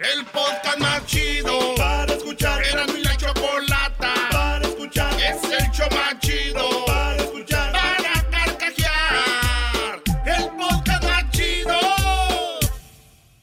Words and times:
El 0.00 0.24
podcast 0.24 0.78
más 0.78 1.04
chido 1.04 1.74
para 1.76 2.14
escuchar. 2.14 2.62
Era 2.64 2.86
mi 2.86 3.02
la 3.02 3.14
chocolata 3.18 4.14
para 4.32 4.66
escuchar. 4.66 5.12
Es 5.20 5.44
el 5.44 5.70
show 5.72 5.86
más 5.90 6.18
chido 6.20 6.86
para 6.86 7.16
escuchar. 7.16 7.70
Para 7.70 8.30
carcajear. 8.30 10.02
El 10.24 10.48
podcast 10.56 11.04
más 11.04 11.30
chido. 11.32 11.78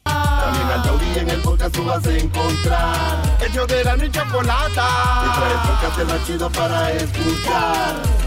También 0.04 0.67
al 0.73 0.81
taurí 0.81 1.20
en 1.20 1.29
el 1.29 1.41
podcast 1.41 1.75
tú 1.75 1.85
vas 1.85 2.07
a 2.07 2.17
encontrar. 2.17 3.37
El 3.39 3.51
show 3.51 3.67
de 3.67 3.83
la 3.83 3.96
mi 3.96 4.10
chocolata. 4.10 4.87
Y 5.26 5.39
trae 5.39 5.51
el 5.53 5.60
podcast 5.60 6.12
más 6.12 6.26
chido 6.26 6.49
para 6.49 6.92
escuchar. 6.94 8.26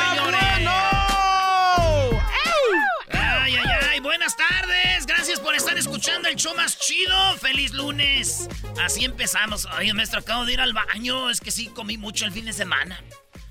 Escuchando 6.01 6.29
el 6.29 6.35
show 6.35 6.55
más 6.55 6.79
chido. 6.79 7.15
¡Feliz 7.37 7.73
lunes! 7.73 8.49
Así 8.81 9.05
empezamos. 9.05 9.67
Ay, 9.69 9.93
maestro, 9.93 10.21
acabo 10.21 10.45
de 10.45 10.53
ir 10.53 10.59
al 10.59 10.73
baño. 10.73 11.29
Es 11.29 11.39
que 11.39 11.51
sí, 11.51 11.67
comí 11.67 11.95
mucho 11.95 12.25
el 12.25 12.31
fin 12.31 12.45
de 12.45 12.53
semana. 12.53 12.99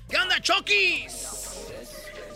¿Qué 0.09 0.17
onda, 0.17 0.37
Chokis? 0.41 1.29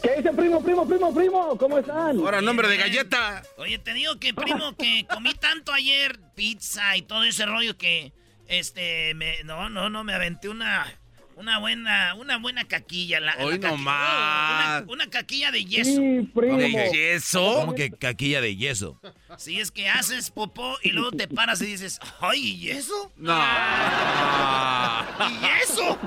¿Qué 0.01 0.15
dice 0.15 0.31
primo, 0.31 0.63
primo, 0.63 0.87
primo, 0.87 1.13
primo? 1.13 1.57
¿Cómo 1.57 1.79
están? 1.79 2.17
Ahora, 2.17 2.39
nombre 2.39 2.69
de 2.69 2.77
galleta. 2.77 3.43
Oye, 3.57 3.77
te 3.77 3.93
digo 3.93 4.17
que, 4.17 4.33
primo, 4.33 4.73
que 4.77 5.05
comí 5.05 5.33
tanto 5.33 5.73
ayer 5.73 6.17
pizza 6.33 6.95
y 6.95 7.01
todo 7.01 7.25
ese 7.25 7.45
rollo 7.45 7.77
que, 7.77 8.13
este, 8.47 9.13
me, 9.15 9.43
no, 9.43 9.67
no, 9.69 9.89
no, 9.89 10.05
me 10.05 10.13
aventé 10.13 10.47
una, 10.47 10.97
una 11.35 11.59
buena, 11.59 12.15
una 12.15 12.37
buena 12.37 12.65
caquilla. 12.65 13.19
La, 13.19 13.35
Hoy 13.39 13.59
la 13.59 13.69
nomás. 13.69 14.83
Una, 14.83 14.93
una 14.93 15.09
caquilla 15.09 15.51
de 15.51 15.65
yeso. 15.65 15.91
Sí, 15.91 16.29
primo. 16.33 16.57
¿De 16.57 16.91
yeso? 16.91 17.55
¿Cómo 17.61 17.75
que 17.75 17.91
caquilla 17.91 18.41
de 18.41 18.55
yeso? 18.55 18.99
Sí, 19.37 19.59
es 19.59 19.71
que 19.71 19.89
haces 19.89 20.31
popó 20.31 20.77
y 20.81 20.89
luego 20.91 21.11
te 21.11 21.27
paras 21.27 21.61
y 21.61 21.65
dices, 21.65 21.99
¡ay, 22.21 22.39
¿y 22.39 22.69
eso? 22.69 23.11
No. 23.17 23.35
¿Y 25.29 25.45
eso? 25.63 25.97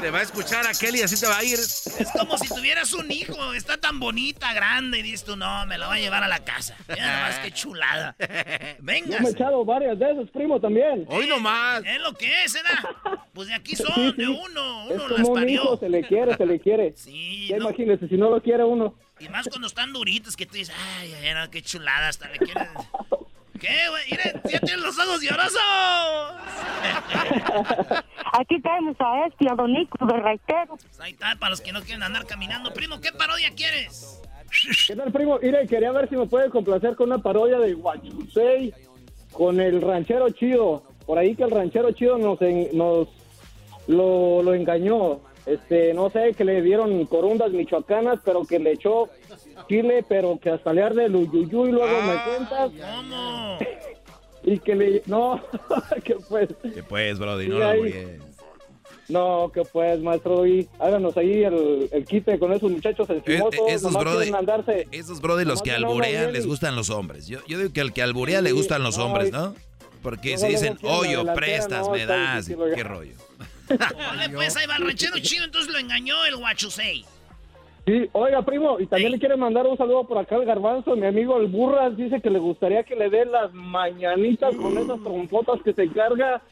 Te 0.00 0.10
va 0.10 0.18
a 0.20 0.22
escuchar 0.22 0.66
a 0.66 0.72
Kelly, 0.72 1.02
así 1.02 1.18
te 1.18 1.26
va 1.26 1.38
a 1.38 1.44
ir. 1.44 1.54
Es 1.54 2.08
como 2.16 2.38
si 2.38 2.48
tuvieras 2.48 2.92
un 2.92 3.10
hijo, 3.10 3.52
está 3.52 3.76
tan 3.78 3.98
bonita, 3.98 4.52
grande, 4.52 5.00
y 5.00 5.02
dices 5.02 5.24
tú, 5.24 5.36
no, 5.36 5.66
me 5.66 5.76
la 5.78 5.88
voy 5.88 5.98
a 5.98 6.00
llevar 6.00 6.22
a 6.22 6.28
la 6.28 6.44
casa. 6.44 6.76
Mira 6.88 7.16
nomás 7.16 7.38
qué 7.40 7.50
chulada. 7.50 8.16
Venga. 8.78 9.16
Yo 9.16 9.22
me 9.22 9.28
he 9.28 9.32
echado 9.32 9.64
varias 9.64 9.98
de 9.98 10.12
esas, 10.12 10.30
primo, 10.30 10.60
también. 10.60 11.04
Hoy 11.08 11.26
nomás. 11.26 11.82
Es 11.84 12.00
lo 12.00 12.14
que 12.14 12.44
es, 12.44 12.52
¿verdad? 12.52 12.90
Pues 13.32 13.48
de 13.48 13.54
aquí 13.54 13.74
son, 13.76 14.16
de 14.16 14.28
uno, 14.44 14.86
uno 14.86 15.08
las 15.08 15.20
como 15.22 15.28
un 15.32 15.34
parió. 15.40 15.62
hijo, 15.62 15.76
se 15.78 15.88
le 15.88 16.02
quiere, 16.02 16.36
se 16.36 16.46
le 16.46 16.60
quiere. 16.60 16.92
Sí, 16.96 17.48
Ya 17.48 17.56
no, 17.58 17.64
imagínese, 17.68 18.08
si 18.08 18.16
no 18.16 18.30
lo 18.30 18.42
quiere 18.42 18.64
uno. 18.64 18.94
y 19.20 19.28
más 19.28 19.48
cuando 19.48 19.66
están 19.66 19.92
duritos 19.92 20.36
que 20.36 20.46
tú 20.46 20.54
dices, 20.54 20.74
ay, 20.98 21.12
ay, 21.14 21.34
no, 21.34 21.50
qué 21.50 21.62
chulada, 21.62 22.08
hasta 22.08 22.28
le 22.28 22.38
quieres... 22.38 22.68
¿Qué, 23.60 23.88
güey? 23.88 24.02
Miren, 24.10 24.42
ya 24.52 24.60
tienen 24.60 24.82
los 24.82 24.98
ojos 24.98 25.22
llorosos. 25.22 25.58
Aquí 28.38 28.60
tenemos 28.60 28.96
a 29.00 29.26
este, 29.26 29.48
a 29.48 29.54
Don 29.54 29.72
Nico 29.72 30.04
de 30.06 30.12
Raitero. 30.18 30.76
Pues 30.76 31.00
ahí 31.00 31.12
está, 31.12 31.34
para 31.36 31.50
los 31.50 31.60
que 31.62 31.72
no 31.72 31.80
quieren 31.80 32.02
andar 32.02 32.26
caminando. 32.26 32.72
Primo, 32.74 33.00
¿qué 33.00 33.12
parodia 33.12 33.50
quieres? 33.56 34.20
¿Qué 34.86 34.94
tal, 34.96 35.10
primo? 35.12 35.38
Mire, 35.42 35.66
quería 35.66 35.90
ver 35.92 36.08
si 36.08 36.16
me 36.16 36.26
puede 36.26 36.50
complacer 36.50 36.96
con 36.96 37.10
una 37.10 37.18
parodia 37.22 37.58
de 37.58 37.74
Guachusei 37.74 38.74
con 39.32 39.58
el 39.60 39.80
ranchero 39.80 40.28
chido. 40.30 40.82
Por 41.06 41.18
ahí 41.18 41.34
que 41.34 41.44
el 41.44 41.50
ranchero 41.50 41.90
chido 41.92 42.18
nos, 42.18 42.40
en- 42.42 42.68
nos 42.76 43.08
lo, 43.86 44.42
lo 44.42 44.54
engañó. 44.54 45.20
Este, 45.46 45.94
no 45.94 46.10
sé, 46.10 46.34
que 46.34 46.44
le 46.44 46.60
dieron 46.60 47.04
corundas 47.06 47.52
michoacanas, 47.52 48.18
pero 48.24 48.44
que 48.44 48.58
le 48.58 48.72
echó 48.72 49.08
chile, 49.68 50.04
pero 50.08 50.38
que 50.40 50.50
hasta 50.50 50.72
le 50.72 50.82
arde 50.82 51.04
el 51.04 51.14
uyuyuy, 51.14 51.70
luego 51.70 52.02
me 52.02 52.14
cuentas. 52.24 52.72
¿Cómo? 52.96 53.58
Y 54.48 54.60
que 54.60 54.76
le... 54.76 55.02
No, 55.06 55.40
que 56.04 56.14
pues... 56.28 56.48
Que 56.72 56.80
pues, 56.84 57.18
Brody, 57.18 57.48
no 57.48 57.58
lo 57.58 57.66
ahí. 57.66 57.78
murié. 57.80 58.18
No, 59.08 59.50
que 59.52 59.62
pues, 59.62 60.00
maestro, 60.00 60.46
y 60.46 60.68
háganos 60.78 61.16
ahí 61.16 61.42
el, 61.42 61.88
el 61.90 62.04
quite 62.04 62.38
con 62.38 62.52
esos 62.52 62.70
muchachos 62.70 63.10
Eh, 63.10 63.14
encimosos. 63.24 63.54
eh, 63.54 63.74
esos 63.74 63.92
brody, 63.92 64.30
andarse. 64.32 64.86
esos 64.92 65.20
brody, 65.20 65.44
los 65.44 65.62
que 65.62 65.70
no 65.70 65.88
alburean 65.88 66.32
les 66.32 66.46
gustan 66.46 66.76
los 66.76 66.90
hombres. 66.90 67.26
Yo, 67.26 67.40
yo 67.48 67.58
digo 67.58 67.72
que 67.72 67.80
al 67.80 67.92
que 67.92 68.02
alburea 68.02 68.40
le 68.40 68.52
gustan 68.52 68.84
los 68.84 68.98
no, 68.98 69.06
hombres, 69.06 69.32
¿no? 69.32 69.54
Porque 70.00 70.38
si 70.38 70.46
dicen, 70.46 70.78
delantera, 70.80 71.34
prestas, 71.34 71.86
no, 71.88 71.92
me 71.94 72.06
das, 72.06 72.46
qué 72.48 72.84
rollo. 72.84 73.14
Vale, 73.68 74.28
pues 74.30 74.56
ahí 74.56 74.66
va 74.66 74.76
el 74.76 74.86
ranchero 74.86 75.18
chido, 75.20 75.44
entonces 75.44 75.72
lo 75.72 75.78
engañó 75.78 76.24
el 76.26 76.36
guachusei. 76.36 77.04
Sí, 77.86 78.08
oiga, 78.12 78.42
primo, 78.42 78.80
y 78.80 78.86
también 78.86 79.12
le 79.12 79.18
quiere 79.20 79.36
mandar 79.36 79.64
un 79.66 79.76
saludo 79.76 80.04
por 80.08 80.18
acá 80.18 80.34
al 80.34 80.44
garbanzo. 80.44 80.96
Mi 80.96 81.06
amigo 81.06 81.38
el 81.38 81.46
Burras 81.46 81.96
dice 81.96 82.20
que 82.20 82.30
le 82.30 82.38
gustaría 82.40 82.82
que 82.82 82.96
le 82.96 83.08
dé 83.10 83.24
las 83.26 83.52
mañanitas 83.52 84.54
con 84.56 84.76
esas 84.76 85.00
trompotas 85.02 85.60
que 85.64 85.72
se 85.72 85.88
carga. 85.92 86.42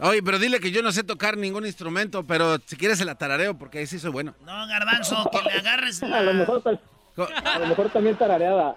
Oye, 0.00 0.22
pero 0.22 0.38
dile 0.38 0.60
que 0.60 0.70
yo 0.70 0.82
no 0.82 0.92
sé 0.92 1.02
tocar 1.04 1.36
ningún 1.38 1.64
instrumento, 1.64 2.24
pero 2.24 2.58
si 2.66 2.76
quieres 2.76 2.98
se 2.98 3.04
la 3.06 3.14
tarareo, 3.14 3.56
porque 3.56 3.78
ahí 3.78 3.86
sí 3.86 3.98
soy 3.98 4.10
bueno. 4.10 4.34
No, 4.44 4.66
garbanzo, 4.66 5.30
que 5.32 5.40
le 5.48 5.52
agarres 5.60 6.02
A 6.02 6.20
lo 6.20 6.34
mejor, 6.34 6.62
tal- 6.62 6.80
Co- 7.16 7.28
a 7.44 7.58
lo 7.60 7.66
mejor 7.68 7.88
también 7.90 8.16
tarareada. 8.16 8.76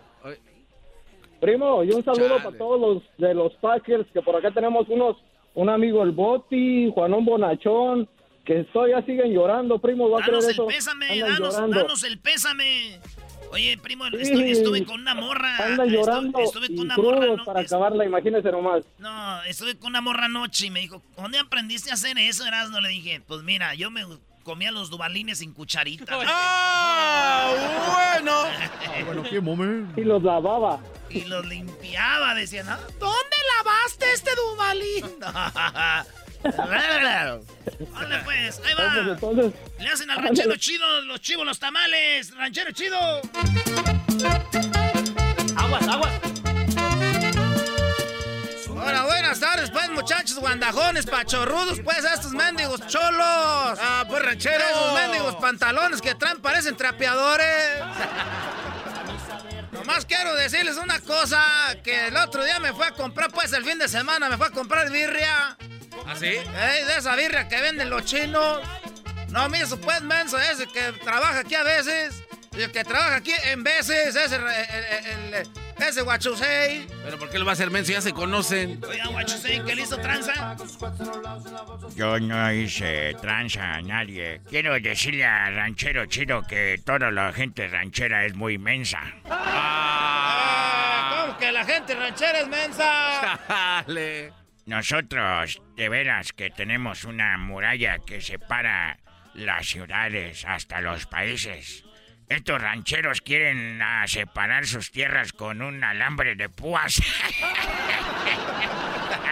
Primo, 1.41 1.83
y 1.83 1.91
un 1.91 2.03
saludo 2.03 2.29
Chale. 2.29 2.43
para 2.43 2.57
todos 2.57 2.79
los 2.81 3.03
de 3.17 3.33
los 3.33 3.53
Packers, 3.55 4.07
que 4.11 4.21
por 4.21 4.35
acá 4.35 4.51
tenemos 4.51 4.87
unos, 4.89 5.17
un 5.57 5.69
amigo 5.69 6.03
el 6.03 6.11
Boti, 6.11 6.91
Juanón 6.93 7.25
Bonachón, 7.25 8.07
que 8.45 8.63
todavía 8.71 9.01
siguen 9.05 9.33
llorando, 9.33 9.79
primo, 9.79 10.07
va 10.09 10.19
a 10.19 10.21
creer 10.21 10.35
Danos 10.35 10.45
el 10.45 10.51
eso. 10.51 10.67
pésame, 10.67 11.19
danos, 11.19 11.55
danos 11.55 12.03
el 12.03 12.19
pésame. 12.19 12.99
Oye, 13.51 13.77
primo, 13.81 14.03
Sí. 14.05 14.17
estuve, 14.21 14.51
estuve 14.51 14.85
con 14.85 15.01
una 15.01 15.15
morra. 15.15 15.57
Estu- 15.69 15.85
llorando 15.89 16.39
Estuve, 16.39 16.67
con 16.67 16.75
y 16.77 16.79
una 16.81 16.95
morra. 16.97 17.35
No, 17.37 17.43
para 17.45 17.61
acabarla, 17.61 18.05
imagínese 18.05 18.51
nomás. 18.51 18.83
no, 18.99 19.41
estuve 19.43 19.77
con 19.79 19.89
una 19.89 20.01
morra 20.01 20.25
anoche 20.25 20.67
y 20.67 20.69
me 20.69 20.81
dijo, 20.81 21.01
¿dónde 21.17 21.39
aprendiste 21.39 21.89
a 21.89 21.93
hacer 21.95 22.17
eso, 22.19 22.45
Erasmo? 22.45 22.79
Le 22.81 22.89
dije, 22.89 23.21
pues 23.27 23.41
mira, 23.43 23.73
yo 23.73 23.89
me 23.89 24.03
comía 24.43 24.71
los 24.71 24.89
dubalines 24.89 25.39
sin 25.39 25.53
cucharita. 25.53 26.05
¡Ah, 26.27 27.51
bueno! 28.21 29.05
Bueno, 29.05 29.23
qué 29.29 29.41
momento. 29.41 29.99
Y 29.99 30.03
los 30.03 30.21
lavaba. 30.23 30.79
Y 31.09 31.21
los 31.25 31.45
limpiaba, 31.45 32.33
decían, 32.33 32.65
¿no? 32.65 32.77
¿dónde 32.99 33.35
lavaste 33.57 34.11
este 34.13 34.31
dubalín? 34.35 35.19
Vale, 36.43 38.19
pues, 38.25 38.61
ahí 38.65 38.73
va. 38.77 39.11
entonces, 39.13 39.53
Le 39.79 39.89
hacen 39.89 40.09
al 40.09 40.21
ranchero 40.23 40.55
chido 40.57 41.01
los 41.01 41.21
chivos 41.21 41.45
los 41.45 41.59
tamales. 41.59 42.35
Ranchero 42.35 42.71
chido. 42.71 42.97
Aguas, 45.55 45.87
aguas. 45.87 46.13
Hola, 48.69 49.03
buenas 49.05 49.39
tardes, 49.39 49.69
pues, 49.71 49.89
muchachos 49.89 50.37
guandajones, 50.39 51.05
pachorrudos, 51.05 51.79
pues, 51.81 52.05
a 52.05 52.13
estos 52.13 52.31
mendigos 52.31 52.85
cholos. 52.87 53.19
¡Ah, 53.81 54.05
pues 54.07 54.23
ranchero! 54.23 54.63
Esos 54.69 54.93
mendigos 54.93 55.35
pantalones 55.35 56.01
que 56.01 56.15
traen 56.15 56.39
parecen 56.39 56.77
trapeadores. 56.77 57.81
Nomás 59.87 60.03
quiero 60.05 60.35
decirles 60.35 60.75
una 60.75 60.99
cosa, 60.99 61.41
que 61.81 62.07
el 62.07 62.17
otro 62.17 62.43
día 62.43 62.59
me 62.59 62.73
fue 62.73 62.87
a 62.87 62.91
comprar, 62.91 63.31
pues, 63.31 63.53
el 63.53 63.63
fin 63.63 63.79
de 63.79 63.87
semana 63.87 64.27
me 64.27 64.35
fue 64.35 64.47
a 64.47 64.49
comprar 64.49 64.91
birria. 64.91 65.57
¿Ah, 66.05 66.13
sí? 66.19 66.25
Ey, 66.25 66.83
de 66.83 66.97
esa 66.97 67.15
birria 67.15 67.47
que 67.47 67.61
venden 67.61 67.89
los 67.89 68.03
chinos. 68.03 68.59
No, 69.29 69.47
mi 69.47 69.59
eso 69.59 69.79
pues, 69.79 70.01
menso, 70.01 70.37
ese 70.39 70.67
que 70.67 70.91
trabaja 71.05 71.39
aquí 71.39 71.55
a 71.55 71.63
veces. 71.63 72.21
Y 72.51 72.63
el 72.63 72.71
que 72.73 72.83
trabaja 72.83 73.15
aquí 73.15 73.31
en 73.45 73.63
veces, 73.63 74.13
ese, 74.13 74.35
el, 74.35 74.43
el- 74.45 75.33
el- 75.35 75.49
ese 75.79 76.01
guachusei. 76.01 76.87
¿Pero 77.03 77.17
por 77.17 77.29
qué 77.29 77.39
lo 77.39 77.45
va 77.45 77.51
a 77.51 77.53
hacer 77.53 77.69
menso? 77.71 77.91
Ya 77.91 78.01
se 78.01 78.13
conocen. 78.13 78.81
Oiga, 78.87 79.07
guachusei, 79.07 79.63
que 79.63 79.75
le 79.75 79.81
hizo 79.83 79.97
tranza. 79.97 80.55
Yo 81.95 82.19
no 82.19 82.51
hice 82.51 83.13
tranza 83.21 83.75
a 83.75 83.81
nadie. 83.81 84.41
Quiero 84.49 84.79
decirle 84.79 85.25
a 85.25 85.49
Ranchero 85.49 86.05
Chido 86.05 86.41
que 86.43 86.79
toda 86.83 87.11
la 87.11 87.31
gente 87.33 87.67
ranchera 87.67 88.25
es 88.25 88.35
muy 88.35 88.57
mensa. 88.57 89.01
Ah, 89.29 91.25
¿Cómo 91.25 91.37
que 91.37 91.51
la 91.51 91.63
gente 91.65 91.95
ranchera 91.95 92.39
es 92.39 92.47
mensa? 92.47 93.39
Dale. 93.87 94.33
nosotros 94.65 95.61
de 95.75 95.89
veras 95.89 96.33
que 96.33 96.49
tenemos 96.49 97.05
una 97.05 97.37
muralla 97.37 97.99
que 97.99 98.21
separa 98.21 98.99
las 99.33 99.67
ciudades 99.67 100.43
hasta 100.45 100.81
los 100.81 101.05
países. 101.05 101.83
Estos 102.29 102.61
rancheros 102.61 103.21
quieren 103.21 103.81
ah, 103.81 104.05
separar 104.05 104.67
sus 104.67 104.91
tierras 104.91 105.31
con 105.31 105.61
un 105.61 105.81
alambre 105.83 106.35
de 106.35 106.49
púas. 106.49 107.01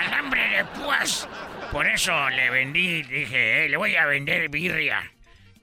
alambre 0.07 0.49
de 0.49 0.65
púas. 0.65 1.27
Por 1.71 1.87
eso 1.87 2.29
le 2.29 2.49
vendí, 2.49 3.03
dije, 3.03 3.65
eh, 3.65 3.69
le 3.69 3.75
voy 3.75 3.97
a 3.97 4.05
vender 4.05 4.47
birria. 4.47 5.11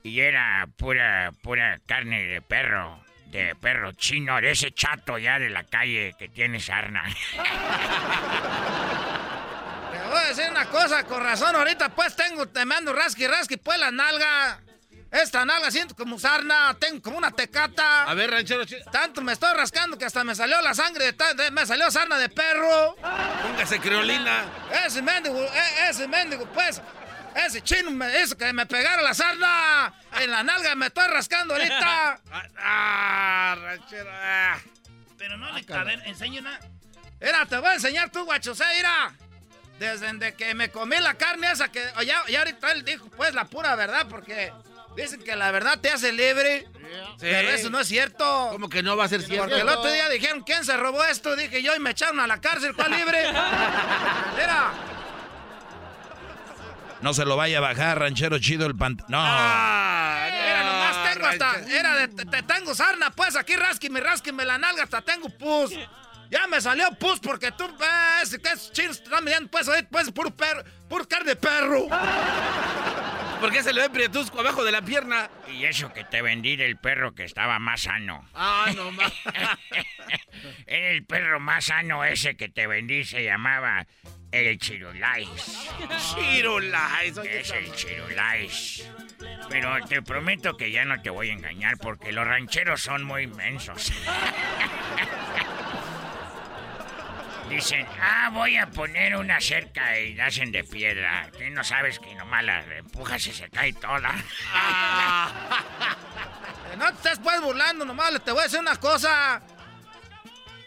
Y 0.02 0.20
era 0.20 0.68
pura, 0.76 1.32
pura 1.42 1.78
carne 1.86 2.24
de 2.24 2.42
perro, 2.42 3.02
de 3.26 3.54
perro 3.54 3.92
chino, 3.92 4.38
de 4.40 4.50
ese 4.50 4.72
chato 4.72 5.16
ya 5.16 5.38
de 5.38 5.48
la 5.48 5.64
calle 5.64 6.14
que 6.18 6.28
tiene 6.28 6.60
sarna. 6.60 7.04
Te 9.92 9.98
voy 10.08 10.18
a 10.18 10.28
decir 10.28 10.50
una 10.50 10.66
cosa, 10.66 11.04
con 11.04 11.22
razón, 11.22 11.56
ahorita 11.56 11.88
pues 11.90 12.14
tengo, 12.14 12.46
te 12.46 12.66
mando 12.66 12.92
rasqui 12.92 13.26
rasqui, 13.26 13.56
pues 13.56 13.78
la 13.78 13.90
nalga. 13.90 14.60
Esta 15.12 15.44
nalga 15.44 15.70
siento 15.70 15.94
como 15.94 16.18
sarna, 16.18 16.74
tengo 16.80 17.02
como 17.02 17.18
una 17.18 17.30
tecata. 17.30 18.04
A 18.04 18.14
ver, 18.14 18.30
ranchero. 18.30 18.64
Tanto 18.90 19.20
me 19.20 19.32
estoy 19.34 19.52
rascando 19.54 19.98
que 19.98 20.06
hasta 20.06 20.24
me 20.24 20.34
salió 20.34 20.60
la 20.62 20.72
sangre, 20.74 21.12
de, 21.12 21.34
de- 21.34 21.50
me 21.50 21.66
salió 21.66 21.90
sarna 21.90 22.16
de 22.16 22.30
perro. 22.30 22.96
Póngase 23.42 23.78
criolina. 23.78 24.44
Ese 24.86 25.02
mendigo, 25.02 25.38
e- 25.38 25.88
ese 25.90 26.08
mendigo, 26.08 26.46
pues, 26.46 26.80
ese 27.46 27.60
chino 27.62 27.90
me 27.90 28.22
hizo 28.22 28.38
que 28.38 28.50
me 28.54 28.64
pegara 28.64 29.02
la 29.02 29.12
sarna. 29.12 29.92
En 30.18 30.30
la 30.30 30.42
nalga 30.42 30.74
me 30.76 30.86
estoy 30.86 31.06
rascando 31.08 31.54
ahorita. 31.54 32.18
Ah, 32.32 32.48
ah, 32.58 33.56
ranchero. 33.60 34.10
ah. 34.10 34.56
Pero 35.18 35.36
no 35.36 35.52
le... 35.52 35.64
A 35.74 35.84
ver, 35.84 36.00
enseño 36.06 36.40
una... 36.40 36.58
Mira, 37.20 37.44
te 37.44 37.58
voy 37.58 37.68
a 37.68 37.74
enseñar 37.74 38.10
tú, 38.10 38.24
guachosé, 38.24 38.64
mira. 38.76 39.12
Desde 39.78 40.10
de 40.14 40.34
que 40.34 40.54
me 40.54 40.70
comí 40.70 40.96
la 40.98 41.14
carne 41.14 41.50
esa 41.52 41.70
que... 41.70 41.84
Ya, 42.06 42.22
ya 42.28 42.38
ahorita 42.38 42.72
él 42.72 42.82
dijo, 42.84 43.08
pues, 43.10 43.34
la 43.34 43.44
pura 43.44 43.76
verdad, 43.76 44.06
porque... 44.08 44.50
Dicen 44.96 45.22
que 45.22 45.34
la 45.36 45.50
verdad 45.50 45.78
te 45.80 45.90
hace 45.90 46.12
libre. 46.12 46.66
Pero 47.18 47.48
eso 47.50 47.70
no 47.70 47.80
es 47.80 47.88
cierto. 47.88 48.48
¿Cómo 48.52 48.68
que 48.68 48.82
no 48.82 48.96
va 48.96 49.04
a 49.04 49.08
ser 49.08 49.22
cierto? 49.22 49.44
Porque 49.48 49.60
el 49.62 49.68
otro 49.68 49.90
día 49.90 50.08
dijeron, 50.10 50.42
¿quién 50.42 50.64
se 50.64 50.76
robó 50.76 51.02
esto? 51.04 51.34
Dije 51.36 51.62
yo 51.62 51.74
y 51.74 51.78
me 51.78 51.90
echaron 51.90 52.20
a 52.20 52.26
la 52.26 52.40
cárcel, 52.40 52.74
¿cuál 52.74 52.90
libre? 52.92 53.26
Mira. 54.36 54.70
No 57.00 57.14
se 57.14 57.24
lo 57.24 57.36
vaya 57.36 57.58
a 57.58 57.60
bajar, 57.60 57.98
ranchero 57.98 58.38
chido, 58.38 58.66
el 58.66 58.76
pant... 58.76 59.02
No. 59.08 59.18
Ah, 59.20 60.28
Mira, 60.30 60.64
no, 60.64 60.72
nomás 60.72 61.12
tengo 61.14 61.26
hasta. 61.26 61.52
ranchero. 61.54 61.76
Era 61.80 61.96
de. 61.96 62.08
Te, 62.08 62.24
te 62.26 62.42
tengo 62.42 62.74
sarna, 62.74 63.10
pues 63.10 63.34
aquí 63.34 63.56
rasquime, 63.56 64.00
rasquime 64.00 64.44
la 64.44 64.56
nalga, 64.58 64.84
hasta 64.84 65.02
tengo 65.02 65.28
pus. 65.30 65.72
Ya 66.30 66.46
me 66.46 66.60
salió 66.60 66.90
pus 67.00 67.18
porque 67.18 67.50
tú. 67.52 67.68
Ves, 67.76 68.38
que 68.38 68.48
esos 68.52 68.70
chinos 68.72 68.98
te 68.98 69.04
están 69.04 69.24
mirando, 69.24 69.50
pues, 69.50 69.68
ahí, 69.68 69.82
pues, 69.90 70.10
puro 70.12 70.30
perro. 70.30 70.62
Puro 70.88 71.06
carne 71.08 71.30
de 71.30 71.36
perro. 71.36 71.88
¿Por 73.42 73.50
qué 73.50 73.60
se 73.64 73.72
le 73.72 73.80
ve 73.80 73.90
prietusco 73.90 74.38
abajo 74.38 74.62
de 74.62 74.70
la 74.70 74.82
pierna? 74.82 75.28
Y 75.52 75.64
eso 75.64 75.92
que 75.92 76.04
te 76.04 76.22
vendí 76.22 76.54
del 76.54 76.76
perro 76.76 77.12
que 77.12 77.24
estaba 77.24 77.58
más 77.58 77.82
sano. 77.82 78.24
Ah, 78.34 78.70
no 78.76 78.92
más. 78.92 79.12
Era 80.66 80.90
el 80.90 81.04
perro 81.04 81.40
más 81.40 81.64
sano 81.64 82.04
ese 82.04 82.36
que 82.36 82.48
te 82.48 82.68
vendí, 82.68 83.02
se 83.02 83.24
llamaba 83.24 83.84
el 84.30 84.58
Chirulais. 84.58 85.28
Chirulais, 86.14 87.16
Es 87.16 87.50
el 87.50 87.72
Chirulais. 87.72 88.88
Pero 89.48 89.74
te 89.88 90.02
prometo 90.02 90.56
que 90.56 90.70
ya 90.70 90.84
no 90.84 91.02
te 91.02 91.10
voy 91.10 91.30
a 91.30 91.32
engañar 91.32 91.78
porque 91.78 92.12
los 92.12 92.24
rancheros 92.24 92.80
son 92.80 93.02
muy 93.02 93.24
inmensos. 93.24 93.92
Dicen, 97.52 97.86
ah, 98.00 98.30
voy 98.32 98.56
a 98.56 98.66
poner 98.70 99.14
una 99.14 99.38
cerca 99.38 99.98
y 99.98 100.14
la 100.14 100.26
hacen 100.26 100.50
de 100.50 100.64
piedra. 100.64 101.30
Tú 101.32 101.40
no 101.50 101.62
sabes 101.62 101.98
que 101.98 102.14
nomás 102.14 102.42
la 102.44 102.64
empujas 102.78 103.26
y 103.26 103.32
se 103.32 103.50
cae 103.50 103.74
toda. 103.74 104.10
Que 106.70 106.76
no 106.78 106.86
te 106.86 106.94
estés 106.94 107.18
pues 107.18 107.42
burlando, 107.42 107.84
nomás 107.84 108.10
te 108.24 108.32
voy 108.32 108.40
a 108.40 108.44
decir 108.44 108.58
una 108.58 108.76
cosa. 108.76 109.42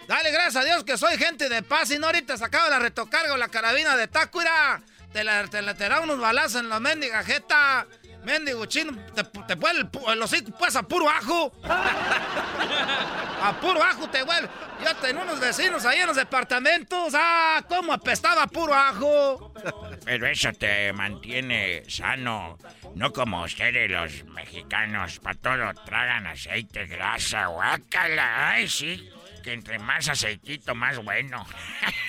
Dale 0.08 0.32
gracias 0.32 0.58
a 0.58 0.64
Dios 0.64 0.84
que 0.84 0.96
soy 0.96 1.18
gente 1.18 1.50
de 1.50 1.64
paz 1.64 1.90
y 1.90 1.98
no 1.98 2.06
ahorita 2.06 2.38
sacaba 2.38 2.70
la 2.70 2.78
retocarga 2.78 3.34
o 3.34 3.38
la 3.38 3.48
carabina 3.48 3.98
de 3.98 4.08
Tácuira. 4.08 4.80
Te 5.12 5.24
la, 5.24 5.48
te 5.48 5.64
la 5.64 5.74
te 5.74 5.90
da 5.90 6.02
unos 6.02 6.20
balazos 6.20 6.62
en 6.62 6.70
la 6.70 6.80
mendiga 6.80 7.24
jeta. 7.24 7.88
Mendigo 8.26 8.66
chino, 8.66 8.92
te, 9.14 9.24
te 9.24 9.56
vuelve 9.56 9.82
el, 9.82 9.92
pu- 9.92 10.12
el 10.12 10.22
hocico 10.22 10.52
pues 10.58 10.76
a 10.76 10.84
puro 10.84 11.08
ajo. 11.10 11.54
a 13.42 13.54
puro 13.62 13.84
ajo 13.84 14.10
te 14.10 14.24
vuelve. 14.24 14.50
Yo 14.84 14.96
tenía 14.96 15.22
unos 15.22 15.40
vecinos 15.40 15.86
ahí 15.86 16.00
en 16.00 16.08
los 16.08 16.16
departamentos. 16.16 17.14
Ah, 17.16 17.64
cómo 17.70 17.94
apestaba 17.94 18.44
a 18.44 18.48
puro 18.48 18.74
ajo. 18.74 19.54
Pero 20.04 20.28
eso 20.28 20.52
te 20.54 20.92
mantiene 20.94 21.84
sano. 21.88 22.58
No 22.96 23.12
como 23.14 23.44
ustedes 23.44 23.90
los 23.92 24.24
mexicanos, 24.34 25.20
para 25.20 25.40
todo 25.40 25.74
tragan 25.86 26.28
aceite, 26.28 26.86
grasa, 26.88 27.48
guácala. 27.48 28.52
Ay, 28.52 28.68
sí, 28.68 29.10
que 29.44 29.54
entre 29.54 29.78
más 29.80 30.08
aceitito, 30.10 30.74
más 30.76 30.98
bueno. 31.04 31.46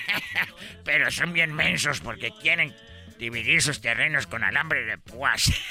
Pero 0.83 1.11
son 1.11 1.33
bien 1.33 1.53
mensos 1.53 1.99
porque 1.99 2.31
quieren 2.41 2.73
dividir 3.17 3.61
sus 3.61 3.81
terrenos 3.81 4.27
con 4.27 4.43
alambre 4.43 4.85
de 4.85 4.97
púas. 4.97 5.43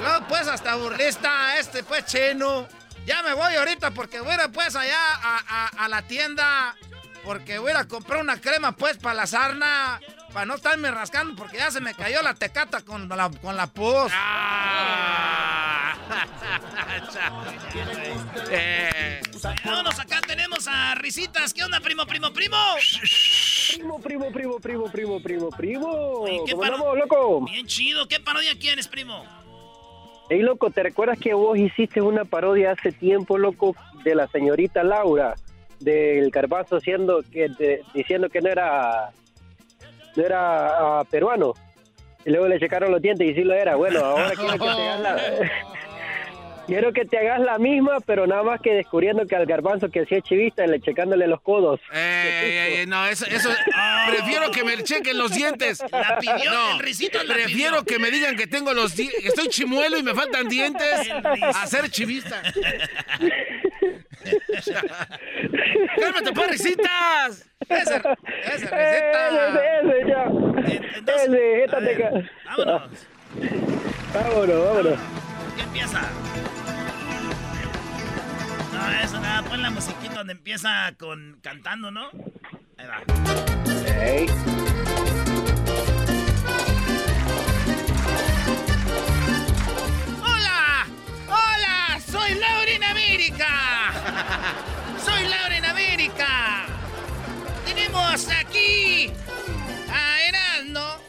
Y 0.00 0.22
pues 0.28 0.46
hasta 0.46 0.74
burlista 0.76 1.58
este 1.58 1.82
pues 1.82 2.04
chino. 2.06 2.68
Ya 3.06 3.22
me 3.22 3.32
voy 3.34 3.54
ahorita 3.54 3.90
porque 3.90 4.20
voy 4.20 4.32
a 4.32 4.44
ir 4.44 4.52
pues 4.52 4.76
allá 4.76 4.96
a, 4.96 5.66
a- 5.84 5.88
la 5.88 6.02
tienda. 6.02 6.76
Porque 7.24 7.58
voy 7.58 7.72
a 7.72 7.86
comprar 7.86 8.20
una 8.20 8.40
crema 8.40 8.72
pues 8.72 8.96
para 8.98 9.14
la 9.14 9.26
sarna. 9.26 10.00
Para 10.32 10.46
no 10.46 10.54
estarme 10.56 10.90
rascando 10.90 11.34
porque 11.36 11.56
ya 11.56 11.70
se 11.70 11.80
me 11.80 11.94
cayó 11.94 12.22
la 12.22 12.34
tecata 12.34 12.82
con 12.82 13.08
la, 13.08 13.30
con 13.42 13.56
la 13.56 13.66
pus. 13.66 14.12
Eh, 18.50 19.20
Vámonos, 19.64 19.98
acá 19.98 20.20
tenemos 20.26 20.66
a 20.68 20.94
Risitas. 20.94 21.52
¿Qué 21.52 21.62
onda, 21.62 21.80
primo, 21.80 22.06
primo, 22.06 22.32
primo? 22.32 22.56
Primo, 23.74 23.98
primo, 24.00 24.30
primo, 24.32 24.58
primo, 24.58 24.90
primo, 24.90 25.20
primo, 25.20 25.50
primo. 25.50 26.24
¿qué 26.46 26.52
¿Cómo 26.52 26.94
loco? 26.94 27.44
Bien 27.44 27.66
chido. 27.66 28.06
¿Qué 28.08 28.20
parodia 28.20 28.58
quieres, 28.58 28.88
primo? 28.88 29.24
Ey, 30.30 30.40
loco, 30.42 30.70
¿te 30.70 30.82
recuerdas 30.82 31.18
que 31.18 31.34
vos 31.34 31.56
hiciste 31.58 32.00
una 32.00 32.24
parodia 32.24 32.72
hace 32.72 32.92
tiempo, 32.92 33.38
loco, 33.38 33.74
de 34.04 34.14
la 34.14 34.26
señorita 34.28 34.82
Laura, 34.82 35.34
del 35.80 36.30
Garbanzo 36.30 36.76
haciendo 36.76 37.22
que, 37.30 37.48
de- 37.48 37.82
diciendo 37.94 38.28
que 38.28 38.40
no 38.40 38.48
era, 38.50 39.10
no 40.18 40.24
era 40.26 40.98
ah, 41.00 41.04
peruano? 41.10 41.54
Y 42.26 42.30
luego 42.30 42.48
le 42.48 42.58
checaron 42.58 42.90
los 42.92 43.00
dientes 43.00 43.26
y 43.30 43.34
sí 43.34 43.42
lo 43.44 43.54
era. 43.54 43.76
Bueno, 43.76 44.00
ahora 44.04 44.30
quiero 44.32 44.52
que 44.52 44.58
te 44.58 44.64
hagas 44.66 45.00
la... 45.00 45.16
Quiero 46.68 46.92
que 46.92 47.06
te 47.06 47.16
hagas 47.16 47.40
la 47.40 47.56
misma, 47.56 47.96
pero 48.04 48.26
nada 48.26 48.42
más 48.42 48.60
que 48.60 48.74
descubriendo 48.74 49.24
que 49.24 49.34
al 49.34 49.46
garbanzo 49.46 49.88
que 49.88 50.00
hacía 50.02 50.20
chivista, 50.20 50.66
le 50.66 50.78
checándole 50.82 51.26
los 51.26 51.40
codos. 51.40 51.80
eh, 51.94 52.80
eh, 52.82 52.86
no, 52.86 53.06
eso, 53.06 53.24
eso. 53.24 53.48
Prefiero 54.10 54.50
que 54.50 54.62
me 54.64 54.76
chequen 54.82 55.16
los 55.16 55.32
dientes. 55.32 55.82
La 55.90 56.18
pidió, 56.20 56.50
No, 56.52 56.72
el 56.72 56.78
Risitas 56.80 57.24
la 57.24 57.32
prefiero 57.36 57.82
pidió. 57.82 57.84
que 57.86 57.98
me 57.98 58.10
digan 58.10 58.36
que 58.36 58.46
tengo 58.46 58.74
los 58.74 58.94
di- 58.94 59.08
que 59.08 59.28
estoy 59.28 59.48
chimuelo 59.48 59.96
y 59.96 60.02
me 60.02 60.12
faltan 60.12 60.46
dientes 60.46 61.10
a 61.42 61.66
ser 61.66 61.88
chivista. 61.88 62.42
¡Cálmate, 66.00 66.32
pues, 66.32 66.50
risitas! 66.50 67.46
Ese, 67.68 67.96
ese 67.96 67.96
¡Eh, 67.96 68.52
Risita. 68.52 69.28
ese, 69.28 69.60
ese, 69.80 70.08
ya! 70.08 70.24
Entonces, 70.96 71.28
¡Ese, 71.28 71.36
a 71.38 71.64
étate 71.64 71.84
ver, 71.84 72.04
acá! 72.06 72.30
vámonos. 72.46 72.82
Vámonos, 74.14 74.64
vámonos. 74.64 74.98
¿Qué 75.56 75.62
empieza? 75.62 76.00
No, 78.72 79.00
eso 79.04 79.20
nada, 79.20 79.42
pon 79.42 79.60
la 79.62 79.70
musiquita 79.70 80.14
donde 80.14 80.32
empieza 80.34 80.92
con 80.98 81.38
cantando, 81.42 81.90
¿no? 81.90 82.10
Ahí 82.78 82.86
va. 82.86 83.02
Ey. 84.04 84.26
¡Hola! 90.22 90.86
¡Hola! 91.26 92.00
¡Soy 92.00 92.34
Laura 92.34 92.70
en 92.70 92.84
América! 92.84 93.87
Tenemos 97.66 98.28
aquí 98.28 99.10
a 99.90 100.22
Heraldo. 100.28 101.02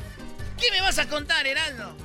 ¿Qué 0.58 0.72
me 0.72 0.82
vas 0.82 0.98
a 0.98 1.08
contar, 1.08 1.46
Heraldo? 1.46 1.96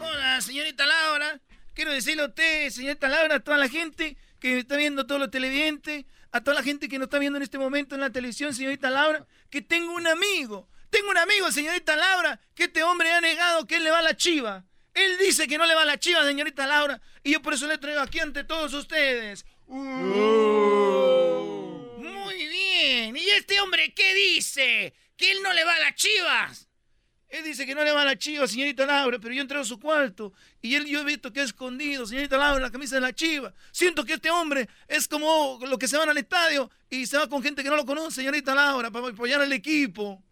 Hola, 0.00 0.40
señorita 0.40 0.86
Laura. 0.86 1.38
Quiero 1.74 1.92
decirle 1.92 2.22
a 2.22 2.26
usted, 2.26 2.70
señorita 2.70 3.08
Laura, 3.08 3.34
a 3.34 3.40
toda 3.40 3.58
la 3.58 3.68
gente 3.68 4.16
que 4.40 4.60
está 4.60 4.76
viendo, 4.76 5.06
todos 5.06 5.20
los 5.20 5.30
televidentes, 5.30 6.06
a 6.32 6.40
toda 6.40 6.54
la 6.54 6.62
gente 6.62 6.88
que 6.88 6.98
nos 6.98 7.06
está 7.06 7.18
viendo 7.18 7.36
en 7.36 7.42
este 7.42 7.58
momento 7.58 7.94
en 7.94 8.00
la 8.00 8.08
televisión, 8.08 8.54
señorita 8.54 8.88
Laura, 8.88 9.26
que 9.50 9.60
tengo 9.60 9.92
un 9.92 10.06
amigo. 10.06 10.70
Tengo 10.88 11.10
un 11.10 11.18
amigo, 11.18 11.52
señorita 11.52 11.94
Laura, 11.94 12.40
que 12.54 12.64
este 12.64 12.82
hombre 12.84 13.12
ha 13.12 13.20
negado 13.20 13.66
que 13.66 13.76
él 13.76 13.84
le 13.84 13.90
va 13.90 13.98
a 13.98 14.02
la 14.02 14.16
chiva. 14.16 14.64
Él 14.94 15.18
dice 15.18 15.46
que 15.46 15.58
no 15.58 15.66
le 15.66 15.74
va 15.74 15.82
a 15.82 15.86
la 15.86 15.98
chiva, 15.98 16.24
señorita 16.24 16.66
Laura, 16.66 17.02
y 17.22 17.32
yo 17.32 17.42
por 17.42 17.52
eso 17.52 17.66
le 17.66 17.76
traigo 17.76 18.00
aquí 18.00 18.18
ante 18.18 18.44
todos 18.44 18.72
ustedes. 18.72 19.44
Muy 19.66 21.63
bien. 22.84 23.16
¿Y 23.16 23.30
este 23.30 23.60
hombre 23.60 23.92
qué 23.94 24.14
dice? 24.14 24.94
que 25.16 25.30
él 25.30 25.42
no 25.42 25.52
le 25.52 25.64
va 25.64 25.74
a 25.74 25.78
las 25.80 25.94
chivas. 25.94 26.68
Él 27.28 27.42
dice 27.42 27.66
que 27.66 27.74
no 27.74 27.82
le 27.82 27.90
va 27.90 28.02
a 28.02 28.04
las 28.04 28.18
chivas, 28.18 28.50
señorita 28.50 28.86
Laura, 28.86 29.18
pero 29.18 29.34
yo 29.34 29.42
entré 29.42 29.58
a 29.58 29.64
su 29.64 29.80
cuarto 29.80 30.32
y 30.62 30.76
él 30.76 30.86
yo 30.86 31.00
he 31.00 31.04
visto 31.04 31.32
que 31.32 31.40
ha 31.40 31.44
escondido, 31.44 32.06
señorita 32.06 32.36
Laura, 32.36 32.60
la 32.60 32.70
camisa 32.70 32.94
de 32.94 33.00
la 33.00 33.12
chiva. 33.12 33.52
Siento 33.72 34.04
que 34.04 34.14
este 34.14 34.30
hombre 34.30 34.68
es 34.86 35.08
como 35.08 35.58
los 35.62 35.78
que 35.78 35.88
se 35.88 35.96
van 35.96 36.08
al 36.08 36.18
estadio 36.18 36.70
y 36.88 37.06
se 37.06 37.18
va 37.18 37.28
con 37.28 37.42
gente 37.42 37.64
que 37.64 37.70
no 37.70 37.76
lo 37.76 37.84
conoce, 37.84 38.16
señorita 38.16 38.54
Laura, 38.54 38.90
para 38.90 39.08
apoyar 39.08 39.40
al 39.40 39.52
equipo. 39.52 40.22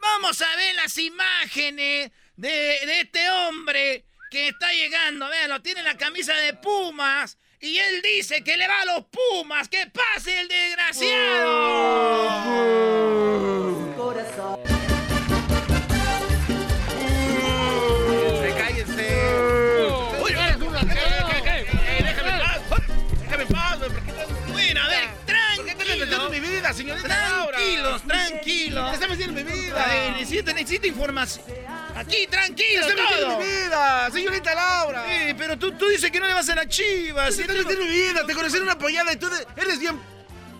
Vamos 0.00 0.40
a 0.42 0.56
ver 0.56 0.74
las 0.74 0.98
imágenes 0.98 2.10
de, 2.34 2.48
de 2.48 3.00
este 3.02 3.30
hombre 3.30 4.04
que 4.30 4.48
está 4.48 4.72
llegando. 4.72 5.28
Véanlo, 5.28 5.62
tiene 5.62 5.82
la 5.84 5.96
camisa 5.96 6.34
de 6.34 6.54
Pumas. 6.54 7.38
Y 7.60 7.76
él 7.78 8.02
dice 8.02 8.44
que 8.44 8.56
le 8.56 8.68
va 8.68 8.82
a 8.82 8.84
los 8.84 9.04
Pumas. 9.06 9.68
¡Que 9.68 9.86
pase 9.86 10.40
el 10.40 10.48
desgraciado! 10.48 12.18
¡Se 14.54 14.57
vida, 26.72 26.74
señorita 26.74 27.08
Laura? 27.08 27.56
Tranquilos, 27.58 28.02
¿Te 28.02 28.08
tranquilos. 28.08 28.94
estás 28.94 29.08
metiendo 29.10 29.40
en 29.40 29.46
mi 29.46 29.52
vida? 29.52 29.84
A 29.84 29.88
ver, 29.88 30.12
necesito, 30.12 30.52
necesito 30.52 30.86
información. 30.86 31.44
Aquí, 31.96 32.16
¡Te 32.16 32.26
tranquilo, 32.28 32.86
estás 32.86 32.96
metiendo 33.10 33.38
vida, 33.38 34.10
señorita 34.10 34.54
Laura! 34.54 35.04
Sí, 35.08 35.34
pero 35.36 35.58
tú, 35.58 35.72
tú 35.72 35.86
dices 35.88 36.10
que 36.10 36.20
no 36.20 36.26
le 36.26 36.32
vas 36.34 36.48
a 36.48 36.54
la 36.54 36.68
chivas. 36.68 37.34
¡Te 37.36 37.42
estás 37.42 37.56
metiendo 37.56 37.84
vida! 37.84 38.26
¡Te 38.26 38.34
conocí 38.34 38.56
en 38.56 38.62
una 38.62 38.72
apoyada 38.72 39.12
y 39.12 39.16
tú 39.16 39.28
eres 39.56 39.78
bien... 39.78 40.00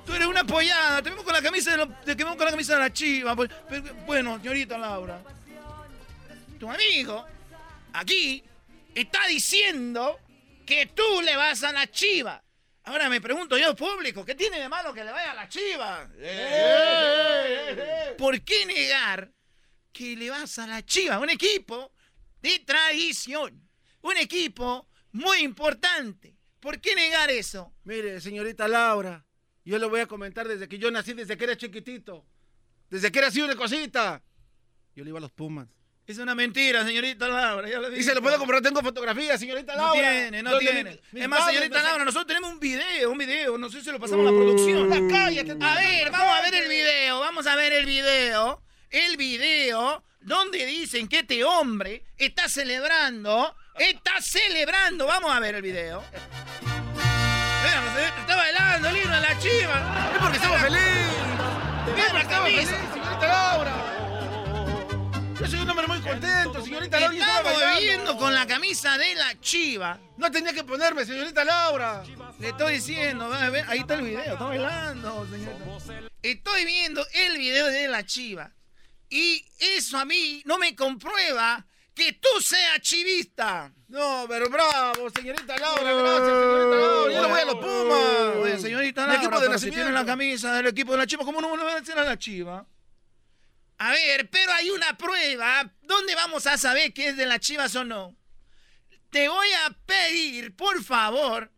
Tú 0.06 0.14
eres 0.14 0.26
una 0.26 0.40
apoyada, 0.40 1.02
te 1.02 1.10
vemos 1.10 1.22
con 1.22 1.34
la 1.34 1.42
camisa 1.42 1.70
de, 1.72 1.76
lo- 1.76 1.88
te 1.88 2.14
vemos 2.14 2.34
con 2.36 2.46
la 2.46 2.50
camisa 2.50 2.72
de 2.74 2.80
la 2.80 2.90
chiva. 2.90 3.36
pues, 3.36 3.50
bueno, 4.06 4.38
señorita 4.38 4.78
Laura, 4.78 5.20
tu 6.58 6.70
amigo 6.70 7.26
aquí 7.92 8.42
está 8.94 9.26
diciendo 9.26 10.18
que 10.64 10.86
tú 10.86 11.20
le 11.22 11.36
vas 11.36 11.62
a 11.62 11.72
la 11.72 11.86
chiva. 11.90 12.42
Ahora 12.88 13.10
me 13.10 13.20
pregunto 13.20 13.58
yo, 13.58 13.76
público, 13.76 14.24
¿qué 14.24 14.34
tiene 14.34 14.58
de 14.58 14.66
malo 14.66 14.94
que 14.94 15.04
le 15.04 15.12
vaya 15.12 15.32
a 15.32 15.34
la 15.34 15.46
chiva? 15.46 16.08
¿Por 18.16 18.40
qué 18.40 18.64
negar 18.64 19.30
que 19.92 20.16
le 20.16 20.30
vas 20.30 20.58
a 20.58 20.66
la 20.66 20.82
chiva? 20.82 21.18
Un 21.18 21.28
equipo 21.28 21.92
de 22.40 22.60
tradición, 22.60 23.68
un 24.00 24.16
equipo 24.16 24.88
muy 25.12 25.40
importante. 25.40 26.38
¿Por 26.60 26.80
qué 26.80 26.94
negar 26.94 27.30
eso? 27.30 27.74
Mire, 27.84 28.22
señorita 28.22 28.66
Laura, 28.66 29.26
yo 29.66 29.78
le 29.78 29.84
voy 29.84 30.00
a 30.00 30.06
comentar 30.06 30.48
desde 30.48 30.66
que 30.66 30.78
yo 30.78 30.90
nací, 30.90 31.12
desde 31.12 31.36
que 31.36 31.44
era 31.44 31.58
chiquitito. 31.58 32.24
Desde 32.88 33.12
que 33.12 33.18
era 33.18 33.28
así 33.28 33.42
una 33.42 33.54
cosita. 33.54 34.24
Yo 34.94 35.04
le 35.04 35.10
iba 35.10 35.18
a 35.18 35.20
los 35.20 35.32
Pumas. 35.32 35.68
Es 36.08 36.16
una 36.16 36.34
mentira, 36.34 36.86
señorita 36.86 37.28
Laura. 37.28 37.68
Ya 37.68 37.78
lo 37.80 37.94
Y 37.94 38.02
se 38.02 38.14
lo 38.14 38.22
puedo 38.22 38.38
comprobar, 38.38 38.62
tengo 38.62 38.80
fotografías, 38.80 39.38
señorita 39.38 39.74
No 39.76 39.82
Laura. 39.88 40.00
tiene, 40.00 40.42
no 40.42 40.58
tiene. 40.58 40.98
mi- 41.12 41.20
es 41.20 41.28
más, 41.28 41.44
señorita 41.44 41.82
Laura, 41.82 42.02
nosotros 42.02 42.26
tenemos 42.28 42.50
un 42.50 42.58
video, 42.58 43.10
un 43.10 43.18
video. 43.18 43.58
No 43.58 43.68
sé 43.68 43.82
si 43.82 43.92
lo 43.92 44.00
pasamos 44.00 44.26
a 44.26 44.30
la 44.32 44.38
producción. 44.38 44.88
Ya 44.90 45.14
cállate, 45.14 45.56
A 45.62 45.74
ver, 45.74 46.10
vamos 46.10 46.38
a 46.38 46.40
ver 46.40 46.54
el 46.54 46.68
video, 46.70 47.20
vamos 47.20 47.46
a 47.46 47.56
ver 47.56 47.72
el 47.74 47.84
video. 47.84 48.62
El 48.90 49.18
video 49.18 50.02
donde 50.22 50.64
dicen 50.64 51.08
que 51.08 51.18
este 51.18 51.44
hombre 51.44 52.02
está 52.16 52.48
celebrando, 52.48 53.54
está 53.78 54.22
celebrando. 54.22 55.06
Vamos 55.06 55.30
a 55.30 55.40
ver 55.40 55.56
el 55.56 55.62
video. 55.62 56.02
Está 58.20 58.34
bailando 58.34 58.88
el 58.88 58.96
himno 58.96 59.20
la 59.20 59.38
chiva. 59.38 60.10
Es 60.14 60.18
porque 60.22 60.36
estaba 60.38 60.58
feliz. 60.58 60.80
Vean 61.94 62.14
la 62.14 62.20
Estaba 62.22 62.44
feliz, 62.46 62.66
camisa. 62.70 62.92
señorita 62.94 63.26
Laura. 63.28 64.07
Yo 65.40 65.46
soy 65.46 65.60
un 65.60 65.70
hombre 65.70 65.86
muy 65.86 66.00
contento, 66.00 66.64
señorita 66.64 66.98
Laura. 66.98 67.16
estaba 67.16 67.78
viviendo 67.78 68.16
con 68.16 68.34
la 68.34 68.44
camisa 68.46 68.98
de 68.98 69.14
la 69.14 69.40
chiva. 69.40 70.00
No 70.16 70.32
tenía 70.32 70.52
que 70.52 70.64
ponerme, 70.64 71.04
señorita 71.04 71.44
Laura. 71.44 72.02
Le 72.40 72.48
estoy 72.48 72.74
diciendo, 72.74 73.32
ahí 73.68 73.78
está 73.78 73.94
el 73.94 74.02
video, 74.02 74.32
está 74.32 74.44
bailando, 74.44 75.28
señorita. 75.30 76.10
Estoy 76.22 76.64
viendo 76.64 77.06
el 77.12 77.38
video 77.38 77.66
de 77.66 77.86
la 77.86 78.04
chiva. 78.04 78.52
Y 79.08 79.44
eso 79.58 79.98
a 79.98 80.04
mí 80.04 80.42
no 80.44 80.58
me 80.58 80.74
comprueba 80.74 81.64
que 81.94 82.14
tú 82.14 82.40
seas 82.40 82.80
chivista. 82.80 83.72
No, 83.86 84.26
pero 84.28 84.50
bravo, 84.50 85.08
señorita 85.10 85.56
Laura, 85.56 85.92
gracias, 85.92 86.28
señorita 86.28 86.76
Laura. 86.76 87.12
Yo 87.12 87.22
le 87.22 87.28
voy 87.28 87.40
a 87.40 87.44
los 87.44 87.54
Pumas. 87.54 88.36
Oye, 88.42 88.58
señorita 88.58 89.06
Laura, 89.06 89.22
equipo 89.22 89.40
de 89.40 89.46
pero 89.46 89.58
si 89.58 89.70
tiene 89.70 89.92
la 89.92 90.04
camisa 90.04 90.52
del 90.54 90.66
equipo 90.66 90.92
de 90.92 90.98
la 90.98 91.06
chiva, 91.06 91.24
¿cómo 91.24 91.40
no 91.40 91.56
le 91.56 91.62
va 91.62 91.72
a 91.72 91.80
decir 91.80 91.96
a 91.96 92.02
la 92.02 92.18
chiva? 92.18 92.66
A 93.78 93.92
ver, 93.92 94.28
pero 94.30 94.52
hay 94.52 94.70
una 94.70 94.96
prueba. 94.96 95.72
¿Dónde 95.82 96.14
vamos 96.14 96.46
a 96.46 96.58
saber 96.58 96.92
que 96.92 97.08
es 97.08 97.16
de 97.16 97.26
las 97.26 97.40
chivas 97.40 97.74
o 97.76 97.84
no? 97.84 98.16
Te 99.10 99.28
voy 99.28 99.48
a 99.66 99.70
pedir, 99.86 100.54
por 100.56 100.82
favor, 100.82 101.50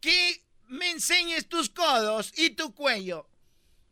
que 0.00 0.44
me 0.68 0.90
enseñes 0.90 1.48
tus 1.48 1.70
codos 1.70 2.32
y 2.36 2.50
tu 2.50 2.74
cuello. 2.74 3.26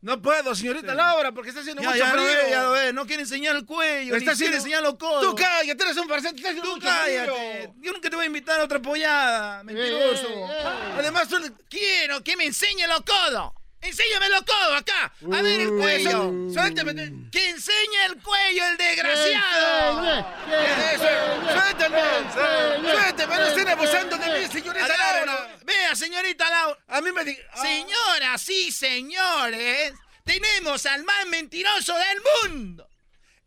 No 0.01 0.21
puedo, 0.21 0.55
señorita 0.55 0.93
Laura, 0.93 1.33
porque 1.33 1.49
está 1.49 1.59
haciendo 1.59 1.81
Ya, 1.81 1.89
mucho 1.89 1.99
ya 1.99 2.13
lo 2.15 2.21
frío. 2.23 2.37
ve, 2.45 2.49
ya 2.51 2.63
lo 2.63 2.71
ve. 2.71 2.93
No 2.93 3.05
quiere 3.05 3.23
enseñar 3.23 3.55
el 3.57 3.65
cuello, 3.65 4.15
Está 4.15 4.17
ni 4.17 4.19
quiere 4.19 4.31
haciendo- 4.33 4.57
enseñar 4.57 4.83
los 4.83 4.95
codos. 4.95 5.21
Tú 5.23 5.35
cállate, 5.35 5.83
eres 5.83 5.97
un 5.97 6.09
haciendo 6.11 6.61
Tú 6.61 6.69
mucho 6.75 6.85
cállate. 6.87 7.31
frío. 7.31 7.75
Yo 7.79 7.91
nunca 7.91 8.09
te 8.09 8.15
voy 8.15 8.23
a 8.23 8.27
invitar 8.27 8.61
a 8.61 8.63
otra 8.63 8.81
pollada, 8.81 9.61
mentiroso. 9.63 10.27
Además, 10.97 11.27
tú... 11.27 11.35
Quiero 11.69 12.23
que 12.23 12.37
me 12.37 12.45
enseñe 12.45 12.87
los 12.87 13.01
codos. 13.01 13.51
Enséñame 13.81 14.29
los 14.29 14.41
codos 14.43 14.81
acá. 14.81 15.13
A 15.33 15.41
ver 15.41 15.61
el 15.61 15.69
cuello. 15.69 16.31
Suéltame. 16.53 16.93
Que 17.31 17.49
enseñe 17.49 18.05
el 18.07 18.21
cuello, 18.21 18.65
el 18.67 18.77
desgraciado. 18.77 20.25
Suéltame. 21.53 22.01
Suéltame, 22.91 23.35
no 23.37 23.45
estén 23.47 23.67
abusando 23.69 24.17
de 24.17 24.39
mí, 24.39 24.47
señorita. 24.51 24.87
Laura. 24.87 25.57
Vea, 25.63 25.95
señorita 25.95 26.49
Laura. 26.49 26.77
A 26.89 27.01
mí 27.01 27.11
me 27.11 27.23
di... 27.23 27.37
ah, 27.53 27.61
Señoras 27.61 28.49
y 28.49 28.71
señores, 28.71 29.93
tenemos 30.25 30.85
al 30.85 31.03
más 31.03 31.25
mentiroso 31.27 31.93
del 31.95 32.21
mundo. 32.51 32.85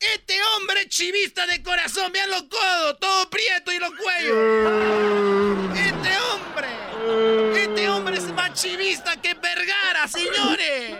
Este 0.00 0.42
hombre 0.42 0.88
chivista 0.88 1.46
de 1.46 1.62
corazón, 1.62 2.10
vean 2.10 2.28
los 2.30 2.42
codos, 2.44 2.98
todo 2.98 3.30
prieto 3.30 3.70
y 3.70 3.78
los 3.78 3.90
cuellos. 3.90 4.36
Este 5.76 6.18
hombre, 6.18 6.68
este 7.56 7.88
hombre 7.88 8.16
es 8.16 8.32
más 8.32 8.52
chivista 8.54 9.16
que 9.16 9.34
Vergara, 9.34 10.08
señores. 10.08 10.96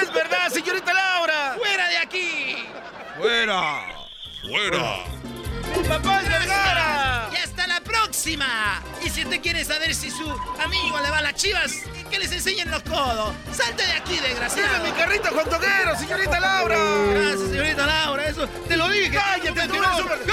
Es 0.00 0.12
verdad, 0.12 0.48
señorita 0.50 0.92
Laura. 0.92 1.56
¡Fuera 1.58 1.88
de 1.88 1.98
aquí! 1.98 2.56
¡Fuera! 3.18 3.86
¡Fuera! 4.42 5.04
Mi 5.76 5.88
papá 5.88 6.20
es 6.20 6.28
Vergara. 6.28 7.30
¡Y 7.32 7.36
hasta 7.36 7.66
la 7.66 7.80
próxima! 7.80 8.82
Y 9.04 9.10
si 9.10 9.24
usted 9.24 9.40
quiere 9.40 9.64
saber 9.64 9.94
si 9.94 10.10
su 10.10 10.28
amigo 10.60 11.00
le 11.00 11.10
va 11.10 11.18
a 11.18 11.22
las 11.22 11.34
chivas, 11.34 11.72
que 12.10 12.18
les 12.18 12.30
enseñen 12.32 12.70
los 12.70 12.82
codos. 12.82 13.34
¡Salte 13.52 13.86
de 13.86 13.92
aquí, 13.92 14.18
desgraciado! 14.18 14.84
mi 14.84 14.92
carrito 14.92 15.28
Juan 15.30 15.48
Toguero, 15.48 15.96
señorita 15.98 16.40
Laura. 16.40 16.76
Gracias, 17.10 17.50
señorita 17.50 17.86
Laura, 17.86 18.26
eso 18.26 18.46
te 18.46 18.76
lo 18.76 18.88
dije. 18.88 19.10
Cállate, 19.10 19.68
tú 19.68 19.74
eres 19.74 20.00
un... 20.00 20.32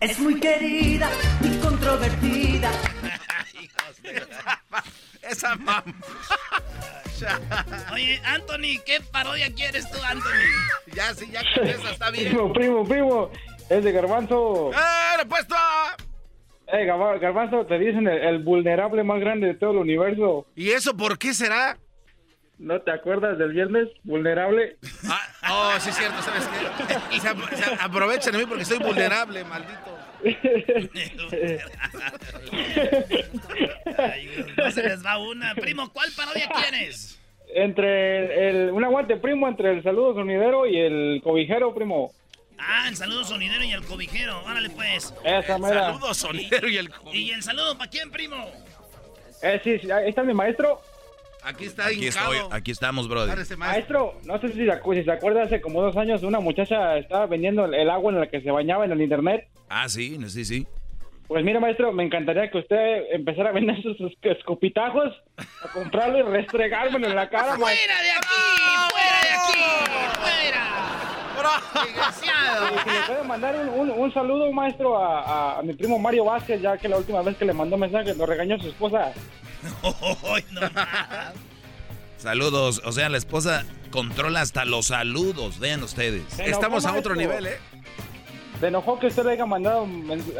Es 0.00 0.18
muy 0.18 0.40
querida 0.40 1.10
y 1.42 1.56
controvertida. 1.58 2.70
Esa 5.22 5.54
mamá. 5.56 5.84
Oye, 7.92 8.20
Anthony, 8.24 8.80
¿qué 8.86 9.00
parodia 9.12 9.52
quieres 9.54 9.88
tú, 9.90 9.98
Anthony? 10.02 10.94
Ya, 10.94 11.14
sí, 11.14 11.28
ya 11.30 11.42
con 11.54 11.68
esa 11.68 11.90
está 11.90 12.10
bien. 12.10 12.28
Primo, 12.32 12.52
primo, 12.52 12.84
primo. 12.84 13.30
Es 13.68 13.84
de 13.84 13.92
Garbanzo. 13.92 14.70
¡Eh, 14.72 15.26
puesto! 15.28 15.54
Eh, 16.72 16.86
Garba- 16.86 17.18
Garbanzo, 17.20 17.66
te 17.66 17.78
dicen 17.78 18.08
el, 18.08 18.18
el 18.22 18.38
vulnerable 18.42 19.04
más 19.04 19.20
grande 19.20 19.48
de 19.48 19.54
todo 19.54 19.72
el 19.72 19.76
universo. 19.78 20.46
¿Y 20.56 20.70
eso 20.70 20.96
por 20.96 21.18
qué 21.18 21.34
será? 21.34 21.76
¿No 22.60 22.78
te 22.82 22.90
acuerdas 22.90 23.38
del 23.38 23.52
viernes? 23.52 23.88
Vulnerable. 24.04 24.76
Ah, 25.08 25.74
oh, 25.74 25.80
sí 25.80 25.88
es 25.88 25.96
cierto, 25.96 26.20
¿sabes 26.20 26.46
qué? 26.46 27.18
Se, 27.18 27.56
se 27.56 27.74
aprovechan 27.80 28.32
de 28.32 28.38
mí 28.38 28.44
porque 28.46 28.66
soy 28.66 28.78
vulnerable, 28.78 29.42
maldito. 29.44 29.98
Ay, 33.96 34.44
no 34.58 34.70
se 34.70 34.82
les 34.82 35.04
va 35.04 35.16
una. 35.16 35.54
Primo, 35.54 35.90
¿cuál 35.90 36.10
parodia 36.14 36.50
quieres? 36.50 37.18
Entre 37.54 38.50
el, 38.50 38.70
un 38.72 38.84
aguante, 38.84 39.16
primo, 39.16 39.48
entre 39.48 39.72
el 39.72 39.82
saludo 39.82 40.12
sonidero 40.12 40.66
y 40.66 40.78
el 40.78 41.22
cobijero, 41.24 41.74
primo. 41.74 42.12
Ah, 42.58 42.88
el 42.88 42.96
saludo 42.96 43.24
sonidero 43.24 43.64
y 43.64 43.72
el 43.72 43.82
cobijero. 43.86 44.46
Árale, 44.46 44.68
pues. 44.68 45.14
Esa 45.24 45.56
mera. 45.56 45.86
Saludos, 45.86 46.18
sonidero 46.18 46.68
y 46.68 46.76
el... 46.76 46.90
¿Y 47.10 47.30
el 47.30 47.42
saludo 47.42 47.78
para 47.78 47.90
quién, 47.90 48.10
primo? 48.10 48.36
Eh, 49.42 49.58
sí, 49.64 49.78
sí, 49.78 49.90
ahí 49.90 50.10
está 50.10 50.22
mi 50.22 50.34
maestro. 50.34 50.82
Aquí 51.44 51.64
está 51.64 51.86
Aquí 51.86 52.06
hincado. 52.06 52.32
estoy, 52.34 52.48
aquí 52.52 52.70
estamos, 52.70 53.08
brother. 53.08 53.34
Maestro. 53.36 53.56
Maestro, 53.58 54.14
no 54.24 54.38
sé 54.40 54.48
si 54.48 54.64
se, 54.66 54.70
acu- 54.70 54.94
si 54.94 55.04
se 55.04 55.10
acuerda, 55.12 55.42
hace 55.44 55.60
como 55.60 55.80
dos 55.82 55.96
años 55.96 56.22
una 56.22 56.40
muchacha 56.40 56.96
estaba 56.98 57.26
vendiendo 57.26 57.64
el, 57.64 57.88
agua 57.90 58.12
en 58.12 58.20
la 58.20 58.26
que 58.28 58.40
se 58.40 58.50
bañaba 58.50 58.84
en 58.84 58.92
el 58.92 59.00
internet. 59.00 59.48
Ah, 59.68 59.88
sí, 59.88 60.18
sí, 60.28 60.44
sí. 60.44 60.66
Pues 61.28 61.44
mira, 61.44 61.60
maestro, 61.60 61.92
me 61.92 62.02
encantaría 62.04 62.50
que 62.50 62.58
usted 62.58 63.04
empezara 63.12 63.50
a 63.50 63.52
vender 63.52 63.80
sus 63.82 63.96
escopitajos, 64.22 65.14
a 65.38 65.68
comprarlo 65.72 66.18
y 66.18 66.22
restregármelo 66.22 67.06
en 67.06 67.14
la 67.14 67.28
cara. 67.30 67.56
¡Fuera 67.56 68.02
de 68.02 68.10
aquí! 68.10 68.90
¡Fuera 68.90 69.20
de 69.22 69.30
aquí! 69.30 70.20
¡Fuera! 70.20 70.66
¡Desgraciado! 71.84 72.66
Le 72.76 73.00
puede 73.06 73.24
mandar 73.24 73.56
un, 73.56 73.68
un- 73.68 73.90
un 73.90 74.12
saludo, 74.14 74.50
maestro, 74.52 74.96
a, 75.02 75.20
a- 75.20 75.58
a 75.58 75.62
mi 75.62 75.74
primo 75.74 75.98
Mario 75.98 76.24
Vázquez, 76.24 76.60
ya 76.62 76.76
que 76.78 76.88
la 76.88 76.96
última 76.98 77.22
vez 77.22 77.36
que 77.36 77.44
le 77.44 77.52
mandó 77.52 77.76
mensaje 77.76 78.14
lo 78.14 78.26
regañó 78.26 78.58
su 78.58 78.68
esposa. 78.68 79.12
No 80.52 80.70
más. 80.74 81.32
Saludos, 82.16 82.82
o 82.84 82.92
sea, 82.92 83.08
la 83.08 83.16
esposa 83.18 83.64
controla 83.90 84.40
hasta 84.42 84.64
los 84.64 84.86
saludos, 84.86 85.58
vean 85.58 85.82
ustedes. 85.82 86.22
Se 86.28 86.44
enojó, 86.48 86.60
maestro. 86.92 87.14
¿eh? 87.46 87.58
Se 88.60 88.66
enojó 88.68 88.98
que 88.98 89.06
usted 89.06 89.24
le 89.24 89.32
haya 89.32 89.46
mandado 89.46 89.86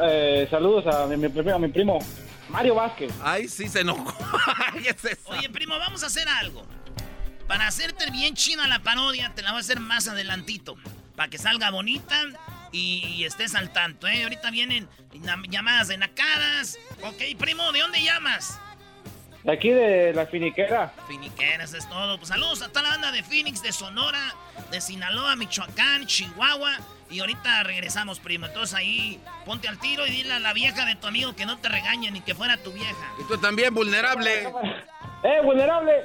eh, 0.02 0.46
saludos 0.50 0.86
a 0.94 1.06
mi, 1.06 1.14
a 1.50 1.58
mi 1.58 1.68
primo 1.68 1.98
Mario 2.50 2.74
Vázquez. 2.74 3.12
Ay, 3.22 3.48
sí, 3.48 3.66
se 3.68 3.80
enojó. 3.80 4.12
Oye, 5.26 5.48
primo, 5.48 5.78
vamos 5.78 6.02
a 6.02 6.06
hacer 6.06 6.28
algo. 6.28 6.62
Para 7.50 7.66
hacerte 7.66 8.08
bien 8.12 8.36
china 8.36 8.68
la 8.68 8.78
parodia, 8.78 9.34
te 9.34 9.42
la 9.42 9.50
voy 9.50 9.58
a 9.58 9.60
hacer 9.62 9.80
más 9.80 10.06
adelantito. 10.06 10.76
Para 11.16 11.28
que 11.30 11.36
salga 11.36 11.70
bonita 11.70 12.16
y, 12.70 13.24
estés 13.24 13.56
al 13.56 13.72
tanto, 13.72 14.06
¿eh? 14.06 14.22
Ahorita 14.22 14.52
vienen 14.52 14.88
llamadas 15.48 15.88
de 15.88 15.98
nacadas. 15.98 16.78
Ok, 17.02 17.20
primo, 17.40 17.72
¿de 17.72 17.80
dónde 17.80 18.04
llamas? 18.04 18.60
De 19.44 19.52
aquí 19.52 19.70
de 19.70 20.12
la 20.12 20.26
finiquera. 20.26 20.92
Finiqueras 21.08 21.72
es 21.72 21.88
todo. 21.88 22.16
Pues 22.18 22.28
saludos 22.28 22.60
a 22.62 22.68
toda 22.68 22.82
la 22.82 22.88
banda 22.90 23.12
de 23.12 23.22
Phoenix, 23.22 23.62
de 23.62 23.72
Sonora, 23.72 24.34
de 24.70 24.80
Sinaloa, 24.80 25.36
Michoacán, 25.36 26.06
Chihuahua. 26.06 26.76
Y 27.08 27.20
ahorita 27.20 27.62
regresamos, 27.62 28.20
primo. 28.20 28.46
Entonces 28.46 28.76
ahí 28.76 29.20
ponte 29.46 29.68
al 29.68 29.78
tiro 29.78 30.06
y 30.06 30.10
dile 30.10 30.34
a 30.34 30.38
la 30.38 30.52
vieja 30.52 30.84
de 30.84 30.94
tu 30.94 31.06
amigo 31.06 31.34
que 31.34 31.46
no 31.46 31.58
te 31.58 31.68
regañe 31.68 32.10
ni 32.10 32.20
que 32.20 32.34
fuera 32.34 32.56
tu 32.58 32.72
vieja. 32.72 33.12
Y 33.18 33.26
tú 33.26 33.38
también, 33.38 33.74
vulnerable. 33.74 34.42
¡Eh, 35.22 35.40
vulnerable! 35.42 35.92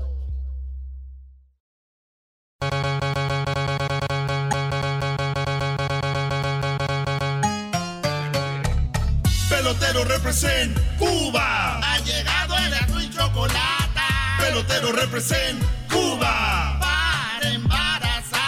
Pelotero 9.71 10.03
represent 10.03 10.77
Cuba. 10.99 11.79
Ha 11.79 11.97
llegado 11.99 12.57
el 12.57 12.73
azul 12.73 13.03
y 13.03 13.09
chocolate. 13.09 14.01
Pelotero 14.37 14.91
represent 14.91 15.63
Cuba. 15.89 16.77
Para 16.77 17.53
embarazar. 17.53 18.41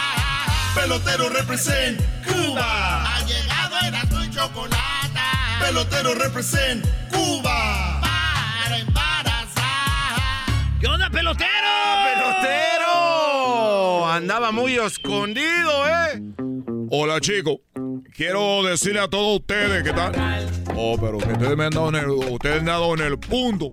Pelotero 0.74 1.30
represent 1.30 1.98
Cuba. 2.26 3.16
Ha 3.16 3.24
llegado 3.24 3.74
el 3.88 3.94
azul 3.94 4.22
y 4.22 4.30
chocolate. 4.30 5.20
Pelotero 5.60 6.14
represent 6.14 6.84
Cuba. 7.10 8.00
Para 8.02 8.76
embarazar. 8.76 10.20
¿Qué 10.78 10.86
onda, 10.86 11.08
pelotero? 11.08 11.48
¡Pelotero! 12.04 14.12
Andaba 14.12 14.52
muy 14.52 14.76
escondido, 14.76 15.88
¿eh? 15.88 16.22
Hola 16.90 17.18
chicos, 17.20 17.56
quiero 18.12 18.62
decirle 18.62 19.00
a 19.00 19.08
todos 19.08 19.40
ustedes 19.40 19.82
que 19.82 19.92
tal. 19.92 20.12
Oh, 20.76 20.96
pero 21.00 21.18
que 21.18 21.32
ustedes 21.32 21.56
me 21.56 21.64
han 21.64 21.70
dado 21.70 21.88
en 21.88 21.94
el, 21.96 22.10
ustedes 22.10 22.60
han 22.60 22.66
dado 22.66 22.94
en 22.94 23.00
el 23.00 23.18
punto. 23.18 23.72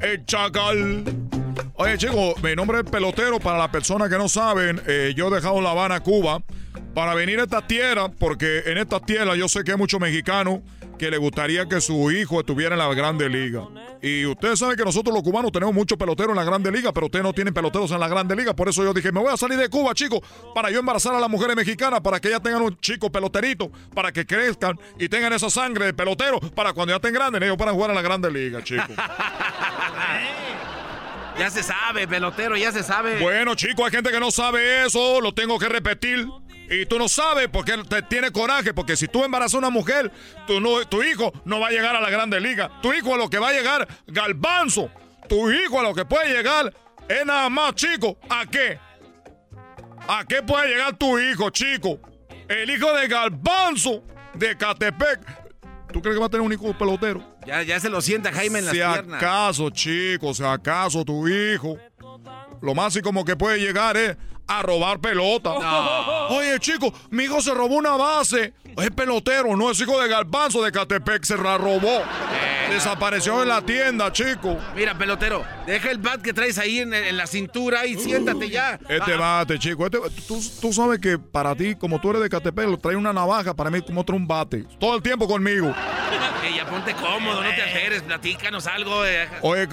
El 0.00 0.24
chacal. 0.24 1.04
Oye 1.74 1.98
chicos, 1.98 2.34
mi 2.42 2.54
nombre 2.54 2.78
es 2.78 2.90
pelotero. 2.90 3.40
Para 3.40 3.58
las 3.58 3.68
personas 3.68 4.08
que 4.08 4.18
no 4.18 4.28
saben, 4.28 4.80
eh, 4.86 5.12
yo 5.16 5.28
he 5.28 5.34
dejado 5.34 5.60
La 5.60 5.70
Habana, 5.70 6.00
Cuba, 6.00 6.42
para 6.94 7.14
venir 7.14 7.40
a 7.40 7.44
esta 7.44 7.66
tierra, 7.66 8.08
porque 8.08 8.62
en 8.66 8.78
esta 8.78 9.00
tierra 9.00 9.34
yo 9.34 9.48
sé 9.48 9.64
que 9.64 9.72
hay 9.72 9.78
muchos 9.78 10.00
mexicanos 10.00 10.60
que 10.98 11.10
le 11.10 11.18
gustaría 11.18 11.66
que 11.66 11.80
su 11.80 12.10
hijo 12.10 12.40
estuviera 12.40 12.74
en 12.74 12.78
la 12.78 12.92
Grande 12.94 13.28
Liga. 13.28 13.62
Y 14.02 14.26
ustedes 14.26 14.58
saben 14.58 14.76
que 14.76 14.84
nosotros 14.84 15.14
los 15.14 15.22
cubanos 15.22 15.50
tenemos 15.52 15.74
muchos 15.74 15.98
peloteros 15.98 16.30
en 16.30 16.36
la 16.36 16.44
Grande 16.44 16.70
Liga, 16.70 16.92
pero 16.92 17.06
ustedes 17.06 17.24
no 17.24 17.32
tienen 17.32 17.54
peloteros 17.54 17.90
en 17.90 18.00
la 18.00 18.08
Grande 18.08 18.36
Liga. 18.36 18.54
Por 18.54 18.68
eso 18.68 18.84
yo 18.84 18.92
dije, 18.92 19.12
me 19.12 19.20
voy 19.20 19.32
a 19.32 19.36
salir 19.36 19.58
de 19.58 19.68
Cuba, 19.68 19.94
chicos, 19.94 20.20
para 20.54 20.70
yo 20.70 20.80
embarazar 20.80 21.14
a 21.14 21.20
las 21.20 21.30
mujeres 21.30 21.56
mexicanas, 21.56 22.00
para 22.00 22.20
que 22.20 22.28
ellas 22.28 22.42
tengan 22.42 22.62
un 22.62 22.78
chico 22.78 23.10
peloterito, 23.10 23.70
para 23.94 24.12
que 24.12 24.26
crezcan 24.26 24.78
y 24.98 25.08
tengan 25.08 25.32
esa 25.32 25.50
sangre 25.50 25.86
de 25.86 25.94
pelotero, 25.94 26.40
para 26.40 26.72
cuando 26.72 26.92
ya 26.92 26.96
estén 26.96 27.14
grandes, 27.14 27.42
ellos 27.42 27.56
puedan 27.56 27.74
jugar 27.74 27.90
en 27.90 27.96
la 27.96 28.02
Grande 28.02 28.30
Liga, 28.30 28.62
chicos. 28.62 28.90
Ya 31.38 31.50
se 31.50 31.64
sabe, 31.64 32.06
pelotero, 32.06 32.56
ya 32.56 32.70
se 32.70 32.84
sabe. 32.84 33.18
Bueno, 33.18 33.56
chicos, 33.56 33.84
hay 33.84 33.90
gente 33.90 34.10
que 34.12 34.20
no 34.20 34.30
sabe 34.30 34.86
eso, 34.86 35.20
lo 35.20 35.34
tengo 35.34 35.58
que 35.58 35.68
repetir. 35.68 36.28
Y 36.80 36.86
tú 36.86 36.98
no 36.98 37.08
sabes 37.08 37.48
porque 37.52 37.76
te 37.88 38.02
tiene 38.02 38.30
coraje, 38.30 38.72
porque 38.74 38.96
si 38.96 39.06
tú 39.08 39.22
embarazas 39.24 39.54
a 39.54 39.58
una 39.58 39.70
mujer, 39.70 40.10
tu, 40.46 40.60
no- 40.60 40.84
tu 40.86 41.02
hijo 41.02 41.32
no 41.44 41.60
va 41.60 41.68
a 41.68 41.70
llegar 41.70 41.94
a 41.96 42.00
la 42.00 42.10
Grande 42.10 42.40
Liga. 42.40 42.70
Tu 42.82 42.92
hijo 42.92 43.14
a 43.14 43.18
lo 43.18 43.28
que 43.30 43.38
va 43.38 43.48
a 43.50 43.52
llegar, 43.52 43.86
galbanzo. 44.06 44.90
Tu 45.28 45.50
hijo 45.52 45.80
a 45.80 45.82
lo 45.82 45.94
que 45.94 46.04
puede 46.04 46.32
llegar 46.34 46.72
es 47.08 47.24
nada 47.26 47.48
más, 47.48 47.74
chico. 47.74 48.18
¿A 48.28 48.44
qué? 48.46 48.78
¿A 50.08 50.24
qué 50.28 50.42
puede 50.42 50.68
llegar 50.68 50.96
tu 50.96 51.18
hijo, 51.18 51.50
chico? 51.50 51.98
El 52.48 52.68
hijo 52.70 52.92
de 52.92 53.08
Galbanzo 53.08 54.04
de 54.34 54.56
Catepec. 54.56 55.20
¿Tú 55.92 56.02
crees 56.02 56.16
que 56.16 56.20
va 56.20 56.26
a 56.26 56.28
tener 56.28 56.44
un 56.44 56.52
hijo 56.52 56.76
pelotero? 56.76 57.22
Ya, 57.46 57.62
ya 57.62 57.78
se 57.80 57.88
lo 57.88 58.00
sienta 58.02 58.32
Jaime 58.32 58.58
en 58.58 58.64
las 58.66 58.72
si 58.74 58.80
piernas. 58.80 59.22
acaso, 59.22 59.70
chicos, 59.70 60.38
si 60.38 60.44
acaso 60.44 61.04
tu 61.04 61.26
hijo, 61.28 61.78
lo 62.60 62.74
más 62.74 62.96
y 62.96 63.00
como 63.00 63.24
que 63.24 63.36
puede 63.36 63.58
llegar 63.58 63.96
es 63.96 64.16
a 64.46 64.62
robar 64.62 65.00
pelota. 65.00 65.50
No. 65.54 66.26
Oye, 66.36 66.58
chicos, 66.60 66.92
mi 67.10 67.24
hijo 67.24 67.40
se 67.40 67.52
robó 67.54 67.76
una 67.76 67.96
base. 67.96 68.54
Es 68.76 68.90
pelotero, 68.90 69.54
no 69.56 69.70
es 69.70 69.80
hijo 69.80 70.00
de 70.02 70.08
Galbanzo 70.08 70.62
de 70.62 70.72
Catepec, 70.72 71.22
se 71.24 71.36
la 71.38 71.56
robó. 71.56 72.02
Desapareció 72.70 73.42
en 73.42 73.48
la 73.48 73.62
tienda, 73.62 74.10
chico. 74.12 74.58
Mira, 74.74 74.96
pelotero, 74.98 75.44
deja 75.66 75.90
el 75.90 75.98
bat 75.98 76.20
que 76.22 76.32
traes 76.32 76.58
ahí 76.58 76.80
en, 76.80 76.92
en 76.92 77.16
la 77.16 77.26
cintura 77.26 77.86
y 77.86 77.94
siéntate 77.96 78.48
ya. 78.50 78.78
Este 78.88 79.12
Ah, 79.14 79.18
bate, 79.18 79.58
chico. 79.58 79.84
Este, 79.86 79.98
tú, 80.26 80.40
tú 80.60 80.72
sabes 80.72 80.98
que 80.98 81.18
para 81.18 81.54
ti, 81.54 81.76
como 81.76 82.00
tú 82.00 82.10
eres 82.10 82.22
de 82.22 82.28
Catepec, 82.30 82.66
lo 82.68 82.78
trae 82.78 82.96
una 82.96 83.12
navaja, 83.12 83.54
para 83.54 83.70
mí 83.70 83.80
como 83.82 84.04
trae 84.04 84.18
un 84.18 84.26
bate. 84.26 84.64
Todo 84.80 84.96
el 84.96 85.02
tiempo 85.02 85.28
conmigo. 85.28 85.68
eh, 86.44 86.52
ya 86.56 86.66
ponte 86.68 86.94
cómodo, 86.94 87.42
no 87.42 87.50
te 87.54 87.62
alteres, 87.62 88.02
platícanos 88.02 88.66
algo. 88.66 89.04
eh. 89.06 89.28
Oye, 89.42 89.68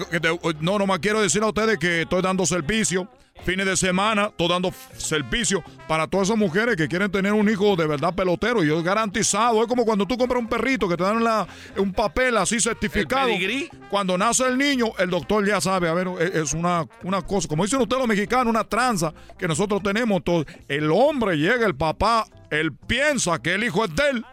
no, 0.60 0.78
nomás 0.78 1.00
quiero 1.00 1.20
decir 1.20 1.42
a 1.42 1.46
ustedes 1.46 1.78
que 1.78 2.02
estoy 2.02 2.22
dando 2.22 2.46
servicio. 2.46 3.08
Fines 3.44 3.66
de 3.66 3.76
semana, 3.76 4.26
estoy 4.26 4.46
dando 4.48 4.72
servicio 4.96 5.64
para 5.88 6.06
todas 6.06 6.28
esas 6.28 6.38
mujeres 6.38 6.76
que 6.76 6.86
quieren 6.86 7.10
tener 7.10 7.32
un 7.32 7.48
hijo 7.48 7.74
de 7.74 7.86
verdad 7.88 8.14
pelotero. 8.14 8.62
Y 8.62 8.68
yo 8.68 8.80
garantizado. 8.84 9.60
Es 9.62 9.66
como 9.68 9.84
cuando 9.84 10.06
tú 10.06 10.16
compras 10.16 10.40
un 10.40 10.48
perrito 10.48 10.88
que 10.88 10.96
te 10.96 11.02
dan 11.02 11.24
la- 11.24 11.46
un 11.76 11.92
papel 11.92 12.36
así 12.36 12.60
certificado. 12.60 13.26
pedigrí? 13.26 13.68
Cuando 13.90 14.16
nace 14.16 14.46
el 14.46 14.56
niño, 14.56 14.92
el 14.98 15.10
doctor 15.10 15.44
ya 15.44 15.60
sabe. 15.60 15.88
A 15.88 15.92
ver, 15.94 16.06
es, 16.20 16.34
es 16.36 16.52
una, 16.54 16.86
una 17.02 17.20
cosa, 17.22 17.48
como 17.48 17.64
dicen 17.64 17.80
ustedes 17.80 17.98
los 17.98 18.08
mexicanos, 18.08 18.46
una 18.46 18.62
tranza 18.62 19.12
que 19.36 19.48
nosotros 19.48 19.82
tenemos. 19.82 20.18
Entonces, 20.18 20.54
el 20.68 20.90
hombre 20.92 21.36
llega, 21.36 21.66
el 21.66 21.74
papá, 21.74 22.26
él 22.50 22.72
piensa 22.72 23.40
que 23.42 23.54
el 23.54 23.64
hijo 23.64 23.84
es 23.84 23.94
de 23.96 24.10
él. 24.10 24.24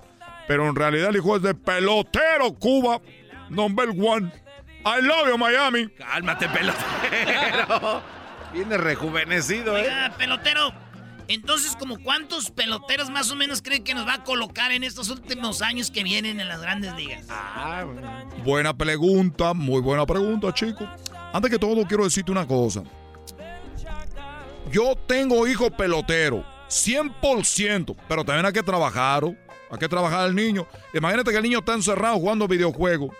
Pero 0.47 0.67
en 0.69 0.75
realidad 0.75 1.09
el 1.09 1.15
hijo 1.17 1.35
es 1.35 1.41
de 1.41 1.55
pelotero 1.55 2.53
Cuba, 2.59 3.01
number 3.49 3.89
one. 3.89 4.31
I 4.85 5.01
love 5.01 5.27
you, 5.29 5.37
Miami. 5.37 5.87
Cálmate, 5.97 6.47
pelotero. 6.49 8.01
Viene 8.53 8.77
rejuvenecido, 8.77 9.77
¿eh? 9.77 9.87
Pelotero. 10.17 10.73
Entonces, 11.27 11.75
¿como 11.75 11.99
cuántos 12.01 12.49
peloteros 12.49 13.11
más 13.11 13.29
o 13.29 13.35
menos 13.35 13.61
cree 13.61 13.83
que 13.83 13.93
nos 13.93 14.07
va 14.07 14.15
a 14.15 14.23
colocar 14.23 14.71
en 14.71 14.83
estos 14.83 15.09
últimos 15.11 15.61
años 15.61 15.91
que 15.91 16.03
vienen 16.03 16.39
en 16.39 16.47
las 16.47 16.59
grandes 16.59 16.91
ligas? 16.95 17.23
Ah, 17.29 17.85
Buena 18.43 18.75
pregunta, 18.75 19.53
muy 19.53 19.79
buena 19.79 20.07
pregunta, 20.07 20.51
chico. 20.51 20.87
Antes 21.31 21.51
que 21.51 21.59
todo, 21.59 21.85
quiero 21.85 22.03
decirte 22.03 22.31
una 22.31 22.47
cosa. 22.47 22.83
Yo 24.71 24.95
tengo 25.05 25.47
hijo 25.47 25.69
pelotero, 25.69 26.43
100%, 26.67 27.95
pero 28.07 28.23
también 28.25 28.47
hay 28.47 28.53
que 28.53 28.63
trabajar, 28.63 29.23
¿o? 29.23 29.35
hay 29.71 29.77
que 29.77 29.87
trabajar 29.87 30.21
al 30.21 30.35
niño. 30.35 30.65
Imagínate 30.95 31.29
que 31.29 31.37
el 31.37 31.43
niño 31.43 31.59
está 31.59 31.73
encerrado 31.73 32.15
jugando 32.17 32.47
videojuegos. 32.47 33.15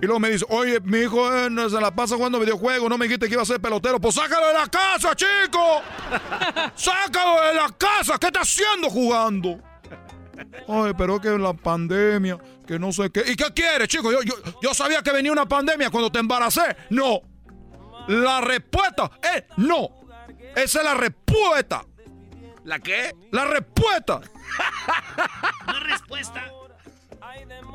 Y 0.00 0.06
luego 0.06 0.20
me 0.20 0.30
dice, 0.30 0.44
oye, 0.48 0.78
mi 0.80 0.98
hijo 0.98 1.32
eh, 1.34 1.50
no 1.50 1.68
se 1.68 1.80
la 1.80 1.90
pasa 1.90 2.14
jugando 2.14 2.38
videojuegos, 2.38 2.88
no 2.88 2.96
me 2.96 3.06
dijiste 3.06 3.26
que 3.26 3.32
iba 3.34 3.42
a 3.42 3.46
ser 3.46 3.60
pelotero. 3.60 4.00
Pues 4.00 4.14
sácalo 4.14 4.46
de 4.46 4.54
la 4.54 4.66
casa, 4.68 5.14
chico. 5.16 5.82
sácalo 6.74 7.42
de 7.48 7.54
la 7.54 7.68
casa. 7.76 8.18
¿Qué 8.18 8.28
está 8.28 8.40
haciendo 8.40 8.88
jugando? 8.90 9.60
Ay, 10.68 10.92
pero 10.96 11.20
que 11.20 11.30
la 11.30 11.52
pandemia, 11.52 12.38
que 12.64 12.78
no 12.78 12.92
sé 12.92 13.10
qué. 13.10 13.24
¿Y 13.26 13.34
qué 13.34 13.52
quieres, 13.52 13.88
chico? 13.88 14.12
Yo, 14.12 14.22
yo, 14.22 14.34
yo 14.62 14.72
sabía 14.72 15.02
que 15.02 15.10
venía 15.10 15.32
una 15.32 15.46
pandemia 15.46 15.90
cuando 15.90 16.12
te 16.12 16.20
embaracé. 16.20 16.76
No. 16.90 17.20
La 18.06 18.40
respuesta 18.40 19.10
es 19.34 19.44
no. 19.56 19.88
Esa 20.54 20.78
es 20.78 20.84
la 20.84 20.94
respuesta. 20.94 21.84
¿La 22.64 22.78
qué? 22.78 23.14
La 23.32 23.44
respuesta. 23.46 24.20
No 25.66 25.80
respuesta. 25.80 26.57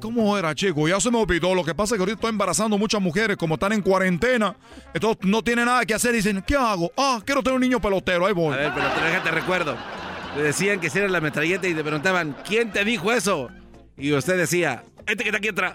¿Cómo 0.00 0.36
era, 0.36 0.54
chico? 0.54 0.88
Ya 0.88 1.00
se 1.00 1.10
me 1.10 1.18
olvidó. 1.18 1.54
Lo 1.54 1.64
que 1.64 1.74
pasa 1.74 1.94
es 1.94 1.98
que 1.98 2.02
ahorita 2.02 2.16
estoy 2.16 2.30
embarazando 2.30 2.78
muchas 2.78 3.00
mujeres, 3.00 3.36
como 3.36 3.54
están 3.54 3.72
en 3.72 3.82
cuarentena. 3.82 4.56
Entonces 4.92 5.24
no 5.24 5.42
tienen 5.42 5.66
nada 5.66 5.84
que 5.84 5.94
hacer. 5.94 6.12
Dicen, 6.12 6.42
¿qué 6.46 6.56
hago? 6.56 6.90
Ah, 6.96 7.20
quiero 7.24 7.42
tener 7.42 7.54
un 7.54 7.62
niño 7.62 7.80
pelotero. 7.80 8.26
Ahí 8.26 8.32
voy. 8.32 8.54
A 8.54 8.56
ver, 8.56 8.74
pelotero, 8.74 9.06
déjate 9.06 9.30
recuerdo. 9.30 9.76
Le 10.36 10.42
decían 10.42 10.80
que 10.80 10.90
si 10.90 10.98
era 10.98 11.08
la 11.08 11.20
metralleta 11.20 11.66
y 11.66 11.74
te 11.74 11.82
preguntaban, 11.82 12.36
¿quién 12.46 12.70
te 12.70 12.84
dijo 12.84 13.10
eso? 13.12 13.48
Y 13.96 14.12
usted 14.12 14.36
decía, 14.36 14.84
este 15.06 15.22
que 15.22 15.30
está 15.30 15.38
aquí 15.38 15.48
atrás. 15.48 15.74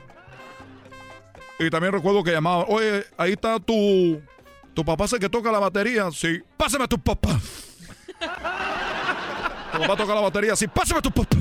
Y 1.61 1.69
también 1.69 1.93
recuerdo 1.93 2.23
que 2.23 2.31
llamaba, 2.31 2.65
oye, 2.67 3.05
ahí 3.17 3.33
está 3.33 3.59
tu, 3.59 4.19
tu 4.73 4.83
papá, 4.83 5.07
sé 5.07 5.19
que 5.19 5.29
toca 5.29 5.51
la 5.51 5.59
batería. 5.59 6.09
Sí, 6.11 6.39
pásame 6.57 6.85
a 6.85 6.87
tu 6.87 6.97
papá. 6.97 7.39
Tu 9.71 9.79
papá 9.79 9.95
toca 9.95 10.15
la 10.15 10.21
batería, 10.21 10.55
sí, 10.55 10.67
pásame 10.67 10.99
a 10.99 11.01
tu 11.01 11.11
papá. 11.11 11.37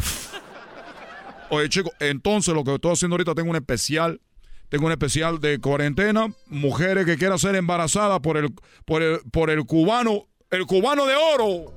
Oye, 1.49 1.69
chicos, 1.71 1.93
entonces 2.01 2.55
lo 2.55 2.63
que 2.63 2.75
estoy 2.75 2.93
haciendo 2.93 3.15
ahorita, 3.15 3.35
tengo 3.35 3.51
un 3.51 3.57
especial. 3.57 4.21
Tengo 4.69 4.87
un 4.87 4.93
especial 4.93 5.41
de 5.41 5.59
cuarentena. 5.59 6.29
Mujeres 6.47 7.07
que 7.07 7.17
quieran 7.17 7.39
ser 7.39 7.57
embarazadas 7.57 8.21
por 8.21 8.37
el, 8.37 8.55
por 8.85 9.03
el, 9.03 9.21
por 9.33 9.51
el 9.51 9.65
cubano, 9.65 10.29
el 10.51 10.67
cubano 10.67 11.07
de 11.07 11.15
oro. 11.17 11.75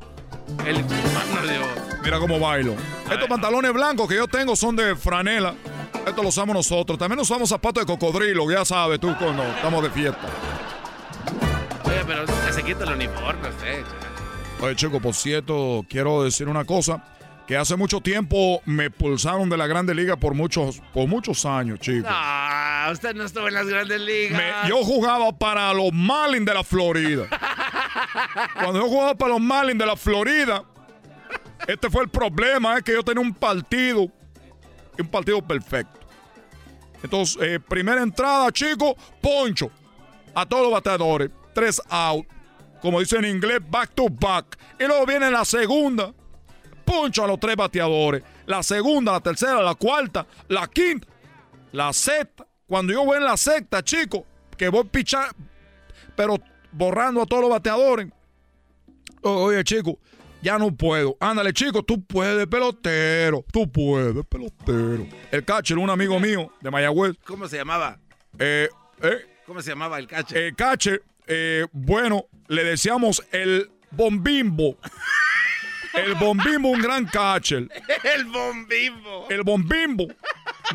El 0.65 0.83
cubano 0.83 1.47
de 1.47 1.57
oro. 1.57 1.81
Mira 2.03 2.19
cómo 2.19 2.39
bailo. 2.39 2.75
Estos 3.09 3.27
pantalones 3.27 3.73
blancos 3.73 4.07
que 4.07 4.15
yo 4.15 4.27
tengo 4.27 4.55
son 4.55 4.75
de 4.75 4.95
franela. 4.95 5.55
Estos 6.05 6.17
los 6.23 6.27
usamos 6.35 6.55
nosotros. 6.55 6.97
También 6.97 7.19
usamos 7.19 7.49
zapatos 7.49 7.85
de 7.85 7.87
cocodrilo, 7.93 8.49
ya 8.51 8.65
sabes 8.65 8.99
tú 8.99 9.15
cuando 9.17 9.43
estamos 9.43 9.83
de 9.83 9.89
fiesta. 9.89 10.19
Oye, 11.85 12.01
pero 12.05 12.25
se 12.51 12.63
quita 12.63 12.83
el 12.83 12.91
uniforme 12.93 13.49
usted. 13.49 13.83
Oye, 14.61 14.75
chico, 14.75 14.99
por 14.99 15.13
cierto, 15.13 15.85
quiero 15.89 16.23
decir 16.23 16.47
una 16.47 16.65
cosa. 16.65 17.03
Que 17.47 17.57
hace 17.57 17.75
mucho 17.75 17.99
tiempo 17.99 18.61
me 18.65 18.85
expulsaron 18.85 19.49
de 19.49 19.57
la 19.57 19.67
Grande 19.67 19.93
Liga 19.93 20.15
por 20.15 20.33
muchos, 20.33 20.81
por 20.93 21.09
muchos 21.09 21.45
años, 21.45 21.77
chico. 21.81 22.07
Ah, 22.09 22.87
usted 22.89 23.13
no 23.13 23.25
estuvo 23.25 23.49
en 23.49 23.53
las 23.53 23.67
grandes 23.67 23.99
ligas. 23.99 24.41
Me- 24.63 24.69
yo 24.69 24.77
jugaba 24.77 25.29
para 25.37 25.73
los 25.73 25.91
Marlins 25.91 26.45
de 26.45 26.53
la 26.53 26.63
Florida. 26.63 27.25
Cuando 28.53 28.79
yo 28.79 28.87
jugaba 28.87 29.15
para 29.15 29.33
los 29.33 29.41
Marlins 29.41 29.77
de 29.77 29.85
la 29.85 29.97
Florida, 29.97 30.63
este 31.67 31.89
fue 31.89 32.03
el 32.03 32.09
problema, 32.09 32.77
es 32.77 32.83
que 32.83 32.93
yo 32.93 33.03
tenía 33.03 33.21
un 33.21 33.33
partido, 33.33 34.07
un 35.01 35.07
partido 35.07 35.41
perfecto. 35.41 35.99
Entonces, 37.03 37.37
eh, 37.41 37.59
primera 37.59 38.01
entrada, 38.01 38.51
chico, 38.51 38.95
poncho. 39.21 39.69
A 40.35 40.45
todos 40.45 40.63
los 40.63 40.71
bateadores, 40.71 41.29
tres 41.53 41.81
out. 41.89 42.25
Como 42.81 42.99
dice 42.99 43.17
en 43.17 43.25
inglés, 43.25 43.59
back 43.69 43.91
to 43.93 44.07
back. 44.09 44.57
Y 44.79 44.85
luego 44.85 45.05
viene 45.05 45.29
la 45.29 45.45
segunda, 45.45 46.13
poncho 46.83 47.23
a 47.23 47.27
los 47.27 47.39
tres 47.39 47.55
bateadores. 47.55 48.23
La 48.45 48.63
segunda, 48.63 49.11
la 49.11 49.19
tercera, 49.19 49.61
la 49.61 49.75
cuarta, 49.75 50.25
la 50.47 50.67
quinta, 50.67 51.07
la 51.71 51.93
sexta. 51.93 52.47
Cuando 52.67 52.93
yo 52.93 53.05
voy 53.05 53.17
en 53.17 53.25
la 53.25 53.37
sexta, 53.37 53.83
chico, 53.83 54.25
que 54.57 54.69
voy 54.69 54.81
a 54.81 54.91
pichar, 54.91 55.35
pero 56.15 56.37
borrando 56.71 57.21
a 57.21 57.25
todos 57.25 57.43
los 57.43 57.51
bateadores. 57.51 58.07
Oye, 59.21 59.63
chico, 59.63 59.97
ya 60.43 60.59
no 60.59 60.75
puedo. 60.75 61.15
Ándale, 61.19 61.53
chico, 61.53 61.83
tú 61.83 62.03
puedes, 62.03 62.45
pelotero. 62.47 63.45
Tú 63.51 63.71
puedes, 63.71 64.25
pelotero. 64.25 65.07
El 65.31 65.45
catcher, 65.45 65.77
un 65.77 65.89
amigo 65.89 66.19
mío 66.19 66.51
de 66.61 66.69
Mayagüez. 66.69 67.15
¿Cómo 67.25 67.47
se 67.47 67.57
llamaba? 67.57 67.97
Eh, 68.37 68.69
eh, 69.01 69.25
¿Cómo 69.47 69.61
se 69.61 69.71
llamaba 69.71 69.97
el 69.97 70.07
catcher? 70.07 70.37
el 70.37 70.55
catcher, 70.55 71.01
eh, 71.27 71.65
bueno, 71.71 72.25
le 72.47 72.63
decíamos 72.63 73.23
el 73.31 73.71
bombimbo. 73.91 74.77
El 75.93 76.15
bombimbo, 76.15 76.69
un 76.69 76.81
gran 76.81 77.05
catcher. 77.05 77.69
el 78.15 78.25
bombimbo. 78.25 79.27
El 79.29 79.43
bombimbo 79.43 80.07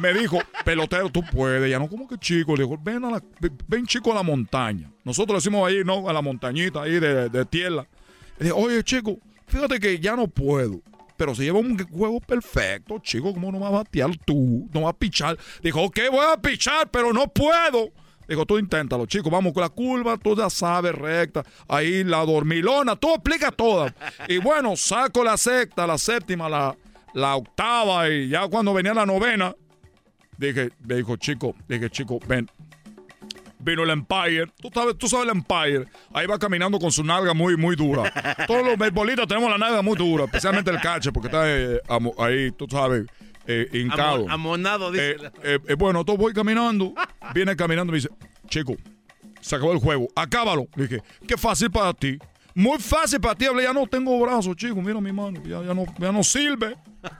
me 0.00 0.14
dijo, 0.14 0.38
pelotero, 0.64 1.10
tú 1.10 1.22
puedes. 1.30 1.68
Ya 1.70 1.78
no, 1.78 1.88
como 1.88 2.08
que 2.08 2.16
chico. 2.18 2.56
Le 2.56 2.62
dijo, 2.62 2.78
ven, 2.80 3.04
a 3.04 3.10
la, 3.10 3.22
ven 3.66 3.86
chico 3.86 4.12
a 4.12 4.14
la 4.14 4.22
montaña. 4.22 4.90
Nosotros 5.04 5.42
decimos 5.42 5.68
ahí, 5.68 5.82
¿no? 5.84 6.08
A 6.08 6.12
la 6.12 6.22
montañita 6.22 6.82
ahí 6.82 7.00
de, 7.00 7.28
de 7.28 7.44
tierra. 7.44 7.86
Le 8.38 8.46
dije, 8.46 8.52
oye, 8.52 8.84
chico, 8.84 9.18
fíjate 9.48 9.80
que 9.80 9.98
ya 9.98 10.16
no 10.16 10.28
puedo. 10.28 10.80
Pero 11.16 11.34
se 11.34 11.42
lleva 11.42 11.58
un 11.58 11.76
juego 11.76 12.20
perfecto, 12.20 13.00
chico. 13.00 13.32
¿Cómo 13.34 13.50
no 13.50 13.58
vas 13.58 13.70
a 13.70 13.76
batear 13.78 14.16
tú? 14.24 14.68
No 14.72 14.82
vas 14.82 14.90
a 14.90 14.96
pichar. 14.96 15.36
Dijo, 15.62 15.82
ok, 15.82 15.98
voy 16.12 16.24
a 16.32 16.36
pichar, 16.40 16.88
pero 16.90 17.12
no 17.12 17.26
puedo. 17.26 17.90
Dijo, 18.28 18.46
tú 18.46 18.56
inténtalo, 18.56 19.04
chico. 19.06 19.28
Vamos 19.28 19.52
con 19.52 19.62
la 19.62 19.68
curva, 19.68 20.16
tú 20.16 20.36
ya 20.36 20.48
sabes, 20.48 20.94
recta. 20.94 21.42
Ahí 21.66 22.04
la 22.04 22.24
dormilona, 22.24 22.94
tú 22.94 23.12
explica 23.14 23.50
toda. 23.50 23.92
Y 24.28 24.38
bueno, 24.38 24.76
saco 24.76 25.24
la 25.24 25.36
sexta, 25.36 25.88
la 25.88 25.98
séptima, 25.98 26.48
la, 26.48 26.76
la 27.14 27.34
octava. 27.34 28.08
Y 28.08 28.28
ya 28.28 28.46
cuando 28.46 28.72
venía 28.72 28.94
la 28.94 29.04
novena, 29.06 29.56
dije, 30.36 30.70
dijo, 30.78 31.16
chico, 31.16 31.56
dije, 31.66 31.90
chico, 31.90 32.20
ven. 32.28 32.48
Vino 33.60 33.82
el 33.82 33.90
Empire. 33.90 34.46
Tú 34.60 34.70
sabes, 34.72 34.96
tú 34.96 35.08
sabes 35.08 35.26
el 35.28 35.32
Empire. 35.36 35.86
Ahí 36.12 36.26
va 36.26 36.38
caminando 36.38 36.78
con 36.78 36.92
su 36.92 37.02
nalga 37.02 37.34
muy, 37.34 37.56
muy 37.56 37.74
dura. 37.76 38.12
Todos 38.46 38.64
los 38.64 38.78
beisbolistas 38.78 39.26
tenemos 39.26 39.50
la 39.50 39.58
nalga 39.58 39.82
muy 39.82 39.96
dura, 39.96 40.24
especialmente 40.24 40.70
el 40.70 40.80
catcher, 40.80 41.12
porque 41.12 41.26
está 41.28 41.42
eh, 41.46 41.80
ahí, 42.18 42.52
tú 42.52 42.66
sabes, 42.70 43.06
eh, 43.46 43.68
hincado. 43.72 44.24
Amo- 44.28 44.32
amonado, 44.32 44.92
dice. 44.92 45.10
Eh, 45.12 45.30
eh, 45.42 45.58
eh, 45.68 45.74
bueno, 45.74 46.00
entonces 46.00 46.20
voy 46.22 46.32
caminando. 46.32 46.94
Viene 47.34 47.56
caminando 47.56 47.90
y 47.90 47.94
me 47.94 47.98
dice, 47.98 48.10
chico, 48.48 48.74
se 49.40 49.56
acabó 49.56 49.72
el 49.72 49.78
juego, 49.80 50.08
acábalo. 50.14 50.66
Le 50.76 50.86
dije, 50.86 51.02
qué 51.26 51.36
fácil 51.36 51.70
para 51.70 51.92
ti. 51.94 52.18
Muy 52.54 52.78
fácil 52.78 53.20
para 53.20 53.34
ti. 53.34 53.44
Hablé, 53.46 53.62
ya 53.64 53.72
no 53.72 53.86
tengo 53.86 54.18
brazos, 54.20 54.56
chico. 54.56 54.76
Mira 54.82 55.00
mi 55.00 55.12
mano. 55.12 55.40
Ya, 55.44 55.62
ya 55.62 55.74
no, 55.74 55.84
ya 55.98 56.10
no 56.12 56.22
sirve. 56.24 56.76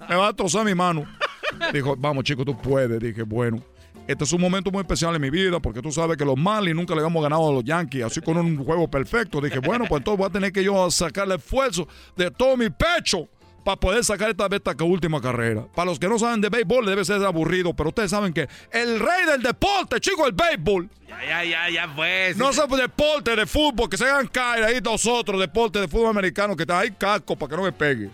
Me 0.09 0.17
va 0.17 0.29
a 0.29 0.33
trozar 0.33 0.65
mi 0.65 0.75
mano. 0.75 1.05
Dijo, 1.73 1.95
vamos, 1.97 2.25
chico, 2.25 2.45
tú 2.45 2.57
puedes. 2.57 3.01
Dije, 3.01 3.23
bueno. 3.23 3.63
Este 4.09 4.25
es 4.25 4.33
un 4.33 4.41
momento 4.41 4.71
muy 4.71 4.81
especial 4.81 5.15
en 5.15 5.21
mi 5.21 5.29
vida 5.29 5.61
porque 5.61 5.83
tú 5.83 5.93
sabes 5.93 6.17
que 6.17 6.25
los 6.25 6.35
Marlins 6.35 6.75
nunca 6.75 6.95
le 6.95 7.01
habíamos 7.01 7.23
ganado 7.23 7.51
a 7.51 7.53
los 7.53 7.63
Yankees, 7.63 8.05
así 8.05 8.23
con 8.23 8.39
un 8.39 8.57
juego 8.65 8.91
perfecto. 8.91 9.39
Dije, 9.39 9.59
bueno, 9.59 9.85
pues 9.87 10.01
entonces 10.01 10.19
voy 10.19 10.27
a 10.29 10.31
tener 10.31 10.51
que 10.51 10.65
yo 10.65 10.91
sacar 10.91 11.27
el 11.27 11.33
esfuerzo 11.33 11.87
de 12.17 12.31
todo 12.31 12.57
mi 12.57 12.71
pecho 12.71 13.29
para 13.63 13.79
poder 13.79 14.03
sacar 14.03 14.31
esta, 14.31 14.47
esta 14.51 14.83
última 14.83 15.21
carrera. 15.21 15.67
Para 15.75 15.91
los 15.91 15.99
que 15.99 16.09
no 16.09 16.19
saben 16.19 16.41
de 16.41 16.49
béisbol, 16.49 16.87
debe 16.87 17.05
ser 17.05 17.23
aburrido, 17.23 17.75
pero 17.75 17.91
ustedes 17.91 18.11
saben 18.11 18.33
que 18.33 18.49
el 18.73 18.99
rey 18.99 19.27
del 19.27 19.43
deporte, 19.43 20.01
chico, 20.01 20.27
el 20.27 20.33
béisbol. 20.33 20.89
Ya, 21.07 21.23
ya, 21.27 21.45
ya, 21.45 21.69
ya 21.69 21.89
fue. 21.95 22.33
No 22.39 22.51
se 22.55 22.63
deporte 22.67 23.37
de 23.37 23.45
fútbol, 23.45 23.91
que 23.91 23.99
se 23.99 24.07
hagan 24.07 24.29
caer 24.29 24.65
ahí 24.65 24.81
nosotros, 24.83 25.39
deporte 25.39 25.81
de 25.81 25.87
fútbol 25.89 26.09
americano, 26.09 26.57
que 26.57 26.63
está 26.63 26.79
ahí 26.79 26.93
casco 26.93 27.37
para 27.37 27.51
que 27.51 27.57
no 27.59 27.63
me 27.65 27.73
pegue. 27.73 28.09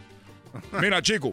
Mira, 0.80 1.00
chico. 1.00 1.32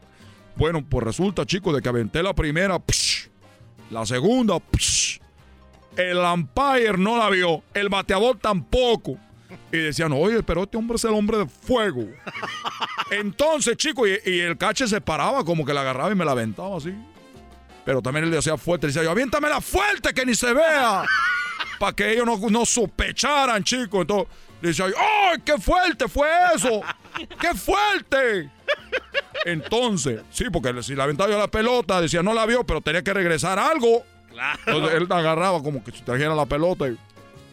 Bueno, 0.55 0.83
pues 0.87 1.03
resulta, 1.05 1.45
chicos, 1.45 1.73
de 1.73 1.81
que 1.81 1.89
aventé 1.89 2.21
la 2.21 2.33
primera, 2.33 2.79
psh, 2.79 3.29
la 3.89 4.05
segunda, 4.05 4.57
psh, 4.59 5.19
el 5.97 6.17
umpire 6.17 6.97
no 6.97 7.17
la 7.17 7.29
vio, 7.29 7.63
el 7.73 7.89
bateador 7.89 8.37
tampoco. 8.37 9.17
Y 9.71 9.77
decían, 9.77 10.11
oye, 10.13 10.43
pero 10.43 10.63
este 10.63 10.77
hombre 10.77 10.95
es 10.95 11.03
el 11.03 11.11
hombre 11.11 11.37
de 11.37 11.45
fuego. 11.45 12.05
Entonces, 13.11 13.77
chicos, 13.77 14.07
y, 14.25 14.39
el 14.39 14.57
cache 14.57 14.87
se 14.87 15.01
paraba 15.01 15.43
como 15.43 15.65
que 15.65 15.73
la 15.73 15.81
agarraba 15.81 16.11
y 16.11 16.15
me 16.15 16.25
la 16.25 16.31
aventaba 16.31 16.77
así. 16.77 16.93
Pero 17.85 18.01
también 18.01 18.25
él 18.25 18.31
le 18.31 18.37
hacía 18.37 18.57
fuerte, 18.57 18.87
le 18.87 18.93
decía 18.93 19.03
yo, 19.03 19.11
aviéntamela 19.11 19.59
fuerte 19.59 20.13
que 20.13 20.25
ni 20.25 20.35
se 20.35 20.53
vea. 20.53 21.03
Para 21.79 21.93
que 21.93 22.13
ellos 22.13 22.25
no, 22.25 22.37
no 22.49 22.65
sospecharan, 22.65 23.63
chicos. 23.63 24.01
Entonces 24.01 24.27
yo, 24.61 24.85
¡ay, 24.85 25.41
qué 25.43 25.57
fuerte 25.57 26.07
fue 26.07 26.27
eso! 26.55 26.81
¡Qué 27.39 27.53
fuerte! 27.55 28.49
Entonces, 29.45 30.21
sí, 30.29 30.45
porque 30.51 30.83
si 30.83 30.95
la 30.95 31.05
aventaba 31.05 31.29
yo 31.29 31.37
la 31.37 31.47
pelota, 31.47 32.01
decía, 32.01 32.21
no 32.21 32.33
la 32.33 32.45
vio, 32.45 32.63
pero 32.63 32.81
tenía 32.81 33.01
que 33.01 33.13
regresar 33.13 33.57
algo. 33.57 34.03
Entonces 34.65 34.93
él 34.95 35.07
agarraba 35.09 35.61
como 35.61 35.83
que 35.83 35.91
si 35.91 36.01
trajera 36.01 36.35
la 36.35 36.45
pelota 36.45 36.87
y. 36.87 36.97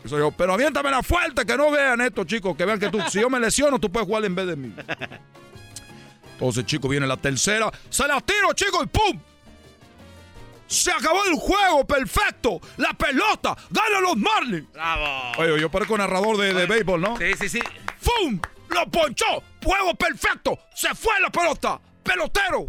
soy 0.06 0.20
yo, 0.20 0.30
pero 0.30 0.54
aviéntamela 0.54 1.02
fuerte, 1.02 1.44
que 1.44 1.56
no 1.56 1.70
vean 1.70 2.00
esto, 2.00 2.24
chicos, 2.24 2.56
que 2.56 2.64
vean 2.64 2.78
que 2.78 2.90
tú, 2.90 3.00
si 3.08 3.20
yo 3.20 3.30
me 3.30 3.40
lesiono, 3.40 3.78
tú 3.78 3.90
puedes 3.90 4.06
jugar 4.06 4.24
en 4.24 4.34
vez 4.34 4.46
de 4.46 4.56
mí. 4.56 4.72
Entonces, 6.34 6.66
chicos, 6.66 6.90
viene 6.90 7.06
la 7.06 7.16
tercera, 7.16 7.70
se 7.90 8.06
la 8.06 8.20
tiro, 8.20 8.52
chicos, 8.54 8.84
y 8.84 8.86
¡pum! 8.86 9.20
Se 10.68 10.92
acabó 10.92 11.24
el 11.24 11.34
juego, 11.34 11.84
perfecto. 11.86 12.60
La 12.76 12.92
pelota, 12.92 13.56
ganan 13.70 14.02
los 14.02 14.16
Marlins. 14.16 14.70
Bravo. 14.72 15.32
Oye, 15.38 15.60
yo 15.60 15.70
parezco 15.70 15.96
narrador 15.98 16.36
de, 16.36 16.52
de 16.52 16.66
béisbol, 16.66 17.00
¿no? 17.00 17.16
Sí, 17.16 17.32
sí, 17.40 17.48
sí. 17.48 17.60
¡Fum! 17.98 18.38
¡Lo 18.68 18.86
ponchó! 18.90 19.42
¡Juego 19.64 19.94
perfecto! 19.94 20.58
¡Se 20.74 20.94
fue 20.94 21.18
la 21.20 21.30
pelota! 21.30 21.80
¡Pelotero! 22.02 22.68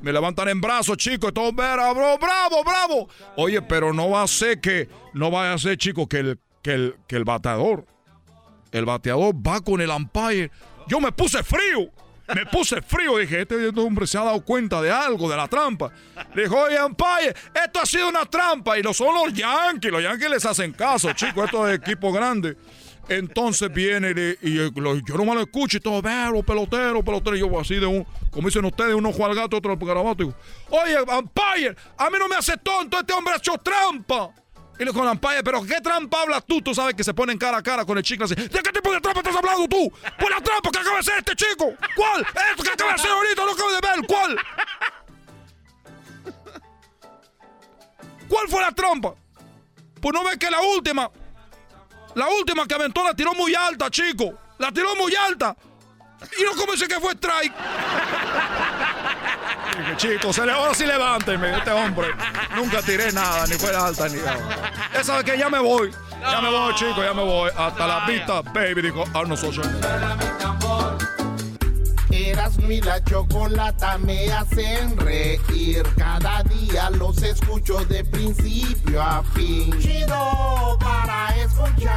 Me 0.00 0.12
levantan 0.12 0.48
en 0.48 0.60
brazos, 0.60 0.96
chicos. 0.96 1.34
Todo 1.34 1.52
bravo, 1.52 2.18
bravo, 2.18 2.64
bravo. 2.64 3.08
Oye, 3.36 3.60
pero 3.62 3.92
no 3.92 4.10
va 4.10 4.22
a 4.22 4.26
ser 4.26 4.60
que. 4.60 4.88
No 5.12 5.30
va 5.30 5.52
a 5.52 5.58
ser, 5.58 5.76
chicos, 5.76 6.06
que 6.08 6.18
el, 6.18 6.40
que 6.62 6.72
el, 6.72 6.96
que 7.06 7.16
el 7.16 7.24
bateador. 7.24 7.84
El 8.72 8.84
bateador 8.84 9.34
va 9.34 9.60
con 9.60 9.80
el 9.80 9.90
umpire. 9.90 10.50
Yo 10.86 11.00
me 11.00 11.12
puse 11.12 11.42
frío. 11.42 11.90
Me 12.34 12.46
puse 12.46 12.80
frío. 12.82 13.16
Dije, 13.18 13.42
este 13.42 13.68
hombre 13.80 14.06
se 14.06 14.18
ha 14.18 14.24
dado 14.24 14.40
cuenta 14.44 14.80
de 14.82 14.90
algo, 14.90 15.28
de 15.30 15.36
la 15.36 15.48
trampa. 15.48 15.90
Le 16.34 16.42
dijo, 16.42 16.56
oye, 16.58 16.82
umpire, 16.82 17.34
esto 17.64 17.80
ha 17.80 17.86
sido 17.86 18.08
una 18.08 18.24
trampa. 18.26 18.78
Y 18.78 18.82
no 18.82 18.92
son 18.94 19.14
los 19.14 19.32
Yankees. 19.32 19.90
Los 19.90 20.02
Yankees 20.02 20.30
les 20.30 20.44
hacen 20.46 20.72
caso, 20.72 21.12
chicos. 21.12 21.46
Esto 21.46 21.68
es 21.68 21.78
equipo 21.78 22.12
grande. 22.12 22.56
Entonces 23.08 23.72
viene 23.72 24.10
y, 24.42 24.54
lo- 24.78 24.96
yo 24.96 25.16
no 25.16 25.24
me 25.24 25.34
lo 25.34 25.40
escucho 25.40 25.78
y 25.78 25.80
todo, 25.80 26.02
veo, 26.02 26.42
pelotero, 26.42 27.02
pelotero. 27.02 27.36
Y 27.36 27.40
yo 27.40 27.58
así 27.58 27.76
de 27.76 27.86
un, 27.86 28.06
como 28.30 28.48
dicen 28.48 28.64
ustedes, 28.66 28.94
uno 28.94 29.10
juega 29.12 29.30
al 29.30 29.36
gato, 29.36 29.56
otro 29.56 29.72
al 29.72 29.78
garabato. 29.78 30.24
Digo, 30.24 30.34
oye, 30.68 30.96
umpire, 31.00 31.74
a 31.96 32.10
mí 32.10 32.18
no 32.18 32.28
me 32.28 32.36
hace 32.36 32.58
tonto, 32.58 32.98
este 33.00 33.14
hombre 33.14 33.32
ha 33.32 33.36
hecho 33.38 33.56
trampa. 33.56 34.30
Y 34.78 34.84
le 34.84 34.92
digo 34.92 35.02
al 35.02 35.08
umpire, 35.08 35.42
pero 35.42 35.62
¿qué 35.62 35.80
trampa 35.80 36.22
hablas 36.22 36.44
tú? 36.46 36.62
Tú 36.62 36.74
sabes 36.74 36.94
que 36.94 37.02
se 37.02 37.12
ponen 37.12 37.36
cara 37.36 37.58
a 37.58 37.62
cara 37.62 37.84
con 37.84 37.98
el 37.98 38.04
chico 38.04 38.24
así. 38.24 38.34
¿De 38.34 38.48
qué 38.48 38.72
tipo 38.72 38.92
de 38.92 39.00
trampa 39.00 39.20
estás 39.20 39.36
hablando 39.36 39.66
tú? 39.66 39.90
¿Cuál 40.18 40.30
la 40.30 40.40
trampa 40.40 40.70
que 40.70 40.78
acaba 40.78 40.94
de 40.94 41.00
hacer 41.00 41.18
este 41.18 41.34
chico? 41.34 41.74
¿Cuál? 41.96 42.20
Esto 42.50 42.62
que 42.62 42.70
acaba 42.70 42.90
de 42.90 42.94
hacer 42.94 43.10
ahorita, 43.10 43.44
lo 43.44 43.52
acabo 43.52 43.72
de 43.72 43.80
ver, 43.80 44.06
¿cuál? 44.06 44.38
¿Cuál 48.28 48.48
fue 48.48 48.60
la 48.60 48.72
trampa? 48.72 49.14
Pues 50.00 50.14
no 50.14 50.22
ves 50.22 50.36
que 50.36 50.50
la 50.50 50.60
última, 50.60 51.10
la 52.14 52.28
última 52.28 52.66
que 52.66 52.74
aventó 52.74 53.02
la 53.02 53.14
tiró 53.14 53.34
muy 53.34 53.54
alta, 53.54 53.90
chico. 53.90 54.38
La 54.58 54.70
tiró 54.70 54.94
muy 54.96 55.14
alta. 55.14 55.56
Y 56.38 56.44
no 56.44 56.52
como 56.56 56.72
dice 56.72 56.88
que 56.88 57.00
fue 57.00 57.12
strike. 57.12 57.52
Dije, 59.78 59.96
chicos, 59.96 60.34
se 60.34 60.44
le, 60.44 60.52
ahora 60.52 60.74
sí 60.74 60.84
levánteme, 60.84 61.56
este 61.56 61.70
hombre. 61.70 62.08
Nunca 62.56 62.82
tiré 62.82 63.12
nada, 63.12 63.46
ni 63.46 63.54
fue 63.54 63.74
alta, 63.74 64.08
ni 64.08 64.16
nada. 64.16 64.72
Esa 64.98 65.22
que 65.22 65.38
ya 65.38 65.48
me 65.48 65.60
voy. 65.60 65.92
Ya 66.20 66.40
me 66.40 66.50
voy, 66.50 66.74
chicos, 66.74 67.04
ya 67.04 67.14
me 67.14 67.22
voy. 67.22 67.50
Hasta 67.56 67.86
la 67.86 68.06
vista, 68.06 68.42
baby, 68.42 68.82
dijo 68.82 69.04
Arnold 69.14 69.38
Schwarzenegger. 69.38 70.38
Erasmo 72.10 72.70
y 72.70 72.80
la 72.80 73.02
chocolata 73.04 73.98
me 73.98 74.32
hacen 74.32 74.96
reír. 74.98 75.82
Cada 75.96 76.42
día 76.42 76.90
los 76.90 77.22
escucho 77.22 77.84
de 77.84 78.04
principio 78.04 79.00
a 79.00 79.22
fin. 79.34 79.78
Chido 79.78 80.76
para 80.80 81.36
escuchar. 81.36 81.94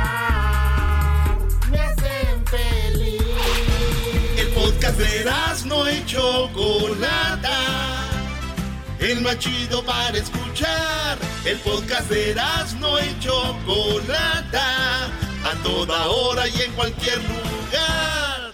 Me 1.72 1.80
hacen 1.80 2.46
feliz. 2.46 2.91
Podcast 4.82 5.00
de 5.00 5.68
no 5.68 5.92
y 5.92 6.04
Chocolata. 6.08 7.60
El 8.98 9.22
más 9.22 9.38
chido 9.38 9.86
para 9.86 10.18
escuchar. 10.18 11.20
El 11.46 11.60
podcast 11.60 12.10
de 12.10 12.34
no 12.80 13.00
y 13.00 13.20
Chocolata. 13.20 15.06
A 15.06 15.54
toda 15.62 16.08
hora 16.08 16.48
y 16.48 16.62
en 16.62 16.72
cualquier 16.72 17.18
lugar. 17.18 18.54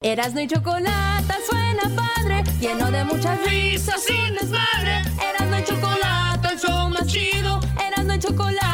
Erasno 0.00 0.40
y 0.40 0.48
chocolate 0.48 1.34
suena 1.48 1.82
padre, 1.94 2.42
lleno 2.58 2.90
de 2.90 3.04
muchas 3.04 3.38
risas 3.44 4.02
y 4.10 4.32
desmadre. 4.32 5.02
Erasno 5.22 5.58
y 5.60 5.64
chocolate, 5.64 6.48
el 6.48 6.58
show 6.58 6.88
más 6.88 7.06
chido. 7.06 7.60
Erasno 7.80 8.12
y 8.12 8.18
chocolate, 8.18 8.73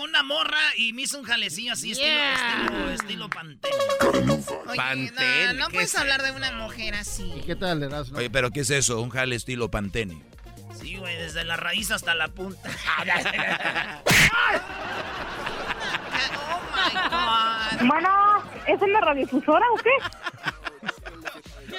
con 0.00 0.08
una 0.08 0.22
morra 0.22 0.58
y 0.76 0.92
me 0.94 1.02
hizo 1.02 1.18
un 1.18 1.24
jalecillo 1.24 1.72
así, 1.74 1.92
estilo, 1.92 2.08
Yeah. 2.10 2.64
estilo, 2.64 2.90
estilo 2.90 3.28
pantera. 3.28 3.76
Oye, 4.66 4.76
Pantene, 4.76 5.46
no, 5.48 5.60
no 5.60 5.66
¿qué 5.68 5.74
puedes 5.74 5.94
es 5.94 6.00
hablar 6.00 6.22
de 6.22 6.30
una 6.32 6.52
mujer 6.52 6.94
así. 6.94 7.42
¿Qué 7.44 7.54
tal, 7.54 7.82
Erasmo? 7.82 8.16
Oye, 8.18 8.30
pero 8.30 8.50
¿qué 8.50 8.60
es 8.60 8.70
eso? 8.70 9.00
Un 9.00 9.10
jale 9.10 9.36
estilo 9.36 9.70
Pantene. 9.70 10.22
Sí, 10.80 10.96
güey, 10.96 11.16
desde 11.16 11.44
la 11.44 11.56
raíz 11.56 11.90
hasta 11.90 12.14
la 12.14 12.28
punta. 12.28 12.70
Oh 16.22 16.60
my 16.76 16.94
God. 17.80 17.86
Bueno, 17.86 18.42
¿es 18.66 18.80
una 18.80 19.00
radiodifusora 19.00 19.64
o 19.72 19.76
qué? 19.76 19.90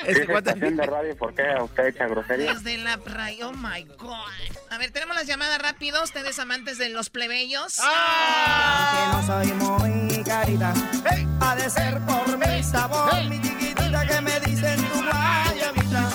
Este 0.05 0.27
cuate- 0.27 0.53
de 0.59 0.85
radio, 0.85 1.15
¿por 1.17 1.33
qué 1.33 1.43
usted 1.61 1.87
echa 1.87 2.07
grosería? 2.07 2.53
Desde 2.53 2.77
la 2.77 2.97
raíz. 2.97 3.43
Oh 3.43 3.53
my 3.53 3.83
God. 3.97 4.15
A 4.69 4.77
ver, 4.77 4.91
tenemos 4.91 5.15
las 5.15 5.27
llamadas 5.27 5.61
rápido. 5.61 6.01
Ustedes 6.03 6.37
amantes 6.39 6.77
de 6.77 6.89
los 6.89 7.09
plebeyos. 7.09 7.79
Aunque 7.79 9.17
no 9.17 9.25
soy 9.27 9.53
muy 9.53 10.23
carita, 10.23 10.73
ha 11.41 11.55
de 11.55 11.69
ser 11.69 11.99
por 12.01 12.37
mi 12.37 12.63
sabor, 12.63 13.23
mi 13.29 13.41
chiquitita 13.41 14.05
que 14.07 14.21
me 14.21 14.39
dicen 14.41 14.77
tu 14.89 15.01
guayabita. 15.03 16.09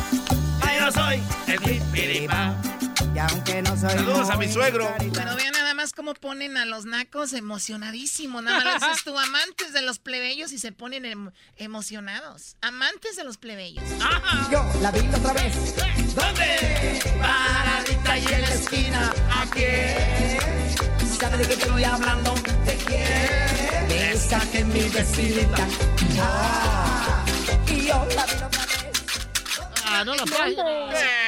Ay, 0.63 0.79
no 0.81 0.93
soy 0.93 1.23
el 1.49 1.59
pipiripa. 1.61 2.55
Y 3.17 3.19
aunque 3.19 3.63
no 3.63 3.75
soy 3.79 3.89
Saludos 3.93 4.29
a 4.29 4.37
mi 4.37 4.47
suegro. 4.47 4.95
Pero 4.99 5.37
vean 5.37 5.53
nada 5.53 5.73
más 5.73 5.95
cómo 5.95 6.13
ponen 6.13 6.59
a 6.59 6.67
los 6.67 6.85
nacos 6.85 7.33
emocionadísimos. 7.33 8.43
Nada 8.43 8.63
más 8.63 8.83
dices 8.91 9.05
tú, 9.05 9.19
amantes 9.19 9.73
de 9.73 9.81
los 9.81 9.99
plebeyos 9.99 10.53
y 10.53 10.59
se 10.59 10.71
ponen 10.71 11.07
em- 11.07 11.31
emocionados. 11.57 12.57
Amantes 12.61 13.17
de 13.17 13.25
los 13.25 13.39
plebeyos. 13.39 13.83
Yo 14.51 14.63
la 14.83 14.91
vi 14.91 15.01
otra 15.09 15.33
vez. 15.33 15.55
¿Dónde? 16.15 17.01
Paradita 17.19 18.19
y 18.19 18.27
en 18.35 18.43
la 18.43 18.49
esquina. 18.49 19.15
¿A 19.31 19.47
quién? 19.47 20.39
¿Sabe 21.19 21.39
de 21.39 21.47
qué 21.47 21.55
estoy 21.55 21.85
hablando? 21.85 22.35
¿De 22.67 22.77
quién? 22.87 24.13
Esa 24.13 24.41
que 24.51 24.59
es 24.59 24.67
mi 24.67 24.89
vecinita. 24.91 25.67
Ah, 26.21 27.25
y 27.67 27.87
yo 27.87 28.07
la 28.15 28.27
vi 28.27 28.33
otra 28.35 28.49
vez. 28.49 28.67
Ah, 29.87 30.05
no 30.05 30.15
la 30.15 30.27
falles. 30.27 31.26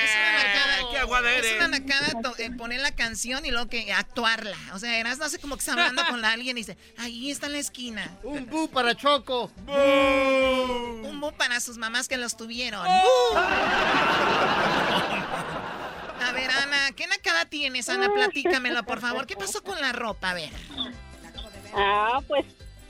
Es 0.98 1.04
qué 1.04 1.06
aguada 1.06 1.32
Es 1.32 1.46
eres. 1.46 1.56
una 1.58 1.78
nacada 1.78 2.08
eh, 2.38 2.50
poner 2.56 2.80
la 2.80 2.90
canción 2.92 3.44
y 3.46 3.50
luego 3.50 3.68
que 3.68 3.92
actuarla. 3.92 4.56
O 4.74 4.78
sea, 4.78 4.98
eras 4.98 5.18
no 5.18 5.24
hace 5.24 5.38
como 5.38 5.54
que 5.56 5.60
está 5.60 5.72
hablando 5.72 6.02
con 6.08 6.24
alguien 6.24 6.56
y 6.56 6.60
dice, 6.60 6.76
ahí 6.98 7.30
está 7.30 7.46
en 7.46 7.52
la 7.52 7.58
esquina. 7.58 8.10
Un 8.22 8.46
bu 8.46 8.68
para 8.68 8.94
Choco. 8.94 9.50
Un 9.66 11.20
bu 11.20 11.32
para 11.32 11.60
sus 11.60 11.78
mamás 11.78 12.08
que 12.08 12.16
los 12.16 12.36
tuvieron. 12.36 12.84
A 16.20 16.32
ver, 16.32 16.50
Ana, 16.50 16.92
¿qué 16.96 17.06
nacada 17.06 17.44
tienes, 17.46 17.88
Ana? 17.88 18.12
Platícamelo, 18.12 18.82
por 18.82 19.00
favor. 19.00 19.26
¿Qué 19.26 19.36
pasó 19.36 19.62
con 19.62 19.80
la 19.80 19.92
ropa? 19.92 20.30
A 20.30 20.34
ver. 20.34 20.50
Ah, 21.74 22.20
pues, 22.26 22.44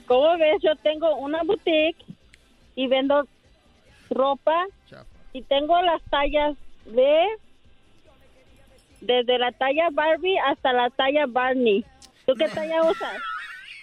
como 0.06 0.38
ves, 0.38 0.62
yo 0.62 0.74
tengo 0.76 1.14
una 1.16 1.42
boutique 1.42 2.04
y 2.74 2.86
vendo 2.86 3.28
ropa 4.10 4.64
y 5.32 5.42
tengo 5.42 5.80
las 5.82 6.02
tallas 6.10 6.56
de 6.86 7.26
desde 9.00 9.38
la 9.38 9.52
talla 9.52 9.88
Barbie 9.92 10.38
hasta 10.46 10.72
la 10.72 10.90
talla 10.90 11.26
Barney. 11.26 11.84
¿Tú 12.26 12.34
qué 12.34 12.48
talla 12.48 12.82
usas? 12.82 13.12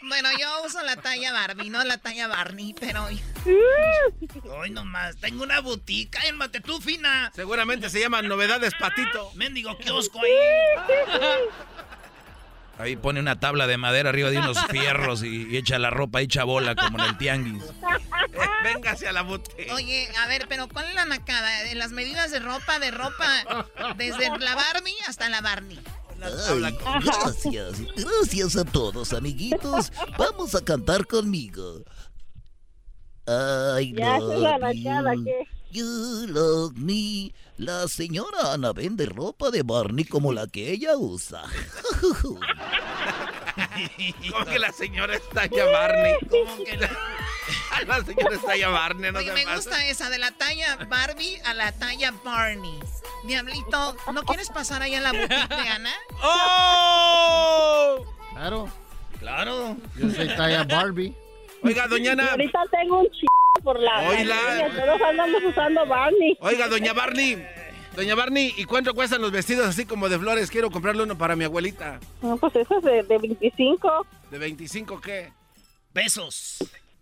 Bueno, 0.08 0.30
yo 0.40 0.48
uso 0.64 0.84
la 0.84 0.98
talla 0.98 1.34
Barbie, 1.34 1.72
no 1.72 1.84
la 1.84 1.98
talla 1.98 2.28
Barney, 2.28 2.76
pero... 2.80 3.08
Hoy 4.52 4.70
nomás, 4.70 5.18
tengo 5.18 5.42
una 5.42 5.62
boutique. 5.62 6.20
Cálmate 6.20 6.62
tú, 6.62 6.80
fina. 6.80 7.32
Seguramente 7.34 7.90
se 7.90 8.02
llama 8.02 8.22
Novedades 8.22 8.76
Patito. 8.76 9.32
Mendigo 9.34 9.76
kiosco 9.80 10.20
ahí. 10.20 10.32
Ahí 12.78 12.96
pone 12.98 13.20
una 13.20 13.40
tabla 13.40 13.68
de 13.68 13.78
madera 13.78 14.10
arriba 14.10 14.30
de 14.30 14.38
unos 14.38 14.58
fierros 14.68 15.24
y, 15.24 15.48
y 15.48 15.58
echa 15.58 15.80
la 15.80 15.90
ropa 15.90 16.22
hecha 16.22 16.44
bola 16.44 16.76
como 16.76 17.00
en 17.00 17.06
el 17.06 17.18
tianguis. 17.18 17.64
Véngase 18.64 19.08
a 19.08 19.14
la 19.14 19.22
boutique. 19.22 19.72
Oye, 19.72 20.10
a 20.24 20.28
ver, 20.28 20.46
pero 20.50 20.68
¿cuál 20.68 20.90
es 20.90 20.96
la 20.96 21.06
nacada? 21.06 21.64
De 21.64 21.76
las 21.76 21.92
medidas 21.92 22.32
de 22.32 22.40
ropa, 22.40 22.80
de 22.80 22.92
ropa, 22.92 23.66
desde 23.96 24.30
la 24.40 24.56
Barbie 24.56 24.96
hasta 25.08 25.30
la 25.30 25.42
Barney. 25.42 25.80
Ay, 26.22 26.78
gracias, 27.04 27.82
gracias 27.96 28.56
a 28.58 28.66
todos, 28.66 29.14
amiguitos. 29.14 29.92
Vamos 30.18 30.56
a 30.56 30.64
cantar 30.64 31.06
conmigo. 31.06 31.84
La 33.26 33.80
love 33.80 34.60
nacada, 34.62 35.16
you, 35.16 35.24
¿qué? 35.24 35.48
you 35.72 36.28
love 36.28 36.74
me. 36.78 37.34
La 37.58 37.88
señora 37.88 38.54
Ana 38.54 38.74
vende 38.74 39.06
ropa 39.06 39.50
de 39.50 39.64
Barney 39.64 40.04
como 40.06 40.34
la 40.34 40.46
que 40.48 40.72
ella 40.72 40.98
usa. 40.98 41.44
¿Cómo 44.32 44.46
que 44.46 44.60
la 44.60 44.72
señora 44.74 45.16
está 45.16 45.46
ya 45.46 45.66
Barney? 45.66 46.14
¿Cómo 46.30 46.64
que 46.64 46.78
la- 46.78 46.90
La 47.88 48.04
señora 48.04 48.36
está 48.36 48.56
ya 48.58 48.70
Barney, 48.70 49.12
no 49.12 49.20
Oye, 49.20 49.32
me 49.34 49.44
pasa. 49.44 49.56
gusta 49.56 49.86
esa, 49.88 50.10
de 50.10 50.18
la 50.18 50.32
talla 50.32 50.78
Barbie 50.90 51.40
a 51.46 51.54
la 51.54 51.72
talla 51.74 52.12
Barney. 52.24 52.80
Diablito, 53.26 53.96
¿no 54.14 54.24
quieres 54.24 54.50
pasar 54.50 54.82
allá 54.82 54.98
a 54.98 55.02
la 55.02 55.12
boutique 55.12 55.48
de 55.56 55.70
Ana? 55.70 55.92
¡Oh! 56.24 58.06
Claro. 58.32 58.68
Claro. 59.20 59.78
Yo 59.98 60.10
soy 60.12 60.28
talla 60.36 60.64
Barbie. 60.64 61.14
Oiga, 61.64 61.88
doña 61.88 62.06
Y 62.06 62.10
Ana. 62.10 62.32
ahorita 62.32 62.60
tengo 62.72 63.00
un 63.02 63.08
ch... 63.08 63.26
por 63.66 63.80
la... 63.80 64.14
Niña, 64.14 64.36
Todos 64.86 65.02
andamos 65.02 65.44
usando 65.44 65.86
Barney. 65.86 66.38
Oiga, 66.40 66.70
doña 66.70 66.94
Barney. 66.94 67.46
Doña 67.96 68.14
Barney, 68.16 68.54
¿y 68.58 68.66
cuánto 68.66 68.94
cuestan 68.94 69.22
los 69.22 69.32
vestidos 69.32 69.66
así 69.68 69.86
como 69.86 70.08
de 70.08 70.20
flores? 70.20 70.52
Quiero 70.52 70.70
comprarle 70.70 71.04
uno 71.04 71.18
para 71.18 71.36
mi 71.36 71.46
abuelita. 71.46 72.00
No, 72.22 72.38
pues 72.38 72.56
eso 72.56 72.78
es 72.78 72.84
de, 72.84 73.04
de 73.04 73.18
25. 73.18 74.06
¿De 74.32 74.38
25 74.38 75.02
qué? 75.02 75.32
Pesos. 75.94 76.58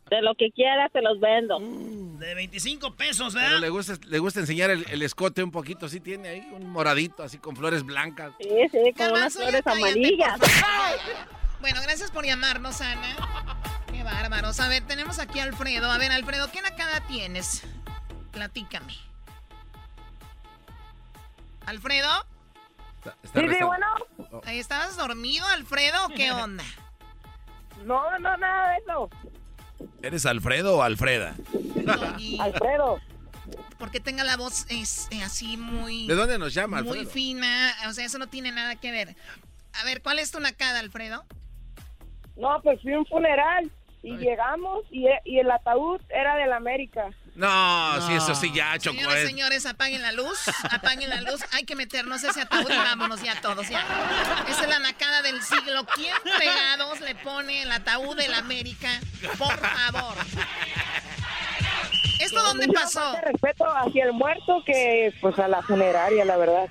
De 0.09 0.21
lo 0.21 0.35
que 0.35 0.51
quieras 0.51 0.91
te 0.91 1.01
los 1.01 1.19
vendo. 1.19 1.57
De 2.19 2.35
25 2.35 2.93
pesos, 2.95 3.33
Pero 3.33 3.45
¿verdad? 3.45 3.59
le 3.61 3.69
gusta, 3.69 3.93
le 4.07 4.19
gusta 4.19 4.39
enseñar 4.41 4.69
el, 4.69 4.85
el 4.91 5.01
escote 5.01 5.43
un 5.43 5.49
poquito. 5.51 5.89
Sí 5.89 5.99
tiene 5.99 6.29
ahí 6.29 6.47
un 6.51 6.69
moradito 6.69 7.23
así 7.23 7.39
con 7.39 7.55
flores 7.55 7.83
blancas. 7.83 8.31
Sí, 8.39 8.49
sí, 8.71 8.93
con 8.95 9.11
unas 9.11 9.33
flores 9.33 9.65
amarillas. 9.65 10.39
Bueno, 11.59 11.79
gracias 11.83 12.11
por 12.11 12.23
llamarnos, 12.25 12.81
Ana. 12.81 13.15
Qué 14.03 14.09
bárbaros. 14.09 14.59
A 14.59 14.67
ver, 14.67 14.83
tenemos 14.83 15.17
aquí 15.19 15.39
a 15.39 15.43
Alfredo. 15.43 15.89
A 15.89 15.97
ver, 15.97 16.11
Alfredo, 16.11 16.51
¿qué 16.51 16.61
nacada 16.61 16.99
tienes? 17.07 17.63
Platícame. 18.33 18.93
¿Alfredo? 21.65 22.09
Está, 22.97 23.15
está 23.23 23.39
Sí, 23.39 23.47
sí, 23.47 23.63
bueno. 23.63 23.87
Ahí 24.45 24.59
¿Estabas 24.59 24.97
dormido, 24.97 25.47
Alfredo, 25.47 26.05
o 26.05 26.09
qué 26.09 26.31
onda? 26.31 26.63
No, 27.85 28.17
no, 28.19 28.37
nada 28.37 28.71
de 28.71 28.77
eso. 28.77 29.09
¿Eres 30.03 30.25
Alfredo 30.25 30.77
o 30.77 30.83
Alfreda? 30.83 31.33
Doggy, 31.51 32.37
Alfredo. 32.41 32.99
porque 33.77 33.99
tenga 33.99 34.23
la 34.23 34.37
voz 34.37 34.65
es, 34.69 35.09
eh, 35.11 35.21
así 35.23 35.57
muy... 35.57 36.07
¿De 36.07 36.15
dónde 36.15 36.37
nos 36.37 36.53
llama, 36.53 36.81
Muy 36.81 36.99
Alfredo? 36.99 37.09
fina. 37.09 37.73
O 37.89 37.93
sea, 37.93 38.05
eso 38.05 38.19
no 38.19 38.27
tiene 38.27 38.51
nada 38.51 38.75
que 38.75 38.91
ver. 38.91 39.17
A 39.81 39.83
ver, 39.85 40.01
¿cuál 40.01 40.19
es 40.19 40.31
tu 40.31 40.39
nacada, 40.39 40.79
Alfredo? 40.79 41.25
No, 42.37 42.61
pues 42.61 42.81
fui 42.81 42.93
a 42.93 42.99
un 42.99 43.05
funeral 43.07 43.69
y 44.03 44.17
llegamos 44.17 44.83
y, 44.91 45.05
y 45.25 45.39
el 45.39 45.49
ataúd 45.49 45.99
era 46.09 46.35
del 46.35 46.51
América. 46.53 47.09
No, 47.35 47.99
sí, 48.07 48.13
eso 48.13 48.35
sí 48.35 48.51
ya, 48.53 48.77
Choco. 48.77 48.97
Señoras, 48.97 49.17
es- 49.19 49.27
señores, 49.27 49.65
apaguen 49.65 50.01
la 50.03 50.11
luz, 50.11 50.39
apaguen 50.71 51.09
la 51.09 51.21
luz. 51.21 51.41
Hay 51.53 51.63
que 51.63 51.75
meternos 51.75 52.23
ese 52.23 52.41
ataúd 52.41 52.69
y 52.69 52.77
vámonos 52.77 53.23
ya 53.23 53.39
todos, 53.41 53.67
ya. 53.69 53.79
Esa 54.49 54.61
es 54.63 54.69
la 54.69 54.79
nacada 54.79 55.21
del 55.23 55.41
siglo. 55.41 55.83
¿Quién 55.95 56.13
fregados 56.35 56.99
le 57.01 57.15
pone 57.15 57.63
el 57.63 57.71
ataúd 57.71 58.15
del 58.17 58.33
América? 58.35 58.89
Por 59.39 59.57
favor. 59.57 60.15
¿Esto 62.19 62.41
dónde 62.43 62.67
pasó? 62.69 63.15
respeto 63.21 63.65
hacia 63.65 64.05
el 64.05 64.13
muerto 64.13 64.63
que 64.65 65.13
pues 65.19 65.37
a 65.39 65.47
la 65.47 65.61
funeraria, 65.61 66.23
la 66.25 66.37
verdad. 66.37 66.69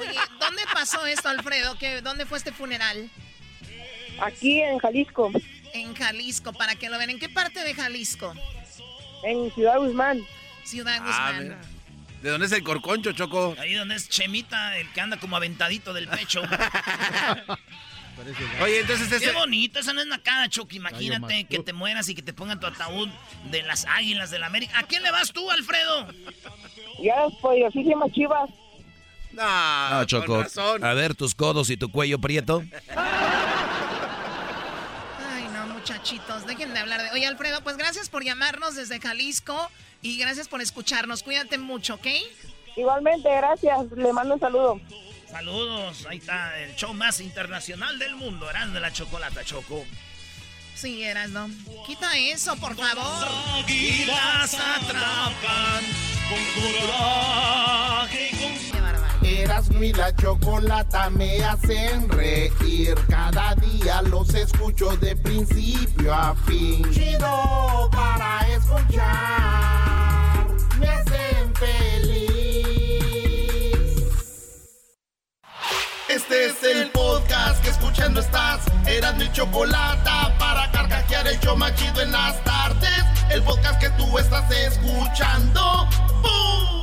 Oye, 0.00 0.18
¿dónde 0.40 0.62
pasó 0.74 1.06
esto, 1.06 1.28
Alfredo? 1.28 1.76
¿Qué, 1.78 2.02
¿Dónde 2.02 2.26
fue 2.26 2.38
este 2.38 2.52
funeral? 2.52 3.08
Aquí 4.20 4.60
en 4.60 4.78
Jalisco, 4.78 5.30
En 5.74 5.94
Jalisco, 5.94 6.52
para 6.52 6.74
que 6.76 6.88
lo 6.90 6.98
vean. 6.98 7.10
¿En 7.10 7.18
qué 7.18 7.28
parte 7.28 7.62
de 7.64 7.74
Jalisco? 7.74 8.32
en 9.24 9.52
Ciudad 9.54 9.78
Guzmán. 9.78 10.20
Ciudad 10.64 10.98
Ah, 11.00 11.04
Guzmán. 11.32 11.42
mira. 11.44 11.60
¿De 12.22 12.30
dónde 12.30 12.46
es 12.46 12.52
el 12.52 12.62
corconcho, 12.62 13.12
Choco? 13.12 13.56
Ahí 13.58 13.74
donde 13.74 13.96
es 13.96 14.08
Chemita, 14.08 14.76
el 14.78 14.88
que 14.92 15.00
anda 15.00 15.16
como 15.18 15.36
aventadito 15.36 15.92
del 15.92 16.08
pecho. 16.08 16.42
Oye, 18.62 18.80
entonces 18.80 19.08
Qué 19.08 19.16
ese... 19.16 19.32
bonito, 19.32 19.78
esa 19.80 19.92
no 19.92 20.00
es 20.00 20.06
nacada. 20.06 20.42
Gallo 20.46 20.66
Imagínate 20.70 21.44
que 21.44 21.58
te 21.60 21.72
mueras 21.72 22.08
y 22.08 22.14
que 22.14 22.22
te 22.22 22.32
pongan 22.32 22.60
tu 22.60 22.66
ataúd 22.66 23.08
de 23.50 23.62
las 23.62 23.84
águilas 23.86 24.30
del 24.30 24.44
América. 24.44 24.78
¿A 24.78 24.82
quién 24.84 25.02
le 25.02 25.10
vas 25.10 25.32
tú, 25.32 25.50
Alfredo? 25.50 26.08
Ya 27.02 27.14
poderosísimas 27.40 28.12
chivas. 28.12 28.50
No, 29.32 29.90
No, 29.90 30.04
Choco. 30.04 30.42
razón. 30.42 30.84
A 30.84 30.92
ver 30.94 31.14
tus 31.14 31.34
codos 31.34 31.70
y 31.70 31.76
tu 31.76 31.90
cuello 31.90 32.18
prieto. 32.20 32.62
Muchachitos, 35.82 36.46
dejen 36.46 36.72
de 36.74 36.78
hablar 36.78 37.02
de... 37.02 37.10
Oye, 37.10 37.26
Alfredo, 37.26 37.60
pues 37.64 37.76
gracias 37.76 38.08
por 38.08 38.22
llamarnos 38.22 38.76
desde 38.76 39.00
Jalisco 39.00 39.68
y 40.00 40.16
gracias 40.16 40.46
por 40.46 40.60
escucharnos. 40.60 41.24
Cuídate 41.24 41.58
mucho, 41.58 41.94
¿ok? 41.94 42.06
Igualmente, 42.76 43.28
gracias. 43.28 43.90
Le 43.90 44.12
mando 44.12 44.34
un 44.34 44.40
saludo. 44.40 44.80
Saludos, 45.28 46.06
ahí 46.08 46.18
está 46.18 46.56
el 46.60 46.76
show 46.76 46.94
más 46.94 47.18
internacional 47.18 47.98
del 47.98 48.14
mundo, 48.14 48.48
Eran 48.48 48.72
de 48.72 48.78
la 48.78 48.92
Chocolata, 48.92 49.42
Choco. 49.42 49.84
Sí, 50.76 51.02
eras, 51.02 51.30
¿no? 51.30 51.50
Quita 51.84 52.16
eso, 52.16 52.54
por 52.58 52.76
favor. 52.76 53.28
Águilas 53.58 54.54
atrapan 54.54 55.84
con 56.28 56.62
coraje 56.62 58.30
Erasmo 59.42 59.82
y 59.82 59.92
la 59.92 60.14
chocolata 60.14 61.10
me 61.10 61.42
hacen 61.44 62.08
reír. 62.08 62.94
Cada 63.08 63.54
día 63.56 64.00
los 64.02 64.32
escucho 64.34 64.96
de 64.98 65.16
principio 65.16 66.14
a 66.14 66.36
fin. 66.46 66.88
Chido 66.92 67.90
para 67.90 68.46
escuchar. 68.48 70.46
Me 70.78 70.88
hacen 70.88 71.54
feliz. 71.56 71.82
Este 76.08 76.46
es 76.46 76.62
el 76.62 76.90
podcast 76.90 77.62
que 77.64 77.70
escuchando 77.70 78.20
estás. 78.20 78.60
Erasmo 78.86 79.24
y 79.24 79.32
chocolata 79.32 80.36
para 80.38 80.70
carcajear 80.70 81.26
el 81.26 81.40
show 81.40 81.56
más 81.56 81.74
chido 81.74 82.00
en 82.00 82.12
las 82.12 82.42
tardes. 82.44 83.04
El 83.30 83.42
podcast 83.42 83.80
que 83.80 83.90
tú 83.90 84.18
estás 84.18 84.48
escuchando. 84.52 85.88
¡Bum! 86.22 86.81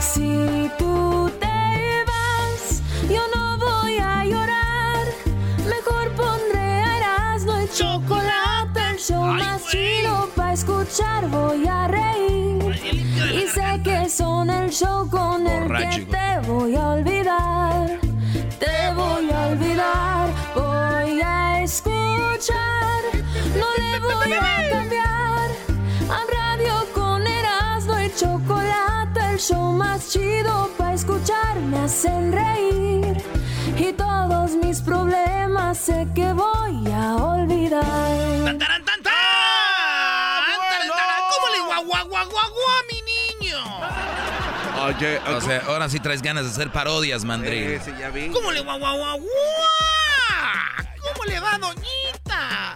Si 0.00 0.70
tú 0.78 1.30
te 1.40 2.04
vas, 2.06 2.82
yo 3.10 3.20
no 3.34 3.58
voy 3.58 3.98
a 3.98 4.24
llorar. 4.24 5.04
Mejor 5.68 6.12
pondré 6.12 6.60
a 6.60 6.98
Erasmo 6.98 7.60
y 7.60 7.68
chocolate, 7.68 8.90
el 8.90 8.98
show 8.98 9.24
más 9.24 9.66
chido 9.66 10.30
para 10.36 10.52
escuchar. 10.52 11.28
Voy 11.28 11.66
a 11.66 11.88
reír. 11.88 12.80
Y 13.32 13.46
sé 13.48 13.80
que 13.82 14.08
son 14.08 14.50
el 14.50 14.70
show 14.70 15.08
con 15.10 15.46
el 15.46 15.66
que 15.66 16.06
te 16.06 16.48
voy 16.48 16.76
a 16.76 16.90
olvidar. 16.90 17.98
Te 18.60 18.94
voy 18.94 19.30
a 19.30 19.46
olvidar. 19.48 20.28
Voy 20.54 21.20
a 21.20 21.62
escuchar. 21.62 23.02
No 23.56 23.66
le 23.76 23.98
voy 24.00 24.32
a 24.32 24.70
cambiar. 24.70 25.50
A 26.08 26.20
radio 26.36 26.86
con 26.94 27.26
Erasmo 27.26 28.00
y 28.00 28.10
chocolate. 28.14 28.87
Show 29.38 29.72
más 29.72 30.10
chido 30.10 30.70
para 30.76 30.94
escuchar 30.94 31.56
me 31.60 31.78
hacen 31.78 32.32
reír. 32.32 33.22
Y 33.76 33.92
todos 33.92 34.52
mis 34.56 34.80
problemas 34.80 35.78
sé 35.78 36.06
que 36.14 36.32
voy 36.32 36.92
a 36.92 37.16
olvidar. 37.16 37.82
¡Tan, 38.44 38.58
tan, 38.58 38.84
tan! 38.84 39.02
¡Tan, 39.02 39.04
taran! 40.88 41.22
¿Cómo 41.30 41.48
le 41.54 41.60
guau, 41.60 41.84
guau, 41.84 42.08
guau, 42.08 42.28
guau, 42.28 42.50
guau 42.50 42.68
a 42.68 42.82
mi 42.90 43.02
niño? 43.02 43.58
Oye, 44.86 45.20
O 45.36 45.40
sea, 45.40 45.62
ahora 45.66 45.88
sí 45.88 46.00
traes 46.00 46.22
ganas 46.22 46.44
de 46.44 46.50
hacer 46.50 46.72
parodias, 46.72 47.24
Mandril. 47.24 47.80
Sí, 47.80 47.90
sí, 47.90 47.96
ya 47.98 48.10
vi. 48.10 48.28
¿Cómo 48.30 48.50
le 48.50 48.60
guau, 48.60 48.78
guau? 48.78 48.98
¿Cómo 51.00 51.24
le 51.26 51.40
va, 51.40 51.58
doñita? 51.58 52.74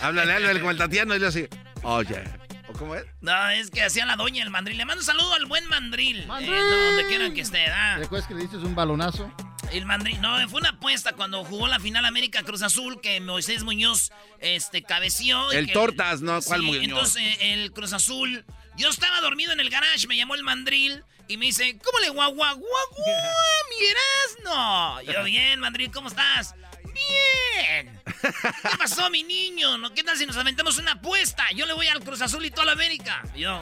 Háblale, 0.00 0.32
háblale 0.34 0.60
como 0.60 0.70
el 0.70 0.78
Tatiano 0.78 1.14
y 1.16 1.20
yo 1.20 1.28
así. 1.28 1.48
Oye, 1.82 2.22
¿o 2.40 2.43
cómo 2.78 2.94
es? 2.94 3.04
No, 3.20 3.48
es 3.50 3.70
que 3.70 3.82
hacía 3.82 4.06
la 4.06 4.16
doña 4.16 4.42
el 4.42 4.50
mandril. 4.50 4.76
Le 4.76 4.84
mando 4.84 5.00
un 5.00 5.06
saludo 5.06 5.32
al 5.34 5.46
buen 5.46 5.66
mandril. 5.68 6.18
Eh, 6.22 6.26
no, 6.26 6.76
donde 6.86 7.06
quieran 7.08 7.34
que 7.34 7.40
esté, 7.40 7.66
¿ah? 7.68 7.96
¿Recuerdas 7.98 8.28
que 8.28 8.34
le 8.34 8.40
diste 8.42 8.56
un 8.58 8.74
balonazo? 8.74 9.32
El 9.72 9.86
mandril, 9.86 10.20
no, 10.20 10.36
fue 10.48 10.60
una 10.60 10.70
apuesta 10.70 11.14
cuando 11.14 11.42
jugó 11.44 11.66
la 11.66 11.80
final 11.80 12.04
América 12.04 12.42
Cruz 12.42 12.62
Azul 12.62 13.00
que 13.00 13.20
Moisés 13.20 13.64
Muñoz 13.64 14.12
este, 14.40 14.82
cabeció. 14.82 15.52
y 15.52 15.56
El 15.56 15.66
que- 15.68 15.72
Tortas, 15.72 16.20
¿no? 16.20 16.40
¿Cuál 16.42 16.60
Sí, 16.60 16.66
Muñoz? 16.66 16.82
Entonces 16.84 17.36
el 17.40 17.72
Cruz 17.72 17.92
Azul, 17.94 18.44
yo 18.76 18.88
estaba 18.90 19.20
dormido 19.20 19.52
en 19.52 19.60
el 19.60 19.70
garage, 19.70 20.06
me 20.06 20.16
llamó 20.16 20.34
el 20.34 20.42
mandril 20.44 21.02
y 21.28 21.38
me 21.38 21.46
dice, 21.46 21.78
¿cómo 21.82 21.98
le 22.00 22.10
guau, 22.10 22.34
guau, 22.34 22.56
guau, 22.56 22.88
guau, 22.90 23.70
mi 23.70 23.86
Erasno? 23.86 25.12
Yo, 25.12 25.24
bien, 25.24 25.58
mandril, 25.60 25.90
¿cómo 25.90 26.08
estás? 26.08 26.54
Bien. 26.94 28.00
¿Qué 28.04 28.78
pasó, 28.78 29.10
mi 29.10 29.22
niño? 29.22 29.76
¿No? 29.78 29.92
¿Qué 29.92 30.02
tal 30.02 30.16
si 30.16 30.26
nos 30.26 30.36
aventamos 30.36 30.78
una 30.78 30.92
apuesta? 30.92 31.44
Yo 31.54 31.66
le 31.66 31.72
voy 31.72 31.88
al 31.88 32.00
Cruz 32.00 32.22
Azul 32.22 32.44
y 32.44 32.50
toda 32.50 32.66
la 32.66 32.72
América. 32.72 33.22
Yo, 33.36 33.58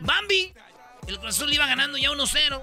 Bambi, 0.00 0.54
el 1.08 1.18
Cruz 1.18 1.36
Azul 1.36 1.52
iba 1.52 1.66
ganando 1.66 1.98
ya 1.98 2.10
1-0. 2.10 2.62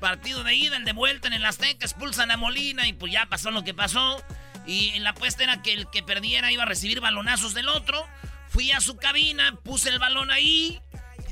Partido 0.00 0.44
de 0.44 0.54
ida, 0.54 0.76
el 0.76 0.84
de 0.84 0.92
vuelta 0.92 1.28
en 1.28 1.34
el 1.34 1.44
Azteca, 1.44 1.86
expulsan 1.86 2.30
a 2.30 2.36
Molina 2.36 2.86
y 2.86 2.92
pues 2.92 3.12
ya 3.12 3.26
pasó 3.26 3.50
lo 3.50 3.64
que 3.64 3.74
pasó. 3.74 4.22
Y 4.66 4.98
la 5.00 5.10
apuesta 5.10 5.42
era 5.42 5.62
que 5.62 5.72
el 5.72 5.90
que 5.90 6.02
perdiera 6.02 6.52
iba 6.52 6.62
a 6.62 6.66
recibir 6.66 7.00
balonazos 7.00 7.54
del 7.54 7.68
otro. 7.68 8.06
Fui 8.48 8.70
a 8.72 8.80
su 8.80 8.96
cabina, 8.96 9.58
puse 9.64 9.88
el 9.88 9.98
balón 9.98 10.30
ahí, 10.30 10.80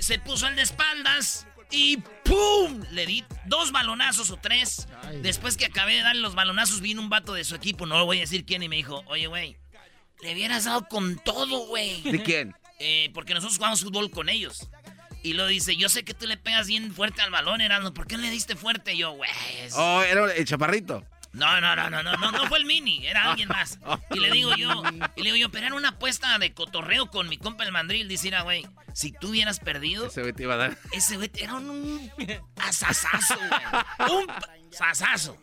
se 0.00 0.18
puso 0.18 0.48
el 0.48 0.56
de 0.56 0.62
espaldas 0.62 1.46
y 1.72 1.96
¡pum! 2.24 2.82
Le 2.92 3.06
di 3.06 3.24
dos 3.46 3.72
balonazos 3.72 4.30
o 4.30 4.36
tres. 4.36 4.86
Después 5.22 5.56
que 5.56 5.64
acabé 5.66 5.94
de 5.96 6.02
darle 6.02 6.20
los 6.22 6.34
balonazos, 6.34 6.80
vino 6.80 7.00
un 7.02 7.08
vato 7.10 7.34
de 7.34 7.44
su 7.44 7.54
equipo, 7.54 7.86
no 7.86 7.98
lo 7.98 8.04
voy 8.06 8.18
a 8.18 8.20
decir 8.20 8.44
quién, 8.44 8.62
y 8.62 8.68
me 8.68 8.76
dijo, 8.76 9.02
oye, 9.06 9.26
güey, 9.26 9.56
le 10.22 10.34
hubieras 10.34 10.64
dado 10.64 10.86
con 10.88 11.16
todo, 11.18 11.66
güey. 11.66 12.02
¿De 12.02 12.22
quién? 12.22 12.54
Eh, 12.78 13.10
porque 13.14 13.34
nosotros 13.34 13.56
jugamos 13.56 13.82
fútbol 13.82 14.10
con 14.10 14.28
ellos. 14.28 14.68
Y 15.24 15.34
lo 15.34 15.46
dice, 15.46 15.76
yo 15.76 15.88
sé 15.88 16.04
que 16.04 16.14
tú 16.14 16.26
le 16.26 16.36
pegas 16.36 16.66
bien 16.66 16.92
fuerte 16.92 17.22
al 17.22 17.30
balón, 17.30 17.60
Erasmo. 17.60 17.94
¿Por 17.94 18.06
qué 18.08 18.18
le 18.18 18.28
diste 18.30 18.56
fuerte? 18.56 18.94
Y 18.94 18.98
yo, 18.98 19.12
güey. 19.12 19.30
es- 19.64 19.74
Oh, 19.76 20.02
era 20.02 20.32
el 20.34 20.44
chaparrito. 20.44 21.04
No, 21.32 21.60
no, 21.62 21.74
no, 21.74 21.88
no, 21.88 22.02
no, 22.02 22.16
no, 22.16 22.30
no 22.30 22.46
fue 22.46 22.58
el 22.58 22.66
mini, 22.66 23.06
era 23.06 23.30
alguien 23.30 23.48
más. 23.48 23.78
Y 24.10 24.20
le 24.20 24.30
digo 24.30 24.54
yo, 24.54 24.82
y 25.16 25.22
le 25.22 25.32
digo 25.32 25.36
yo, 25.36 25.50
pero 25.50 25.66
era 25.66 25.74
una 25.74 25.88
apuesta 25.90 26.38
de 26.38 26.52
cotorreo 26.52 27.06
con 27.10 27.28
mi 27.28 27.38
compa 27.38 27.64
el 27.64 27.72
mandril. 27.72 28.06
Dice, 28.06 28.24
mira, 28.24 28.42
güey, 28.42 28.66
si 28.92 29.12
tú 29.12 29.30
hubieras 29.30 29.58
perdido, 29.58 30.06
Ese 30.08 30.20
güey 30.20 30.34
te 30.34 30.42
iba 30.42 30.54
a 30.54 30.58
dar. 30.58 30.78
ese 30.92 31.16
güey 31.16 31.30
era 31.34 31.54
un, 31.54 32.12
asasazo, 32.56 33.38
güey. 33.38 34.10
Un 34.20 34.26
sasazo. 34.70 35.38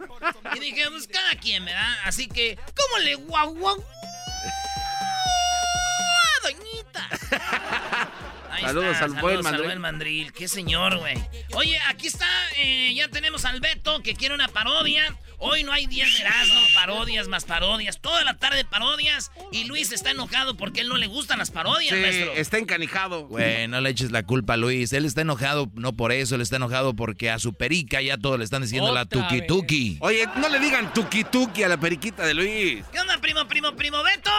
Y 0.56 0.60
dije, 0.60 0.86
pues 0.90 1.08
cada 1.08 1.32
quien, 1.40 1.66
¿verdad? 1.66 1.98
Así 2.06 2.28
que, 2.28 2.56
¿cómo 2.76 3.04
le 3.04 3.16
guau, 3.16 3.56
guau, 3.56 3.84
doñita? 6.44 7.10
Ahí 8.52 8.64
Saludos 8.64 8.92
está, 8.94 9.06
al 9.06 9.12
buen 9.12 9.22
saludos 9.22 9.44
mandril. 9.44 9.66
buen 9.66 9.82
mandril. 9.82 10.34
Qué 10.34 10.48
señor, 10.48 10.98
güey. 10.98 11.18
Oye, 11.54 11.80
aquí 11.88 12.08
está, 12.08 12.28
eh, 12.58 12.94
ya 12.96 13.08
tenemos 13.08 13.46
al 13.46 13.60
Beto 13.60 14.02
que 14.02 14.16
quiere 14.16 14.34
una 14.36 14.48
parodia. 14.48 15.16
Hoy 15.42 15.64
no 15.64 15.72
hay 15.72 15.86
10 15.86 16.14
de 16.16 16.20
Erasmo, 16.20 16.60
parodias 16.74 17.30
más 17.30 17.46
parodias. 17.46 18.02
Toda 18.02 18.26
la 18.26 18.36
tarde 18.38 18.66
parodias. 18.66 19.32
Y 19.54 19.64
Luis 19.64 19.94
está 19.94 20.12
enojado 20.12 20.58
porque 20.58 20.82
a 20.82 20.84
él 20.84 20.90
no 20.90 20.98
le 20.98 21.08
gustan 21.08 21.40
las 21.40 21.50
parodias, 21.50 21.96
Sí, 21.96 22.02
maestro. 22.02 22.34
está 22.34 22.58
encanijado. 22.58 23.26
Güey, 23.28 23.70
no 23.70 23.80
le 23.80 23.90
eches 23.90 24.12
la 24.12 24.24
culpa 24.24 24.56
a 24.56 24.58
Luis. 24.58 24.92
Él 24.92 25.06
está 25.06 25.22
enojado, 25.22 25.70
no 25.76 25.94
por 25.94 26.12
eso, 26.12 26.36
él 26.36 26.42
está 26.42 26.58
enojado 26.58 26.94
porque 26.94 27.32
a 27.32 27.40
su 27.40 27.54
perica 27.54 28.02
ya 28.02 28.18
todos 28.18 28.38
le 28.38 28.44
están 28.44 28.64
diciendo 28.64 28.92
la 28.94 29.04
Otra 29.04 29.22
tuki 29.22 29.38
vez. 29.40 29.48
tuki. 29.48 29.98
Oye, 30.02 30.26
no 30.36 30.50
le 30.50 30.60
digan 30.60 30.92
tuki 30.94 31.24
tuki 31.24 31.64
a 31.64 31.70
la 31.70 31.78
periquita 31.78 32.26
de 32.26 32.34
Luis. 32.34 32.84
¿Qué 32.92 33.00
onda, 33.00 33.18
primo, 33.20 33.48
primo, 33.48 33.74
primo 33.76 34.04
Beto? 34.04 34.30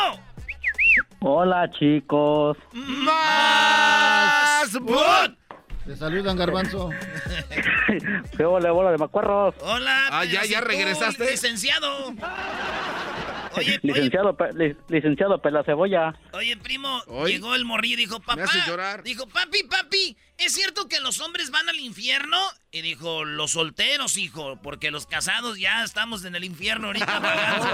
Hola, 1.20 1.70
chicos. 1.78 2.56
¡Más! 2.72 4.76
Te 5.90 5.96
saludan, 5.96 6.36
garbanzo. 6.36 6.88
¿Qué 8.36 8.44
bola, 8.44 8.70
bola 8.70 8.92
de 8.92 8.98
macuarros? 8.98 9.56
Hola. 9.60 10.06
Ah, 10.12 10.24
ya, 10.24 10.44
ya 10.44 10.60
regresaste. 10.60 11.28
Licenciado. 11.28 12.10
Oye, 12.10 12.20
oye, 13.56 13.80
Licenciado, 13.82 14.36
pe- 14.36 14.52
li- 14.54 14.76
licenciado 14.86 15.42
Pela 15.42 15.64
Cebolla. 15.64 16.14
oye, 16.32 16.56
primo, 16.58 17.02
llegó 17.26 17.56
el 17.56 17.64
morrillo 17.64 17.94
y 17.94 17.96
dijo, 17.96 18.20
papá, 18.20 18.44
llorar. 18.68 19.02
dijo, 19.02 19.26
papi, 19.26 19.64
papi, 19.64 20.16
¿es 20.38 20.52
cierto 20.54 20.86
que 20.86 21.00
los 21.00 21.20
hombres 21.20 21.50
van 21.50 21.68
al 21.68 21.80
infierno? 21.80 22.36
Y 22.70 22.82
dijo, 22.82 23.24
los 23.24 23.50
solteros, 23.50 24.16
hijo, 24.16 24.60
porque 24.62 24.92
los 24.92 25.06
casados 25.06 25.58
ya 25.58 25.82
estamos 25.82 26.24
en 26.24 26.36
el 26.36 26.44
infierno 26.44 26.86
ahorita 26.86 27.06
pagando. 27.20 27.66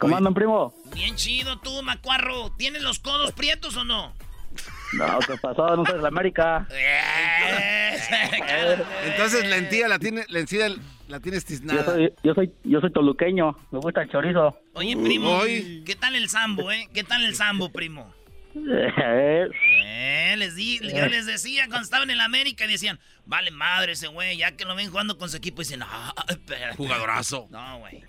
¿Cómo 0.00 0.16
andan, 0.16 0.34
primo? 0.34 0.74
Bien 0.94 1.14
chido 1.16 1.58
tú, 1.58 1.82
macuarro. 1.82 2.52
¿Tienes 2.56 2.82
los 2.82 2.98
codos 2.98 3.32
prietos 3.32 3.76
o 3.76 3.84
no? 3.84 4.14
No, 4.94 5.18
¿qué 5.20 5.34
pasó? 5.40 5.74
No 5.76 5.84
soy 5.86 5.96
de 5.96 6.02
la 6.02 6.08
América. 6.08 6.66
Entonces 9.04 9.48
la 9.48 9.56
encía 9.56 9.88
la 9.88 9.98
tiene, 9.98 10.24
la 10.28 10.40
encía 10.40 10.68
la 11.08 11.20
tienes 11.20 11.44
Yo 11.44 11.48
tiznada. 11.48 11.84
soy, 11.84 12.12
yo 12.22 12.34
soy, 12.34 12.52
yo 12.64 12.80
soy 12.80 12.92
toluqueño. 12.92 13.56
Me 13.70 13.78
gusta 13.78 14.02
el 14.02 14.10
chorizo. 14.10 14.58
Oye, 14.74 14.96
primo, 14.96 15.30
Hoy. 15.30 15.82
¿qué 15.86 15.96
tal 15.96 16.14
el 16.14 16.28
sambo, 16.28 16.70
eh? 16.70 16.88
¿Qué 16.92 17.04
tal 17.04 17.24
el 17.24 17.34
sambo, 17.34 17.70
primo? 17.70 18.12
Eh, 18.54 19.48
Eh, 19.84 20.36
les 20.36 20.54
di, 20.56 20.78
yo 20.80 21.06
les 21.06 21.26
decía 21.26 21.66
cuando 21.68 21.84
estaban 21.84 22.08
en 22.08 22.14
el 22.14 22.20
América 22.20 22.64
y 22.64 22.68
decían, 22.68 22.98
vale 23.26 23.50
madre 23.50 23.92
ese 23.92 24.06
güey, 24.08 24.36
ya 24.36 24.52
que 24.52 24.64
lo 24.64 24.74
ven 24.74 24.88
jugando 24.90 25.18
con 25.18 25.28
su 25.28 25.36
equipo, 25.36 25.60
dicen, 25.62 25.80
no, 25.80 25.86
espera. 26.28 26.74
Jugadorazo. 26.74 27.46
No, 27.50 27.78
güey. 27.80 28.02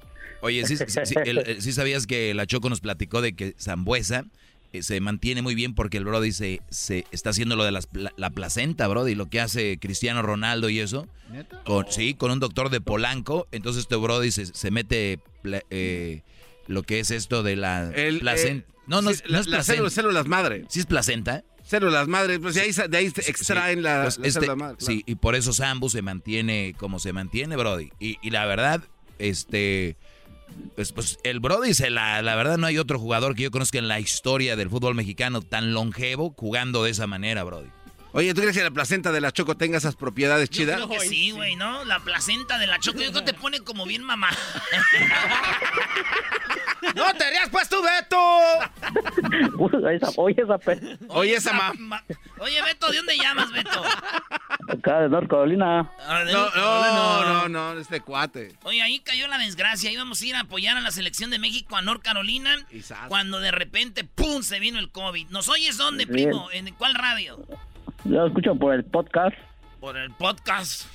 Oye, 0.44 0.66
¿sí, 0.68 0.76
sí, 0.78 1.16
el- 1.26 1.38
el- 1.40 1.62
sí 1.62 1.72
sabías 1.72 2.06
que 2.06 2.34
la 2.34 2.46
Choco 2.46 2.70
nos 2.70 2.82
platicó 2.82 3.22
de 3.22 3.34
que 3.34 3.56
Zambuesa 3.60 4.26
eh, 4.74 4.82
se 4.84 5.00
mantiene 5.02 5.42
muy 5.42 5.54
bien 5.56 5.76
porque 5.76 5.98
el 5.98 6.06
Brody 6.06 6.32
se, 6.32 6.60
se 6.70 7.06
está 7.12 7.30
haciendo 7.30 7.56
lo 7.56 7.64
de 7.64 7.72
las 7.72 7.86
pla- 7.88 8.12
la 8.18 8.30
placenta, 8.32 8.88
Brody, 8.88 9.14
lo 9.16 9.28
que 9.30 9.40
hace 9.40 9.78
Cristiano 9.80 10.22
Ronaldo 10.22 10.68
y 10.70 10.80
eso. 10.80 11.08
¿Neta? 11.32 11.64
Con, 11.64 11.86
Sí, 11.92 12.14
con 12.16 12.32
un 12.32 12.40
doctor 12.40 12.70
de 12.70 12.82
Polanco. 12.82 13.48
Entonces 13.52 13.82
este 13.84 13.96
Brody 13.96 14.32
se, 14.32 14.48
se 14.48 14.72
mete 14.72 15.20
eh, 15.70 16.22
lo 16.68 16.82
que 16.84 17.00
es 17.00 17.12
esto 17.12 17.44
de 17.44 17.56
la 17.56 17.92
El, 17.94 18.20
placenta. 18.20 18.68
eh, 18.68 18.74
no, 18.88 19.02
no, 19.04 19.14
sí, 19.14 19.22
no 19.26 19.32
la- 19.34 19.40
es 19.40 19.48
las 19.48 19.48
placenta. 19.48 19.64
células, 19.64 19.94
células 19.94 20.28
madre. 20.28 20.66
¿Sí 20.70 20.80
es 20.80 20.86
placenta? 20.88 21.44
Células 21.64 22.08
madre, 22.08 22.40
pues 22.40 22.56
de 22.56 22.62
ahí, 22.62 22.72
de 22.90 22.98
ahí 22.98 23.10
se 23.12 23.30
extraen 23.30 23.84
la, 23.84 24.04
Pues 24.04 24.18
la 24.18 24.28
este- 24.28 24.40
célula 24.42 24.56
madre. 24.58 24.78
claro. 24.78 24.92
Sí, 24.94 25.04
y 25.06 25.16
por 25.16 25.36
eso 25.36 25.54
Sambu 25.54 25.90
se 25.90 26.02
mantiene 26.02 26.74
como 26.78 27.00
se 27.00 27.14
mantiene, 27.14 27.56
Brody. 27.56 27.92
Y, 28.00 28.18
y 28.24 28.32
la 28.32 28.46
verdad, 28.48 28.82
este. 29.20 29.96
Pues, 30.76 30.92
pues, 30.92 31.20
el 31.24 31.40
Brody, 31.40 31.74
se 31.74 31.90
la, 31.90 32.22
la 32.22 32.36
verdad, 32.36 32.58
no 32.58 32.68
hay 32.68 32.78
otro 32.78 33.00
jugador 33.00 33.36
que 33.36 33.44
yo 33.44 33.52
conozca 33.52 33.78
en 33.78 33.88
la 33.88 34.00
historia 34.00 34.56
del 34.56 34.70
fútbol 34.70 34.96
mexicano 34.96 35.42
tan 35.42 35.74
longevo 35.74 36.34
jugando 36.36 36.84
de 36.84 36.92
esa 36.92 37.08
manera, 37.08 37.44
Brody. 37.44 37.70
Oye, 38.16 38.34
¿tú 38.36 38.42
crees 38.42 38.56
que 38.56 38.64
la 38.64 38.70
placenta 38.72 39.12
de 39.12 39.20
la 39.22 39.32
Choco 39.32 39.58
tenga 39.58 39.78
esas 39.78 39.96
propiedades 39.96 40.50
Yo 40.52 40.58
chidas? 40.58 40.76
creo 40.78 40.88
que 40.90 41.00
sí, 41.02 41.32
güey, 41.32 41.56
¿no? 41.56 41.84
La 41.86 42.00
placenta 42.00 42.58
de 42.60 42.68
la 42.68 42.80
choco, 42.80 43.00
yo 43.00 43.10
creo 43.12 43.26
que 43.26 43.32
te 43.34 43.38
pone 43.38 43.60
como 43.62 43.86
bien 43.86 44.04
mamá. 44.04 44.30
¡No 46.96 47.12
te 47.16 47.30
rías, 47.30 47.50
pues 47.50 47.70
tú, 47.70 47.78
Beto! 47.82 48.20
Uy, 49.58 49.72
esa, 49.96 50.10
oye, 50.18 50.42
esa 50.42 50.58
pe- 50.58 50.98
Oye, 51.08 51.36
esa 51.36 51.54
ma... 51.54 51.74
ma- 51.78 52.04
Oye, 52.40 52.62
Beto, 52.62 52.90
¿de 52.92 52.98
dónde 52.98 53.18
llamas, 53.18 53.52
Beto? 53.52 53.82
acá 54.68 55.00
de 55.02 55.10
North 55.10 55.30
Carolina. 55.30 55.90
Ah, 56.06 56.20
de- 56.24 56.34
No, 56.34 56.50
no, 56.52 57.24
no, 57.24 57.50
no, 57.74 57.80
este 57.80 58.02
cuate. 58.02 58.54
Oye, 58.64 58.82
ahí 58.82 59.00
cayó 59.00 59.28
la 59.28 59.38
desgracia. 59.38 59.92
Íbamos 59.92 60.22
a 60.22 60.26
ir 60.26 60.36
a 60.36 60.42
apoyar 60.42 60.76
a 60.78 60.82
la 60.82 60.92
selección 60.92 61.30
de 61.30 61.40
México 61.40 61.78
a 61.78 61.82
North 61.82 62.04
Carolina. 62.04 62.58
Cuando 63.08 63.40
de 63.40 63.52
repente, 63.52 64.04
¡pum! 64.04 64.44
se 64.44 64.60
vino 64.60 64.78
el 64.78 64.92
COVID. 64.92 65.30
¿Nos 65.30 65.48
oyes 65.50 65.78
dónde, 65.78 66.04
Sí. 66.06 66.12
primo? 66.12 66.50
¿En 66.52 66.74
cuál 66.76 66.94
radio? 66.96 67.40
Lo 68.06 68.28
escucho 68.28 68.56
por 68.56 68.74
el 68.74 68.84
podcast. 68.86 69.36
Por 69.80 69.98
el 69.98 70.12
podcast. 70.12 70.86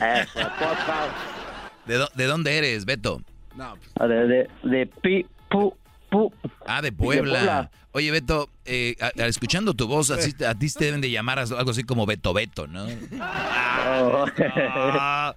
Eh, 0.00 0.24
por 0.32 0.42
el 0.42 0.48
podcast. 0.48 1.12
¿De, 1.86 1.98
dó- 1.98 2.10
de 2.14 2.26
dónde 2.26 2.56
eres, 2.58 2.84
Beto? 2.84 3.22
No, 3.56 3.74
pues, 3.76 3.90
Ah, 3.98 4.06
De, 4.06 4.26
de, 4.26 4.50
de 4.62 4.86
pi, 4.86 5.26
pu, 5.50 5.76
pu. 6.10 6.32
Ah, 6.66 6.80
de 6.82 6.92
Puebla. 6.92 7.38
Puebla. 7.38 7.70
Oye, 7.92 8.10
Beto, 8.10 8.48
eh, 8.64 8.96
a- 9.00 9.12
a- 9.22 9.26
escuchando 9.26 9.74
tu 9.74 9.86
voz, 9.86 10.10
así, 10.10 10.32
a 10.44 10.54
ti 10.54 10.70
te 10.72 10.86
deben 10.86 11.00
de 11.00 11.10
llamar 11.10 11.38
a- 11.38 11.42
algo 11.42 11.70
así 11.72 11.84
como 11.84 12.06
Beto 12.06 12.32
Beto, 12.32 12.66
¿no? 12.66 12.84
Oh. 12.86 14.26
Ah, 14.38 15.34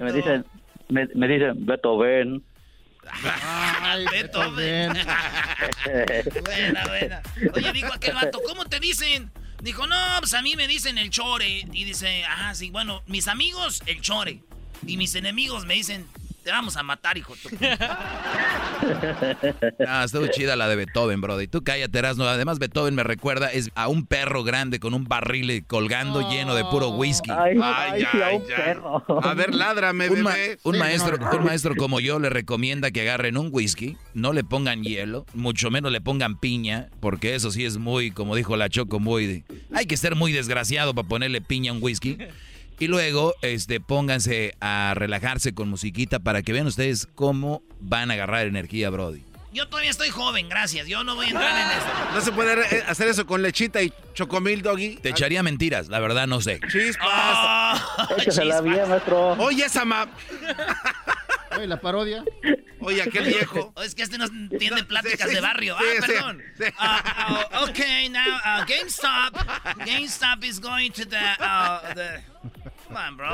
me 0.00 0.12
dicen, 0.12 0.44
me, 0.88 1.08
me 1.14 1.28
dicen, 1.28 1.66
Beto, 1.66 1.98
ven. 1.98 2.42
Ay, 3.82 4.04
Beethoven. 4.12 4.92
buena, 6.44 6.86
buena. 6.86 7.22
Oye, 7.54 7.72
dijo 7.72 7.92
aquel 7.92 8.14
vato, 8.14 8.38
¿cómo 8.46 8.64
te 8.66 8.78
dicen? 8.78 9.30
Dijo, 9.62 9.86
no, 9.86 9.96
pues 10.20 10.34
a 10.34 10.42
mí 10.42 10.56
me 10.56 10.66
dicen 10.66 10.98
el 10.98 11.10
chore. 11.10 11.66
Y 11.72 11.84
dice, 11.84 12.24
ah, 12.24 12.54
sí, 12.54 12.70
bueno, 12.70 13.02
mis 13.06 13.28
amigos, 13.28 13.82
el 13.86 14.00
chore. 14.00 14.42
Y 14.86 14.96
mis 14.96 15.14
enemigos 15.14 15.66
me 15.66 15.74
dicen, 15.74 16.06
te 16.42 16.50
vamos 16.50 16.76
a 16.76 16.82
matar, 16.82 17.16
hijo. 17.18 17.34
ah, 19.86 20.02
estuvo 20.04 20.26
chida 20.28 20.56
la 20.56 20.68
de 20.68 20.76
Beethoven, 20.76 21.20
brother. 21.20 21.44
Y 21.44 21.48
tú 21.48 21.62
cállate, 21.62 21.98
Erasno. 21.98 22.24
Además, 22.24 22.58
Beethoven 22.58 22.94
me 22.94 23.02
recuerda 23.02 23.52
es 23.52 23.70
a 23.74 23.88
un 23.88 24.06
perro 24.06 24.42
grande 24.44 24.80
con 24.80 24.94
un 24.94 25.04
barril 25.04 25.64
colgando 25.66 26.28
lleno 26.30 26.54
de 26.54 26.64
puro 26.64 26.90
whisky. 26.90 27.30
Ay, 27.30 27.58
ay, 27.62 28.04
ay, 28.12 28.22
a 28.22 28.36
un 28.36 28.46
perro. 28.46 29.04
A 29.22 29.34
ver, 29.34 29.54
ládrame, 29.54 30.08
un, 30.08 30.24
bebé. 30.24 30.58
un 30.62 30.78
maestro, 30.78 31.18
un 31.38 31.44
maestro 31.44 31.74
como 31.76 32.00
yo 32.00 32.18
le 32.18 32.30
recomienda 32.30 32.90
que 32.90 33.02
agarren 33.02 33.36
un 33.36 33.48
whisky, 33.52 33.96
no 34.14 34.32
le 34.32 34.44
pongan 34.44 34.82
hielo, 34.82 35.26
mucho 35.34 35.70
menos 35.70 35.92
le 35.92 36.00
pongan 36.00 36.38
piña, 36.38 36.88
porque 37.00 37.34
eso 37.34 37.50
sí 37.50 37.64
es 37.64 37.78
muy, 37.78 38.10
como 38.10 38.36
dijo 38.36 38.56
la 38.56 38.68
Choco, 38.68 39.00
muy... 39.00 39.44
Hay 39.72 39.86
que 39.86 39.96
ser 39.96 40.16
muy 40.16 40.32
desgraciado 40.32 40.94
para 40.94 41.08
ponerle 41.08 41.40
piña 41.40 41.72
a 41.72 41.74
un 41.74 41.82
whisky. 41.82 42.18
Y 42.80 42.86
luego, 42.88 43.34
este, 43.42 43.78
pónganse 43.78 44.54
a 44.58 44.94
relajarse 44.96 45.52
con 45.52 45.68
musiquita 45.68 46.18
para 46.18 46.42
que 46.42 46.54
vean 46.54 46.66
ustedes 46.66 47.06
cómo 47.14 47.62
van 47.78 48.10
a 48.10 48.14
agarrar 48.14 48.46
energía, 48.46 48.88
Brody. 48.88 49.22
Yo 49.52 49.68
todavía 49.68 49.90
estoy 49.90 50.08
joven, 50.10 50.48
gracias. 50.48 50.86
Yo 50.86 51.04
no 51.04 51.14
voy 51.14 51.26
a 51.26 51.28
entrar 51.30 51.56
en 51.56 51.76
eso. 51.76 51.86
¿No 52.14 52.20
se 52.22 52.32
puede 52.32 52.54
eh, 52.74 52.84
hacer 52.86 53.08
eso 53.08 53.26
con 53.26 53.42
lechita 53.42 53.82
y 53.82 53.92
chocomil, 54.14 54.62
doggy? 54.62 54.96
Te 54.96 55.10
echaría 55.10 55.42
mentiras, 55.42 55.88
la 55.88 55.98
verdad 55.98 56.26
no 56.26 56.40
sé. 56.40 56.58
Chispas. 56.70 57.82
Oh, 57.98 58.14
Échasela 58.16 58.62
bien, 58.62 58.88
maestro. 58.88 59.32
Oye, 59.32 59.64
esa. 59.64 59.84
Oye, 61.56 61.66
la 61.66 61.80
parodia. 61.80 62.24
Oye, 62.80 63.02
aquel 63.02 63.24
viejo. 63.26 63.72
Oh, 63.76 63.82
es 63.82 63.94
que 63.94 64.02
este 64.02 64.16
no 64.18 64.24
entiende 64.24 64.84
pláticas 64.84 65.30
de 65.30 65.40
barrio. 65.40 65.76
ah, 65.76 65.82
perdón. 66.00 66.42
Uh, 66.58 67.64
uh, 67.64 67.68
okay, 67.68 68.08
now 68.08 68.36
uh, 68.44 68.64
GameStop. 68.66 69.34
GameStop 69.84 70.44
is 70.44 70.58
going 70.60 70.90
to 70.90 71.04
the, 71.04 71.20
the 71.94 72.22
Come 72.86 72.96
on, 72.96 73.16
bro. 73.16 73.30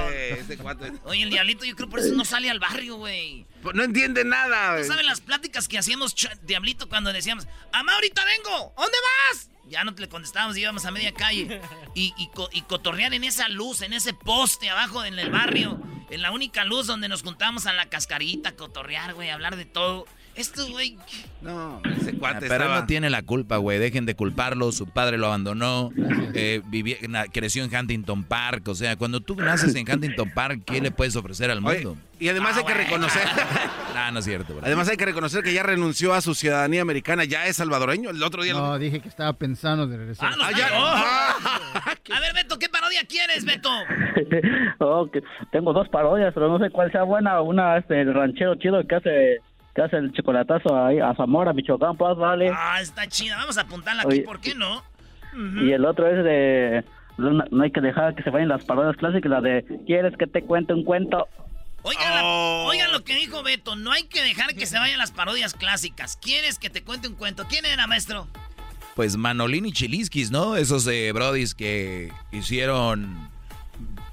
Oye, 1.05 1.23
el 1.23 1.31
diablito 1.31 1.65
yo 1.65 1.75
creo 1.77 1.89
por 1.89 2.01
eso 2.01 2.15
no 2.15 2.25
sale 2.25 2.51
al 2.51 2.59
barrio, 2.59 2.97
güey. 2.97 3.47
Pues 3.63 3.75
no 3.75 3.85
entiende 3.85 4.25
nada, 4.25 4.73
güey. 4.73 4.83
¿No 4.83 4.89
saben 4.89 5.07
las 5.07 5.21
pláticas 5.21 5.69
que 5.69 5.79
hacíamos, 5.79 6.15
diablito, 6.43 6.89
cuando 6.89 7.13
decíamos, 7.13 7.47
¡Amá, 7.73 7.95
ahorita 7.95 8.23
vengo! 8.25 8.75
¿Dónde 8.77 8.99
vas? 9.31 9.51
Ya 9.69 9.83
no 9.85 9.95
te 9.95 10.03
le 10.03 10.09
contestábamos, 10.09 10.57
íbamos 10.57 10.85
a 10.85 10.91
media 10.91 11.13
calle. 11.13 11.61
Y, 11.95 12.13
y, 12.19 12.31
y 12.53 12.63
cotorrear 12.63 13.15
en 13.15 13.25
esa 13.25 13.49
luz, 13.49 13.81
en 13.81 13.93
ese 13.93 14.13
poste 14.13 14.69
abajo 14.69 15.05
en 15.05 15.19
el 15.19 15.31
barrio. 15.31 15.81
En 16.09 16.23
la 16.23 16.31
única 16.31 16.65
luz 16.65 16.87
donde 16.87 17.09
nos 17.09 17.23
juntamos 17.23 17.67
a 17.67 17.73
la 17.73 17.87
cascarita, 17.87 18.55
cotorrear, 18.55 19.15
güey, 19.15 19.31
hablar 19.31 19.57
de 19.57 19.65
todo. 19.65 20.07
Esto, 20.37 20.69
güey. 20.71 20.99
No, 21.41 21.81
ese 21.99 22.17
cuate 22.19 22.47
Pero 22.47 22.65
él 22.65 22.71
no 22.71 22.87
tiene 22.87 23.09
la 23.09 23.23
culpa, 23.23 23.57
güey. 23.57 23.79
Dejen 23.79 24.05
de 24.05 24.15
culparlo. 24.15 24.71
Su 24.71 24.87
padre 24.87 25.17
lo 25.17 25.27
abandonó. 25.27 25.91
Eh, 26.35 26.61
creció 27.33 27.65
en 27.65 27.75
Huntington 27.75 28.25
Park. 28.25 28.69
O 28.69 28.75
sea, 28.75 28.97
cuando 28.97 29.21
tú 29.21 29.35
naces 29.37 29.75
en 29.75 29.91
Huntington 29.91 30.31
Park, 30.31 30.63
¿qué 30.67 30.81
le 30.81 30.91
puedes 30.91 31.17
ofrecer 31.17 31.51
al 31.51 31.61
mundo? 31.61 31.97
y 32.19 32.29
además 32.31 32.55
ah, 32.57 32.61
hay 32.61 32.65
que 32.65 32.75
reconocer. 32.75 33.23
no, 33.95 34.13
no 34.13 34.19
es 34.19 34.25
cierto, 34.25 34.55
bro. 34.55 34.65
Además 34.65 34.89
hay 34.89 34.97
que 34.97 35.05
reconocer 35.05 35.43
que 35.43 35.53
ya 35.53 35.63
renunció 35.63 36.15
a 36.15 36.21
su 36.21 36.35
ciudadanía 36.35 36.83
americana. 36.83 37.25
Ya 37.25 37.47
es 37.47 37.57
salvadoreño. 37.57 38.11
El 38.11 38.23
otro 38.23 38.43
día. 38.43 38.53
No, 38.53 38.79
dije 38.79 39.01
que 39.01 39.09
estaba 39.09 39.33
pensando 39.33 39.87
de 39.87 39.97
regresar. 39.97 40.33
Ah, 40.33 40.37
no, 40.37 40.45
ah, 40.45 41.95
A 42.17 42.21
ver, 42.21 42.35
Beto, 42.35 42.59
¿qué 42.59 42.69
parodia 42.69 43.01
quieres, 43.09 43.45
Beto? 43.45 43.71
oh, 44.81 45.11
que 45.11 45.23
tengo 45.51 45.73
dos 45.73 45.89
parodias, 45.89 46.33
pero 46.35 46.49
no 46.49 46.59
sé 46.65 46.71
cuál 46.71 46.93
sea 46.93 47.03
buena. 47.05 47.41
Una 47.41 47.79
es 47.79 47.85
el 47.89 48.13
ranchero 48.13 48.55
chido 48.57 48.87
que 48.87 48.95
hace 48.95 49.41
que 49.77 49.83
hace 49.83 49.99
el 49.99 50.11
chocolatazo 50.13 50.75
ahí 50.75 50.99
a 50.99 51.15
Zamora, 51.15 51.53
Michoacán, 51.53 51.99
pues 51.99 52.17
vale. 52.17 52.51
Ah, 52.51 52.81
está 52.81 53.07
chida, 53.07 53.37
vamos 53.37 53.59
a 53.59 53.61
apuntarla 53.61 54.03
aquí, 54.03 54.21
¿por 54.21 54.41
qué 54.41 54.55
no? 54.55 54.83
Y 55.61 55.71
el 55.71 55.85
otro 55.85 56.09
es 56.09 56.25
de 56.25 56.83
no, 57.19 57.63
hay 57.63 57.71
que 57.71 57.83
dejar 57.83 58.15
que 58.15 58.23
se 58.23 58.31
vayan 58.31 58.49
las 58.49 58.65
parodias 58.65 58.97
clásicas, 58.97 59.31
la 59.31 59.43
de 59.43 59.67
¿quieres 59.87 60.17
que 60.17 60.27
te 60.27 60.43
cuente 60.43 60.73
un 60.73 60.83
cuento? 60.83 61.29
Oigan, 61.83 62.25
oigan 62.25 62.91
lo 62.91 63.05
que 63.05 63.15
dijo 63.17 63.43
Beto, 63.43 63.77
no 63.77 63.93
hay 63.93 64.05
que 64.05 64.23
dejar 64.23 64.55
que 64.55 64.65
se 64.65 64.79
vayan 64.79 64.99
las 64.99 65.13
parodias 65.13 65.53
clásicas. 65.53 66.17
¿Quieres 66.17 66.59
que 66.59 66.71
te 66.71 66.83
cuente 66.83 67.09
un 67.09 67.15
cuento? 67.15 67.45
¿Quién 67.47 67.67
era, 67.67 67.87
maestro? 67.87 68.27
Pues 68.95 69.19
Manolín 69.19 69.67
y 69.67 69.73
Chiliskis, 69.73 70.31
¿no? 70.31 70.57
Esos 70.57 70.87
eh, 70.87 71.13
brodis 71.13 71.55
que 71.55 72.11
hicieron 72.33 73.29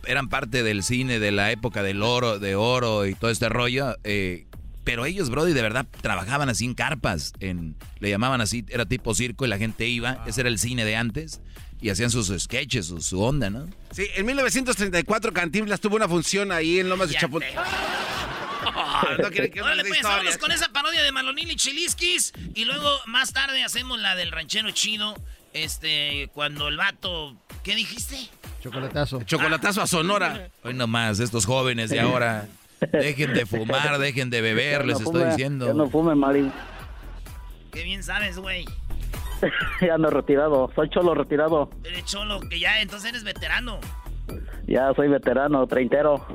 eran 0.06 0.28
parte 0.28 0.62
del 0.62 0.84
cine 0.84 1.20
de 1.20 1.32
la 1.32 1.52
época 1.52 1.84
del 1.84 2.04
oro, 2.04 2.38
de 2.38 2.56
oro 2.56 3.06
y 3.06 3.16
todo 3.16 3.32
este 3.32 3.48
rollo. 3.48 3.96
Eh, 4.04 4.46
pero 4.84 5.06
ellos, 5.06 5.30
Brody, 5.30 5.54
de 5.54 5.62
verdad 5.62 5.86
trabajaban 6.02 6.50
así 6.50 6.66
en 6.66 6.74
carpas. 6.74 7.34
En, 7.40 7.76
le 8.00 8.10
llamaban 8.10 8.42
así, 8.42 8.66
era 8.70 8.86
tipo 8.86 9.14
circo 9.16 9.46
y 9.46 9.48
la 9.48 9.58
gente 9.58 9.88
iba. 9.88 10.24
Ese 10.28 10.42
era 10.42 10.50
el 10.50 10.60
cine 10.60 10.86
de 10.86 10.96
antes. 10.96 11.42
Y 11.82 11.90
hacían 11.90 12.12
sus 12.12 12.32
sketches, 12.42 12.94
su, 13.00 13.22
onda, 13.22 13.50
¿no? 13.50 13.68
Sí, 13.92 14.08
en 14.16 14.26
1934 14.26 15.34
Cantinflas 15.34 15.82
tuvo 15.82 15.98
una 15.98 16.08
función 16.08 16.52
ahí 16.52 16.80
en 16.80 16.88
Lomas 16.88 17.10
de 17.10 17.16
Chapultepec. 17.16 17.60
no 19.22 19.30
quiere 19.30 19.52
que 19.52 19.62
Órale, 19.62 19.84
pues, 19.84 20.02
vamos 20.02 20.38
con 20.38 20.52
esa 20.54 20.70
parodia 20.70 21.04
de 21.04 21.12
Malonil 21.12 21.52
y 21.52 21.56
Chiliskis. 21.58 22.32
Y 22.56 22.64
luego, 22.64 22.90
más 23.06 23.34
tarde, 23.34 23.64
hacemos 23.64 24.00
la 24.00 24.16
del 24.16 24.32
ranchero 24.32 24.72
chido. 24.72 25.16
Este, 25.52 26.30
cuando 26.34 26.70
el 26.70 26.78
vato... 26.78 27.36
¿Qué 27.64 27.76
dijiste? 27.76 28.18
Chocolatazo. 28.62 29.24
Chocolatazo 29.24 29.82
a 29.82 29.88
Sonora. 29.88 30.50
Hoy 30.64 30.74
nomás, 30.74 31.20
estos 31.20 31.46
jóvenes 31.46 31.90
de 31.90 32.00
ahora... 32.00 32.48
Dejen 32.92 33.34
de 33.34 33.46
fumar, 33.46 33.98
dejen 33.98 34.30
de 34.30 34.42
beber, 34.42 34.86
les 34.86 35.00
estoy 35.00 35.24
diciendo. 35.26 35.68
Ya 35.68 35.74
no 35.74 35.90
fume, 35.90 36.16
Mari. 36.16 36.52
Qué 37.72 37.84
bien 37.84 38.04
sabes, 38.04 38.38
güey. 38.38 38.66
ya 39.82 39.98
no 39.98 40.10
retirado, 40.10 40.72
soy 40.76 40.90
cholo 40.90 41.14
retirado. 41.14 41.70
Eres 41.84 42.06
cholo, 42.06 42.40
que 42.50 42.60
ya 42.60 42.82
entonces 42.82 43.10
eres 43.10 43.24
veterano. 43.24 43.80
Ya 44.68 44.94
soy 44.96 45.10
veterano, 45.10 45.68
treintero. 45.68 46.26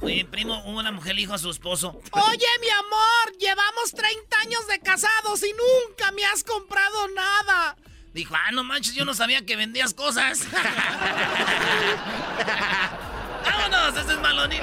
Oye, 0.00 0.24
primo, 0.24 0.62
una 0.64 0.92
mujer 0.92 1.14
le 1.14 1.22
dijo 1.22 1.34
a 1.34 1.38
su 1.38 1.50
esposo: 1.50 2.00
Oye, 2.12 2.46
mi 2.60 2.68
amor, 2.68 3.38
llevamos 3.38 3.92
30 3.94 4.36
años 4.42 4.66
de 4.68 4.78
casados 4.80 5.42
y 5.42 5.52
nunca 5.52 6.12
me 6.12 6.24
has 6.26 6.44
comprado 6.44 7.08
nada. 7.14 7.76
Dijo: 8.12 8.34
Ah, 8.34 8.50
no 8.52 8.64
manches, 8.64 8.94
yo 8.94 9.04
no 9.04 9.14
sabía 9.14 9.44
que 9.44 9.56
vendías 9.56 9.94
cosas. 9.94 10.46
¡Vámonos! 13.44 13.98
Este 13.98 14.12
es 14.12 14.20
Manolín 14.20 14.62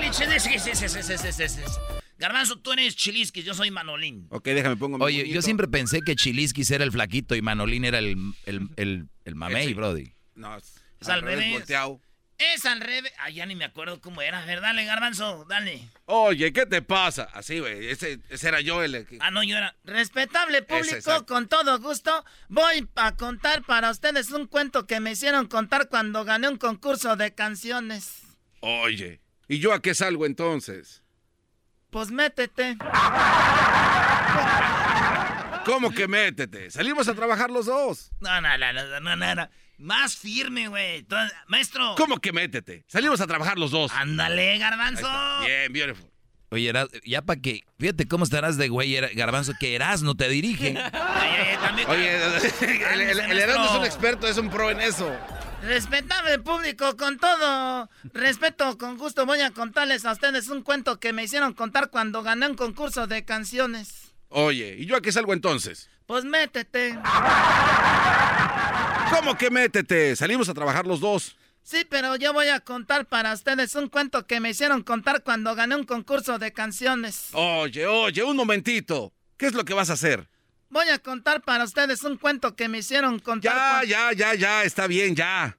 Garbanzo, 2.17 2.57
tú 2.59 2.71
eres 2.71 2.95
Chiliskis, 2.95 3.43
yo 3.43 3.53
soy 3.53 3.71
Manolín. 3.71 4.27
Ok, 4.29 4.45
déjame 4.45 4.77
pongo 4.77 5.03
Oye, 5.03 5.27
yo 5.27 5.41
siempre 5.41 5.67
pensé 5.67 5.99
que 6.01 6.15
Chiliskis 6.15 6.71
era 6.71 6.83
el 6.83 6.91
flaquito 6.91 7.35
y 7.35 7.41
Manolín 7.41 7.83
era 7.83 7.99
el, 7.99 8.15
el, 8.45 8.69
el, 8.77 9.09
el 9.25 9.35
mamey, 9.35 9.73
brody. 9.73 10.13
No, 10.35 10.55
es, 10.55 11.09
al, 11.09 11.21
revés. 11.21 11.69
Es 12.37 12.65
al 12.65 12.81
revés. 12.81 13.11
Ah, 13.19 13.29
ya 13.29 13.45
ni 13.45 13.55
me 13.55 13.65
acuerdo 13.65 13.99
cómo 13.99 14.21
era. 14.21 14.41
A 14.41 14.45
ver, 14.45 14.61
dale, 14.61 14.85
Garbanzo, 14.85 15.45
dale. 15.47 15.89
Oye, 16.05 16.51
¿qué 16.53 16.65
te 16.65 16.81
pasa? 16.81 17.29
Así, 17.33 17.59
güey. 17.59 17.87
Ese, 17.87 18.19
ese, 18.29 18.47
era 18.47 18.61
yo 18.61 18.83
el 18.83 19.07
Ah, 19.19 19.31
no, 19.31 19.43
yo 19.43 19.57
era. 19.57 19.75
Respetable 19.83 20.61
público, 20.61 21.25
con 21.25 21.47
todo 21.47 21.79
gusto, 21.79 22.25
voy 22.47 22.87
a 22.95 23.15
contar 23.15 23.63
para 23.63 23.91
ustedes 23.91 24.31
un 24.31 24.47
cuento 24.47 24.87
que 24.87 24.99
me 24.99 25.11
hicieron 25.11 25.47
contar 25.47 25.89
cuando 25.89 26.23
gané 26.23 26.49
un 26.49 26.57
concurso 26.57 27.15
de 27.15 27.33
canciones. 27.33 28.24
Oye, 28.67 29.21
¿y 29.47 29.59
yo 29.59 29.73
a 29.73 29.79
qué 29.79 29.93
salgo 29.93 30.25
entonces? 30.25 31.03
Pues 31.91 32.09
métete. 32.09 32.75
¿Cómo 35.65 35.91
que 35.91 36.07
métete? 36.07 36.71
Salimos 36.71 37.07
a 37.07 37.13
trabajar 37.13 37.51
los 37.51 37.67
dos. 37.67 38.11
No, 38.19 38.41
no, 38.41 38.57
no, 38.57 38.73
no, 39.01 39.15
no, 39.15 39.35
no. 39.35 39.49
Más 39.77 40.17
firme, 40.17 40.67
güey. 40.67 41.05
Maestro. 41.47 41.93
¿Cómo 41.95 42.17
que 42.17 42.33
métete? 42.33 42.83
Salimos 42.87 43.21
a 43.21 43.27
trabajar 43.27 43.59
los 43.59 43.69
dos. 43.69 43.91
Ándale, 43.91 44.57
garbanzo. 44.57 45.07
Bien, 45.45 45.71
beautiful. 45.71 46.09
Oye, 46.49 46.73
ya 47.05 47.21
para 47.21 47.39
que. 47.39 47.61
Fíjate 47.77 48.07
cómo 48.07 48.23
estarás 48.23 48.57
de 48.57 48.67
güey, 48.67 48.95
Garbanzo, 49.13 49.53
que 49.59 49.75
Eras 49.75 50.01
no 50.01 50.15
te 50.15 50.27
dirige. 50.27 50.69
Oye, 51.87 52.15
el, 52.93 53.01
el, 53.01 53.19
el 53.19 53.39
Erasmo 53.39 53.65
es 53.65 53.71
un 53.71 53.85
experto, 53.85 54.27
es 54.27 54.37
un 54.37 54.49
pro 54.49 54.71
en 54.71 54.81
eso. 54.81 55.15
Respetable 55.65 56.37
público, 56.37 56.95
con 56.95 57.17
todo 57.17 57.89
respeto, 58.13 58.77
con 58.77 58.97
gusto 58.97 59.25
voy 59.25 59.41
a 59.41 59.49
contarles 59.49 60.05
a 60.05 60.11
ustedes 60.11 60.47
un 60.49 60.61
cuento 60.61 60.99
que 60.99 61.11
me 61.11 61.23
hicieron 61.23 61.53
contar 61.53 61.89
cuando 61.89 62.21
gané 62.21 62.47
un 62.47 62.55
concurso 62.55 63.07
de 63.07 63.25
canciones. 63.25 64.13
Oye, 64.29 64.75
¿y 64.77 64.85
yo 64.85 64.95
a 64.95 65.01
qué 65.01 65.11
salgo 65.11 65.33
entonces? 65.33 65.89
Pues 66.05 66.23
métete. 66.23 66.99
¿Cómo 69.09 69.35
que 69.35 69.49
métete? 69.49 70.15
Salimos 70.15 70.49
a 70.49 70.53
trabajar 70.53 70.85
los 70.85 70.99
dos. 70.99 71.35
Sí, 71.63 71.83
pero 71.89 72.15
yo 72.15 72.31
voy 72.31 72.49
a 72.49 72.59
contar 72.59 73.07
para 73.07 73.33
ustedes 73.33 73.73
un 73.73 73.89
cuento 73.89 74.27
que 74.27 74.39
me 74.39 74.51
hicieron 74.51 74.83
contar 74.83 75.23
cuando 75.23 75.55
gané 75.55 75.75
un 75.75 75.85
concurso 75.85 76.37
de 76.37 76.53
canciones. 76.53 77.29
Oye, 77.31 77.87
oye, 77.87 78.23
un 78.23 78.37
momentito. 78.37 79.13
¿Qué 79.35 79.47
es 79.47 79.53
lo 79.53 79.65
que 79.65 79.73
vas 79.73 79.89
a 79.89 79.93
hacer? 79.93 80.29
Voy 80.75 80.89
a 80.89 80.99
contar 80.99 81.41
para 81.41 81.63
ustedes 81.63 82.03
un 82.03 82.17
cuento 82.17 82.57
que 82.57 82.67
me 82.67 82.79
hicieron 82.79 83.19
contar. 83.19 83.85
Ya, 83.85 84.11
ya, 84.11 84.11
ya, 84.11 84.35
ya, 84.35 84.63
está 84.65 84.87
bien, 84.87 85.15
ya. 85.15 85.57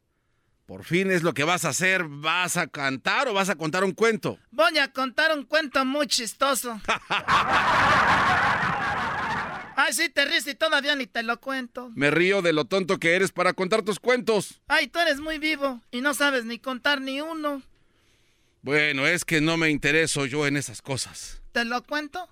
Por 0.67 0.85
fin 0.85 1.11
es 1.11 1.23
lo 1.23 1.33
que 1.33 1.43
vas 1.43 1.65
a 1.65 1.71
hacer. 1.71 2.05
¿Vas 2.05 2.59
a 2.59 2.67
cantar 2.67 3.27
o 3.29 3.33
vas 3.33 3.49
a 3.49 3.55
contar 3.55 3.83
un 3.83 3.93
cuento? 3.93 4.39
Voy 4.51 4.77
a 4.77 4.93
contar 4.93 5.35
un 5.35 5.47
cuento 5.47 5.87
muy 5.87 6.07
chistoso. 6.07 6.79
Ay, 9.75 9.95
sí, 9.95 10.11
te 10.11 10.27
ríes 10.27 10.47
y 10.49 10.55
todavía 10.55 10.95
ni 10.97 11.07
te 11.07 11.23
lo 11.23 11.41
cuento. 11.41 11.91
Me 11.95 12.11
río 12.11 12.43
de 12.43 12.53
lo 12.53 12.67
tonto 12.67 12.99
que 12.99 13.17
eres 13.17 13.33
para 13.33 13.55
contar 13.55 13.81
tus 13.81 13.99
cuentos. 13.99 14.61
Ay, 14.69 14.87
tú 14.87 14.99
eres 14.99 15.21
muy 15.21 15.39
vivo 15.39 15.81
y 15.91 16.03
no 16.03 16.13
sabes 16.13 16.45
ni 16.45 16.59
contar 16.59 17.01
ni 17.01 17.23
uno. 17.23 17.63
Bueno, 18.61 19.07
es 19.07 19.25
que 19.25 19.41
no 19.41 19.57
me 19.57 19.71
intereso 19.71 20.27
yo 20.27 20.47
en 20.47 20.59
esas 20.59 20.83
cosas. 20.83 21.41
¿Te 21.53 21.65
lo 21.65 21.83
cuento? 21.85 22.29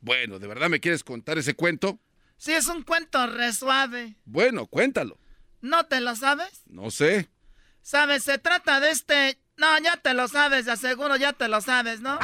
Bueno, 0.00 0.40
¿de 0.40 0.48
verdad 0.48 0.68
me 0.68 0.80
quieres 0.80 1.04
contar 1.04 1.38
ese 1.38 1.54
cuento? 1.54 2.00
Sí, 2.36 2.52
es 2.52 2.66
un 2.66 2.82
cuento 2.82 3.26
re 3.26 3.52
suave. 3.52 4.16
Bueno, 4.24 4.66
cuéntalo. 4.66 5.18
¿No 5.60 5.86
te 5.86 6.00
lo 6.00 6.14
sabes? 6.14 6.62
No 6.66 6.90
sé. 6.90 7.30
¿Sabes? 7.82 8.24
Se 8.24 8.38
trata 8.38 8.80
de 8.80 8.90
este... 8.90 9.38
No, 9.56 9.66
ya 9.78 9.96
te 9.96 10.14
lo 10.14 10.26
sabes, 10.26 10.66
aseguro 10.68 11.16
ya 11.16 11.32
te 11.32 11.46
lo 11.48 11.60
sabes, 11.60 12.00
¿no? 12.00 12.18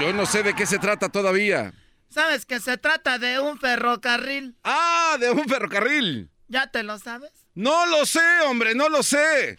Yo 0.00 0.12
no 0.12 0.26
sé 0.26 0.42
de 0.42 0.54
qué 0.54 0.66
se 0.66 0.78
trata 0.78 1.08
todavía. 1.08 1.72
¿Sabes 2.10 2.44
que 2.46 2.60
se 2.60 2.76
trata 2.76 3.18
de 3.18 3.40
un 3.40 3.58
ferrocarril? 3.58 4.56
¡Ah, 4.64 5.16
de 5.18 5.30
un 5.30 5.48
ferrocarril! 5.48 6.30
¿Ya 6.46 6.66
te 6.70 6.82
lo 6.82 6.98
sabes? 6.98 7.32
No 7.54 7.86
lo 7.86 8.06
sé, 8.06 8.20
hombre, 8.46 8.74
no 8.74 8.88
lo 8.88 9.02
sé. 9.02 9.58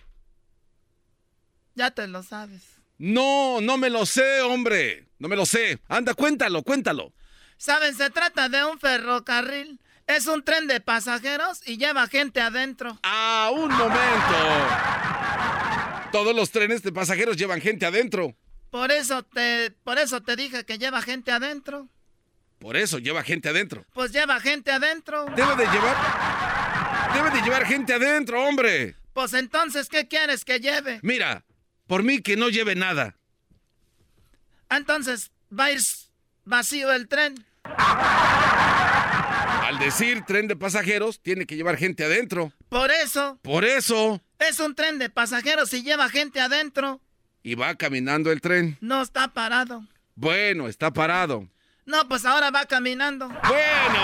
Ya 1.75 1.91
te 1.91 2.07
lo 2.07 2.23
sabes. 2.23 2.61
No, 2.97 3.61
no 3.61 3.77
me 3.77 3.89
lo 3.89 4.05
sé, 4.05 4.41
hombre. 4.41 5.07
No 5.19 5.27
me 5.27 5.35
lo 5.35 5.45
sé. 5.45 5.79
Anda, 5.87 6.13
cuéntalo, 6.13 6.63
cuéntalo. 6.63 7.13
¿Saben? 7.59 7.93
Se 7.93 8.09
trata 8.09 8.47
de 8.47 8.63
un 8.63 8.79
ferrocarril. 8.79 9.81
Es 10.07 10.27
un 10.27 10.43
tren 10.43 10.65
de 10.65 10.79
pasajeros 10.79 11.61
y 11.67 11.77
lleva 11.77 12.07
gente 12.07 12.39
adentro. 12.39 12.97
Ah, 13.03 13.51
un 13.53 13.69
momento. 13.69 14.37
Todos 16.11 16.33
los 16.33 16.49
trenes 16.51 16.81
de 16.81 16.93
pasajeros 16.93 17.35
llevan 17.35 17.59
gente 17.59 17.85
adentro. 17.85 18.33
Por 18.71 18.91
eso 18.91 19.23
te, 19.23 19.71
por 19.83 19.99
eso 19.99 20.21
te 20.21 20.37
dije 20.37 20.63
que 20.65 20.77
lleva 20.77 21.01
gente 21.01 21.33
adentro. 21.33 21.89
Por 22.59 22.77
eso 22.77 22.97
lleva 22.97 23.23
gente 23.23 23.49
adentro. 23.49 23.85
Pues 23.93 24.13
lleva 24.13 24.39
gente 24.39 24.71
adentro. 24.71 25.25
Debe 25.35 25.57
de 25.57 25.65
llevar. 25.65 27.13
Debe 27.13 27.29
de 27.29 27.41
llevar 27.41 27.65
gente 27.65 27.93
adentro, 27.93 28.41
hombre. 28.41 28.95
Pues 29.13 29.33
entonces, 29.33 29.89
¿qué 29.89 30.07
quieres 30.07 30.45
que 30.45 30.61
lleve? 30.61 31.01
Mira, 31.03 31.43
por 31.87 32.03
mí 32.03 32.21
que 32.21 32.37
no 32.37 32.47
lleve 32.47 32.75
nada. 32.75 33.17
Entonces, 34.69 35.31
va 35.51 35.65
a 35.65 35.71
ir 35.71 35.81
vacío 36.45 36.91
el 36.93 37.09
tren. 37.09 37.48
Al 39.65 39.77
decir 39.79 40.23
tren 40.25 40.47
de 40.47 40.55
pasajeros, 40.55 41.21
tiene 41.21 41.45
que 41.45 41.55
llevar 41.55 41.77
gente 41.77 42.03
adentro. 42.03 42.51
Por 42.69 42.91
eso. 42.91 43.39
Por 43.41 43.65
eso. 43.65 44.21
Es 44.39 44.59
un 44.59 44.75
tren 44.75 44.99
de 44.99 45.09
pasajeros 45.09 45.73
y 45.73 45.83
lleva 45.83 46.09
gente 46.09 46.39
adentro. 46.39 47.01
Y 47.43 47.55
va 47.55 47.75
caminando 47.75 48.31
el 48.31 48.41
tren. 48.41 48.77
No 48.81 49.01
está 49.01 49.27
parado. 49.33 49.83
Bueno, 50.15 50.67
está 50.67 50.91
parado. 50.91 51.47
No, 51.85 52.07
pues 52.07 52.25
ahora 52.25 52.51
va 52.51 52.65
caminando. 52.65 53.27
Bueno. 53.27 53.99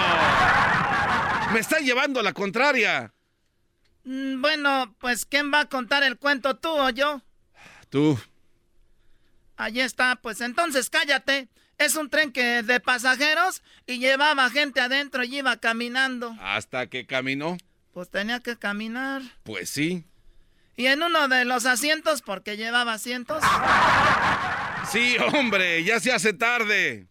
Me 1.53 1.59
está 1.59 1.79
llevando 1.79 2.19
a 2.19 2.23
la 2.23 2.33
contraria. 2.33 3.13
Mm, 4.03 4.41
bueno, 4.41 4.95
pues 4.99 5.25
¿quién 5.25 5.51
va 5.53 5.61
a 5.61 5.69
contar 5.69 6.03
el 6.03 6.17
cuento, 6.17 6.55
tú 6.57 6.69
o 6.69 6.89
yo? 6.89 7.21
Tú. 7.89 8.19
Allí 9.57 9.81
está, 9.81 10.15
pues 10.17 10.41
entonces 10.41 10.89
cállate. 10.89 11.49
Es 11.77 11.95
un 11.95 12.09
tren 12.09 12.31
que 12.31 12.63
de 12.63 12.79
pasajeros 12.79 13.61
y 13.85 13.99
llevaba 13.99 14.49
gente 14.49 14.79
adentro 14.79 15.23
y 15.23 15.37
iba 15.37 15.57
caminando. 15.57 16.35
¿Hasta 16.39 16.87
que 16.87 17.05
caminó? 17.05 17.57
Pues 17.93 18.09
tenía 18.09 18.39
que 18.39 18.57
caminar. 18.57 19.21
Pues 19.43 19.69
sí. 19.69 20.05
Y 20.77 20.87
en 20.87 21.03
uno 21.03 21.27
de 21.27 21.45
los 21.45 21.65
asientos, 21.65 22.21
porque 22.21 22.57
llevaba 22.57 22.93
asientos. 22.93 23.43
Sí, 24.91 25.17
hombre, 25.33 25.83
ya 25.83 25.99
se 25.99 26.11
hace 26.11 26.33
tarde. 26.33 27.07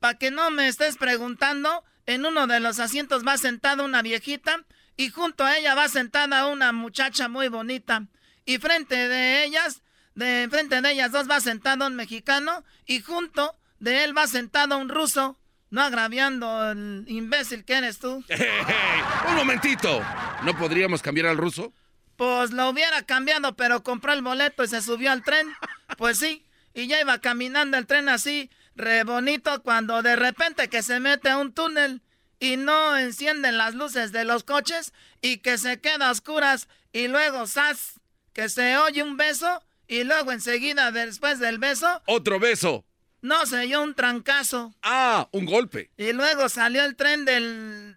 Para 0.00 0.18
que 0.18 0.30
no 0.30 0.50
me 0.50 0.68
estés 0.68 0.96
preguntando, 0.96 1.84
en 2.06 2.26
uno 2.26 2.46
de 2.46 2.60
los 2.60 2.80
asientos 2.80 3.26
va 3.26 3.38
sentada 3.38 3.84
una 3.84 4.02
viejita 4.02 4.64
y 4.96 5.10
junto 5.10 5.44
a 5.44 5.56
ella 5.56 5.74
va 5.74 5.88
sentada 5.88 6.46
una 6.46 6.72
muchacha 6.72 7.28
muy 7.28 7.48
bonita. 7.48 8.06
Y 8.44 8.58
frente 8.58 9.08
de 9.08 9.44
ellas, 9.44 9.82
de 10.14 10.46
frente 10.50 10.80
de 10.80 10.92
ellas 10.92 11.12
dos 11.12 11.28
va 11.28 11.40
sentado 11.40 11.86
un 11.86 11.96
mexicano 11.96 12.64
y 12.86 13.00
junto 13.00 13.56
de 13.80 14.04
él 14.04 14.16
va 14.16 14.26
sentado 14.26 14.78
un 14.78 14.88
ruso. 14.88 15.38
No 15.70 15.82
agraviando 15.82 16.70
el 16.70 17.04
imbécil 17.08 17.64
que 17.64 17.74
eres 17.74 17.98
tú. 17.98 18.24
un 19.28 19.34
momentito. 19.34 20.00
¿No 20.44 20.56
podríamos 20.56 21.02
cambiar 21.02 21.26
al 21.26 21.36
ruso? 21.36 21.72
Pues 22.16 22.52
lo 22.52 22.68
hubiera 22.68 23.02
cambiado, 23.02 23.56
pero 23.56 23.82
compró 23.82 24.12
el 24.12 24.22
boleto 24.22 24.62
y 24.62 24.68
se 24.68 24.82
subió 24.82 25.10
al 25.10 25.24
tren. 25.24 25.52
Pues 25.98 26.18
sí, 26.18 26.46
y 26.74 26.86
ya 26.86 27.00
iba 27.00 27.18
caminando 27.18 27.76
el 27.76 27.86
tren 27.86 28.08
así, 28.08 28.50
re 28.76 29.02
bonito, 29.02 29.62
cuando 29.62 30.02
de 30.02 30.14
repente 30.14 30.68
que 30.68 30.82
se 30.82 31.00
mete 31.00 31.30
a 31.30 31.38
un 31.38 31.52
túnel 31.52 32.02
y 32.38 32.56
no 32.56 32.96
encienden 32.96 33.58
las 33.58 33.74
luces 33.74 34.12
de 34.12 34.24
los 34.24 34.44
coches 34.44 34.92
y 35.20 35.38
que 35.38 35.58
se 35.58 35.80
queda 35.80 36.08
a 36.08 36.10
oscuras 36.12 36.68
y 36.92 37.08
luego, 37.08 37.46
¡zas! 37.46 38.00
que 38.32 38.48
se 38.48 38.76
oye 38.76 39.02
un 39.02 39.16
beso 39.16 39.62
y 39.94 40.04
luego 40.04 40.32
enseguida, 40.32 40.90
después 40.90 41.38
del 41.38 41.58
beso... 41.58 42.02
Otro 42.06 42.40
beso. 42.40 42.84
No, 43.22 43.46
se 43.46 43.58
oyó 43.58 43.82
un 43.82 43.94
trancazo. 43.94 44.74
Ah, 44.82 45.28
un 45.32 45.46
golpe. 45.46 45.90
Y 45.96 46.12
luego 46.12 46.48
salió 46.48 46.84
el 46.84 46.96
tren 46.96 47.24
del... 47.24 47.96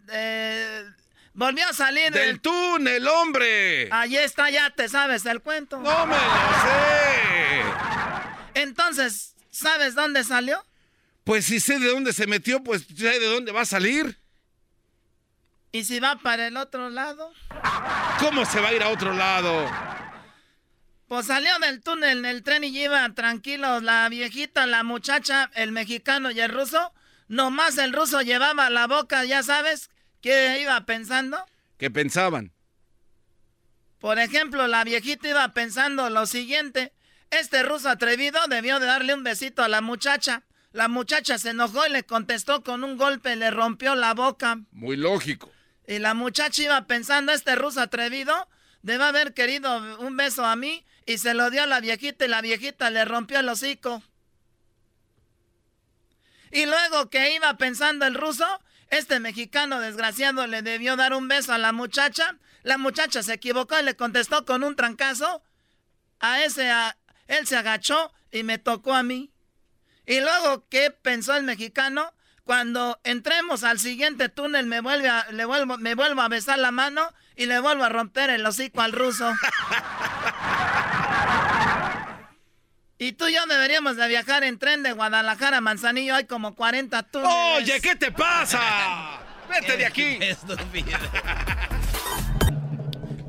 volvió 1.33 1.67
a 1.67 1.73
salir... 1.73 2.11
Del 2.11 2.39
túnel, 2.39 3.07
hombre. 3.07 3.89
Allí 3.91 4.17
está, 4.17 4.49
ya 4.49 4.69
te 4.69 4.87
sabes 4.87 5.25
el 5.25 5.41
cuento. 5.41 5.79
No 5.79 6.05
me 6.05 6.15
lo 6.15 6.21
sé. 6.61 7.63
Entonces, 8.61 9.35
¿sabes 9.49 9.95
dónde 9.95 10.23
salió? 10.23 10.63
Pues 11.23 11.45
si 11.45 11.59
sé 11.59 11.79
de 11.79 11.89
dónde 11.89 12.13
se 12.13 12.27
metió, 12.27 12.63
pues 12.63 12.85
sé 12.87 13.19
de 13.19 13.25
dónde 13.25 13.51
va 13.51 13.61
a 13.61 13.65
salir. 13.65 14.19
¿Y 15.71 15.83
si 15.83 15.99
va 15.99 16.15
para 16.15 16.47
el 16.47 16.57
otro 16.57 16.89
lado? 16.89 17.33
¿Cómo 18.19 18.45
se 18.45 18.61
va 18.61 18.69
a 18.69 18.73
ir 18.73 18.81
a 18.81 18.89
otro 18.89 19.13
lado? 19.13 19.69
Pues 21.07 21.27
salió 21.27 21.57
del 21.59 21.81
túnel 21.81 22.19
en 22.19 22.25
el 22.25 22.43
tren 22.43 22.65
y 22.65 22.77
iba 22.77 23.09
tranquilos 23.13 23.81
la 23.81 24.09
viejita, 24.09 24.67
la 24.67 24.83
muchacha, 24.83 25.49
el 25.55 25.71
mexicano 25.71 26.31
y 26.31 26.41
el 26.41 26.49
ruso. 26.51 26.93
Nomás 27.29 27.77
el 27.77 27.93
ruso 27.93 28.21
llevaba 28.21 28.69
la 28.69 28.87
boca, 28.87 29.23
ya 29.23 29.41
sabes, 29.41 29.89
¿qué 30.21 30.59
iba 30.61 30.85
pensando? 30.85 31.45
¿Qué 31.77 31.89
pensaban? 31.89 32.51
Por 33.99 34.19
ejemplo, 34.19 34.67
la 34.67 34.83
viejita 34.83 35.29
iba 35.29 35.53
pensando 35.53 36.09
lo 36.09 36.25
siguiente. 36.25 36.93
Este 37.31 37.63
ruso 37.63 37.87
atrevido 37.87 38.39
debió 38.49 38.79
de 38.79 38.87
darle 38.87 39.13
un 39.13 39.23
besito 39.23 39.63
a 39.63 39.69
la 39.69 39.79
muchacha. 39.79 40.43
La 40.73 40.89
muchacha 40.89 41.37
se 41.37 41.51
enojó 41.51 41.87
y 41.87 41.91
le 41.91 42.03
contestó 42.03 42.63
con 42.63 42.83
un 42.83 42.97
golpe, 42.97 43.37
le 43.37 43.49
rompió 43.49 43.95
la 43.95 44.13
boca. 44.13 44.59
Muy 44.71 44.97
lógico. 44.97 45.49
Y 45.87 45.99
la 45.99 46.13
muchacha 46.13 46.63
iba 46.63 46.85
pensando, 46.85 47.31
este 47.31 47.55
ruso 47.55 47.79
atrevido 47.79 48.49
debe 48.81 49.05
haber 49.05 49.33
querido 49.33 49.99
un 49.99 50.17
beso 50.17 50.45
a 50.45 50.57
mí 50.57 50.85
y 51.07 51.17
se 51.17 51.33
lo 51.33 51.49
dio 51.49 51.63
a 51.63 51.67
la 51.67 51.79
viejita 51.79 52.25
y 52.25 52.27
la 52.27 52.41
viejita 52.41 52.89
le 52.89 53.05
rompió 53.05 53.39
el 53.39 53.47
hocico. 53.47 54.03
Y 56.51 56.65
luego 56.65 57.09
que 57.09 57.33
iba 57.33 57.57
pensando 57.57 58.05
el 58.05 58.13
ruso, 58.13 58.45
este 58.89 59.19
mexicano 59.21 59.79
desgraciado 59.79 60.45
le 60.47 60.61
debió 60.61 60.97
dar 60.97 61.13
un 61.13 61.29
beso 61.29 61.53
a 61.53 61.57
la 61.57 61.71
muchacha. 61.71 62.37
La 62.61 62.77
muchacha 62.77 63.23
se 63.23 63.33
equivocó 63.33 63.79
y 63.79 63.83
le 63.83 63.95
contestó 63.95 64.45
con 64.45 64.65
un 64.65 64.75
trancazo. 64.75 65.41
A 66.19 66.43
ese, 66.43 66.69
él 67.27 67.47
se 67.47 67.55
agachó 67.55 68.13
y 68.29 68.43
me 68.43 68.57
tocó 68.57 68.93
a 68.93 69.03
mí. 69.03 69.31
Y 70.05 70.19
luego, 70.19 70.67
¿qué 70.67 70.91
pensó 70.91 71.37
el 71.37 71.43
mexicano? 71.43 72.13
Cuando 72.43 72.99
entremos 73.05 73.63
al 73.63 73.79
siguiente 73.79 74.27
túnel 74.27 74.65
me, 74.65 74.81
vuelve 74.81 75.09
le 75.31 75.45
vuelvo, 75.45 75.77
me 75.77 75.95
vuelvo 75.95 76.21
a 76.21 76.29
besar 76.29 76.59
la 76.59 76.71
mano 76.71 77.13
y 77.35 77.45
le 77.45 77.59
vuelvo 77.59 77.83
a 77.83 77.89
romper 77.89 78.29
el 78.29 78.45
hocico 78.45 78.81
al 78.81 78.91
ruso. 78.91 79.33
y 82.99 83.13
tú 83.13 83.27
y 83.27 83.33
yo 83.33 83.45
deberíamos 83.45 83.95
de 83.97 84.07
viajar 84.07 84.43
en 84.43 84.57
tren 84.57 84.83
de 84.83 84.93
Guadalajara 84.93 85.57
a 85.57 85.61
Manzanillo. 85.61 86.15
Hay 86.15 86.25
como 86.25 86.55
40 86.55 87.03
túneles. 87.03 87.35
Oye, 87.57 87.81
¿qué 87.81 87.95
te 87.95 88.11
pasa? 88.11 89.19
Vete 89.49 89.77
de 89.77 89.85
aquí. 89.85 90.19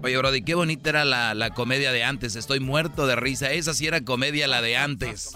Oye, 0.02 0.16
Brody, 0.16 0.42
qué 0.42 0.54
bonita 0.54 0.90
era 0.90 1.04
la, 1.04 1.34
la, 1.34 1.50
comedia 1.50 1.90
de 1.90 2.04
antes. 2.04 2.36
Estoy 2.36 2.60
muerto 2.60 3.06
de 3.06 3.16
risa. 3.16 3.50
Esa 3.50 3.74
sí 3.74 3.86
era 3.86 4.00
comedia, 4.02 4.46
la 4.46 4.62
de 4.62 4.76
antes. 4.76 5.32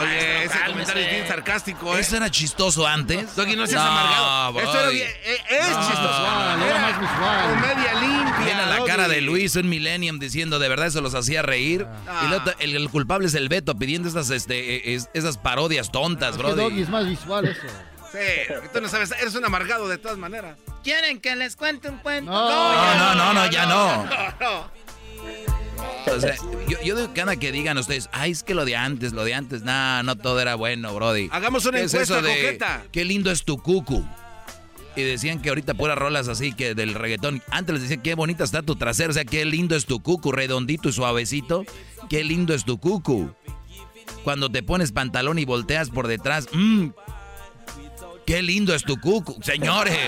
Oye, 0.00 0.44
ese 0.44 0.58
comentario 0.66 1.02
es 1.04 1.10
bien 1.10 1.28
sarcástico, 1.28 1.96
¿eh? 1.96 2.00
¿Eso 2.00 2.16
era 2.16 2.30
chistoso 2.30 2.86
antes? 2.86 3.36
Doggy, 3.36 3.54
no 3.54 3.66
seas 3.66 3.82
amargado. 3.82 4.60
Esto 4.60 4.80
era 4.80 4.88
bien, 4.88 5.08
eh, 5.08 5.36
es 5.50 5.70
no, 5.70 5.80
chistoso. 5.80 6.56
No, 6.58 6.66
era 6.66 6.78
más 6.80 7.00
visual. 7.00 7.54
Comedia 7.54 8.00
limpia. 8.00 8.44
Viene 8.44 8.66
la 8.66 8.84
cara 8.84 9.08
de 9.08 9.20
Luis, 9.20 9.54
un 9.56 9.68
millennium, 9.68 10.18
diciendo 10.18 10.58
de 10.58 10.68
verdad 10.68 10.88
eso 10.88 11.00
los 11.00 11.14
hacía 11.14 11.42
reír. 11.42 11.86
Ah. 12.08 12.24
Y 12.26 12.30
lo, 12.30 12.42
el, 12.58 12.82
el, 12.82 12.90
culpable 12.90 13.28
es 13.28 13.34
el 13.34 13.48
Beto 13.48 13.76
pidiendo 13.76 14.08
esas, 14.08 14.30
este, 14.30 14.94
es, 14.94 15.10
esas 15.14 15.38
parodias 15.38 15.92
tontas, 15.92 16.36
Brody. 16.36 16.56
Doggy 16.56 16.82
es 16.82 16.88
más 16.88 17.08
visual 17.08 17.46
eso. 17.46 17.66
Sí, 18.12 18.52
tú 18.72 18.80
no 18.80 18.88
sabes, 18.88 19.10
eres 19.12 19.34
un 19.34 19.44
amargado 19.44 19.88
de 19.88 19.98
todas 19.98 20.18
maneras. 20.18 20.58
¿Quieren 20.84 21.20
que 21.20 21.34
les 21.34 21.56
cuente 21.56 21.88
un 21.88 21.98
cuento? 21.98 22.30
No, 22.30 22.74
no, 22.74 22.94
no, 22.96 23.14
no, 23.14 23.32
no 23.32 23.50
ya 23.50 23.66
no. 24.40 24.70
O 26.14 26.20
sea, 26.20 26.34
yo, 26.68 26.78
yo 26.84 26.96
digo 26.96 27.14
que 27.14 27.38
que 27.38 27.52
digan 27.52 27.78
ustedes, 27.78 28.08
ay, 28.12 28.32
es 28.32 28.42
que 28.42 28.54
lo 28.54 28.64
de 28.64 28.76
antes, 28.76 29.12
lo 29.12 29.24
de 29.24 29.34
antes, 29.34 29.62
nah, 29.62 30.02
no 30.02 30.16
todo 30.16 30.40
era 30.40 30.54
bueno, 30.56 30.94
Brody. 30.94 31.28
Hagamos 31.32 31.64
una 31.64 31.78
¿Qué 31.78 31.84
es 31.84 31.94
encuesta 31.94 32.18
eso 32.18 32.26
de, 32.26 32.34
coqueta. 32.34 32.84
Qué 32.92 33.04
lindo 33.04 33.30
es 33.30 33.44
tu 33.44 33.58
cucu. 33.58 34.04
y 34.94 35.02
decían 35.02 35.40
que 35.40 35.48
ahorita 35.48 35.74
puras 35.74 35.96
rolas 35.96 36.28
así 36.28 36.52
que 36.52 36.74
del 36.74 36.94
reggaetón. 36.94 37.42
Antes 37.50 37.74
les 37.74 37.82
decían 37.82 38.02
qué 38.02 38.14
bonita 38.14 38.44
está 38.44 38.62
tu 38.62 38.76
trasero, 38.76 39.10
o 39.10 39.14
sea, 39.14 39.24
qué 39.24 39.44
lindo 39.44 39.74
es 39.74 39.86
tu 39.86 40.02
cucu, 40.02 40.32
redondito 40.32 40.88
y 40.88 40.92
suavecito. 40.92 41.64
Qué 42.10 42.24
lindo 42.24 42.52
es 42.52 42.64
tu 42.64 42.78
cucu. 42.78 43.34
Cuando 44.24 44.50
te 44.50 44.62
pones 44.62 44.92
pantalón 44.92 45.38
y 45.38 45.44
volteas 45.44 45.90
por 45.90 46.06
detrás, 46.06 46.48
mmm, 46.52 46.88
qué 48.26 48.42
lindo 48.42 48.74
es 48.74 48.82
tu 48.84 48.98
cucu, 49.00 49.38
señores. 49.42 49.98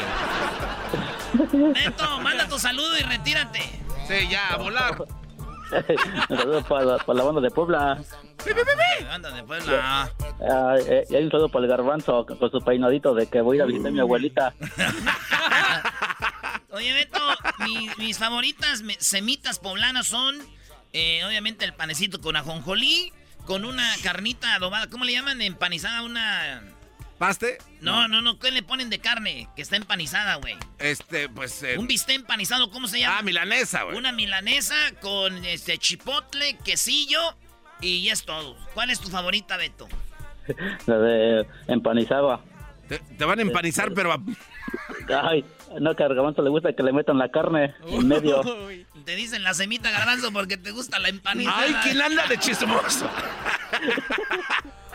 Neto, 1.52 2.20
manda 2.20 2.48
tu 2.48 2.58
saludo 2.58 2.96
y 2.98 3.02
retírate. 3.02 3.60
Sí, 4.08 4.28
ya, 4.30 4.54
a 4.54 4.56
volar. 4.56 4.96
un 6.30 6.36
saludo 6.36 6.62
para, 6.64 6.84
la- 6.84 6.98
para 6.98 7.18
la 7.18 7.24
banda 7.24 7.40
de 7.40 7.50
Puebla. 7.50 7.98
Anda 9.10 9.30
de 9.30 9.42
Puebla. 9.44 10.10
Ah, 10.48 10.74
eh, 10.86 11.04
y 11.08 11.14
hay 11.16 11.24
un 11.24 11.30
saludo 11.30 11.48
para 11.48 11.64
el 11.64 11.70
garbanzo 11.70 12.26
con 12.26 12.50
su 12.50 12.60
peinadito 12.60 13.14
de 13.14 13.26
que 13.26 13.40
voy 13.40 13.56
a 13.56 13.58
ir 13.58 13.62
a 13.62 13.66
visitar 13.66 13.88
a 13.88 13.92
mi 13.92 14.00
abuelita. 14.00 14.54
Oye, 16.70 16.92
Beto, 16.92 17.20
mi- 17.60 17.88
mis 17.98 18.18
favoritas 18.18 18.82
semitas 18.98 19.58
poblanas 19.58 20.06
son, 20.08 20.36
eh, 20.92 21.24
obviamente, 21.24 21.64
el 21.64 21.72
panecito 21.72 22.20
con 22.20 22.36
ajonjolí, 22.36 23.12
con 23.46 23.64
una 23.64 23.88
carnita 24.02 24.54
adobada. 24.54 24.88
¿Cómo 24.90 25.04
le 25.04 25.12
llaman? 25.12 25.40
Empanizada, 25.40 26.02
una... 26.02 26.62
¿Paste? 27.18 27.58
No, 27.80 28.08
no, 28.08 28.20
no. 28.22 28.38
¿Qué 28.38 28.50
le 28.50 28.62
ponen 28.62 28.90
de 28.90 28.98
carne? 28.98 29.48
Que 29.56 29.62
está 29.62 29.76
empanizada, 29.76 30.36
güey. 30.36 30.56
Este, 30.78 31.28
pues. 31.28 31.62
eh, 31.62 31.76
Un 31.78 31.86
bistec 31.86 32.16
empanizado, 32.16 32.70
¿cómo 32.70 32.88
se 32.88 33.00
llama? 33.00 33.18
Ah, 33.18 33.22
milanesa, 33.22 33.84
güey. 33.84 33.96
Una 33.96 34.12
milanesa 34.12 34.74
con 35.00 35.44
este 35.44 35.78
chipotle, 35.78 36.58
quesillo 36.64 37.20
y 37.80 38.08
es 38.08 38.24
todo. 38.24 38.56
¿Cuál 38.74 38.90
es 38.90 39.00
tu 39.00 39.08
favorita, 39.08 39.56
Beto? 39.56 39.88
La 40.86 40.98
de 40.98 41.46
empanizada. 41.68 42.40
Te, 42.88 42.98
te 42.98 43.24
van 43.24 43.38
a 43.38 43.42
empanizar, 43.42 43.92
pero 43.94 44.12
a- 44.12 44.20
Ay, 45.22 45.44
no, 45.80 45.94
que 45.94 46.02
garbanzo 46.02 46.42
le 46.42 46.50
gusta 46.50 46.72
que 46.74 46.82
le 46.82 46.92
metan 46.92 47.16
la 47.18 47.30
carne 47.30 47.74
en 47.86 48.08
medio. 48.08 48.42
Te 49.04 49.16
dicen 49.16 49.42
la 49.42 49.54
semita 49.54 49.90
garbanzo 49.90 50.32
porque 50.32 50.56
te 50.56 50.70
gusta 50.72 50.98
la 50.98 51.08
empanizada. 51.08 51.58
Ay, 51.60 51.74
¿quién 51.82 52.02
anda 52.02 52.26
de 52.26 52.38
chismoso? 52.38 53.08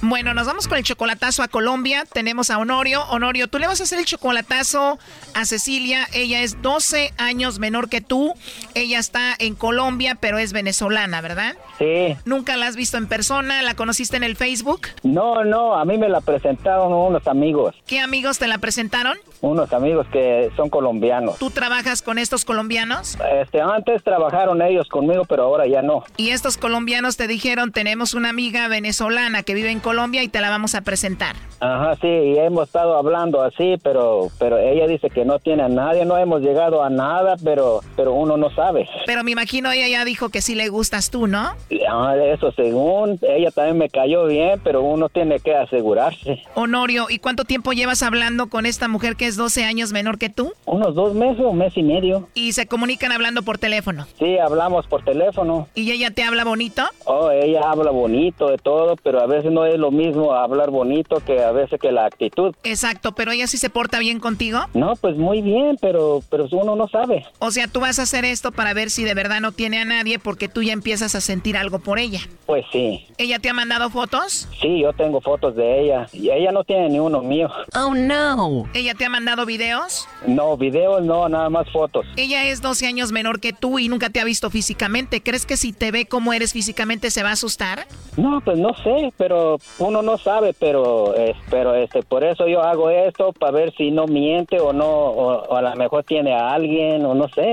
Bueno, 0.00 0.32
nos 0.32 0.46
vamos 0.46 0.68
con 0.68 0.78
el 0.78 0.84
chocolatazo 0.84 1.42
a 1.42 1.48
Colombia. 1.48 2.04
Tenemos 2.12 2.50
a 2.50 2.58
Honorio. 2.58 3.02
Honorio, 3.10 3.48
tú 3.48 3.58
le 3.58 3.66
vas 3.66 3.80
a 3.80 3.82
hacer 3.82 3.98
el 3.98 4.04
chocolatazo 4.04 4.96
a 5.34 5.44
Cecilia. 5.44 6.06
Ella 6.14 6.40
es 6.42 6.62
12 6.62 7.12
años 7.18 7.58
menor 7.58 7.88
que 7.88 8.00
tú. 8.00 8.32
Ella 8.74 9.00
está 9.00 9.34
en 9.40 9.56
Colombia, 9.56 10.14
pero 10.14 10.38
es 10.38 10.52
venezolana, 10.52 11.20
¿verdad? 11.20 11.56
Sí. 11.78 12.16
¿Nunca 12.24 12.56
la 12.56 12.68
has 12.68 12.76
visto 12.76 12.96
en 12.96 13.08
persona? 13.08 13.60
¿La 13.62 13.74
conociste 13.74 14.16
en 14.16 14.22
el 14.22 14.36
Facebook? 14.36 14.82
No, 15.02 15.44
no, 15.44 15.74
a 15.74 15.84
mí 15.84 15.98
me 15.98 16.08
la 16.08 16.20
presentaron 16.20 16.92
unos 16.92 17.26
amigos. 17.26 17.74
¿Qué 17.84 17.98
amigos 17.98 18.38
te 18.38 18.46
la 18.46 18.58
presentaron? 18.58 19.18
Unos 19.40 19.72
amigos 19.72 20.06
que 20.12 20.50
son 20.54 20.70
colombianos. 20.70 21.38
¿Tú 21.38 21.50
trabajas 21.50 22.02
con 22.02 22.18
estos 22.18 22.44
colombianos? 22.44 23.18
Este, 23.40 23.60
antes 23.60 24.04
trabajaron 24.04 24.62
ellos 24.62 24.88
conmigo, 24.88 25.24
pero 25.24 25.42
ahora 25.42 25.66
ya 25.66 25.82
no. 25.82 26.04
Y 26.16 26.30
estos 26.30 26.56
colombianos 26.56 27.16
te 27.16 27.26
dijeron, 27.26 27.72
tenemos 27.72 28.14
una 28.14 28.28
amiga 28.30 28.68
venezolana 28.68 29.42
que 29.42 29.54
vive 29.54 29.70
en 29.70 29.80
Colombia 29.80 29.87
y 29.92 30.28
te 30.28 30.40
la 30.40 30.50
vamos 30.50 30.74
a 30.74 30.82
presentar. 30.82 31.36
Ajá, 31.60 31.96
sí, 32.00 32.06
y 32.06 32.38
hemos 32.38 32.68
estado 32.68 32.96
hablando 32.96 33.42
así, 33.42 33.76
pero 33.82 34.28
pero 34.38 34.58
ella 34.58 34.86
dice 34.86 35.10
que 35.10 35.24
no 35.24 35.38
tiene 35.38 35.64
a 35.64 35.68
nadie, 35.68 36.04
no 36.04 36.16
hemos 36.16 36.40
llegado 36.40 36.84
a 36.84 36.90
nada, 36.90 37.36
pero 37.42 37.80
pero 37.96 38.12
uno 38.12 38.36
no 38.36 38.50
sabe. 38.50 38.88
Pero 39.06 39.24
me 39.24 39.32
imagino 39.32 39.72
ella 39.72 39.88
ya 39.88 40.04
dijo 40.04 40.28
que 40.28 40.40
sí 40.40 40.54
le 40.54 40.68
gustas 40.68 41.10
tú, 41.10 41.26
¿no? 41.26 41.54
Ah, 41.90 42.14
eso 42.16 42.52
según, 42.52 43.18
ella 43.22 43.50
también 43.50 43.78
me 43.78 43.88
cayó 43.88 44.26
bien, 44.26 44.60
pero 44.62 44.82
uno 44.82 45.08
tiene 45.08 45.40
que 45.40 45.54
asegurarse. 45.56 46.42
Honorio, 46.54 47.06
¿y 47.08 47.18
cuánto 47.18 47.44
tiempo 47.44 47.72
llevas 47.72 48.02
hablando 48.02 48.48
con 48.48 48.66
esta 48.66 48.86
mujer 48.88 49.16
que 49.16 49.26
es 49.26 49.36
12 49.36 49.64
años 49.64 49.92
menor 49.92 50.18
que 50.18 50.28
tú? 50.28 50.52
Unos 50.66 50.94
dos 50.94 51.14
meses, 51.14 51.44
un 51.44 51.58
mes 51.58 51.76
y 51.76 51.82
medio. 51.82 52.28
Y 52.34 52.52
se 52.52 52.66
comunican 52.66 53.10
hablando 53.10 53.42
por 53.42 53.58
teléfono. 53.58 54.06
Sí, 54.18 54.38
hablamos 54.38 54.86
por 54.86 55.02
teléfono. 55.02 55.66
¿Y 55.74 55.90
ella 55.90 56.10
te 56.10 56.22
habla 56.22 56.44
bonito? 56.44 56.82
Oh, 57.06 57.30
ella 57.30 57.62
habla 57.64 57.90
bonito 57.90 58.48
de 58.48 58.58
todo, 58.58 58.96
pero 58.96 59.20
a 59.20 59.26
veces 59.26 59.50
no 59.50 59.64
es 59.64 59.77
lo 59.78 59.90
mismo 59.90 60.32
hablar 60.32 60.70
bonito 60.70 61.20
que 61.24 61.42
a 61.42 61.52
veces 61.52 61.80
que 61.80 61.92
la 61.92 62.06
actitud. 62.06 62.54
Exacto, 62.64 63.12
pero 63.12 63.32
ella 63.32 63.46
sí 63.46 63.56
se 63.56 63.70
porta 63.70 63.98
bien 63.98 64.20
contigo. 64.20 64.60
No, 64.74 64.96
pues 64.96 65.16
muy 65.16 65.42
bien, 65.42 65.78
pero 65.80 66.22
pero 66.30 66.46
uno 66.52 66.76
no 66.76 66.88
sabe. 66.88 67.26
O 67.38 67.50
sea, 67.50 67.68
tú 67.68 67.80
vas 67.80 67.98
a 67.98 68.02
hacer 68.02 68.24
esto 68.24 68.52
para 68.52 68.74
ver 68.74 68.90
si 68.90 69.04
de 69.04 69.14
verdad 69.14 69.40
no 69.40 69.52
tiene 69.52 69.78
a 69.80 69.84
nadie 69.84 70.18
porque 70.18 70.48
tú 70.48 70.62
ya 70.62 70.72
empiezas 70.72 71.14
a 71.14 71.20
sentir 71.20 71.56
algo 71.56 71.78
por 71.78 71.98
ella. 71.98 72.20
Pues 72.46 72.64
sí. 72.72 73.06
¿Ella 73.18 73.38
te 73.38 73.50
ha 73.50 73.54
mandado 73.54 73.90
fotos? 73.90 74.48
Sí, 74.60 74.80
yo 74.80 74.92
tengo 74.92 75.20
fotos 75.20 75.54
de 75.56 75.82
ella 75.82 76.06
y 76.12 76.30
ella 76.30 76.52
no 76.52 76.64
tiene 76.64 76.88
ni 76.88 76.98
uno 76.98 77.22
mío. 77.22 77.50
Oh, 77.74 77.94
no. 77.94 78.64
¿Ella 78.74 78.94
te 78.94 79.04
ha 79.04 79.10
mandado 79.10 79.46
videos? 79.46 80.08
No, 80.26 80.56
videos 80.56 81.02
no, 81.02 81.28
nada 81.28 81.50
más 81.50 81.70
fotos. 81.70 82.06
Ella 82.16 82.44
es 82.44 82.62
12 82.62 82.86
años 82.86 83.12
menor 83.12 83.40
que 83.40 83.52
tú 83.52 83.78
y 83.78 83.88
nunca 83.88 84.10
te 84.10 84.20
ha 84.20 84.24
visto 84.24 84.50
físicamente. 84.50 85.22
¿Crees 85.22 85.46
que 85.46 85.56
si 85.56 85.72
te 85.72 85.90
ve 85.90 86.06
como 86.06 86.32
eres 86.32 86.52
físicamente 86.52 87.10
se 87.10 87.22
va 87.22 87.30
a 87.30 87.32
asustar? 87.32 87.86
No, 88.16 88.40
pues 88.40 88.58
no 88.58 88.74
sé, 88.82 89.12
pero 89.16 89.58
uno 89.78 90.02
no 90.02 90.18
sabe, 90.18 90.54
pero 90.58 91.14
eh, 91.16 91.34
pero 91.50 91.74
este 91.74 92.02
por 92.02 92.24
eso 92.24 92.48
yo 92.48 92.62
hago 92.62 92.90
esto 92.90 93.32
para 93.32 93.52
ver 93.52 93.74
si 93.76 93.90
no 93.90 94.06
miente 94.06 94.58
o 94.60 94.72
no 94.72 94.88
o, 94.88 95.44
o 95.44 95.56
a 95.56 95.62
lo 95.62 95.74
mejor 95.76 96.04
tiene 96.04 96.34
a 96.34 96.52
alguien 96.52 97.04
o 97.04 97.14
no 97.14 97.28
sé, 97.28 97.44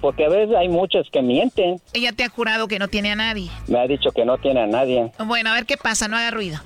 porque 0.00 0.24
a 0.24 0.28
veces 0.28 0.56
hay 0.56 0.68
muchos 0.68 1.08
que 1.10 1.22
mienten. 1.22 1.80
Ella 1.92 2.12
te 2.12 2.24
ha 2.24 2.28
jurado 2.28 2.68
que 2.68 2.78
no 2.78 2.88
tiene 2.88 3.12
a 3.12 3.16
nadie. 3.16 3.50
Me 3.68 3.78
ha 3.78 3.86
dicho 3.86 4.10
que 4.12 4.24
no 4.24 4.38
tiene 4.38 4.60
a 4.60 4.66
nadie. 4.66 5.12
Bueno, 5.24 5.50
a 5.50 5.54
ver 5.54 5.66
qué 5.66 5.76
pasa, 5.76 6.08
no 6.08 6.16
haga 6.16 6.30
ruido. 6.30 6.58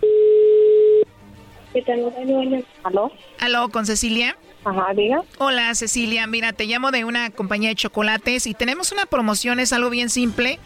¿Aló? 2.85 3.11
¿Aló, 3.41 3.69
con 3.71 3.85
Cecilia? 3.85 4.37
Ajá, 4.65 4.95
diga. 4.95 5.23
Hola, 5.39 5.75
Cecilia. 5.75 6.27
Mira, 6.27 6.53
te 6.53 6.67
llamo 6.67 6.91
de 6.91 7.05
una 7.05 7.31
compañía 7.31 7.71
de 7.71 7.75
chocolates 7.75 8.47
y 8.47 8.55
tenemos 8.55 8.93
una 8.93 9.07
promoción, 9.07 9.61
es 9.61 9.73
algo 9.73 9.91
bien 9.91 10.09
simple. 10.09 10.59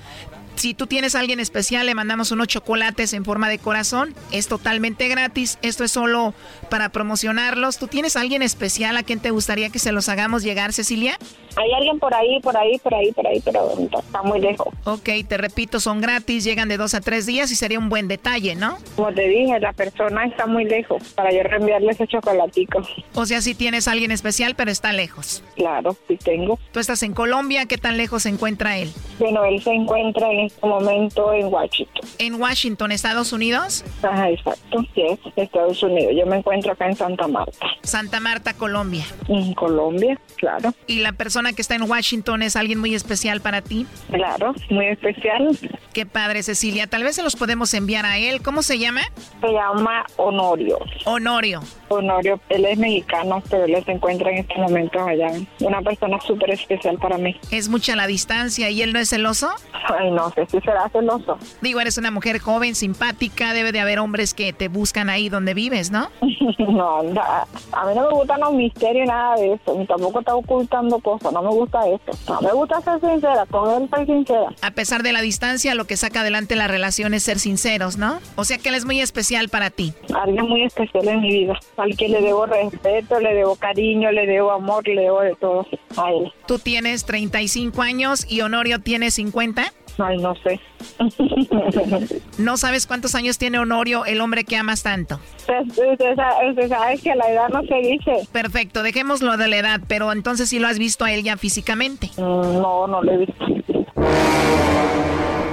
Si 0.59 0.75
tú 0.75 0.89
tienes 0.89 1.15
a 1.15 1.21
alguien 1.21 1.39
especial, 1.39 1.87
le 1.87 1.95
mandamos 1.95 2.33
unos 2.33 2.49
chocolates 2.49 3.13
en 3.13 3.25
forma 3.25 3.49
de 3.49 3.61
corazón. 3.61 4.13
Es 4.33 4.49
totalmente 4.49 5.07
gratis. 5.07 5.57
Esto 5.63 5.85
es 5.85 5.93
solo 5.93 6.35
para 6.69 6.89
promocionarlos. 6.89 7.79
¿Tú 7.79 7.87
tienes 7.87 8.17
a 8.17 8.23
alguien 8.23 8.43
especial 8.43 8.97
a 8.97 9.05
quien 9.05 9.21
te 9.21 9.31
gustaría 9.31 9.71
que 9.71 9.79
se 9.79 9.93
los 9.93 10.09
hagamos 10.09 10.43
llegar, 10.43 10.73
Cecilia? 10.73 11.17
Hay 11.57 11.73
alguien 11.73 11.99
por 12.01 12.13
ahí, 12.13 12.41
por 12.41 12.57
ahí, 12.57 12.79
por 12.79 12.95
ahí, 12.95 13.13
por 13.13 13.27
ahí, 13.27 13.41
pero 13.45 13.73
está 13.99 14.23
muy 14.23 14.41
lejos. 14.41 14.69
Ok, 14.85 15.09
te 15.29 15.37
repito, 15.37 15.81
son 15.81 16.01
gratis, 16.01 16.45
llegan 16.45 16.69
de 16.69 16.77
dos 16.77 16.95
a 16.95 17.01
tres 17.01 17.27
días 17.27 17.51
y 17.51 17.57
sería 17.57 17.79
un 17.79 17.89
buen 17.89 18.07
detalle, 18.07 18.55
¿no? 18.55 18.79
Como 18.97 19.13
te 19.13 19.29
dije, 19.29 19.59
la 19.61 19.73
persona 19.73 20.25
está 20.27 20.47
muy 20.47 20.65
lejos 20.65 21.03
para 21.15 21.33
yo 21.33 21.43
reenviarle 21.43 21.93
ese 21.93 22.07
chocolatico. 22.07 22.83
O 23.15 23.27
sea, 23.27 23.41
si 23.41 23.55
tienes 23.55 23.89
a 23.89 23.93
alguien 23.93 24.11
especial, 24.11 24.55
pero 24.57 24.71
está 24.71 24.93
lejos. 24.93 25.43
Claro, 25.57 25.97
sí 26.07 26.17
tengo. 26.17 26.59
Tú 26.73 26.81
estás 26.81 27.03
en 27.03 27.13
Colombia, 27.13 27.67
¿qué 27.67 27.79
tan 27.79 27.97
lejos 27.97 28.25
se 28.25 28.29
encuentra 28.29 28.77
él? 28.77 28.93
Bueno, 29.19 29.45
él 29.45 29.63
se 29.63 29.73
encuentra 29.73 30.31
en 30.31 30.48
este 30.49 30.67
momento 30.67 31.33
en 31.33 31.47
Washington. 31.47 32.09
¿En 32.19 32.41
Washington, 32.41 32.93
Estados 32.93 33.33
Unidos? 33.33 33.85
Ajá, 34.03 34.31
exacto, 34.31 34.85
sí, 34.95 35.03
es 35.03 35.19
Estados 35.37 35.83
Unidos. 35.83 36.15
Yo 36.17 36.27
me 36.27 36.39
encuentro 36.39 36.73
acá 36.73 36.87
en 36.87 36.97
Santa 36.97 37.29
Marta. 37.29 37.67
Santa 37.83 38.21
Marta, 38.21 38.55
Colombia. 38.55 39.05
En 39.29 39.55
Colombia, 39.55 40.19
claro. 40.37 40.75
¿Y 40.87 41.01
la 41.01 41.13
persona 41.13 41.29
persona 41.29 41.53
que 41.53 41.61
está 41.61 41.75
en 41.75 41.83
Washington 41.83 42.43
es 42.43 42.57
alguien 42.57 42.81
muy 42.81 42.95
especial 42.95 43.43
para 43.43 43.61
ti? 43.61 43.87
Claro, 44.11 44.55
muy 44.71 44.87
especial. 44.87 45.55
Qué 45.93 46.07
padre, 46.07 46.43
Cecilia. 46.43 46.87
Tal 46.87 47.05
vez 47.05 47.17
se 47.17 47.23
los 47.23 47.37
podemos 47.37 47.75
enviar 47.75 48.07
a 48.07 48.17
él. 48.17 48.41
¿Cómo 48.41 48.63
se 48.63 48.79
llama? 48.79 49.03
Se 49.43 49.49
llama 49.49 50.07
Honorio. 50.17 50.79
Honorio. 51.05 51.61
Honorio, 51.89 52.41
él 52.49 52.65
es 52.65 52.79
mexicano, 52.79 53.43
pero 53.51 53.67
él 53.67 53.85
se 53.85 53.93
encuentra 53.93 54.31
en 54.31 54.39
este 54.39 54.55
momento 54.57 54.99
allá. 55.05 55.33
Una 55.61 55.83
persona 55.83 56.19
súper 56.21 56.51
especial 56.51 56.97
para 56.97 57.19
mí. 57.19 57.39
Es 57.51 57.69
mucha 57.69 57.95
la 57.95 58.07
distancia 58.07 58.71
y 58.71 58.81
él 58.81 58.95
no 58.95 58.99
es 58.99 59.11
celoso. 59.11 59.51
Ay, 59.73 60.11
no 60.11 60.33
sé 60.47 60.51
si 60.51 60.61
será 60.61 60.89
celoso. 60.89 61.39
Digo, 61.61 61.81
eres 61.81 61.99
una 61.99 62.11
mujer 62.11 62.39
joven, 62.39 62.75
simpática, 62.75 63.53
debe 63.53 63.73
de 63.73 63.81
haber 63.81 63.99
hombres 63.99 64.35
que 64.35 64.53
te 64.53 64.69
buscan 64.69 65.11
ahí 65.11 65.29
donde 65.29 65.55
vives, 65.55 65.91
¿no? 65.91 66.11
no, 66.59 66.99
a 66.99 67.87
mí 67.87 67.95
no 67.95 68.09
me 68.09 68.15
gusta 68.15 68.37
no 68.39 68.53
misterio 68.53 69.05
nada 69.05 69.37
de 69.37 69.55
eso, 69.55 69.75
ni 69.77 69.87
tampoco 69.87 70.21
está 70.21 70.35
ocultando 70.35 70.99
cosas, 70.99 71.33
no 71.33 71.43
me 71.43 71.51
gusta 71.51 71.81
eso. 71.89 72.19
No 72.29 72.41
me 72.41 72.53
gusta 72.53 72.81
ser 72.83 73.01
sincera, 73.01 73.47
con 73.47 73.83
él 73.83 73.89
soy 73.91 74.07
sincera. 74.07 74.49
A 74.63 74.71
pesar 74.71 75.03
de 75.03 75.13
la 75.13 75.21
distancia, 75.21 75.75
lo 75.75 75.87
que 75.87 75.97
saca 75.97 76.21
adelante 76.21 76.57
la 76.57 76.69
relación 76.69 77.15
es 77.15 77.23
ser 77.23 77.39
sinceros, 77.39 77.97
¿no? 77.97 78.21
O 78.37 78.45
sea 78.45 78.59
que 78.59 78.69
él 78.69 78.75
es 78.75 78.85
muy 78.85 79.01
especial 79.01 79.49
para 79.49 79.71
ti. 79.71 79.93
Alguien 80.15 80.49
muy 80.49 80.63
especial 80.63 81.09
en 81.09 81.21
mi 81.21 81.31
vida, 81.31 81.59
al 81.77 81.97
que 81.97 82.09
le 82.09 82.21
debo 82.21 82.47
respeto, 82.47 83.21
le 83.21 83.35
debo 83.35 83.57
cariño, 83.57 84.11
le 84.13 84.27
debo 84.27 84.53
amor, 84.53 84.87
le 84.87 85.03
debo 85.03 85.21
de 85.21 85.35
todo 85.37 85.67
a 85.97 86.13
él. 86.13 86.33
Tú 86.47 86.59
tienes 86.59 87.05
35 87.05 87.83
años 87.83 88.27
y 88.29 88.41
Honorio 88.41 88.81
tiene 88.81 89.11
50. 89.11 89.73
Ay, 89.99 90.19
no 90.19 90.35
sé. 90.37 90.61
¿No 92.39 92.57
sabes 92.57 92.87
cuántos 92.87 93.15
años 93.15 93.39
tiene 93.39 93.59
Honorio, 93.59 94.05
el 94.05 94.21
hombre 94.21 94.45
que 94.45 94.57
amas 94.57 94.83
tanto? 94.83 95.21
Usted 95.49 96.17
sabe 96.17 96.99
que 96.99 97.15
la 97.15 97.31
edad 97.31 97.49
no 97.49 97.63
se 97.63 97.75
dice. 97.77 98.29
Perfecto, 98.33 98.83
dejémoslo 98.83 99.37
de 99.37 99.49
la 99.49 99.57
edad, 99.57 99.81
pero 99.89 100.13
entonces 100.13 100.49
sí 100.49 100.59
lo 100.59 100.69
has 100.69 100.79
visto 100.79 101.05
a 101.05 101.13
él 101.13 101.25
ya 101.25 101.37
físicamente. 101.37 102.11
Mm, 102.17 102.21
no, 102.21 102.87
no 102.87 103.03
lo 103.03 103.13
he 103.13 103.17
visto. 103.19 103.45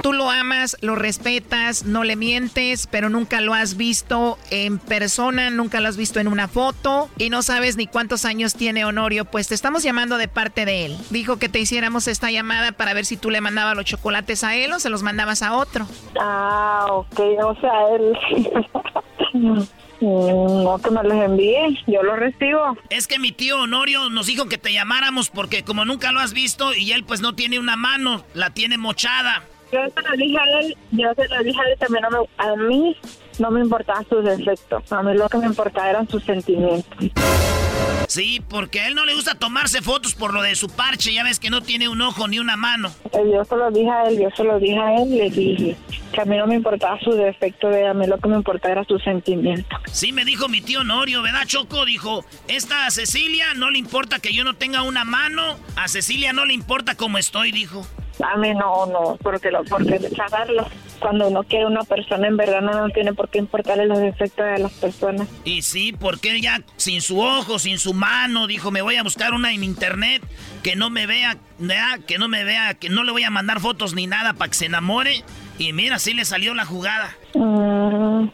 Tú 0.02 0.12
lo 0.12 0.30
amas, 0.30 0.76
lo 0.80 0.94
respetas, 0.94 1.84
no 1.84 2.04
le 2.04 2.16
mientes, 2.16 2.86
pero 2.86 3.08
nunca 3.08 3.40
lo 3.40 3.54
has 3.54 3.76
visto 3.76 4.38
en 4.50 4.78
persona, 4.78 5.50
nunca 5.50 5.80
lo 5.80 5.88
has 5.88 5.96
visto 5.96 6.20
en 6.20 6.28
una 6.28 6.48
foto 6.48 7.08
y 7.18 7.30
no 7.30 7.42
sabes 7.42 7.76
ni 7.76 7.86
cuántos 7.86 8.24
años 8.24 8.54
tiene 8.54 8.84
Honorio. 8.84 9.24
Pues 9.24 9.48
te 9.48 9.54
estamos 9.54 9.82
llamando 9.82 10.18
de 10.18 10.28
parte 10.28 10.64
de 10.64 10.86
él. 10.86 10.96
Dijo 11.10 11.38
que 11.38 11.48
te 11.48 11.58
hiciéramos 11.58 12.08
esta 12.08 12.30
llamada 12.30 12.72
para 12.72 12.94
ver 12.94 13.04
si 13.04 13.16
tú 13.16 13.30
le 13.30 13.40
mandabas 13.40 13.76
los 13.76 13.84
chocolates 13.84 14.44
a 14.44 14.54
él 14.56 14.72
o 14.72 14.78
se 14.78 14.90
los 14.90 15.02
mandabas 15.02 15.42
a 15.42 15.56
otro. 15.56 15.86
Ah, 16.20 16.86
ok, 16.90 17.20
o 17.42 17.56
sea, 17.60 17.72
él... 17.94 18.18
Mm, 20.00 20.64
no 20.64 20.78
que 20.82 20.90
me 20.90 21.02
los 21.02 21.14
envíe, 21.14 21.82
yo 21.86 22.02
los 22.02 22.18
recibo. 22.18 22.76
Es 22.90 23.06
que 23.06 23.18
mi 23.18 23.32
tío 23.32 23.60
Honorio 23.60 24.10
nos 24.10 24.26
dijo 24.26 24.46
que 24.46 24.58
te 24.58 24.72
llamáramos 24.72 25.30
porque 25.30 25.62
como 25.62 25.84
nunca 25.84 26.12
lo 26.12 26.20
has 26.20 26.32
visto 26.32 26.74
y 26.74 26.92
él 26.92 27.04
pues 27.04 27.20
no 27.20 27.34
tiene 27.34 27.58
una 27.58 27.76
mano, 27.76 28.24
la 28.34 28.50
tiene 28.50 28.76
mochada. 28.78 29.42
Yo 29.72 29.80
se 29.94 30.08
lo 30.08 30.16
dije 30.16 30.38
a 30.38 30.60
él, 30.60 30.76
yo 30.92 31.08
se 31.14 31.28
lo 31.28 31.42
dije 31.42 31.60
a 31.60 31.64
él 31.70 31.78
también, 31.78 32.04
a 32.04 32.56
mí 32.56 32.96
no 33.38 33.50
me 33.50 33.60
importaban 33.60 34.08
sus 34.08 34.24
defectos, 34.24 34.92
a 34.92 35.02
mí 35.02 35.14
lo 35.14 35.28
que 35.28 35.38
me 35.38 35.46
importaba 35.46 35.90
eran 35.90 36.08
sus 36.08 36.22
sentimientos. 36.24 37.10
Sí, 38.08 38.40
porque 38.48 38.80
a 38.80 38.88
él 38.88 38.94
no 38.94 39.04
le 39.04 39.14
gusta 39.14 39.34
tomarse 39.34 39.82
fotos 39.82 40.14
por 40.14 40.32
lo 40.32 40.40
de 40.40 40.54
su 40.54 40.68
parche, 40.68 41.12
ya 41.12 41.24
ves 41.24 41.40
que 41.40 41.50
no 41.50 41.60
tiene 41.60 41.88
un 41.88 42.00
ojo 42.00 42.28
ni 42.28 42.38
una 42.38 42.56
mano. 42.56 42.90
Eh, 43.12 43.18
yo 43.32 43.44
se 43.44 43.56
lo 43.56 43.70
dije 43.70 43.90
a 43.90 44.04
él, 44.04 44.20
yo 44.20 44.30
se 44.34 44.44
lo 44.44 44.58
dije 44.60 44.78
a 44.78 44.94
él, 45.02 45.10
le 45.10 45.30
dije 45.30 45.76
que 46.12 46.20
a 46.20 46.24
mí 46.24 46.36
no 46.36 46.46
me 46.46 46.54
importaba 46.54 46.98
su 47.00 47.10
defecto, 47.10 47.68
a 47.68 47.94
mí 47.94 48.06
lo 48.06 48.18
que 48.18 48.28
me 48.28 48.36
importaba 48.36 48.72
era 48.72 48.84
su 48.84 48.98
sentimiento. 49.00 49.76
Sí, 49.90 50.12
me 50.12 50.24
dijo 50.24 50.48
mi 50.48 50.60
tío 50.60 50.84
Norio, 50.84 51.20
¿verdad, 51.22 51.42
Choco? 51.46 51.84
Dijo, 51.84 52.24
esta 52.46 52.86
a 52.86 52.90
Cecilia 52.90 53.54
no 53.54 53.70
le 53.70 53.78
importa 53.78 54.20
que 54.20 54.32
yo 54.32 54.44
no 54.44 54.54
tenga 54.54 54.82
una 54.82 55.04
mano, 55.04 55.56
a 55.74 55.88
Cecilia 55.88 56.32
no 56.32 56.44
le 56.46 56.54
importa 56.54 56.94
cómo 56.94 57.18
estoy, 57.18 57.50
dijo. 57.50 57.86
A 58.22 58.36
mí 58.36 58.54
no, 58.54 58.86
no, 58.86 59.18
porque 59.22 59.50
lo, 59.50 59.64
porque 59.64 59.98
saberlo. 60.16 60.66
Cuando 60.98 61.28
uno 61.28 61.42
quiere 61.42 61.66
una 61.66 61.82
persona, 61.82 62.26
en 62.26 62.38
verdad 62.38 62.62
no, 62.62 62.72
no 62.72 62.88
tiene 62.88 63.12
por 63.12 63.28
qué 63.28 63.38
importarle 63.38 63.86
los 63.86 63.98
defectos 63.98 64.46
de 64.46 64.58
las 64.58 64.72
personas. 64.72 65.28
Y 65.44 65.60
sí, 65.60 65.92
porque 65.92 66.30
él 66.30 66.40
ya 66.40 66.62
sin 66.76 67.02
su 67.02 67.20
ojo, 67.20 67.58
sin 67.58 67.78
su 67.78 67.92
mano, 67.92 68.46
dijo, 68.46 68.70
me 68.70 68.80
voy 68.80 68.96
a 68.96 69.02
buscar 69.02 69.34
una 69.34 69.52
en 69.52 69.62
internet 69.62 70.22
que 70.62 70.74
no 70.74 70.88
me 70.88 71.06
vea, 71.06 71.36
que 72.06 72.18
no 72.18 72.28
me 72.28 72.44
vea, 72.44 72.74
que 72.74 72.88
no 72.88 73.04
le 73.04 73.12
voy 73.12 73.24
a 73.24 73.30
mandar 73.30 73.60
fotos 73.60 73.94
ni 73.94 74.06
nada 74.06 74.32
para 74.32 74.48
que 74.50 74.56
se 74.56 74.66
enamore. 74.66 75.22
Y 75.58 75.72
mira, 75.72 75.98
sí 75.98 76.14
le 76.14 76.24
salió 76.24 76.54
la 76.54 76.64
jugada. 76.64 77.14
Mm, 77.34 78.28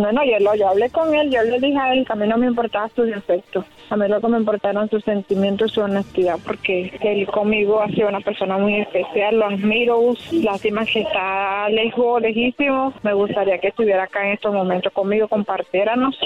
bueno, 0.00 0.22
yo, 0.24 0.38
lo, 0.40 0.54
yo 0.54 0.68
hablé 0.68 0.90
con 0.90 1.14
él, 1.14 1.30
yo 1.30 1.42
le 1.42 1.58
dije 1.58 1.78
a 1.78 1.92
él 1.92 2.04
que 2.06 2.12
a 2.12 2.16
mí 2.16 2.26
no 2.26 2.38
me 2.38 2.46
importaba 2.46 2.88
sus 2.88 3.06
defectos. 3.06 3.64
A 3.90 3.96
mí 3.96 4.08
lo 4.08 4.20
que 4.20 4.28
me 4.28 4.38
importaron 4.38 4.88
sus 4.88 5.04
sentimientos 5.04 5.72
su 5.72 5.80
honestidad, 5.80 6.38
porque 6.46 6.92
él 7.00 7.26
conmigo 7.26 7.80
ha 7.80 7.88
sido 7.88 8.08
una 8.08 8.20
persona 8.20 8.58
muy 8.58 8.76
especial, 8.76 9.38
lo 9.38 9.46
admiro, 9.46 10.00
lástima 10.32 10.84
que 10.84 11.00
está 11.00 11.68
lejos, 11.68 12.22
lejísimo. 12.22 12.92
Me 13.02 13.12
gustaría 13.12 13.58
que 13.58 13.68
estuviera 13.68 14.04
acá 14.04 14.26
en 14.26 14.32
estos 14.32 14.54
momentos 14.54 14.92
conmigo, 14.92 15.28
compartiéramos. 15.28 16.18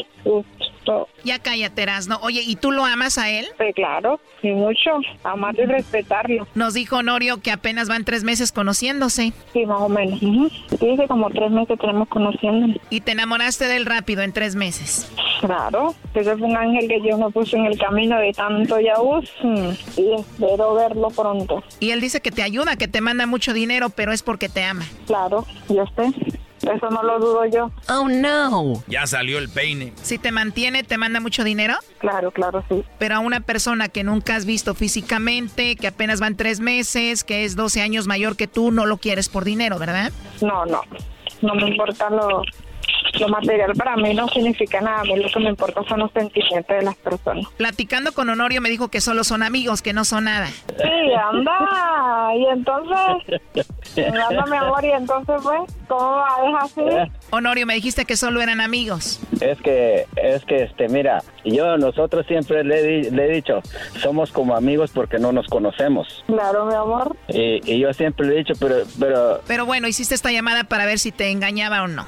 Ya 1.25 1.39
cállate, 1.39 1.87
¿no? 2.09 2.17
Oye, 2.23 2.43
¿y 2.45 2.57
tú 2.57 2.73
lo 2.73 2.85
amas 2.85 3.19
a 3.19 3.31
él? 3.31 3.47
Sí, 3.59 3.73
claro, 3.75 4.21
y 4.43 4.51
mucho. 4.51 4.91
Amar 5.23 5.55
y 5.59 5.65
respetarlo. 5.65 6.47
Nos 6.55 6.75
dijo 6.75 6.97
Honorio 6.97 7.41
que 7.41 7.51
apenas 7.51 7.89
van 7.89 8.05
tres 8.05 8.25
meses 8.25 8.53
conociéndose. 8.53 9.33
Sí, 9.53 9.67
más 9.67 9.81
o 9.81 9.89
menos. 9.89 10.19
Sí, 10.21 10.97
como 11.09 11.31
tres 11.31 11.51
meses 11.51 11.79
tenemos 11.79 12.09
conociéndolo. 12.09 12.75
¿Y 12.91 13.01
te 13.01 13.13
enamoraste 13.13 13.67
de 13.67 13.77
él 13.77 13.87
rápido 13.87 14.23
en 14.23 14.33
tres 14.33 14.55
meses? 14.55 15.11
Claro, 15.41 15.95
ese 16.15 16.37
fue 16.37 16.49
un 16.49 16.57
ángel 16.57 16.89
que 16.89 17.01
yo 17.07 17.19
me 17.19 17.31
puse 17.31 17.57
en 17.57 17.67
el 17.67 17.79
camino 17.79 18.19
de 18.19 18.33
tanto 18.33 18.81
yaús 18.81 19.31
mm, 19.43 19.69
y 19.97 20.15
espero 20.15 20.75
verlo 20.75 21.09
pronto. 21.09 21.63
Y 21.81 21.91
él 21.91 22.01
dice 22.01 22.21
que 22.21 22.31
te 22.31 22.43
ayuda, 22.43 22.77
que 22.77 22.89
te 22.89 23.01
manda 23.01 23.27
mucho 23.27 23.53
dinero, 23.53 23.91
pero 23.91 24.13
es 24.13 24.23
porque 24.23 24.49
te 24.49 24.65
ama. 24.65 24.85
Claro, 25.07 25.45
yo 25.69 25.85
sé. 25.97 26.13
Eso 26.63 26.89
no 26.91 27.03
lo 27.03 27.19
dudo 27.19 27.45
yo. 27.47 27.71
Oh, 27.89 28.09
no. 28.09 28.83
Ya 28.87 29.07
salió 29.07 29.39
el 29.39 29.49
peine. 29.49 29.93
Si 30.03 30.19
te 30.19 30.33
mantiene, 30.33 30.83
¿te 30.83 30.97
manda 30.97 31.21
mucho 31.21 31.45
dinero? 31.45 31.75
Claro, 31.99 32.31
claro, 32.31 32.65
sí. 32.69 32.85
Pero 32.99 33.17
a 33.17 33.19
una 33.19 33.41
persona 33.41 33.89
que 33.89 34.05
nunca 34.05 34.37
has 34.37 34.47
visto 34.47 34.75
físicamente, 34.75 35.77
que 35.77 35.89
apenas 35.89 36.21
van 36.21 36.37
tres 36.37 36.61
meses, 36.61 37.25
que 37.25 37.45
es 37.45 37.57
12 37.57 37.83
años 37.83 38.07
mayor 38.07 38.37
que 38.37 38.47
tú, 38.47 38.71
no 38.71 38.87
lo 38.87 38.97
quieres 38.97 39.29
por 39.29 39.45
dinero, 39.45 39.79
¿verdad? 39.79 40.13
No, 40.41 40.65
no. 40.65 40.83
No 41.43 41.55
me 41.55 41.69
importa 41.69 42.09
lo, 42.09 42.43
lo 43.19 43.29
material 43.29 43.73
para 43.75 43.97
mí 43.97 44.15
no 44.15 44.29
significa 44.29 44.81
nada, 44.81 45.01
a 45.01 45.05
mí 45.05 45.17
lo 45.17 45.29
que 45.29 45.41
me 45.41 45.51
importa 45.51 45.83
son 45.89 46.01
los 46.01 46.13
sentimientos 46.13 46.77
de 46.77 46.83
las 46.83 46.97
personas. 46.97 47.47
Platicando 47.57 48.13
con 48.13 48.29
Honorio 48.29 48.61
me 48.61 48.71
dijo 48.71 48.89
que 48.89 49.01
solo 49.01 49.25
son 49.25 49.43
amigos, 49.43 49.83
que 49.83 49.93
no 49.93 50.05
son 50.05 50.25
nada. 50.25 50.47
Sí, 50.47 51.13
anda, 51.15 52.35
y 52.37 52.47
entonces, 52.47 53.41
anda 53.97 54.47
mi 54.47 54.57
amor, 54.57 54.85
y 54.85 54.91
entonces 54.91 55.37
pues, 55.43 55.61
¿cómo 55.89 56.25
dejar 56.43 56.65
así? 56.65 57.13
Honorio, 57.31 57.67
me 57.67 57.75
dijiste 57.75 58.05
que 58.05 58.17
solo 58.17 58.41
eran 58.41 58.61
amigos. 58.61 59.21
Es 59.41 59.61
que, 59.61 60.07
es 60.17 60.45
que, 60.45 60.65
este, 60.65 60.89
mira, 60.89 61.23
yo 61.45 61.77
nosotros 61.77 62.27
siempre 62.27 62.65
le, 62.65 63.11
le 63.11 63.25
he 63.25 63.29
dicho, 63.29 63.61
somos 64.01 64.33
como 64.33 64.57
amigos 64.57 64.91
porque 64.93 65.19
no 65.19 65.33
nos 65.33 65.47
conocemos. 65.47 66.25
Claro, 66.27 66.67
mi 66.67 66.75
amor. 66.75 67.17
Y, 67.29 67.61
y 67.71 67.79
yo 67.79 67.93
siempre 67.93 68.27
le 68.27 68.35
he 68.35 68.39
dicho, 68.39 68.55
pero, 68.59 68.77
pero... 68.99 69.41
Pero 69.47 69.67
bueno, 69.67 69.89
hiciste 69.89 70.15
esta 70.15 70.33
llamada 70.33 70.65
para 70.65 70.87
ver 70.87 70.99
si 70.99 71.13
te 71.13 71.31
engañaba 71.31 71.83
o 71.83 71.89
no. 71.89 72.07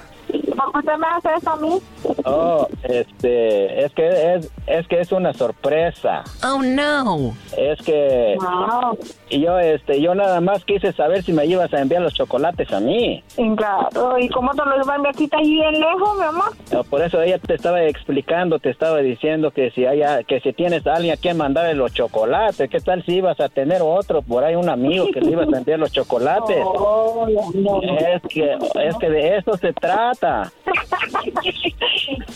¿Por 0.56 0.72
qué 0.72 0.78
usted 0.78 0.96
me 0.98 1.06
hace 1.06 1.28
eso 1.36 1.50
a 1.50 1.56
mí? 1.56 1.78
Oh, 2.24 2.66
este, 2.82 3.84
es 3.84 3.92
que 3.92 4.34
es, 4.34 4.50
es 4.66 4.88
que 4.88 5.00
es 5.00 5.12
una 5.12 5.32
sorpresa. 5.34 6.24
Oh 6.44 6.62
no. 6.62 7.34
Es 7.56 7.80
que 7.82 8.36
wow. 8.38 8.98
y 9.28 9.40
yo, 9.40 9.58
este, 9.58 10.00
yo 10.00 10.14
nada 10.14 10.40
más 10.40 10.64
quise 10.64 10.92
saber 10.92 11.22
si 11.22 11.32
me 11.32 11.46
ibas 11.46 11.72
a 11.74 11.80
enviar 11.80 12.02
los 12.02 12.14
chocolates 12.14 12.72
a 12.72 12.80
mí. 12.80 13.22
Claro. 13.56 14.18
¿Y 14.18 14.28
cómo 14.28 14.52
te 14.52 14.64
los 14.64 14.84
iba 14.84 14.94
a 14.94 14.96
enviar? 14.96 15.14
¿Está 15.20 15.38
ahí 15.38 15.50
bien 15.50 15.80
lejos, 15.80 16.18
mi 16.18 16.24
amor? 16.24 16.56
No, 16.72 16.84
por 16.84 17.02
eso 17.02 17.20
ella 17.20 17.38
te 17.38 17.54
estaba 17.54 17.82
explicando, 17.82 18.58
te 18.58 18.70
estaba 18.70 18.98
diciendo 18.98 19.50
que 19.50 19.70
si 19.72 19.86
haya, 19.86 20.22
que 20.24 20.40
si 20.40 20.52
tienes 20.52 20.86
a 20.86 20.94
alguien 20.94 21.14
a 21.14 21.16
quien 21.16 21.36
mandarle 21.36 21.74
los 21.74 21.92
chocolates, 21.92 22.68
¿qué 22.70 22.80
tal 22.80 23.04
si 23.04 23.16
ibas 23.16 23.38
a 23.40 23.48
tener 23.48 23.82
otro 23.82 24.22
por 24.22 24.44
ahí 24.44 24.54
un 24.54 24.68
amigo 24.68 25.06
que 25.12 25.20
le 25.20 25.32
ibas 25.32 25.52
a 25.52 25.58
enviar 25.58 25.78
los 25.78 25.92
chocolates? 25.92 26.64
Oh, 26.88 27.26
no, 27.28 27.80
no. 27.80 27.98
Es 27.98 28.22
que, 28.28 28.56
es 28.84 28.96
que 28.96 29.10
de 29.10 29.38
eso 29.38 29.56
se 29.56 29.72
trata. 29.72 30.15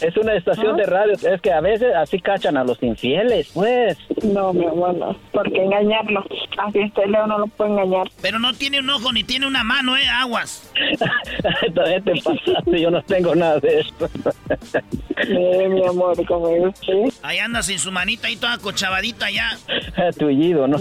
Es 0.00 0.16
una 0.16 0.34
estación 0.34 0.76
de 0.76 0.86
radio, 0.86 1.12
es 1.12 1.40
que 1.40 1.52
a 1.52 1.60
veces 1.60 1.94
así 1.94 2.20
cachan 2.20 2.56
a 2.56 2.64
los 2.64 2.82
infieles, 2.82 3.50
pues. 3.52 3.98
No, 4.22 4.52
mi 4.52 4.64
amor, 4.66 4.94
no. 4.94 5.16
¿Por 5.32 5.50
qué 5.52 5.62
engañarlo? 5.62 6.24
Así 6.58 6.80
este 6.80 7.06
Leo 7.06 7.26
no 7.26 7.38
lo 7.38 7.46
puede 7.48 7.70
engañar. 7.70 8.08
Pero 8.22 8.38
no 8.38 8.52
tiene 8.54 8.80
un 8.80 8.90
ojo 8.90 9.12
ni 9.12 9.24
tiene 9.24 9.46
una 9.46 9.64
mano, 9.64 9.96
¿eh? 9.96 10.06
Aguas. 10.08 10.69
Todavía 11.74 12.00
te 12.00 12.12
pasaste, 12.22 12.80
yo 12.80 12.90
no 12.90 13.02
tengo 13.02 13.34
nada 13.34 13.60
de 13.60 13.80
esto. 13.80 14.08
Eh, 15.28 15.68
mi 15.68 15.86
amor, 15.86 16.24
como 16.26 16.72
sí. 16.80 16.92
Ahí 17.22 17.38
anda 17.38 17.62
sin 17.62 17.78
su 17.78 17.92
manita 17.92 18.28
ahí 18.28 18.36
toda 18.36 18.58
cochabadita 18.58 19.30
ya. 19.30 19.58
Tullido, 20.18 20.66
¿no? 20.66 20.78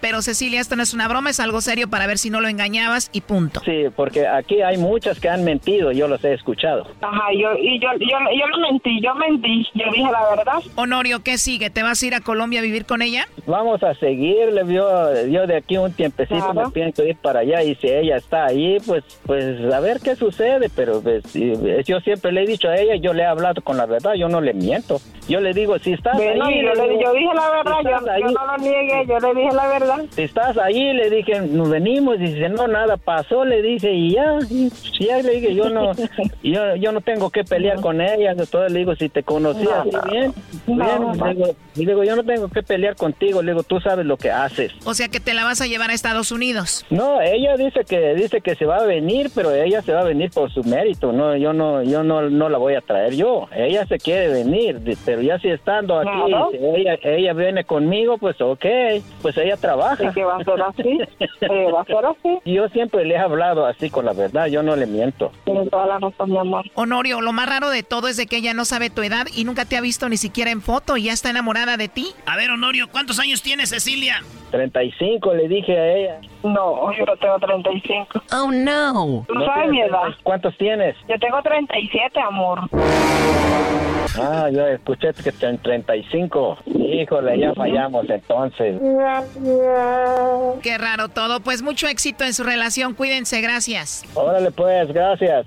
Pero 0.00 0.22
Cecilia, 0.22 0.60
esto 0.60 0.76
no 0.76 0.82
es 0.82 0.94
una 0.94 1.08
broma, 1.08 1.30
es 1.30 1.40
algo 1.40 1.60
serio 1.60 1.88
para 1.88 2.06
ver 2.06 2.18
si 2.18 2.30
no 2.30 2.40
lo 2.40 2.48
engañabas 2.48 3.10
y 3.12 3.22
punto. 3.22 3.60
Sí, 3.64 3.84
porque 3.94 4.26
aquí 4.26 4.60
hay 4.62 4.76
muchas 4.76 5.20
que 5.20 5.28
han 5.28 5.44
mentido, 5.44 5.92
yo 5.92 6.08
los 6.08 6.22
he 6.24 6.34
escuchado. 6.34 6.86
Ajá, 7.00 7.28
yo, 7.32 7.56
y 7.58 7.80
yo, 7.80 7.88
yo, 7.98 8.18
yo 8.38 8.46
lo 8.48 8.58
mentí, 8.58 9.00
yo 9.02 9.14
mentí, 9.14 9.66
yo 9.74 9.84
dije 9.92 10.10
la 10.10 10.36
verdad. 10.36 10.62
Honorio, 10.76 11.22
¿qué 11.22 11.38
sigue? 11.38 11.70
¿Te 11.70 11.82
vas 11.82 12.02
a 12.02 12.06
ir 12.06 12.14
a 12.14 12.20
Colombia 12.20 12.60
a 12.60 12.62
vivir 12.62 12.84
con 12.84 13.02
ella? 13.02 13.26
Vamos 13.46 13.82
a 13.82 13.94
seguirle, 13.94 14.62
yo, 14.72 15.26
yo 15.26 15.46
de 15.46 15.56
aquí 15.56 15.76
un 15.76 15.92
tiempecito 15.92 16.52
me 16.54 16.70
pienso 16.70 17.04
ir 17.04 17.16
para 17.16 17.40
allá 17.40 17.62
y 17.62 17.74
si 17.76 17.88
ella 18.00 18.16
está 18.16 18.46
ahí, 18.46 18.78
pues, 18.86 19.04
pues 19.26 19.72
a 19.72 19.80
ver 19.80 20.00
qué 20.00 20.16
sucede, 20.16 20.68
pero 20.74 21.00
pues, 21.00 21.24
y- 21.36 21.52
yo 21.86 22.00
siempre 22.00 22.32
le 22.32 22.42
he 22.42 22.46
dicho 22.46 22.68
a 22.68 22.76
ella, 22.76 22.96
yo 22.96 23.12
le 23.12 23.22
he 23.22 23.26
hablado 23.26 23.62
con 23.62 23.76
la 23.76 23.86
verdad, 23.86 24.14
yo 24.14 24.28
no 24.28 24.40
le 24.40 24.54
miento. 24.54 25.00
Yo 25.28 25.40
le 25.40 25.52
digo, 25.54 25.78
si 25.78 25.92
estás 25.94 26.14
ahí, 26.20 26.38
yo, 26.38 26.44
le 26.74 26.74
le, 26.74 26.88
digo, 26.90 27.00
yo 27.02 27.12
dije 27.14 27.34
la 27.34 27.50
verdad, 27.50 27.76
si 27.80 27.84
yo, 27.88 27.96
estás 27.96 28.08
ahí, 28.14 28.22
yo 28.22 28.28
no 28.30 28.46
lo 28.46 28.56
niegué, 28.58 29.06
yo 29.08 29.18
le 29.20 29.34
dije 29.40 29.54
la 29.54 29.66
verdad. 29.68 30.04
si 30.10 30.22
estás 30.22 30.58
ahí, 30.58 30.92
le 30.92 31.10
dije, 31.10 31.40
nos 31.40 31.70
venimos, 31.70 32.16
y 32.16 32.24
dice, 32.24 32.48
no, 32.50 32.68
nada 32.68 32.96
pasó, 32.98 33.44
le 33.44 33.62
dije, 33.62 33.90
y 33.92 34.12
ya, 34.12 34.36
y 34.50 34.70
ya 35.00 35.22
le 35.22 35.30
dije, 35.36 35.54
yo 35.54 35.70
no, 35.70 35.92
yo, 36.42 36.76
yo 36.76 36.92
no 36.92 37.00
tengo 37.00 37.30
que 37.30 37.42
pelear 37.44 37.80
con 37.80 38.00
ella, 38.02 38.32
entonces 38.32 38.70
le 38.72 38.80
digo, 38.80 38.94
si 38.96 39.08
te 39.08 39.22
conocí 39.22 39.64
No, 39.64 39.70
así 39.80 39.90
no. 39.92 40.02
bien, 40.10 40.34
No, 40.66 40.84
bien, 40.84 41.00
no. 41.02 41.26
le 41.26 41.34
digo, 41.34 41.46
y 41.74 41.78
le 41.84 41.92
digo, 41.92 42.04
yo 42.04 42.16
no 42.16 42.24
tengo 42.24 42.48
que 42.48 42.62
pelear 42.62 42.94
contigo, 42.96 43.42
le 43.42 43.52
digo, 43.52 43.62
tú 43.62 43.80
sabes 43.80 44.04
lo 44.04 44.18
que 44.18 44.30
haces. 44.30 44.72
O 44.84 44.92
sea 44.92 45.08
que 45.08 45.20
te 45.20 45.32
la 45.32 45.44
vas 45.44 45.60
a 45.62 45.66
llevar 45.66 45.88
a 45.90 45.94
Estados 45.94 46.32
Unidos. 46.32 46.84
No, 46.90 47.20
ella 47.22 47.56
dice 47.56 47.73
que 47.84 48.14
dice 48.14 48.40
que 48.40 48.54
se 48.54 48.66
va 48.66 48.76
a 48.78 48.84
venir, 48.86 49.30
pero 49.34 49.52
ella 49.54 49.82
se 49.82 49.92
va 49.92 50.00
a 50.00 50.04
venir 50.04 50.30
por 50.30 50.50
su 50.52 50.62
mérito. 50.64 51.12
No, 51.12 51.36
yo 51.36 51.52
no, 51.52 51.82
yo 51.82 52.02
no, 52.04 52.22
no 52.30 52.48
la 52.48 52.58
voy 52.58 52.74
a 52.74 52.80
traer 52.80 53.14
yo. 53.14 53.48
Ella 53.54 53.86
se 53.86 53.98
quiere 53.98 54.28
venir, 54.28 54.80
pero 55.04 55.20
ya 55.22 55.38
si 55.38 55.48
estando 55.48 55.98
aquí, 55.98 56.10
Claro. 56.28 56.50
si 56.52 56.58
ella, 56.58 56.98
ella 57.02 57.32
viene 57.32 57.64
conmigo, 57.64 58.18
pues 58.18 58.40
ok, 58.40 58.64
pues 59.22 59.36
ella 59.38 59.56
trabaja. 59.56 60.04
¿Y 60.04 60.12
qué 60.12 60.24
va 60.24 60.36
a 60.36 60.44
ser 60.44 60.62
así? 60.62 60.98
Eh, 61.40 61.70
va 61.72 61.82
a 61.82 61.84
ser 61.84 62.04
así. 62.06 62.38
Yo 62.44 62.68
siempre 62.68 63.04
le 63.04 63.14
he 63.14 63.18
hablado 63.18 63.66
así 63.66 63.90
con 63.90 64.04
la 64.06 64.12
verdad, 64.12 64.46
yo 64.46 64.62
no 64.62 64.76
le 64.76 64.86
miento. 64.86 65.30
Tienes 65.44 65.68
toda 65.70 65.86
la 65.86 65.98
razón, 65.98 66.30
mi 66.30 66.38
amor. 66.38 66.64
Honorio, 66.74 67.20
lo 67.20 67.32
más 67.32 67.48
raro 67.48 67.68
de 67.70 67.82
todo 67.82 68.08
es 68.08 68.16
de 68.16 68.26
que 68.26 68.36
ella 68.36 68.54
no 68.54 68.64
sabe 68.64 68.88
tu 68.90 69.02
edad 69.02 69.26
y 69.34 69.44
nunca 69.44 69.64
te 69.64 69.76
ha 69.76 69.80
visto 69.80 70.08
ni 70.08 70.16
siquiera 70.16 70.50
en 70.50 70.62
foto 70.62 70.96
y 70.96 71.04
ya 71.04 71.12
está 71.12 71.30
enamorada 71.30 71.76
de 71.76 71.88
ti. 71.88 72.06
A 72.26 72.36
ver, 72.36 72.50
Honorio, 72.50 72.88
¿cuántos 72.90 73.18
años 73.18 73.42
tiene 73.42 73.66
Cecilia? 73.66 74.22
35 74.50 75.34
le 75.34 75.48
dije 75.48 75.76
a 75.78 75.92
ella. 75.96 76.20
No, 76.44 76.92
yo 76.96 77.04
no 77.04 77.16
tengo 77.16 77.38
35. 77.38 77.63
Oh, 78.32 78.50
no. 78.50 79.24
¿Tú 79.26 79.34
sabes 79.44 79.70
mi 79.70 79.80
edad? 79.80 80.08
¿Cuántos 80.22 80.56
tienes? 80.56 80.96
Yo 81.08 81.18
tengo 81.18 81.42
37, 81.42 82.20
amor. 82.20 82.60
Ah, 84.20 84.48
yo 84.52 84.66
escuché 84.66 85.12
que 85.12 85.32
ten 85.32 85.58
35. 85.58 86.58
Híjole, 86.66 87.38
ya 87.38 87.54
fallamos 87.54 88.08
entonces. 88.08 88.80
Qué 90.62 90.78
raro 90.78 91.08
todo. 91.08 91.40
Pues 91.40 91.62
mucho 91.62 91.88
éxito 91.88 92.24
en 92.24 92.34
su 92.34 92.44
relación. 92.44 92.94
Cuídense, 92.94 93.40
gracias. 93.40 94.04
Órale 94.14 94.50
pues, 94.50 94.92
gracias. 94.92 95.46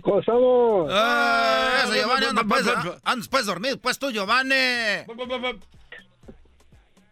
¿Cómo 0.00 0.20
estamos? 0.20 0.90
Ah, 0.90 1.82
eso, 1.84 1.94
Giovanni, 1.94 2.26
anda 2.26 2.44
pues, 2.44 2.66
andas 3.04 3.28
pues 3.28 3.46
dormido, 3.46 3.78
pues 3.78 3.98
tú, 3.98 4.10
Giovanni. 4.10 4.54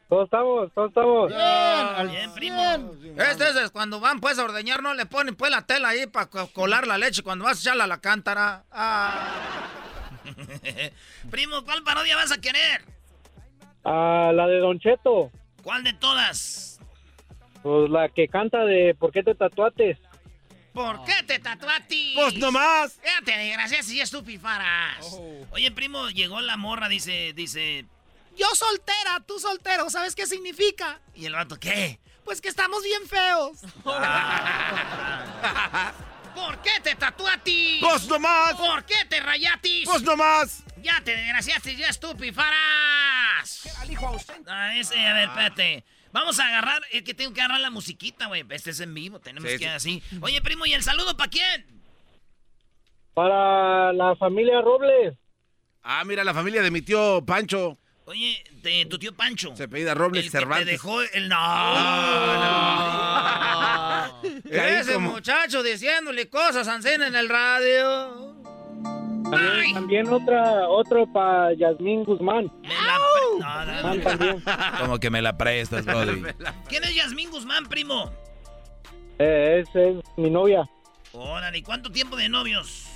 ¿Cómo 0.09 0.25
estamos? 0.25 0.73
¿Cómo 0.75 0.87
estamos? 0.87 1.29
Bien, 1.29 2.11
bien, 2.11 2.35
primo. 2.35 2.95
Este 3.17 3.49
es 3.63 3.71
cuando 3.71 4.01
van 4.01 4.19
pues 4.19 4.39
a 4.39 4.45
ordeñar, 4.45 4.83
no 4.83 4.95
le 4.95 5.07
ponen 5.07 5.37
pues 5.37 5.51
la 5.51 5.67
tela 5.67 5.91
ahí 5.91 6.07
para 6.07 6.27
colar 6.53 6.87
la 6.87 6.99
leche 6.99 7.23
cuando 7.23 7.45
vas 7.45 7.59
a 7.59 7.61
echarla 7.61 7.85
a 7.85 7.87
la 7.87 8.01
cántara. 8.01 8.65
Ah. 8.73 9.69
primo, 11.31 11.63
¿cuál 11.65 11.83
parodia 11.85 12.17
vas 12.17 12.33
a 12.33 12.41
querer? 12.41 12.83
Ah, 13.85 14.33
la 14.35 14.47
de 14.47 14.59
Don 14.59 14.81
Cheto. 14.81 15.31
¿Cuál 15.63 15.85
de 15.85 15.93
todas? 15.93 16.81
Pues 17.63 17.91
la 17.91 18.09
que 18.09 18.27
canta 18.27 18.65
de 18.65 18.97
¿Por 18.99 19.13
qué 19.13 19.23
te 19.23 19.35
tatuates? 19.35 19.99
¿Por 20.73 21.05
qué 21.05 21.23
te 21.27 21.39
tatuaste? 21.39 22.13
Pues 22.15 22.35
nomás. 22.35 22.99
Fíjate, 23.03 23.37
desgracias 23.37 23.89
y 23.91 24.01
estupifaras. 24.01 25.05
Oye, 25.51 25.71
primo, 25.73 26.09
llegó 26.11 26.41
la 26.41 26.57
morra, 26.57 26.89
dice, 26.89 27.33
dice. 27.35 27.87
Yo 28.37 28.47
soltera, 28.55 29.21
tú 29.27 29.39
soltero, 29.39 29.91
¿sabes 29.91 30.15
qué 30.15 30.27
significa? 30.27 31.01
¿Y 31.15 31.27
el 31.27 31.35
vato 31.35 31.59
qué? 31.59 31.99
Pues 32.25 32.41
que 32.41 32.49
estamos 32.49 32.83
bien 32.85 33.07
feos. 33.09 33.59
¿Por 36.35 36.63
qué 36.63 36.81
te 36.83 36.95
tatuaste? 36.95 37.79
Pues 37.81 38.07
nomás. 38.07 38.55
¿Por 38.55 38.85
qué 38.85 39.05
te 39.09 39.21
rayatis? 39.21 39.89
Pues 39.89 40.03
nomás. 40.03 40.63
Ya 40.83 41.01
te 41.05 41.17
desgraciaste, 41.17 41.77
ya 41.77 41.89
estupifaras. 41.89 42.55
Ah, 44.47 44.77
ese, 44.77 45.07
a 45.07 45.13
ver, 45.13 45.29
espérate. 45.29 45.85
Vamos 46.13 46.41
a 46.41 46.47
agarrar, 46.49 46.83
es 46.91 47.03
que 47.03 47.15
tengo 47.15 47.33
que 47.33 47.41
agarrar 47.41 47.61
la 47.61 47.71
musiquita, 47.71 48.27
güey. 48.27 48.45
Este 48.51 48.71
es 48.71 48.81
en 48.81 48.93
vivo, 48.95 49.21
tenemos 49.21 49.49
Sí, 49.51 49.59
que 49.59 49.65
sí. 49.65 49.71
así. 49.71 50.03
Oye, 50.21 50.41
primo, 50.43 50.67
¿y 50.67 50.73
el 50.73 50.83
saludo 50.83 51.17
para 51.17 51.31
quién? 51.31 51.67
Para 53.15 53.93
la 53.93 54.17
familia 54.17 54.61
Robles. 54.61 55.15
Ah, 55.83 56.03
mira, 56.05 56.25
la 56.25 56.35
familia 56.35 56.63
de 56.63 56.71
mi 56.71 56.83
tío 56.83 57.25
Pancho. 57.25 57.79
Oye, 58.07 58.43
de 58.63 58.87
tu 58.87 58.99
tío 58.99 59.15
Pancho. 59.15 59.55
Se 59.57 59.69
pedía 59.69 59.95
Robles 59.95 60.33
El 60.35 60.47
que 60.47 60.47
te 60.57 60.65
dejó 60.65 61.01
el 61.03 61.29
no. 61.29 61.37
Ah, 63.43 64.21
Ese 64.45 64.95
como- 64.95 65.13
muchacho 65.13 65.63
diciéndole 65.63 66.29
cosas 66.29 66.67
a 66.69 66.75
Ancena 66.75 67.07
en 67.07 67.15
el 67.15 67.29
radio. 67.29 68.30
También, 69.31 69.75
también 69.75 70.09
otra, 70.09 70.69
otro 70.69 71.07
para 71.13 71.53
Yasmín 71.55 72.05
Guzmán. 72.05 72.51
No, 73.39 73.65
no, 73.65 74.03
también. 74.03 74.43
Como 74.81 74.99
que 74.99 75.11
me 75.11 75.23
la 75.23 75.37
prestas, 75.37 75.85
Brody. 75.87 76.23
¿Quién 76.69 76.85
es 76.85 76.95
Yasmín 76.95 77.31
Guzmán, 77.31 77.67
primo? 77.67 78.11
Eh, 79.19 79.65
esa 79.67 79.81
es 79.81 79.97
mi 80.17 80.31
novia. 80.31 80.69
Órale, 81.13 81.59
¿y 81.59 81.63
cuánto 81.63 81.91
tiempo 81.91 82.17
de 82.17 82.29
novios? 82.29 82.87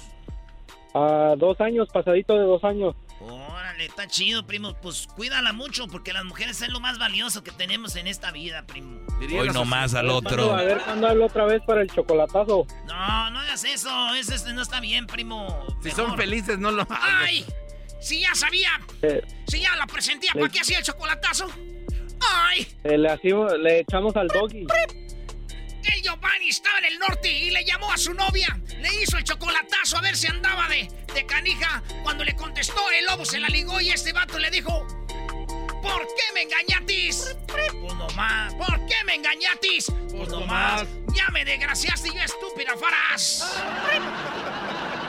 A 0.95 1.35
dos 1.37 1.61
años, 1.61 1.89
pasadito 1.93 2.35
de 2.35 2.45
dos 2.45 2.63
años. 2.65 2.95
Órale, 3.27 3.87
está 3.87 4.07
chido, 4.07 4.47
primo. 4.47 4.75
Pues 4.81 5.07
cuídala 5.17 5.53
mucho 5.53 5.87
porque 5.89 6.13
las 6.13 6.25
mujeres 6.25 6.61
es 6.63 6.69
lo 6.69 6.81
más 6.81 6.99
valioso 6.99 7.43
que 7.43 7.51
tenemos 7.53 7.97
en 7.97 8.07
esta 8.07 8.31
vida, 8.31 8.65
primo. 8.67 9.01
Hoy 9.39 9.49
nomás 9.51 9.95
al 9.95 10.11
A 10.11 10.15
otro. 10.15 10.55
ver 10.57 10.81
cuándo 10.85 11.09
hablo 11.09 11.27
otra 11.27 11.45
vez 11.47 11.63
para 11.67 11.83
el 11.83 11.91
chocolatazo. 11.91 12.67
No, 12.87 13.31
no 13.31 13.39
hagas 13.41 13.65
eso. 13.65 14.15
Eso, 14.15 14.35
eso 14.35 14.53
no 14.53 14.63
está 14.63 14.81
bien, 14.81 15.07
primo. 15.07 15.67
Si 15.83 15.91
son 15.91 16.17
felices, 16.17 16.59
no 16.59 16.71
lo 16.71 16.87
¡Ay! 16.91 17.45
Si 18.01 18.21
ya 18.21 18.35
sabía. 18.35 18.69
Eh, 19.03 19.23
Si 19.47 19.61
ya 19.61 19.75
la 19.77 19.87
presentía, 19.87 20.31
Le- 20.35 20.41
¿para 20.43 20.53
qué 20.53 20.61
hacía 20.61 20.79
el 20.79 20.85
chocolatazo? 20.85 21.47
¡Ay! 22.47 22.67
eh, 22.85 22.99
le, 22.99 23.09
hacimos- 23.11 23.53
le 23.59 23.81
echamos 23.81 24.15
al 24.17 24.29
doggy. 24.29 24.67
El 25.93 26.03
Giovanni 26.03 26.49
estaba 26.49 26.79
en 26.79 26.85
el 26.87 26.99
norte 26.99 27.31
y 27.31 27.51
le 27.51 27.65
llamó 27.65 27.93
a 27.93 27.97
su 27.97 28.15
novia. 28.15 28.59
Le 28.81 29.03
hizo 29.03 29.17
el 29.17 29.25
chocolatazo 29.25 29.99
a 29.99 30.01
ver 30.01 30.17
si 30.17 30.27
andaba 30.27 30.69
de, 30.69 30.89
de 31.15 31.27
canija. 31.27 31.83
Cuando 32.03 32.25
le 32.25 32.35
contestó, 32.35 32.91
el 32.91 33.05
lobo 33.07 33.25
se 33.25 33.39
la 33.39 33.49
ligó 33.49 33.81
y 33.81 33.91
este 33.91 34.13
vato 34.13 34.39
le 34.39 34.51
dijo... 34.51 34.87
¿Por 35.83 36.01
qué 36.01 36.33
me 36.33 36.43
engañatis? 36.43 37.37
Pues 37.47 37.75
nomás. 37.75 38.55
¿Por 38.55 38.87
qué 38.87 39.05
me 39.05 39.17
engañatis? 39.17 39.93
Pues 40.17 40.31
nomás. 40.31 40.87
Ya 41.15 41.29
me 41.29 41.45
desgraciaste 41.45 42.09
yo, 42.09 42.23
estúpida 42.23 42.75
faraz. 42.75 43.61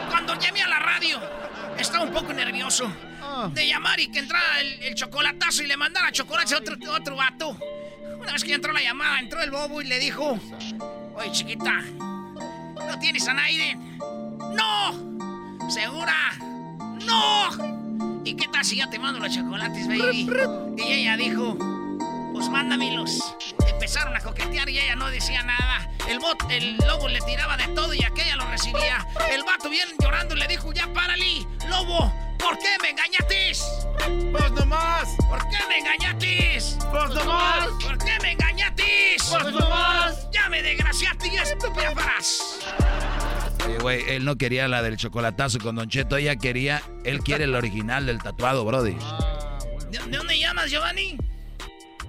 Cuando 0.09 0.37
llamé 0.37 0.63
a 0.63 0.67
la 0.67 0.79
radio, 0.79 1.21
estaba 1.79 2.03
un 2.03 2.11
poco 2.11 2.33
nervioso 2.33 2.91
de 3.53 3.67
llamar 3.67 4.01
y 4.01 4.11
que 4.11 4.19
entrara 4.19 4.59
el, 4.59 4.83
el 4.83 4.95
chocolatazo 4.95 5.63
y 5.63 5.67
le 5.67 5.77
mandara 5.77 6.11
chocolates 6.11 6.51
a 6.51 6.57
otro, 6.57 6.75
otro 6.91 7.15
vato. 7.15 7.57
Una 8.25 8.33
vez 8.33 8.43
que 8.43 8.55
entró 8.55 8.73
la 8.73 8.81
llamada, 8.81 9.19
entró 9.19 9.39
el 9.43 9.51
bobo 9.51 9.83
y 9.83 9.85
le 9.85 9.99
dijo: 9.99 10.39
Oye, 11.13 11.31
chiquita, 11.31 11.83
¿no 11.99 12.99
tienes 12.99 13.27
a 13.27 13.35
Naiden? 13.35 13.99
¡No! 14.55 15.69
¿Segura? 15.69 16.15
¡No! 17.05 18.23
¿Y 18.23 18.33
qué 18.35 18.47
tal 18.47 18.65
si 18.65 18.77
ya 18.77 18.89
te 18.89 18.97
mando 18.97 19.19
los 19.19 19.31
chocolates, 19.31 19.87
baby? 19.87 20.27
Y 20.75 20.91
ella 20.91 21.17
dijo: 21.17 21.55
Pues 22.35 22.49
mándamelos. 22.49 23.17
Empezaron 23.65 24.13
a 24.13 24.19
coquetear 24.19 24.67
y 24.67 24.77
ella 24.77 24.97
no 24.97 25.09
decía 25.09 25.41
nada. 25.43 25.89
El 26.09 26.19
bot, 26.19 26.43
el 26.49 26.75
lobo 26.85 27.07
le 27.07 27.21
tiraba 27.21 27.55
de 27.55 27.65
todo 27.69 27.93
y 27.93 28.03
aquella 28.03 28.35
lo 28.35 28.45
recibía. 28.47 29.07
El 29.31 29.41
vato 29.45 29.69
bien 29.69 29.87
llorando 30.01 30.35
le 30.35 30.45
dijo: 30.45 30.73
Ya 30.73 30.85
párale, 30.91 31.47
lobo. 31.69 32.13
¿Por 32.37 32.57
qué 32.59 32.75
me 32.81 32.89
engañatis? 32.89 33.63
¡Pues 34.33 34.51
nomás! 34.51 35.07
¿Por 35.29 35.39
qué 35.49 35.57
me 35.69 35.77
engañatis? 35.77 36.77
¡Pues 36.91 37.09
nomás! 37.11 37.67
¿Por 37.81 37.97
qué 37.99 38.19
me 38.21 38.33
engañatis? 38.33 39.23
¡Pues 39.29 39.53
nomás! 39.53 40.29
¡Ya 40.31 40.49
me 40.49 40.61
desgraciaste 40.61 41.27
y 41.29 41.37
estúpida 41.37 41.91
faraz! 41.95 42.59
Oye, 43.65 43.77
güey, 43.79 44.03
él 44.09 44.25
no 44.25 44.35
quería 44.35 44.67
la 44.67 44.81
del 44.81 44.97
chocolatazo 44.97 45.59
con 45.59 45.77
Don 45.77 45.87
Cheto, 45.87 46.17
ella 46.17 46.35
quería, 46.35 46.83
él 47.05 47.21
quiere 47.21 47.45
el 47.45 47.55
original 47.55 48.05
del 48.05 48.21
tatuado, 48.21 48.65
Brody. 48.65 48.97
¿De, 49.89 49.99
de 49.99 50.17
dónde 50.17 50.37
llamas, 50.37 50.69
Giovanni? 50.69 51.17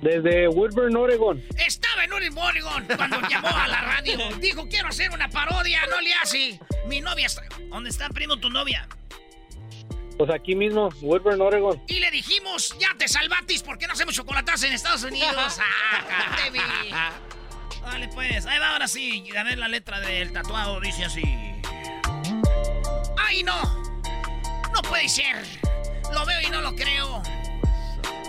Desde 0.06 0.46
Woodburn, 0.46 0.96
Oregon. 0.96 1.42
Estaba 1.58 2.04
en 2.04 2.12
Oregon 2.12 2.86
cuando 2.96 3.20
llamó 3.28 3.48
a 3.48 3.66
la 3.66 3.80
radio. 3.80 4.16
Dijo, 4.38 4.68
quiero 4.68 4.86
hacer 4.86 5.10
una 5.10 5.28
parodia, 5.28 5.80
no 5.90 6.00
le 6.00 6.14
hace. 6.14 6.60
Mi 6.86 7.00
novia 7.00 7.26
está... 7.26 7.42
¿Dónde 7.70 7.90
está, 7.90 8.08
primo, 8.10 8.36
tu 8.36 8.48
novia? 8.48 8.86
Pues 10.16 10.30
aquí 10.30 10.54
mismo, 10.54 10.90
Woodburn, 11.02 11.40
Oregon. 11.40 11.82
Y 11.88 11.98
le 11.98 12.12
dijimos, 12.12 12.76
ya 12.78 12.96
te 12.96 13.08
salvatis, 13.08 13.64
¿por 13.64 13.78
qué 13.78 13.88
no 13.88 13.94
hacemos 13.94 14.14
chocolatas 14.14 14.62
en 14.62 14.74
Estados 14.74 15.02
Unidos? 15.02 15.58
¡Ah! 16.92 17.10
Vale, 17.82 18.06
pues, 18.14 18.46
ahí 18.46 18.60
va 18.60 18.74
ahora 18.74 18.86
sí. 18.86 19.24
A 19.36 19.42
ver 19.42 19.58
la 19.58 19.66
letra 19.66 19.98
del 19.98 20.32
tatuado, 20.32 20.78
dice 20.78 21.04
así. 21.04 21.24
¡Ay, 23.18 23.42
no! 23.42 23.60
No 24.72 24.82
puede 24.82 25.08
ser. 25.08 25.44
Lo 26.14 26.24
veo 26.24 26.40
y 26.42 26.50
no 26.50 26.60
lo 26.60 26.76
creo. 26.76 27.24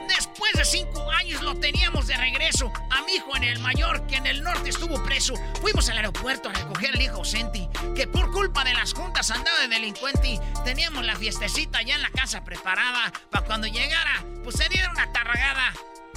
Después 0.07 0.53
de 0.53 0.65
cinco 0.65 1.09
años 1.11 1.41
lo 1.41 1.55
teníamos 1.55 2.07
de 2.07 2.17
regreso. 2.17 2.71
A 2.91 3.01
mi 3.03 3.13
hijo 3.13 3.35
en 3.35 3.43
el 3.43 3.59
mayor, 3.59 4.05
que 4.07 4.15
en 4.15 4.27
el 4.27 4.43
norte 4.43 4.69
estuvo 4.69 5.03
preso. 5.03 5.33
Fuimos 5.61 5.89
al 5.89 5.97
aeropuerto 5.97 6.49
a 6.49 6.53
recoger 6.53 6.95
al 6.95 7.01
hijo 7.01 7.17
ausente, 7.17 7.69
que 7.95 8.07
por 8.07 8.31
culpa 8.31 8.63
de 8.63 8.73
las 8.73 8.93
juntas 8.93 9.29
andaba 9.31 9.59
de 9.61 9.67
delincuente. 9.67 10.39
Teníamos 10.63 11.05
la 11.05 11.15
fiestecita 11.15 11.81
ya 11.81 11.95
en 11.95 12.01
la 12.01 12.09
casa 12.11 12.43
preparada. 12.43 13.11
Para 13.29 13.45
cuando 13.45 13.67
llegara, 13.67 14.23
pues 14.43 14.55
se 14.55 14.69
diera 14.69 14.91
una 14.91 15.11
tarragada. 15.11 15.73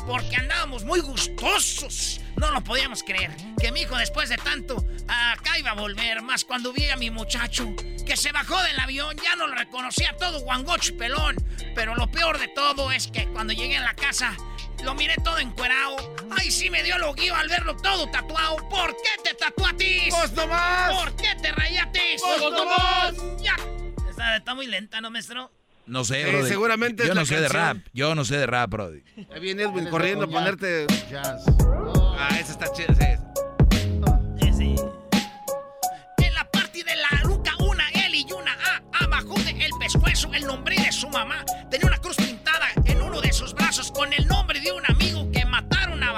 Porque 0.07 0.37
andábamos 0.37 0.85
muy 0.85 1.01
gustosos. 1.01 2.21
No 2.37 2.51
lo 2.53 2.63
podíamos 2.63 3.03
creer. 3.03 3.31
Que 3.61 3.71
mi 3.73 3.83
hijo, 3.83 3.97
después 3.97 4.29
de 4.29 4.37
tanto, 4.37 4.85
acá 5.09 5.59
iba 5.59 5.71
a 5.71 5.75
volver. 5.75 6.23
Más 6.23 6.45
cuando 6.45 6.73
vi 6.73 6.89
a 6.89 6.97
mi 6.97 7.11
muchacho, 7.11 7.75
que 8.07 8.17
se 8.17 8.33
bajó 8.33 8.61
del 8.63 8.79
avión, 8.81 9.17
ya 9.23 9.37
no 9.37 9.47
lo 9.47 9.55
reconocía 9.55 10.17
todo 10.17 10.41
guangocho 10.41 10.93
y 10.93 10.97
pelón. 10.97 11.37
Pero 11.75 11.95
lo 11.95 12.11
peor 12.11 12.39
de 12.39 12.49
todo 12.49 12.91
es 12.91 13.09
que 13.09 13.27
cuando 13.29 13.53
llegué 13.53 13.77
a 13.77 13.83
la 13.83 13.95
casa, 13.95 14.37
lo 14.83 14.95
miré 14.95 15.17
todo 15.23 15.39
encuerado. 15.39 15.97
Ay, 16.39 16.51
sí 16.51 16.71
me 16.71 16.83
dio 16.83 16.99
loguío 16.99 17.35
al 17.35 17.49
verlo 17.49 17.77
todo 17.77 18.11
tatuado. 18.11 18.57
¿Por 18.69 18.97
qué 18.97 19.23
te 19.23 19.35
tatuatis? 19.35 20.15
¡Pues 20.15 20.33
nomás! 20.33 20.93
¿Por 20.95 21.17
qué 21.17 21.35
te 21.43 21.53
rayatis? 21.53 22.23
¡Pues 22.23 22.41
nomás! 22.53 23.15
Ya. 23.43 23.57
Está, 24.09 24.37
está 24.37 24.55
muy 24.55 24.67
lenta, 24.67 25.01
¿no, 25.01 25.11
maestro? 25.11 25.53
No 25.91 26.05
sé, 26.05 26.23
Eh, 26.23 26.45
seguramente 26.47 27.03
Yo 27.03 27.09
es 27.11 27.15
no 27.17 27.23
la 27.23 27.27
sé 27.27 27.41
de 27.41 27.49
rap, 27.49 27.79
yo 27.93 28.15
no 28.15 28.25
sé 28.25 28.39
de 28.39 28.47
rap, 28.47 28.71
Brody. 28.71 29.03
Ahí 29.35 29.41
viene 29.41 29.65
Edwin 29.65 29.87
corriendo 29.87 30.25
a 30.27 30.29
ponerte. 30.29 30.87
Jazz. 31.11 31.45
Ah, 32.17 32.39
esa 32.41 32.53
está 32.53 32.73
chida. 32.73 32.95
sí. 34.57 34.77
En 36.19 36.35
la 36.35 36.49
parte 36.51 36.85
de 36.85 36.95
la 36.97 37.23
nuca, 37.29 37.53
una 37.59 37.89
L 38.07 38.17
y 38.17 38.33
una 38.33 38.53
A. 38.53 39.05
Abajo 39.05 39.35
del 39.43 39.71
pescuezo, 39.81 40.33
el 40.33 40.47
nombre 40.47 40.77
de 40.77 40.93
su 40.93 41.09
mamá. 41.09 41.45
Tenía 41.71 41.89
una 41.89 41.99
cruz 41.99 42.17
pintada 42.17 42.69
en 42.85 43.03
uno 43.03 43.21
de 43.21 43.33
sus 43.33 43.53
brazos 43.55 43.91
con 43.91 44.13
el 44.13 44.27
nombre 44.29 44.61
de 44.61 44.71
un 44.73 44.83
amigo 44.89 45.29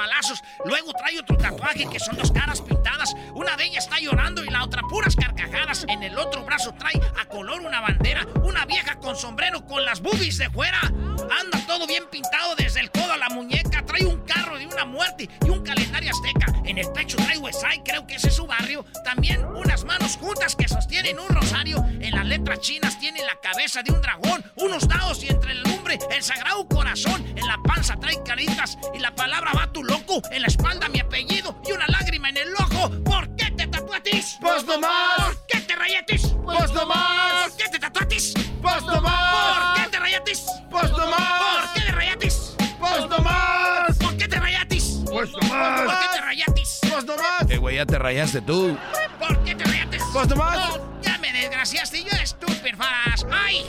balazos. 0.02 0.42
Luego 0.64 0.92
trae 0.92 1.18
otro 1.18 1.36
tatuaje 1.36 1.88
que 1.88 2.00
son 2.00 2.16
dos 2.16 2.32
caras 2.32 2.60
pintadas. 2.60 3.14
Una 3.34 3.56
de 3.56 3.64
ellas 3.66 3.84
está 3.84 4.00
llorando 4.00 4.44
y 4.44 4.48
la 4.48 4.64
otra 4.64 4.82
puras 4.82 5.14
carcajadas. 5.14 5.84
En 5.88 6.02
el 6.02 6.18
otro 6.18 6.44
brazo 6.44 6.74
trae 6.74 7.00
a 7.20 7.24
color 7.26 7.60
una 7.60 7.80
bandera. 7.80 8.26
Una 8.42 8.64
vieja 8.66 8.96
con 8.96 9.16
sombrero 9.16 9.64
con 9.66 9.84
las 9.84 10.00
boobies 10.00 10.38
de 10.38 10.50
fuera. 10.50 10.80
Anda 10.82 11.66
todo 11.66 11.86
bien 11.86 12.04
pintado 12.10 12.56
desde 12.56 12.80
el 12.80 12.90
codo 12.90 13.12
a 13.12 13.16
la 13.16 13.28
muñeca. 13.28 13.84
Trae 13.86 14.04
un 14.04 14.22
carro 14.22 14.58
de 14.58 14.66
una 14.66 14.84
muerte 14.84 15.28
y 15.46 15.50
un 15.50 15.62
calendario 15.62 16.10
azteca. 16.10 16.52
En 16.64 16.78
el 16.78 16.90
pecho 16.92 17.16
trae 17.18 17.38
Westside, 17.38 17.82
creo 17.84 18.06
que 18.06 18.16
ese 18.16 18.28
es 18.28 18.34
su 18.34 18.46
barrio. 18.46 18.84
También 19.04 19.44
unas 19.44 19.84
manos 19.84 20.16
juntas 20.16 20.56
que 20.56 20.66
sostienen 20.66 21.18
un 21.20 21.28
rosario. 21.28 21.78
En 22.00 22.10
las 22.10 22.26
letras 22.26 22.60
chinas 22.60 22.98
tiene 22.98 23.20
la 23.22 23.38
cabeza 23.40 23.82
de 23.82 23.92
un 23.92 24.00
dragón, 24.00 24.44
unos 24.56 24.88
dados 24.88 25.22
y 25.22 25.28
entre 25.28 25.54
la 25.54 25.62
lumbre 25.62 25.98
el 26.10 26.22
sagrado 26.22 26.66
corazón. 26.68 27.24
En 27.36 27.46
la 27.46 27.58
panza 27.64 27.96
trae 27.96 28.22
caritas 28.24 28.78
y 28.94 28.98
la 28.98 29.14
palabra 29.14 29.52
va 29.52 29.72
tu 29.72 29.82
loco. 29.92 30.22
En 30.30 30.42
la 30.42 30.48
espalda 30.48 30.88
mi 30.88 31.00
apellido 31.00 31.60
y 31.66 31.72
una 31.72 31.86
lágrima 31.88 32.28
en 32.30 32.38
el 32.38 32.54
ojo. 32.54 32.90
¿Por 33.04 33.34
qué 33.36 33.50
te 33.50 33.66
tatuatis? 33.66 34.38
¡Pues 34.40 34.64
nomás! 34.64 34.90
¿Por 35.16 35.46
qué 35.46 35.60
te 35.60 35.76
rayatis? 35.76 36.22
¡Pues 36.44 36.72
nomás! 36.72 37.48
¿Por 37.48 37.56
qué 37.56 37.68
te 37.70 37.78
tatuatis? 37.78 38.34
¡Pues 38.62 38.82
nomás! 38.82 39.74
¿Por 39.74 39.84
qué 39.84 39.90
te 39.90 39.98
rayatis? 40.00 40.46
¡Pues 40.70 40.90
nomás! 40.90 41.40
¿Por 41.42 41.72
qué 41.74 41.80
te 41.80 41.92
rayatis? 41.92 42.54
¡Pues 42.78 43.08
nomás! 43.08 43.96
¿Por 43.96 44.16
qué 44.16 44.28
te 44.28 44.40
rayatis? 44.40 44.84
¡Pues 45.10 45.30
¿Por 45.30 45.40
qué 45.40 46.08
te 46.12 46.20
rayatis? 46.20 46.78
¡Pues 46.90 47.04
nomás! 47.04 47.50
Eh, 47.50 47.56
güey, 47.58 47.76
ya 47.76 47.86
te 47.86 47.98
rayaste 47.98 48.40
tú. 48.42 48.78
¿Por 49.18 49.44
qué 49.44 49.54
te 49.54 49.64
rayatis? 49.64 50.02
¡Pues 50.12 50.28
nomás! 50.28 50.80
Ya 51.02 51.18
me 51.18 51.32
desgraciaste, 51.32 52.02
yo 52.02 52.10
estúpido 52.22 52.76
faras. 52.76 53.26
¡Ay! 53.30 53.66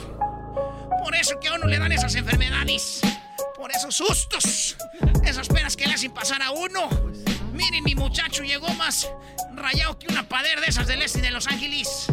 Por 1.02 1.14
eso 1.14 1.38
que 1.40 1.48
a 1.48 1.54
uno 1.54 1.66
le 1.66 1.78
dan 1.78 1.92
esas 1.92 2.14
enfermedades. 2.14 3.00
Por 3.56 3.70
esos 3.70 3.94
sustos. 3.94 4.73
Pasar 6.24 6.42
a 6.42 6.52
uno. 6.52 6.88
Miren, 7.52 7.84
mi 7.84 7.94
muchacho 7.94 8.44
llegó 8.44 8.66
más 8.76 9.10
rayado 9.54 9.98
que 9.98 10.06
una 10.06 10.26
pader 10.26 10.58
de 10.58 10.68
esas 10.68 10.86
del 10.86 11.02
este 11.02 11.20
de 11.20 11.30
Los 11.30 11.46
Ángeles. 11.48 12.06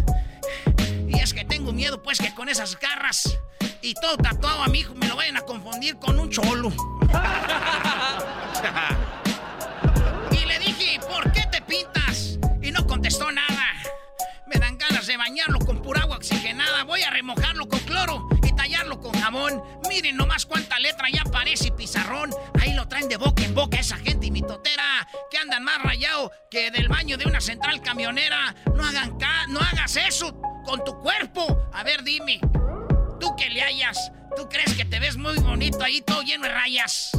Y 1.07 1.17
es 1.17 1.33
que 1.33 1.45
tengo 1.45 1.71
miedo, 1.71 2.03
pues, 2.03 2.17
que 2.17 2.35
con 2.35 2.49
esas 2.49 2.77
garras 2.77 3.39
y 3.81 3.93
todo 3.93 4.17
tatuado 4.17 4.63
a 4.63 4.67
mi 4.67 4.79
hijo 4.79 4.93
me 4.95 5.07
lo 5.07 5.15
vayan 5.15 5.37
a 5.37 5.41
confundir 5.43 5.95
con 5.95 6.19
un 6.19 6.29
cholo. 6.29 6.73
Y 10.31 10.45
le 10.45 10.59
dije, 10.59 10.99
¿por 10.99 11.31
qué 11.31 11.45
te 11.49 11.61
pintas? 11.61 12.37
Y 12.61 12.71
no 12.71 12.85
contestó 12.85 13.31
nada. 13.31 13.65
Me 14.45 14.57
dan 14.59 14.77
ganas 14.77 15.07
de 15.07 15.15
bañarlo 15.15 15.59
con 15.59 15.81
pura 15.81 16.01
agua 16.01 16.17
oxigenada. 16.17 16.83
Voy 16.83 17.01
a 17.03 17.11
remojarlo 17.11 17.69
con 17.69 17.79
cloro 17.79 18.27
y 18.43 18.53
tallarlo 18.53 18.99
con 18.99 19.13
jabón. 19.13 19.63
Miren 19.87 20.17
nomás 20.17 20.45
cuánta 20.45 20.79
letra 20.79 21.07
ya 21.09 21.23
parece 21.23 21.71
pizarrón. 21.71 22.31
Traen 22.91 23.07
de 23.07 23.15
boca 23.15 23.45
en 23.45 23.55
boca 23.55 23.79
esa 23.79 23.95
gente 23.95 24.25
y 24.25 24.31
mi 24.31 24.41
totera. 24.41 25.07
Que 25.29 25.37
andan 25.37 25.63
más 25.63 25.81
rayado 25.81 26.29
que 26.49 26.71
del 26.71 26.89
baño 26.89 27.17
de 27.17 27.25
una 27.25 27.39
central 27.39 27.81
camionera. 27.81 28.53
No 28.75 28.83
hagan 28.83 29.17
ca 29.17 29.47
no 29.47 29.61
hagas 29.61 29.95
eso 29.95 30.35
con 30.65 30.83
tu 30.83 30.99
cuerpo. 30.99 31.69
A 31.71 31.83
ver, 31.83 32.03
dime. 32.03 32.41
Tú 33.17 33.33
que 33.37 33.49
le 33.49 33.63
hayas, 33.63 34.11
¿tú 34.35 34.49
crees 34.49 34.75
que 34.75 34.83
te 34.83 34.99
ves 34.99 35.15
muy 35.15 35.37
bonito 35.39 35.81
ahí 35.81 36.01
todo 36.01 36.21
lleno 36.21 36.43
de 36.43 36.49
rayas? 36.49 37.11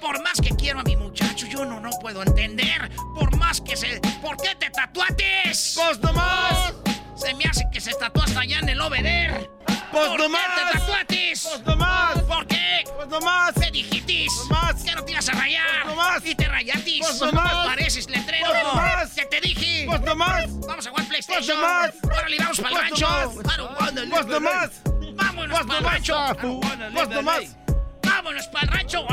Por 0.00 0.20
más 0.24 0.40
que 0.40 0.56
quiero 0.56 0.80
a 0.80 0.82
mi 0.82 0.96
muchacho, 0.96 1.46
yo 1.46 1.64
no, 1.64 1.78
no 1.78 1.90
puedo 2.00 2.24
entender. 2.24 2.90
Por 3.14 3.36
más 3.36 3.60
que 3.60 3.76
se... 3.76 4.00
¿Por 4.20 4.36
qué 4.38 4.56
te 4.56 4.70
tatuates? 4.70 5.76
¡Pues 5.76 6.00
nomás! 6.00 6.74
Se 7.14 7.32
me 7.34 7.44
hace 7.44 7.62
que 7.72 7.80
se 7.80 7.92
hasta 7.92 8.40
allá 8.40 8.58
en 8.58 8.70
el 8.70 8.80
Obeder. 8.80 9.48
¡Pues 9.92 10.08
¿Por 10.08 10.18
nomás! 10.18 10.42
qué 10.56 10.72
te 10.72 10.78
tatuates? 10.80 11.42
¡Pues 11.44 11.60
nomás! 11.64 12.21
¿Por 13.12 13.20
qué? 13.20 13.24
¡Pues 13.24 13.24
nomás! 13.24 13.52
¿Qué 13.60 13.70
dijitis? 13.70 14.32
nomás! 14.48 14.82
¿Que 14.82 14.94
no 14.94 15.04
te 15.04 15.12
ibas 15.12 15.28
a 15.28 15.32
rayar? 15.32 15.66
¡Pues 15.82 15.96
nomás! 15.96 16.26
¿Y 16.26 16.34
te 16.34 16.48
rayatis? 16.48 17.06
¡Pues 17.06 17.20
nomás! 17.20 17.52
Pareces 17.66 18.10
letrero. 18.10 18.46
¡Pues 18.46 18.62
nomás! 18.64 19.10
¿Qué 19.14 19.24
te 19.26 19.40
dije? 19.40 19.86
¡Pues 19.86 20.00
nomás! 20.00 20.60
Vamos 20.66 20.86
a 20.86 20.90
jugar 20.90 21.08
PlayStation. 21.08 21.44
¡Pues 21.44 21.48
nomás! 21.48 21.94
Órale, 22.04 22.36
vamos 22.38 22.60
para 22.60 22.68
el 22.68 22.74
¡Pues 22.74 22.90
rancho. 22.90 23.06
in 24.02 24.28
nomás! 24.28 24.70
Vámonos 25.14 25.58
¡Pues 25.58 25.66
para 25.66 25.78
el 25.78 25.84
rancho. 25.84 26.14
I 26.14 26.36
don't 26.36 26.64
wanna 26.64 26.88
live 26.88 26.92
¡Pues 26.92 27.06
in 27.06 27.14
nomás! 27.14 27.56
Vámonos 28.02 28.46
para 28.48 28.64
el 28.64 28.70
rancho. 28.70 29.06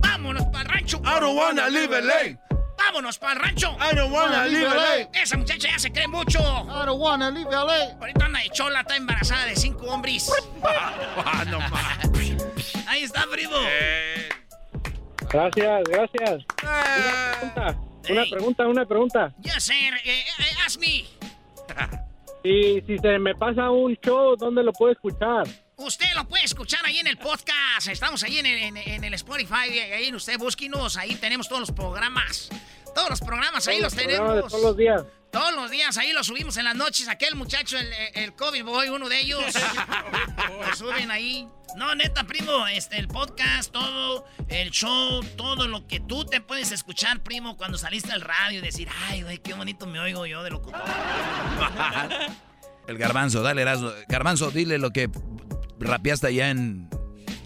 Vámonos 0.00 0.44
para 0.46 0.62
el 0.62 0.68
rancho. 0.68 0.98
I 1.04 1.20
don't 1.20 1.36
wanna 1.36 1.68
live 1.68 2.00
LA. 2.00 2.49
Vámonos 2.86 3.18
para 3.18 3.34
el 3.34 3.40
rancho. 3.40 3.76
I 3.80 3.94
don't 3.94 4.12
wanna 4.12 4.46
leave 4.46 4.68
LA. 4.68 5.08
Esa 5.12 5.36
muchacha 5.36 5.68
ya 5.70 5.78
se 5.78 5.90
cree 5.92 6.08
mucho. 6.08 6.38
I 6.40 6.86
don't 6.86 7.00
wanna 7.00 7.30
leave 7.30 7.50
LA. 7.50 7.96
Ahorita 8.00 8.24
anda 8.26 8.40
de 8.40 8.50
chola, 8.50 8.80
está 8.80 8.96
embarazada 8.96 9.46
de 9.46 9.56
cinco 9.56 9.86
hombres. 9.86 10.30
Ah, 11.22 11.44
no. 11.44 11.58
Ahí 12.88 13.02
está, 13.02 13.24
primo. 13.30 13.56
Gracias, 15.30 15.82
gracias. 15.84 16.44
Una 16.62 17.34
pregunta, 17.40 17.76
una 18.08 18.24
pregunta, 18.24 18.66
una 18.66 18.86
pregunta. 18.86 19.32
Yes, 19.42 19.62
sir. 19.64 19.94
Eh, 20.04 20.24
eh, 20.38 20.54
ask 20.66 20.80
me. 20.80 21.04
Y 22.42 22.80
si 22.86 22.98
se 22.98 23.18
me 23.18 23.34
pasa 23.34 23.70
un 23.70 23.94
show, 23.96 24.34
¿dónde 24.34 24.62
lo 24.62 24.72
puedo 24.72 24.92
escuchar? 24.92 25.46
Usted 25.80 26.12
lo 26.14 26.28
puede 26.28 26.44
escuchar 26.44 26.84
ahí 26.84 26.98
en 26.98 27.06
el 27.06 27.16
podcast. 27.16 27.88
Estamos 27.88 28.22
ahí 28.22 28.38
en 28.38 28.44
el, 28.44 28.58
en, 28.58 28.76
en 28.76 29.02
el 29.02 29.14
Spotify. 29.14 29.78
Ahí 29.94 30.14
usted 30.14 30.36
búsquenos. 30.38 30.98
Ahí 30.98 31.14
tenemos 31.14 31.48
todos 31.48 31.60
los 31.60 31.72
programas. 31.72 32.50
Todos 32.94 33.08
los 33.08 33.20
programas 33.20 33.66
ahí 33.66 33.80
los 33.80 33.94
Todos 33.94 34.06
los 34.06 34.14
programas 34.14 34.34
de 34.34 34.42
tenemos. 34.42 34.50
todos 34.52 34.62
los 34.62 34.76
días. 34.76 35.02
Todos 35.32 35.54
los 35.54 35.70
días 35.70 35.96
ahí 35.96 36.12
los 36.12 36.26
subimos 36.26 36.58
en 36.58 36.64
las 36.64 36.74
noches. 36.74 37.08
Aquel 37.08 37.34
muchacho, 37.34 37.78
el, 37.78 37.90
el 38.14 38.34
COVID 38.34 38.62
Boy, 38.62 38.88
uno 38.90 39.08
de 39.08 39.20
ellos. 39.20 39.42
lo 40.66 40.76
suben 40.76 41.10
ahí. 41.10 41.48
No, 41.76 41.94
neta, 41.94 42.24
primo, 42.24 42.66
este, 42.66 42.98
el 42.98 43.08
podcast, 43.08 43.72
todo, 43.72 44.26
el 44.48 44.70
show, 44.72 45.22
todo 45.36 45.66
lo 45.66 45.86
que 45.86 46.00
tú 46.00 46.26
te 46.26 46.42
puedes 46.42 46.72
escuchar, 46.72 47.22
primo, 47.22 47.56
cuando 47.56 47.78
saliste 47.78 48.12
al 48.12 48.20
radio 48.20 48.58
y 48.58 48.62
decir, 48.62 48.88
ay, 49.06 49.22
güey, 49.22 49.38
qué 49.38 49.54
bonito 49.54 49.86
me 49.86 49.98
oigo 50.00 50.26
yo 50.26 50.42
de 50.42 50.50
locutor. 50.50 50.82
El 52.88 52.98
garbanzo, 52.98 53.40
dale, 53.42 53.62
Erasmo. 53.62 53.92
Garbanzo, 54.08 54.50
dile 54.50 54.76
lo 54.78 54.90
que 54.90 55.08
rapeaste 55.80 56.28
allá 56.28 56.50
en, 56.50 56.88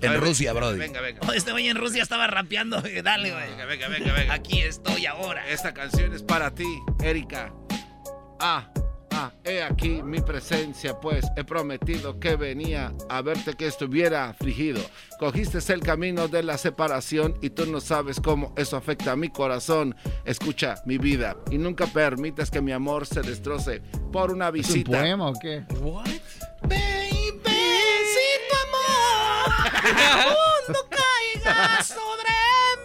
en 0.01 0.09
A 0.09 0.13
ver, 0.13 0.21
Rusia, 0.21 0.53
Brody. 0.53 0.79
Venga, 0.79 1.01
venga. 1.01 1.21
Oh, 1.27 1.33
este 1.33 1.53
güey 1.53 1.69
en 1.69 1.77
Rusia 1.77 2.03
estaba 2.03 2.27
rapeando. 2.27 2.83
Dale, 3.05 3.33
güey. 3.33 3.51
Venga, 3.51 3.65
venga, 3.67 3.89
venga, 3.89 4.13
venga. 4.13 4.35
Aquí 4.35 4.61
estoy 4.61 5.07
ahora. 5.07 5.49
Esta 5.49 5.73
canción 5.73 6.13
es 6.13 6.23
para 6.23 6.55
ti, 6.55 6.67
Erika. 7.03 7.53
Ah, 8.41 8.69
ah, 9.13 9.33
he 9.45 9.63
aquí 9.63 10.03
mi 10.03 10.21
presencia, 10.21 11.01
pues 11.01 11.25
he 11.37 11.45
prometido 11.45 12.19
que 12.19 12.37
venía 12.37 12.93
a 13.09 13.23
verte 13.23 13.55
que 13.55 13.67
estuviera 13.67 14.29
afligido. 14.29 14.83
Cogiste 15.19 15.61
el 15.73 15.81
camino 15.81 16.29
de 16.29 16.43
la 16.43 16.59
separación 16.59 17.39
y 17.41 17.51
tú 17.51 17.65
no 17.67 17.81
sabes 17.81 18.21
cómo 18.21 18.53
eso 18.59 18.77
afecta 18.77 19.13
a 19.13 19.17
mi 19.17 19.31
corazón. 19.31 19.95
Escucha 20.25 20.75
mi 20.85 20.99
vida 20.99 21.37
y 21.51 21.59
nunca 21.59 21.87
permitas 21.87 22.51
que 22.51 22.61
mi 22.61 22.73
amor 22.73 23.07
se 23.07 23.23
destroce 23.23 23.81
por 24.13 24.33
una 24.33 24.47
¿Es 24.49 24.51
un 24.51 24.55
visita. 24.55 24.91
poema 24.91 25.29
o 25.29 25.35
qué? 25.41 25.65
Baby, 25.71 25.81
amor 25.81 27.24
mundo 29.65 30.89
caiga 30.91 31.83
sobre 31.83 32.35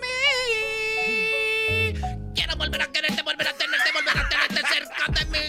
mí. 0.01 1.93
Quiero 2.33 2.55
volver 2.55 2.81
a 2.81 2.87
quererte, 2.87 3.21
volver 3.23 3.47
a 3.47 3.53
tenerte, 3.53 3.91
volver 3.93 4.17
a 4.17 4.29
tenerte 4.29 4.61
cerca 4.67 5.11
de 5.11 5.25
mí. 5.25 5.39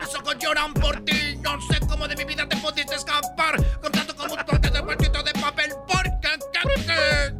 Mis 0.00 0.14
ojos 0.14 0.36
lloran 0.38 0.74
por 0.74 1.04
ti. 1.04 1.36
No 1.42 1.60
sé 1.62 1.78
cómo 1.88 2.06
de 2.08 2.16
mi 2.16 2.24
vida 2.24 2.48
te 2.48 2.56
pudiste 2.56 2.94
escapar. 2.94 3.56
Con 3.80 3.92
tanto 3.92 4.14
como 4.16 4.34
un 4.34 4.44
toque 4.44 4.70
de 4.70 4.82
cuartito 4.82 5.22
de 5.22 5.32
papel. 5.34 5.72
Porque, 5.86 6.38
que, 6.52 6.60
que. 6.84 7.34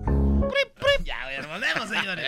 Ya, 1.05 1.19
volvemos, 1.49 1.89
señores. 1.89 2.25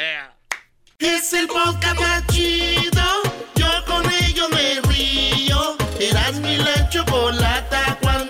Es 0.98 1.32
el 1.32 1.46
podcast 1.48 2.30
chido. 2.30 3.22
Yo 3.54 3.84
con 3.86 4.04
ello 4.10 4.48
me 4.50 4.80
río. 4.82 5.76
Eras 5.98 6.34
mi 6.40 6.56
la 6.58 6.88
chocolata. 6.88 7.98
Cuando 8.02 8.29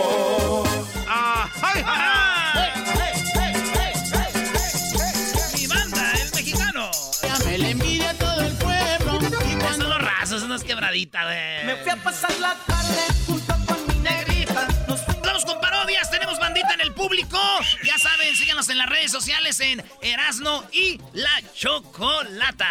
Quebraditas, 10.63 11.23
güey. 11.25 11.65
Me 11.65 11.75
fui 11.77 11.91
a 11.91 11.95
pasar 11.97 12.31
la 12.39 12.55
tarde 12.65 13.01
junto 13.25 13.53
con 13.65 13.87
mi 13.87 13.95
negrita. 13.95 14.67
Vamos 15.23 15.45
con 15.45 15.59
parodias, 15.61 16.09
tenemos 16.11 16.39
bandita 16.39 16.73
en 16.73 16.81
el 16.81 16.93
público. 16.93 17.39
Ya 17.83 17.97
saben, 17.97 18.35
síganos 18.35 18.69
en 18.69 18.77
las 18.77 18.89
redes 18.89 19.11
sociales 19.11 19.59
en 19.59 19.83
Erasno 20.01 20.63
y 20.71 20.99
La 21.13 21.41
Chocolata. 21.53 22.67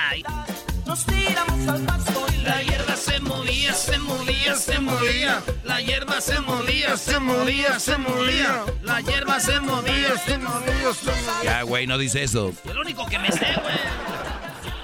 Nos 0.87 1.07
tiramos 1.07 1.69
al 1.69 1.83
pasto 1.83 2.27
y 2.35 2.39
La 2.39 2.63
hierba 2.63 2.97
se 2.97 3.21
movía, 3.21 3.73
se 3.75 3.99
movía, 3.99 4.57
se 4.57 4.79
movía. 4.81 5.43
La 5.65 5.81
hierba 5.81 6.21
se 6.21 6.41
movía, 6.41 6.97
se 6.97 7.21
movía, 7.21 7.79
se 7.79 7.97
movía. 7.97 8.65
La 8.83 9.01
hierba 9.01 9.39
se 9.41 9.61
movía, 9.61 10.19
se 10.25 10.39
movía, 10.39 10.95
se 10.95 11.11
movía. 11.11 11.43
Ya, 11.45 11.63
güey, 11.63 11.87
no 11.87 11.97
dice 11.99 12.23
eso. 12.25 12.53
Yo 12.65 12.75
lo 12.75 12.81
único 12.81 13.07
que 13.07 13.19
me 13.19 13.31
sé, 13.31 13.55
güey. 13.63 13.79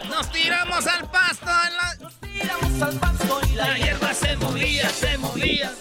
Nos 0.09 0.31
tiramos 0.31 0.87
al 0.87 1.11
pasto 1.11 1.51
en 1.66 1.77
la... 1.77 2.11
Nos 2.47 2.59
tiramos 2.59 2.82
al 2.82 3.01
pasto 3.01 3.40
y 3.51 3.55
La 3.56 3.77
hierba 3.77 4.14
se 4.14 4.36
movía, 4.36 4.89
se 4.89 5.18
movía. 5.18 5.73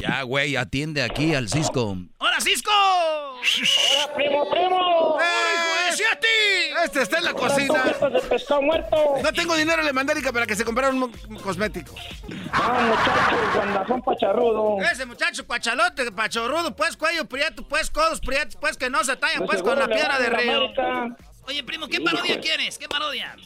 Ya, 0.00 0.22
güey, 0.22 0.56
atiende 0.56 1.02
aquí 1.02 1.34
al 1.34 1.48
Cisco. 1.48 1.96
¡Hola, 2.18 2.40
Cisco! 2.40 2.70
¡Hola, 2.70 4.14
primo, 4.14 4.50
primo! 4.50 5.18
¡Ey, 5.20 5.96
güey, 5.96 6.10
a 6.10 6.20
ti! 6.20 6.84
Este 6.84 7.02
está 7.02 7.18
en 7.18 7.24
la 7.24 7.34
cocina. 7.34 7.84
de 7.84 8.20
pescado 8.20 8.62
muerto. 8.62 8.96
No 9.22 9.32
tengo 9.32 9.56
dinero, 9.56 9.82
le 9.82 9.92
mandé 9.92 10.12
a 10.12 10.16
Erika 10.16 10.32
para 10.32 10.46
que 10.46 10.56
se 10.56 10.64
comprara 10.64 10.90
un, 10.90 11.10
cosmético. 11.42 11.94
Ah, 12.52 12.80
muchachos, 12.88 13.54
guandazón 13.54 14.02
pacharrudo. 14.02 14.78
Ese 14.80 15.06
muchacho 15.06 15.46
cuachalote, 15.46 16.12
pachorrudo, 16.12 16.74
pues 16.74 16.96
cuello 16.96 17.26
prieto, 17.26 17.66
pues 17.66 17.90
codos 17.90 18.20
prietos, 18.20 18.56
pues 18.56 18.76
que 18.76 18.90
no 18.90 19.04
se 19.04 19.16
tallan, 19.16 19.46
pues 19.46 19.62
con 19.62 19.78
la 19.78 19.86
piedra 19.86 20.18
de 20.18 20.30
la 20.30 20.38
río. 20.38 20.60
Oye, 21.46 21.64
primo, 21.64 21.88
¿qué 21.88 22.00
parodia 22.00 22.40
quieres? 22.40 22.78
¿Qué 22.78 22.88
parodia? 22.88 23.36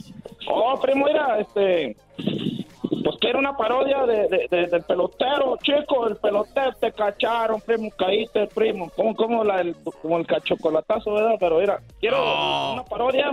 Oh, 0.46 0.78
primo, 0.80 1.06
mira, 1.06 1.40
este. 1.40 1.96
Pues 3.04 3.16
quiero 3.20 3.38
una 3.38 3.54
parodia 3.56 4.06
de, 4.06 4.28
de- 4.28 4.48
de- 4.50 4.66
del 4.66 4.82
pelotero, 4.82 5.58
chico, 5.62 6.08
el 6.08 6.16
pelotero 6.16 6.72
te 6.80 6.90
cacharon, 6.90 7.60
primo, 7.60 7.90
caíste, 7.98 8.46
primo. 8.46 8.90
Como, 8.96 9.14
como, 9.14 9.44
la, 9.44 9.60
el, 9.60 9.76
como 10.00 10.16
el 10.16 10.26
cachocolatazo, 10.26 11.12
¿verdad? 11.12 11.36
Pero 11.38 11.58
mira, 11.60 11.80
quiero 12.00 12.72
una 12.72 12.84
parodia 12.84 13.30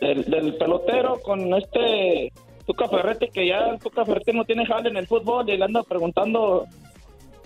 del, 0.00 0.24
del 0.24 0.56
pelotero 0.56 1.20
con 1.22 1.54
este 1.54 2.32
Tuca 2.66 2.88
Ferretti, 2.88 3.28
que 3.28 3.46
ya 3.46 3.76
Tuca 3.78 4.04
Ferretti 4.04 4.32
no 4.32 4.44
tiene 4.44 4.66
jale 4.66 4.88
en 4.88 4.96
el 4.96 5.06
fútbol 5.06 5.48
y 5.48 5.56
le 5.56 5.64
anda 5.64 5.82
preguntando 5.84 6.64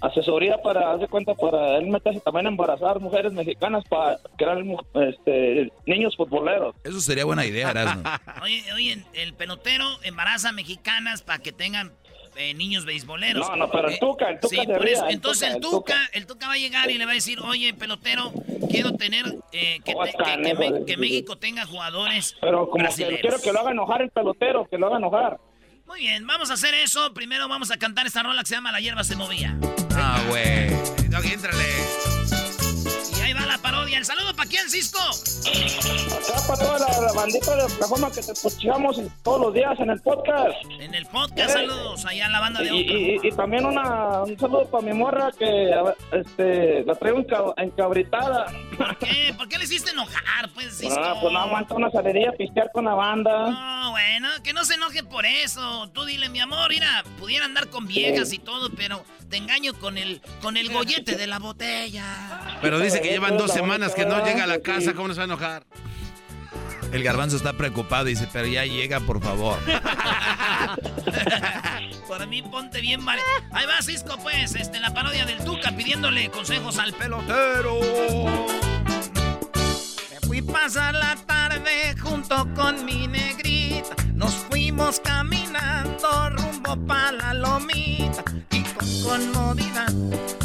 asesoría 0.01 0.59
para, 0.63 0.93
haz 0.93 1.01
de 1.01 1.09
cuenta, 1.09 1.35
para 1.35 1.77
él 1.79 1.87
meterse 1.89 2.21
también 2.21 2.47
a 2.47 2.49
embarazar 2.51 3.01
mujeres 3.01 3.33
mexicanas 3.33 3.85
para 3.89 4.19
crear 4.37 4.59
este, 4.95 5.73
niños 5.87 6.17
futboleros. 6.17 6.75
Eso 6.85 7.01
sería 7.01 7.25
buena 7.25 7.45
idea, 7.47 7.71
Erasmo. 7.71 8.03
Oye, 8.43 8.63
oye, 8.75 9.05
el 9.15 9.35
pelotero 9.35 9.85
embaraza 10.03 10.53
mexicanas 10.53 11.23
para 11.23 11.39
que 11.41 11.53
tengan 11.53 11.93
eh, 12.37 12.55
niños 12.55 12.85
beisboleros. 12.85 13.49
No, 13.49 13.57
no, 13.57 13.71
pero 13.71 13.89
el 13.89 13.95
Eh, 13.95 13.99
Tuca, 14.01 14.29
el 14.31 14.39
Tuca 14.39 14.49
Sí, 14.63 14.67
por 14.67 14.81
ría, 14.81 14.93
eso. 14.95 15.07
el 15.07 15.15
Entonces 15.15 15.59
Tuca, 15.59 15.59
el 15.59 15.65
el 15.65 15.71
Tuca, 15.71 16.11
el 16.13 16.27
Tuca 16.27 16.47
va 16.47 16.53
a 16.53 16.59
llegar 16.59 16.91
y 16.91 16.97
le 16.99 17.05
va 17.05 17.11
a 17.11 17.15
decir, 17.15 17.41
oye, 17.41 17.75
pelotero, 17.75 18.33
quiero 18.71 18.93
tener 18.93 19.25
eh, 19.53 19.81
que, 19.85 19.93
te- 19.95 20.13
que- 20.25 20.43
que 20.43 20.55
Me- 20.55 20.85
que 20.85 20.97
México 20.97 21.37
tenga 21.37 21.67
jugadores 21.67 22.37
Pero 22.41 22.67
como 22.67 22.75
que 22.77 22.83
brasileños. 22.83 23.21
quiero 23.23 23.39
que 23.41 23.53
lo 23.53 23.59
haga 23.61 23.73
enojar 23.73 24.03
el 24.03 24.11
pelotero, 24.11 24.67
que 24.71 24.79
lo 24.79 24.87
haga 24.87 24.99
enojar. 24.99 25.39
Muy 25.89 26.01
bien, 26.01 26.27
vamos 26.27 26.51
a 26.51 26.53
hacer 26.53 26.75
eso. 26.75 27.15
Primero 27.15 27.49
vamos 27.49 27.71
a 27.71 27.79
cantar 27.79 28.07
esta 28.07 28.23
rola 28.23 28.43
que 28.43 28.49
se 28.49 28.55
llama 28.55 28.71
La 28.71 28.79
hierba 28.79 29.05
se 29.05 29.17
movía. 29.17 29.57
Ah, 29.97 30.23
güey. 30.29 30.69
No, 31.09 31.19
entrale. 31.21 31.65
Y 33.17 33.21
ahí 33.23 33.33
va 33.33 33.47
la 33.47 33.57
parodia. 33.57 33.97
¿El 33.97 34.05
saludo 34.05 34.37
para 34.39 34.49
quién, 34.49 34.71
Cisco? 34.71 34.99
Acá 35.01 36.41
para 36.47 36.59
toda 36.59 36.79
la, 36.79 37.01
la 37.07 37.13
bandita 37.13 37.57
de 37.57 37.63
Oklahoma 37.65 38.11
que 38.13 38.23
te 38.23 38.33
escuchamos 38.33 39.01
todos 39.23 39.41
los 39.41 39.55
días 39.55 39.79
en 39.81 39.91
el 39.91 40.01
podcast. 40.01 40.55
En 40.79 40.95
el 40.95 41.07
podcast, 41.07 41.51
saludos 41.53 42.07
allá 42.07 42.27
a 42.27 42.29
la 42.31 42.41
banda 42.41 42.61
de 42.61 42.67
Y, 42.75 42.83
Oklahoma. 42.83 43.21
y- 43.25 43.29
y 43.29 43.33
también 43.33 43.67
una, 43.67 44.23
un 44.23 44.39
saludo 44.39 44.67
para 44.71 44.85
mi 44.87 44.93
morra 44.93 45.31
que 45.39 45.71
este, 46.13 46.85
la 46.85 46.95
traigo 46.95 47.19
enca- 47.19 47.55
encabritada. 47.57 48.47
¿Por 48.77 48.97
qué? 48.99 49.35
¿Por 49.37 49.49
qué 49.49 49.59
le 49.59 49.65
hiciste 49.65 49.91
enojar, 49.91 50.49
pues, 50.55 50.79
Cisco? 50.79 50.95
Ah, 51.03 51.17
pues 51.21 51.33
no 51.33 51.39
aguanta 51.41 51.75
una 51.75 51.91
salería 51.91 52.31
a 52.31 52.33
pistear 52.33 52.71
con 52.73 52.85
la 52.85 52.95
banda. 52.95 53.51
No, 53.51 53.91
bueno, 53.91 54.29
que 54.45 54.53
no 54.53 54.65
se 54.65 54.75
enoje 54.75 55.03
por 55.03 55.27
eso. 55.27 55.89
Tú 55.93 56.05
dile, 56.05 56.29
mi 56.29 56.41
amor, 56.41 56.71
mira, 56.71 57.03
pudiera 57.19 57.45
andar 57.45 57.69
con 57.69 57.87
viejas 57.87 58.33
y 58.33 58.39
todo, 58.39 58.71
pero 58.71 59.05
te 59.29 59.37
engaño 59.37 59.75
con 59.75 59.99
el, 59.99 60.21
con 60.41 60.57
el 60.57 60.69
gollete 60.73 61.17
de 61.17 61.27
la 61.27 61.39
botella. 61.39 62.59
Pero 62.63 62.79
dice 62.79 63.01
que 63.01 63.09
llevan 63.11 63.37
dos 63.37 63.51
semanas 63.53 63.95
que 63.95 64.07
no 64.07 64.23
llega 64.29 64.45
a 64.45 64.47
la 64.47 64.61
casa, 64.61 64.95
¿cómo 64.95 65.09
nos 65.09 65.19
va 65.19 65.23
a 65.23 65.27
enojar? 65.27 65.65
El 66.93 67.03
garbanzo 67.03 67.37
está 67.37 67.53
preocupado 67.53 68.09
y 68.09 68.13
dice, 68.13 68.29
pero 68.33 68.47
ya 68.47 68.65
llega, 68.65 69.01
por 69.01 69.23
favor. 69.23 69.59
Por 72.09 72.27
mí 72.27 72.41
ponte 72.43 72.81
bien 72.81 73.05
vale. 73.05 73.21
Ahí 73.53 73.67
va 73.67 73.83
Cisco, 73.83 74.17
pues, 74.23 74.55
este, 74.55 74.81
la 74.81 74.95
parodia 74.95 75.27
del 75.27 75.45
Tuca 75.45 75.73
pidiéndole 75.73 76.31
consejos 76.31 76.79
al 76.79 76.95
pelotero. 76.95 77.81
Me 80.11 80.27
fui 80.27 80.41
pasar 80.41 80.95
la 80.95 81.17
tarde 81.17 81.95
junto 82.01 82.49
con 82.55 82.87
mi 82.87 83.07
negrita. 83.07 83.48
Nos 84.19 84.35
fuimos 84.35 84.99
caminando 84.99 86.31
rumbo 86.31 86.77
pa' 86.89 87.13
la 87.13 87.33
lomita. 87.35 88.25
Y 88.51 88.63
con 89.05 89.33
comodidad 89.33 89.93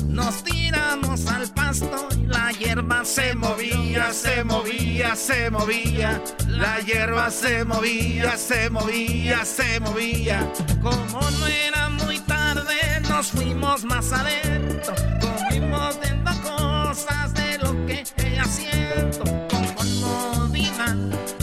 nos 0.08 0.44
tiramos 0.44 1.26
al 1.26 1.52
pasto 1.56 2.08
y 2.16 2.28
la 2.28 2.52
hierba 2.52 3.04
se 3.04 3.34
movía, 3.34 4.14
se 4.14 4.44
movía, 4.44 5.16
se 5.16 5.50
movía. 5.50 6.22
La 6.48 6.82
hierba 6.82 7.32
se 7.32 7.66
movía, 7.66 8.38
se 8.38 8.70
movía, 8.70 9.44
se 9.44 9.80
movía. 9.80 10.48
Como 10.80 11.20
no 11.40 11.48
era 11.48 11.90
muy 11.90 12.20
tarde, 12.20 13.00
nos 13.10 13.32
fuimos 13.32 13.84
más 13.86 14.14
adentro. 14.14 14.94
Comimos 15.20 16.00
viendo 16.00 16.32
cosas 16.44 17.34
de 17.34 17.58
lo 17.58 17.72
que 17.88 18.04
ella 18.18 18.46
siento. 18.46 19.24
Con 19.50 19.66
comodidad 19.74 20.96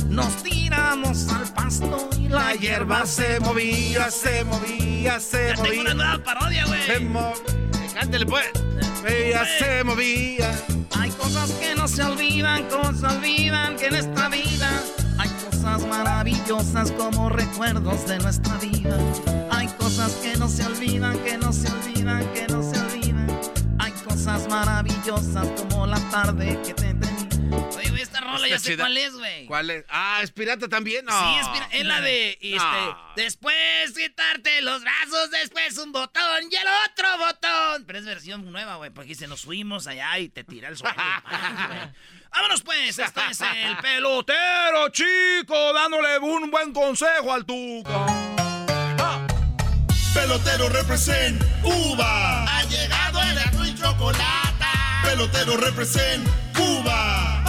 nos 0.09 0.45
tiramos 0.45 1.29
al 1.29 1.53
pasto 1.55 2.09
la 2.51 2.57
hierba 2.57 3.07
se 3.07 3.39
movía, 3.39 4.11
se 4.11 4.45
movía, 4.45 5.21
se 5.21 5.51
Ya 5.51 5.55
tengo 5.55 5.69
movía. 5.69 5.81
una 5.83 5.95
nueva 5.95 6.25
parodia, 6.25 6.67
güey. 6.67 6.83
Se 6.83 7.95
Cántale, 7.95 8.27
pues. 8.27 8.47
Ella 9.07 9.45
se 9.59 9.85
movía. 9.85 10.51
Hay 10.99 11.11
cosas 11.11 11.53
que 11.53 11.77
no 11.77 11.87
se 11.87 12.03
olvidan, 12.03 12.65
se 12.99 13.07
olvidan 13.07 13.77
que 13.77 13.87
en 13.87 13.95
esta 13.95 14.29
vida 14.29 14.69
hay 15.19 15.29
cosas 15.49 15.87
maravillosas 15.87 16.91
como 16.93 17.29
recuerdos 17.29 18.09
de 18.09 18.19
nuestra 18.19 18.57
vida. 18.57 18.99
Hay 19.53 19.69
cosas 19.69 20.13
que 20.15 20.37
no 20.37 20.49
se 20.49 20.67
olvidan, 20.67 21.19
que 21.21 21.39
no 21.39 21.53
se 21.53 21.71
olvidan, 21.71 22.27
que 22.35 22.49
no 22.49 22.63
se 22.63 22.81
olvidan. 22.81 23.29
Hay 23.79 23.93
cosas 23.93 24.49
maravillosas 24.49 25.47
como 25.57 25.87
la 25.87 26.01
tarde 26.11 26.59
que 26.67 26.75
te. 26.75 27.10
Oye, 27.77 27.89
güey, 27.91 28.03
esta 28.03 28.21
rola 28.21 28.49
ya 28.49 28.59
sé 28.59 28.71
chida. 28.73 28.85
cuál 28.85 28.97
es, 28.97 29.15
güey. 29.15 29.47
¿Cuál 29.47 29.71
es? 29.71 29.85
Ah, 29.89 30.21
¿es 30.23 30.31
pirata 30.33 30.69
también? 30.69 31.05
No. 31.05 31.13
Sí, 31.13 31.39
es, 31.41 31.49
pira- 31.49 31.69
es 31.73 31.87
la 31.87 32.01
de, 32.01 32.31
este, 32.41 32.57
No. 32.57 32.99
después 33.17 33.57
quitarte 33.97 34.61
los 34.63 34.83
brazos, 34.83 35.31
después 35.31 35.79
un 35.79 35.93
botón 35.93 36.45
y 36.51 36.55
el 36.57 36.67
otro 36.91 37.19
botón. 37.19 37.85
Pero 37.87 37.99
es 37.99 38.05
versión 38.05 38.51
nueva, 38.51 38.77
güey, 38.77 38.91
porque 38.91 39.15
se 39.15 39.27
nos 39.29 39.43
fuimos 39.43 39.87
allá 39.87 40.19
y 40.19 40.29
te 40.29 40.45
tira 40.45 40.69
el 40.69 40.77
suelo. 40.77 40.95
Vámonos 42.33 42.63
pues, 42.63 42.99
esto 42.99 43.21
es 43.31 43.41
el 43.41 43.77
pelotero, 43.79 44.89
chico, 44.91 45.73
dándole 45.73 46.19
un 46.19 46.51
buen 46.51 46.73
consejo 46.73 47.33
al 47.33 47.45
Tuca. 47.45 48.07
Pelotero 50.15 50.69
represent 50.69 51.41
Cuba. 51.63 52.45
Ha 52.59 52.65
llegado 52.65 53.23
el 53.23 53.39
azul 53.39 53.67
y 53.69 53.75
chocolate. 53.75 54.65
Pelotero 55.05 55.57
represent 55.57 56.27
Cuba. 56.55 57.40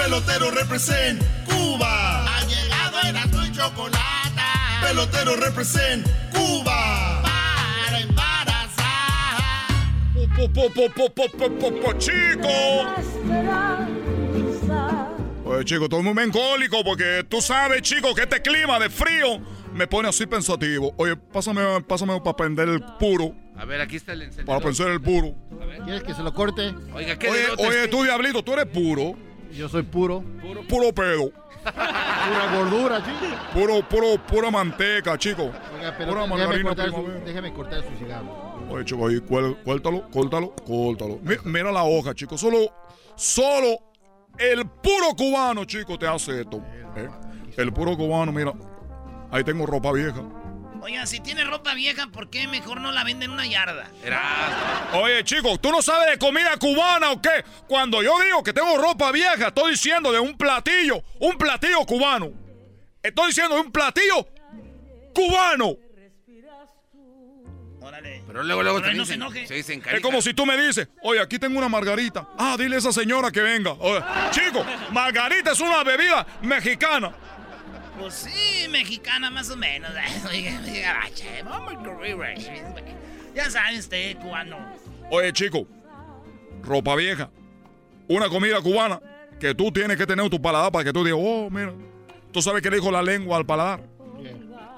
Pelotero 0.00 0.50
represent 0.50 1.22
Cuba. 1.44 2.24
Ha 2.24 2.44
llegado 2.46 2.96
el 3.06 3.16
azul 3.16 3.46
y 3.46 3.52
chocolate. 3.52 3.98
Pelotero 4.80 5.36
represent 5.36 6.06
Cuba. 6.32 7.22
Para 7.22 8.00
embarazar. 8.00 9.36
Po, 10.36 10.48
po, 10.48 10.70
po, 10.70 10.88
po, 10.88 11.10
po, 11.10 11.28
po, 11.28 11.50
po, 11.50 11.80
po, 11.80 11.92
chico. 11.98 12.48
Oye, 15.44 15.64
chico, 15.66 15.84
estoy 15.84 16.02
muy 16.02 16.14
melancólico 16.14 16.82
porque 16.82 17.26
tú 17.28 17.42
sabes, 17.42 17.82
chico, 17.82 18.14
que 18.14 18.22
este 18.22 18.40
clima 18.40 18.78
de 18.78 18.88
frío 18.88 19.38
me 19.74 19.86
pone 19.86 20.08
así 20.08 20.24
pensativo. 20.24 20.94
Oye, 20.96 21.14
pásame, 21.16 21.82
pásame 21.82 22.18
para 22.22 22.36
prender 22.36 22.70
el 22.70 22.80
puro. 22.98 23.34
A 23.54 23.66
ver, 23.66 23.82
aquí 23.82 23.96
está 23.96 24.14
el 24.14 24.22
encendedor. 24.22 24.46
Para 24.46 24.64
pensar 24.64 24.88
el 24.88 25.02
puro. 25.02 25.34
¿Quieres 25.84 26.02
que 26.02 26.14
se 26.14 26.22
lo 26.22 26.32
corte? 26.32 26.74
Oiga, 26.94 27.18
¿qué 27.18 27.28
Oye, 27.28 27.44
oye, 27.58 27.88
tú, 27.88 28.02
Diablito, 28.02 28.42
tú 28.42 28.54
eres 28.54 28.64
puro. 28.64 29.14
Yo 29.52 29.68
soy 29.68 29.82
puro. 29.82 30.22
Puro 30.68 30.92
pedo. 30.92 31.30
Pura 31.62 32.56
gordura, 32.56 32.98
chico. 33.04 33.26
Puro, 33.52 33.88
puro, 33.88 34.16
pura 34.26 34.50
manteca, 34.50 35.18
chico. 35.18 35.50
Oiga, 35.76 35.94
pero 35.98 36.12
Pura 36.12 36.22
déjeme 36.22 36.36
margarina 36.46 36.68
cortar, 36.70 36.90
su, 36.90 37.24
déjeme 37.24 37.52
cortar 37.52 37.82
su 37.82 37.96
cigarro. 37.98 38.54
Oye, 38.70 38.84
chico, 38.84 39.06
ahí, 39.06 39.20
córtalo, 39.20 40.08
córtalo, 40.10 40.54
córtalo. 40.66 41.18
Mi- 41.22 41.36
Mira 41.44 41.70
la 41.72 41.82
hoja, 41.84 42.14
chico. 42.14 42.38
Solo, 42.38 42.72
solo 43.16 43.78
el 44.38 44.66
puro 44.66 45.14
cubano, 45.16 45.64
chico, 45.64 45.98
te 45.98 46.06
hace 46.06 46.40
esto. 46.42 46.62
¿eh? 46.96 47.08
El 47.56 47.72
puro 47.72 47.96
cubano, 47.96 48.32
mira. 48.32 48.52
Ahí 49.30 49.44
tengo 49.44 49.66
ropa 49.66 49.92
vieja. 49.92 50.22
Oigan, 50.82 51.06
si 51.06 51.20
tiene 51.20 51.44
ropa 51.44 51.74
vieja, 51.74 52.06
¿por 52.08 52.30
qué 52.30 52.48
mejor 52.48 52.80
no 52.80 52.90
la 52.90 53.04
venden 53.04 53.30
en 53.30 53.34
una 53.34 53.46
yarda? 53.46 53.90
Oye, 54.94 55.22
chico, 55.24 55.58
¿tú 55.58 55.70
no 55.70 55.82
sabes 55.82 56.10
de 56.10 56.18
comida 56.18 56.56
cubana 56.58 57.10
o 57.12 57.20
qué? 57.20 57.44
Cuando 57.68 58.02
yo 58.02 58.18
digo 58.20 58.42
que 58.42 58.52
tengo 58.52 58.76
ropa 58.78 59.12
vieja, 59.12 59.48
estoy 59.48 59.72
diciendo 59.72 60.10
de 60.10 60.20
un 60.20 60.36
platillo, 60.36 61.02
un 61.18 61.36
platillo 61.36 61.84
cubano. 61.84 62.32
Estoy 63.02 63.28
diciendo 63.28 63.54
de 63.56 63.60
un 63.60 63.72
platillo 63.72 64.26
cubano. 65.14 65.76
Órale. 67.82 68.22
Pero 68.26 68.42
luego, 68.42 68.62
luego 68.62 68.78
Pero 68.80 68.90
te 68.92 68.96
no 68.98 69.04
se 69.06 69.12
dicen- 69.14 69.22
enoje. 69.22 69.46
se 69.46 69.54
dicen 69.54 69.82
Es 69.90 70.00
como 70.00 70.20
si 70.20 70.34
tú 70.34 70.44
me 70.44 70.56
dices, 70.56 70.88
oye, 71.02 71.18
aquí 71.20 71.38
tengo 71.38 71.58
una 71.58 71.68
margarita. 71.68 72.28
Ah, 72.38 72.56
dile 72.58 72.76
a 72.76 72.78
esa 72.78 72.92
señora 72.92 73.30
que 73.30 73.40
venga. 73.40 73.72
Oye, 73.72 74.02
chico, 74.30 74.64
margarita 74.92 75.52
es 75.52 75.60
una 75.60 75.82
bebida 75.82 76.26
mexicana. 76.42 77.12
Pues 78.00 78.14
sí, 78.14 78.66
mexicana 78.70 79.30
más 79.30 79.50
o 79.50 79.56
menos. 79.56 79.90
Oiga, 80.30 80.58
oiga, 80.66 80.94
bache, 80.94 81.42
vamos 81.44 81.74
a 81.74 81.84
correr, 81.84 82.16
güey. 82.16 82.34
Ya 83.34 83.50
sabe 83.50 83.78
usted, 83.78 84.16
cubano. 84.16 84.56
Oye, 85.10 85.32
chico, 85.34 85.66
ropa 86.62 86.96
vieja, 86.96 87.30
una 88.08 88.30
comida 88.30 88.60
cubana 88.62 89.00
que 89.38 89.54
tú 89.54 89.70
tienes 89.70 89.98
que 89.98 90.06
tener 90.06 90.28
tu 90.30 90.40
paladar 90.40 90.72
para 90.72 90.84
que 90.84 90.92
tú 90.92 91.04
digas, 91.04 91.20
oh, 91.22 91.50
mira. 91.50 91.74
¿Tú 92.32 92.40
sabes 92.40 92.62
qué 92.62 92.70
le 92.70 92.76
dijo 92.76 92.90
la 92.90 93.02
lengua 93.02 93.36
al 93.36 93.44
paladar? 93.44 93.82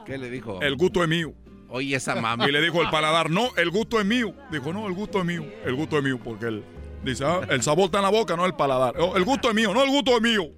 ¿Qué 0.05 0.19
le 0.19 0.29
dijo? 0.29 0.61
El 0.61 0.75
gusto 0.75 1.03
es 1.03 1.09
mío. 1.09 1.33
Oye, 1.69 1.95
esa 1.95 2.17
mamá. 2.17 2.49
Y 2.49 2.53
le 2.53 2.61
dijo 2.61 2.83
el 2.83 2.91
paladar, 2.91 3.31
no, 3.31 3.51
el 3.57 3.71
gusto 3.71 4.01
es 4.01 4.07
mío. 4.07 4.35
Dijo, 4.51 4.73
no, 4.73 4.89
el 4.89 4.95
gusto 4.95 5.21
es 5.21 5.25
mío. 5.25 5.45
El 5.65 5.75
gusto 5.75 5.97
es 5.97 6.03
mío, 6.03 6.19
porque 6.23 6.47
él 6.47 6.65
dice, 7.05 7.25
ah, 7.25 7.41
el 7.49 7.63
sabor 7.63 7.85
está 7.85 7.99
en 7.99 8.05
la 8.05 8.11
boca, 8.11 8.37
no 8.37 8.47
el 8.47 8.55
paladar. 8.55 8.95
Oh, 8.99 9.17
el 9.17 9.25
gusto 9.25 9.49
es 9.49 9.55
mío, 9.55 9.73
no 9.73 9.83
el 9.85 9.91
gusto 9.91 10.17
es 10.17 10.23
mío. 10.23 10.51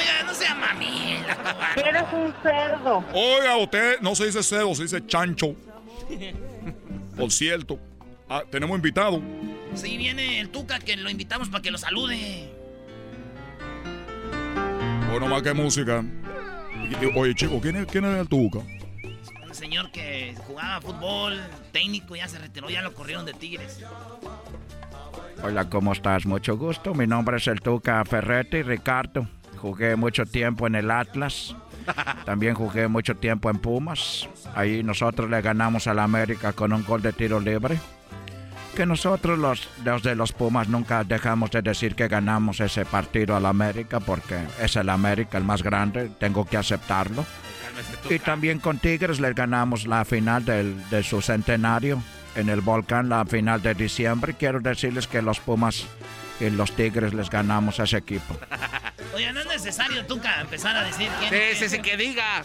Oiga, 0.00 0.22
no 0.26 0.34
sea 0.34 0.54
mami. 0.54 1.16
Eres 1.76 2.04
un 2.12 2.32
cerdo. 2.42 3.04
Oiga, 3.12 3.56
usted 3.56 4.00
no 4.00 4.14
se 4.14 4.26
dice 4.26 4.42
cedo, 4.42 4.74
se 4.74 4.82
dice 4.84 5.06
chancho. 5.06 5.54
Por 7.16 7.30
cierto, 7.30 7.78
ah, 8.28 8.42
tenemos 8.50 8.76
invitado. 8.76 9.20
Sí, 9.74 9.96
viene 9.98 10.40
el 10.40 10.48
Tuca 10.50 10.78
que 10.78 10.96
lo 10.96 11.10
invitamos 11.10 11.48
para 11.48 11.62
que 11.62 11.70
lo 11.70 11.78
salude. 11.78 12.50
Bueno, 15.10 15.26
más 15.28 15.42
que 15.42 15.52
música. 15.52 16.02
Y- 16.88 17.04
y- 17.04 17.12
Oye, 17.18 17.34
chico, 17.34 17.60
¿quién 17.60 17.76
es, 17.76 17.86
quién 17.86 18.04
es 18.04 18.20
el 18.20 18.28
Tuca? 18.28 18.60
Un 19.46 19.54
señor 19.54 19.90
que 19.90 20.34
jugaba 20.46 20.80
fútbol, 20.80 21.40
técnico, 21.72 22.14
ya 22.16 22.28
se 22.28 22.38
retiró, 22.38 22.70
ya 22.70 22.82
lo 22.82 22.94
corrieron 22.94 23.26
de 23.26 23.32
Tigres. 23.34 23.80
Hola, 25.42 25.68
¿cómo 25.68 25.92
estás? 25.92 26.24
Mucho 26.26 26.56
gusto. 26.56 26.94
Mi 26.94 27.06
nombre 27.06 27.36
es 27.38 27.46
el 27.48 27.60
Tuca 27.60 28.04
Ferretti, 28.04 28.62
Ricardo. 28.62 29.26
Jugué 29.60 29.96
mucho 29.96 30.24
tiempo 30.24 30.66
en 30.66 30.74
el 30.74 30.90
Atlas. 30.90 31.54
También 32.24 32.54
jugué 32.54 32.88
mucho 32.88 33.16
tiempo 33.16 33.50
en 33.50 33.58
Pumas. 33.58 34.28
Ahí 34.54 34.82
nosotros 34.82 35.28
le 35.28 35.42
ganamos 35.42 35.86
al 35.86 35.98
América 35.98 36.52
con 36.52 36.72
un 36.72 36.84
gol 36.84 37.02
de 37.02 37.12
tiro 37.12 37.40
libre. 37.40 37.78
Que 38.74 38.86
nosotros 38.86 39.38
los, 39.38 39.68
los 39.84 40.02
de 40.02 40.14
los 40.14 40.32
Pumas 40.32 40.68
nunca 40.68 41.04
dejamos 41.04 41.50
de 41.50 41.60
decir 41.60 41.94
que 41.94 42.08
ganamos 42.08 42.60
ese 42.60 42.84
partido 42.84 43.36
al 43.36 43.44
América 43.44 44.00
porque 44.00 44.38
es 44.62 44.76
el 44.76 44.88
América 44.88 45.36
el 45.38 45.44
más 45.44 45.62
grande, 45.62 46.10
tengo 46.18 46.46
que 46.46 46.56
aceptarlo. 46.56 47.26
Y 48.08 48.18
también 48.18 48.60
con 48.60 48.78
Tigres 48.78 49.20
les 49.20 49.34
ganamos 49.34 49.86
la 49.86 50.04
final 50.04 50.44
del, 50.44 50.88
de 50.88 51.02
su 51.02 51.20
centenario 51.20 52.02
en 52.34 52.48
el 52.48 52.60
Volcán, 52.60 53.08
la 53.08 53.24
final 53.24 53.60
de 53.60 53.74
diciembre. 53.74 54.34
Quiero 54.34 54.60
decirles 54.60 55.06
que 55.06 55.20
los 55.20 55.40
Pumas 55.40 55.86
y 56.40 56.50
los 56.50 56.72
Tigres 56.74 57.12
les 57.14 57.28
ganamos 57.30 57.78
a 57.80 57.84
ese 57.84 57.98
equipo. 57.98 58.36
Oye, 59.14 59.32
no 59.32 59.40
es 59.40 59.46
necesario, 59.46 60.04
Tuca, 60.06 60.40
empezar 60.40 60.76
a 60.76 60.84
decir 60.84 61.08
quién 61.18 61.30
Sí, 61.30 61.36
es. 61.36 61.58
sí, 61.58 61.68
sí, 61.76 61.82
que 61.82 61.96
diga. 61.96 62.44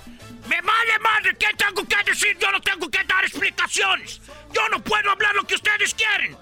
¡Me 0.49 0.61
vale 0.61 0.99
madre! 1.01 1.35
¿Qué 1.39 1.47
tengo 1.57 1.84
que 1.88 2.09
decir? 2.09 2.38
Yo 2.39 2.51
no 2.51 2.59
tengo 2.61 2.89
que 2.89 3.03
dar 3.03 3.23
explicaciones. 3.23 4.22
Yo 4.53 4.61
no 4.72 4.80
puedo 4.84 5.09
hablar 5.11 5.34
lo 5.35 5.43
que 5.43 5.55
ustedes 5.55 5.93
quieren. 5.95 6.35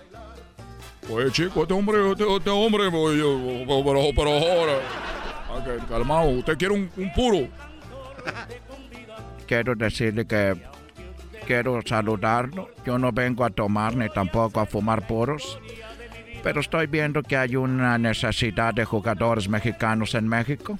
Oye, 1.09 1.31
chico, 1.31 1.61
este 1.63 1.73
hombre, 1.73 2.11
este, 2.11 2.23
este 2.35 2.49
hombre, 2.49 2.88
oye, 2.88 3.65
pero, 3.67 4.09
pero 4.15 4.30
ahora. 4.31 4.73
Ok, 5.51 5.88
calmado, 5.89 6.30
usted 6.30 6.57
quiere 6.57 6.73
un, 6.73 6.89
un 6.97 7.13
puro. 7.13 7.47
Quiero 9.47 9.75
decirle 9.75 10.25
que 10.25 10.55
quiero 11.45 11.80
saludarlo. 11.85 12.69
Yo 12.85 12.97
no 12.97 13.11
vengo 13.11 13.43
a 13.45 13.49
tomar 13.49 13.95
ni 13.95 14.09
tampoco 14.09 14.59
a 14.61 14.65
fumar 14.65 15.05
puros. 15.05 15.59
Pero 16.43 16.59
estoy 16.59 16.87
viendo 16.87 17.23
que 17.23 17.37
hay 17.37 17.55
una 17.55 17.97
necesidad 17.97 18.73
de 18.73 18.83
jugadores 18.83 19.47
mexicanos 19.47 20.13
en 20.13 20.27
México. 20.27 20.77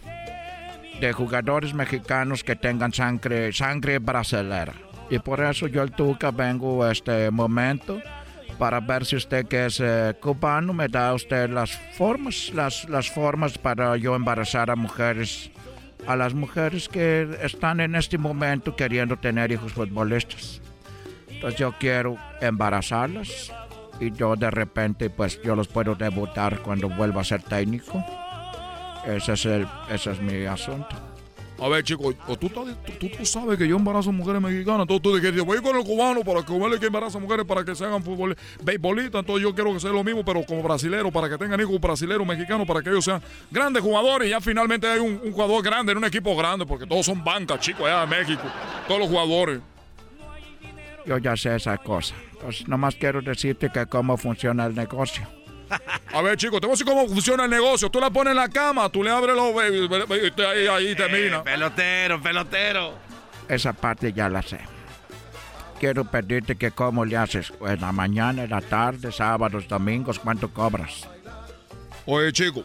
de 1.00 1.12
jugadores 1.12 1.74
mexicanos 1.74 2.44
que 2.44 2.56
tengan 2.56 2.94
sangre, 2.94 3.52
sangre 3.52 3.98
brasilera. 4.00 4.74
Y 5.10 5.20
por 5.20 5.44
eso 5.44 5.68
yo 5.68 5.82
el 5.82 5.92
Tuca 5.92 6.32
vengo 6.32 6.84
a 6.84 6.92
este 6.92 7.30
momento 7.32 8.00
para 8.58 8.80
ver 8.80 9.04
si 9.04 9.16
usted 9.16 9.48
que 9.48 9.66
es 9.66 9.80
eh, 9.80 10.14
cubano 10.22 10.72
me 10.72 10.88
da 10.88 11.14
usted 11.14 11.50
las 11.50 11.72
formas, 11.98 12.52
las, 12.54 12.88
las 12.88 13.10
formas 13.10 13.58
para 13.58 13.98
yo 13.98 14.16
embarazar 14.16 14.70
a 14.70 14.76
mujeres, 14.76 15.52
a 16.08 16.16
las 16.16 16.34
mujeres 16.34 16.88
que 16.88 17.28
están 17.42 17.80
en 17.80 17.96
este 17.96 18.18
momento 18.18 18.76
queriendo 18.76 19.18
tener 19.18 19.52
hijos 19.52 19.74
futbolistas. 19.74 20.62
Entonces 21.28 21.60
yo 21.60 21.74
quiero 21.80 22.16
embarazarlas 22.40 23.52
y 24.00 24.12
yo 24.12 24.36
de 24.36 24.50
repente 24.52 25.10
pues 25.10 25.42
yo 25.44 25.56
los 25.56 25.68
puedo 25.68 25.96
debutar 25.96 26.60
cuando 26.60 26.90
vuelva 26.90 27.22
a 27.22 27.24
ser 27.24 27.42
técnico. 27.44 28.04
Ese 29.06 29.34
es, 29.34 29.46
el, 29.46 29.68
ese 29.90 30.12
es 30.12 30.22
mi 30.22 30.46
asunto. 30.46 30.88
A 31.62 31.68
ver, 31.68 31.84
chicos, 31.84 32.16
o 32.28 32.36
tú, 32.36 32.50
tú, 32.50 32.66
tú- 33.00 33.26
sabes 33.26 33.58
que 33.58 33.68
yo 33.68 33.78
embarazo 33.78 34.12
mujeres 34.12 34.42
mexicanas. 34.42 34.82
Entonces 34.82 35.02
tú 35.02 35.16
dijiste, 35.16 35.40
voy 35.42 35.62
con 35.62 35.78
el 35.78 35.84
cubano 35.84 36.22
para 36.22 36.42
que 36.44 36.80
que 36.80 36.88
embaraza 36.88 37.20
mujeres 37.20 37.46
para 37.46 37.64
que 37.64 37.76
se 37.76 37.86
hagan 37.86 38.04
fútbol, 38.04 38.36
beisbolistas. 38.64 39.20
Entonces 39.20 39.44
yo 39.44 39.54
quiero 39.54 39.72
que 39.72 39.80
sea 39.80 39.92
lo 39.92 40.04
mismo, 40.04 40.26
pero 40.26 40.44
como 40.46 40.64
brasilero, 40.64 41.12
para 41.12 41.30
que 41.30 41.38
tengan 41.38 41.60
hijos 41.62 41.80
brasileros, 41.80 42.26
mexicanos, 42.26 42.66
para 42.68 42.82
que 42.82 42.90
ellos 42.90 43.06
sean 43.06 43.22
grandes 43.52 43.84
jugadores. 43.84 44.28
Y 44.28 44.32
ya 44.32 44.42
finalmente 44.42 44.88
hay 44.88 45.00
un, 45.00 45.22
un 45.24 45.32
jugador 45.32 45.64
grande 45.64 45.92
en 45.92 46.00
un 46.00 46.06
equipo 46.06 46.36
grande, 46.36 46.66
porque 46.66 46.88
todos 46.88 47.06
son 47.06 47.24
bancas, 47.24 47.60
chicos, 47.60 47.82
allá 47.86 48.02
de 48.02 48.08
México. 48.08 48.42
Todos 48.88 49.02
los 49.02 49.10
jugadores. 49.10 49.60
Yo 51.06 51.18
ya 51.18 51.36
sé 51.36 51.56
esa 51.56 51.78
cosa. 51.78 52.16
Entonces 52.32 52.68
nomás 52.68 52.96
quiero 52.96 53.22
decirte 53.22 53.70
que 53.70 53.86
cómo 53.86 54.18
funciona 54.18 54.66
el 54.66 54.76
negocio. 54.76 55.28
A 56.14 56.22
ver, 56.22 56.38
chicos, 56.38 56.62
te 56.62 56.68
voy 56.68 56.74
a 56.74 56.76
decir 56.76 56.88
cómo 56.88 57.08
funciona 57.08 57.46
el 57.46 57.50
negocio. 57.50 57.90
Tú 57.90 58.00
la 58.00 58.10
pones 58.10 58.32
en 58.32 58.38
la 58.38 58.50
cama, 58.50 58.90
tú 58.90 59.04
le 59.04 59.10
abres 59.10 59.36
los... 59.36 59.54
y 59.56 60.42
ahí, 60.42 60.68
ahí 60.68 60.96
termina. 60.96 61.44
pelotero, 61.44 62.22
pelotero. 62.22 62.94
Esa 63.48 63.74
parte 63.74 64.14
ya 64.14 64.30
la 64.30 64.42
sé. 64.42 64.60
Quiero 65.80 66.06
pedirte 66.06 66.56
que 66.56 66.72
cómo 66.72 67.04
le 67.04 67.18
haces 67.18 67.52
en 67.68 67.82
la 67.82 67.92
mañana, 67.92 68.44
en 68.44 68.52
la 68.52 68.62
tarde, 68.62 69.12
sábados, 69.12 69.68
domingos, 69.68 70.20
cuánto 70.20 70.54
cobras. 70.54 71.08
Oye, 72.06 72.32
chico. 72.32 72.64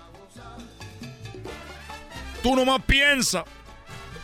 Tú 2.42 2.54
nomás 2.54 2.80
piensa 2.82 3.44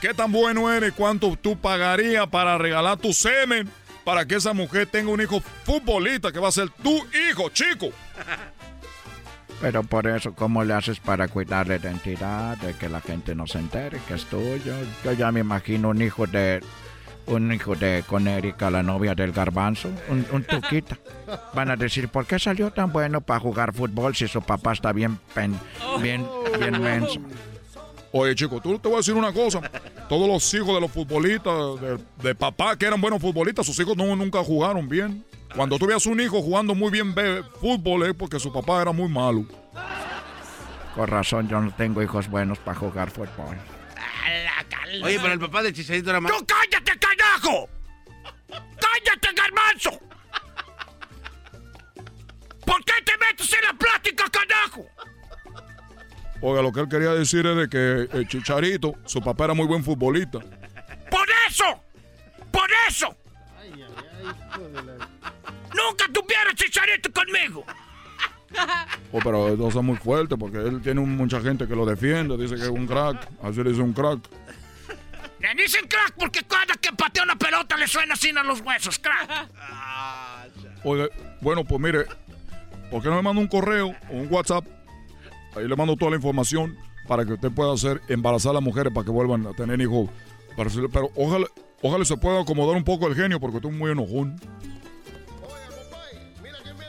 qué 0.00 0.14
tan 0.14 0.30
bueno 0.30 0.72
eres, 0.72 0.92
cuánto 0.92 1.36
tú 1.36 1.56
pagarías 1.56 2.28
para 2.28 2.56
regalar 2.56 2.98
tu 2.98 3.12
semen 3.12 3.68
para 4.04 4.26
que 4.26 4.36
esa 4.36 4.52
mujer 4.52 4.86
tenga 4.86 5.10
un 5.10 5.20
hijo 5.20 5.40
futbolista 5.64 6.30
que 6.30 6.38
va 6.38 6.48
a 6.48 6.52
ser 6.52 6.68
tu 6.82 6.94
hijo, 7.30 7.48
chico. 7.50 7.88
Pero 9.60 9.82
por 9.82 10.06
eso, 10.06 10.34
¿cómo 10.34 10.62
le 10.64 10.74
haces 10.74 11.00
para 11.00 11.28
cuidar 11.28 11.68
la 11.68 11.76
identidad, 11.76 12.56
de 12.58 12.74
que 12.74 12.88
la 12.88 13.00
gente 13.00 13.34
no 13.34 13.46
se 13.46 13.58
entere 13.58 13.98
que 14.06 14.14
es 14.14 14.24
tuyo? 14.26 14.74
Yo 15.04 15.12
ya 15.12 15.32
me 15.32 15.40
imagino 15.40 15.90
un 15.90 16.02
hijo 16.02 16.26
de... 16.26 16.60
Un 17.26 17.50
hijo 17.54 17.74
de 17.74 18.04
con 18.06 18.28
Erika, 18.28 18.70
la 18.70 18.82
novia 18.82 19.14
del 19.14 19.32
garbanzo, 19.32 19.88
un, 20.10 20.26
un 20.30 20.44
tuquita. 20.44 20.98
Van 21.54 21.70
a 21.70 21.76
decir, 21.76 22.10
¿por 22.10 22.26
qué 22.26 22.38
salió 22.38 22.70
tan 22.70 22.92
bueno 22.92 23.22
para 23.22 23.40
jugar 23.40 23.72
fútbol 23.72 24.14
si 24.14 24.28
su 24.28 24.42
papá 24.42 24.74
está 24.74 24.92
bien, 24.92 25.18
pen- 25.32 25.58
bien, 26.02 26.28
bien 26.58 26.82
menso? 26.82 27.20
Oye, 28.16 28.32
chico, 28.36 28.60
tú 28.60 28.78
te 28.78 28.86
voy 28.86 28.94
a 28.94 28.98
decir 28.98 29.14
una 29.14 29.32
cosa. 29.32 29.60
Todos 30.08 30.28
los 30.28 30.54
hijos 30.54 30.72
de 30.72 30.80
los 30.80 30.92
futbolistas, 30.92 31.80
de, 31.80 31.98
de 32.22 32.34
papá 32.36 32.76
que 32.76 32.86
eran 32.86 33.00
buenos 33.00 33.20
futbolistas, 33.20 33.66
sus 33.66 33.76
hijos 33.80 33.96
no, 33.96 34.14
nunca 34.14 34.38
jugaron 34.44 34.88
bien. 34.88 35.24
Cuando 35.56 35.78
tú 35.80 35.86
veas 35.88 36.06
un 36.06 36.20
hijo 36.20 36.40
jugando 36.40 36.76
muy 36.76 36.92
bien 36.92 37.12
fútbol 37.60 38.04
es 38.04 38.14
porque 38.14 38.38
su 38.38 38.52
papá 38.52 38.82
era 38.82 38.92
muy 38.92 39.08
malo. 39.08 39.44
Con 40.94 41.08
razón, 41.08 41.48
yo 41.48 41.60
no 41.60 41.74
tengo 41.74 42.04
hijos 42.04 42.28
buenos 42.28 42.60
para 42.60 42.78
jugar 42.78 43.10
fútbol. 43.10 43.56
Oye, 45.02 45.18
pero 45.20 45.32
el 45.32 45.40
papá 45.40 45.64
del 45.64 45.74
chicharito 45.74 46.10
era 46.10 46.20
más. 46.20 46.30
¡Tú 46.30 46.46
cállate, 46.46 46.96
carajo! 46.96 47.68
¡Cállate, 48.48 49.28
garbanzo! 49.34 49.90
¿Por 52.64 52.84
qué 52.84 52.92
te 53.04 53.12
metes 53.18 53.52
en 53.52 53.64
la 53.64 53.72
plática, 53.72 54.24
carajo? 54.30 54.86
Oiga, 56.46 56.60
lo 56.60 56.72
que 56.72 56.80
él 56.80 56.88
quería 56.90 57.12
decir 57.14 57.46
es 57.46 57.56
de 57.56 57.68
que 57.70 58.16
el 58.18 58.28
Chicharito, 58.28 58.94
su 59.06 59.22
papá 59.22 59.44
era 59.46 59.54
muy 59.54 59.66
buen 59.66 59.82
futbolista. 59.82 60.40
¡Por 60.40 61.26
eso! 61.48 61.64
¡Por 62.50 62.68
eso! 62.86 63.16
¡Nunca 65.74 66.04
tuviera 66.12 66.52
chicharito 66.54 67.10
conmigo! 67.12 67.64
Oh, 69.10 69.20
pero 69.24 69.48
eso 69.54 69.68
es 69.68 69.74
muy 69.84 69.96
fuerte 69.96 70.36
porque 70.36 70.58
él 70.58 70.82
tiene 70.82 71.00
un- 71.00 71.16
mucha 71.16 71.40
gente 71.40 71.66
que 71.66 71.74
lo 71.74 71.86
defiende, 71.86 72.36
dice 72.36 72.56
que 72.56 72.62
es 72.62 72.68
un 72.68 72.86
crack, 72.86 73.26
así 73.42 73.62
le 73.64 73.70
dice 73.70 73.80
un 73.82 73.94
crack. 73.94 74.20
Le 75.40 75.54
dicen 75.54 75.86
crack 75.88 76.12
porque 76.18 76.42
cada 76.44 76.74
que 76.74 76.92
patea 76.92 77.22
una 77.24 77.36
pelota 77.36 77.76
le 77.78 77.88
suena 77.88 78.12
así 78.14 78.30
a 78.36 78.42
los 78.44 78.60
huesos, 78.60 78.98
crack. 78.98 79.48
Oiga, 80.84 81.08
bueno, 81.40 81.64
pues 81.64 81.80
mire, 81.80 82.04
¿por 82.90 83.02
qué 83.02 83.08
no 83.08 83.16
me 83.16 83.22
manda 83.22 83.40
un 83.40 83.48
correo 83.48 83.88
o 84.10 84.12
un 84.12 84.28
WhatsApp? 84.30 84.64
Ahí 85.56 85.68
le 85.68 85.76
mando 85.76 85.96
toda 85.96 86.10
la 86.10 86.16
información 86.16 86.76
para 87.06 87.24
que 87.24 87.34
usted 87.34 87.50
pueda 87.50 87.72
hacer 87.72 88.00
embarazar 88.08 88.50
a 88.50 88.54
las 88.54 88.62
mujeres 88.62 88.92
para 88.92 89.04
que 89.04 89.10
vuelvan 89.10 89.46
a 89.46 89.52
tener 89.52 89.80
hijos. 89.80 90.08
Pero, 90.56 90.70
pero 90.90 91.10
ojalá, 91.16 91.46
ojalá 91.82 92.04
se 92.04 92.16
pueda 92.16 92.40
acomodar 92.40 92.76
un 92.76 92.84
poco 92.84 93.06
el 93.08 93.14
genio 93.14 93.40
porque 93.40 93.56
estoy 93.56 93.72
muy 93.72 93.90
enojón. 93.90 94.40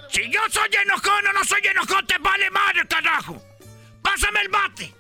Si 0.09 0.21
yo 0.31 0.39
soy 0.49 0.69
enojón 0.81 1.27
o 1.27 1.33
no 1.33 1.43
soy 1.43 1.61
enojón, 1.69 2.07
te 2.07 2.17
vale 2.19 2.49
madre, 2.49 2.87
carajo. 2.87 3.41
Pásame 4.01 4.41
el 4.41 4.49
bate. 4.49 4.93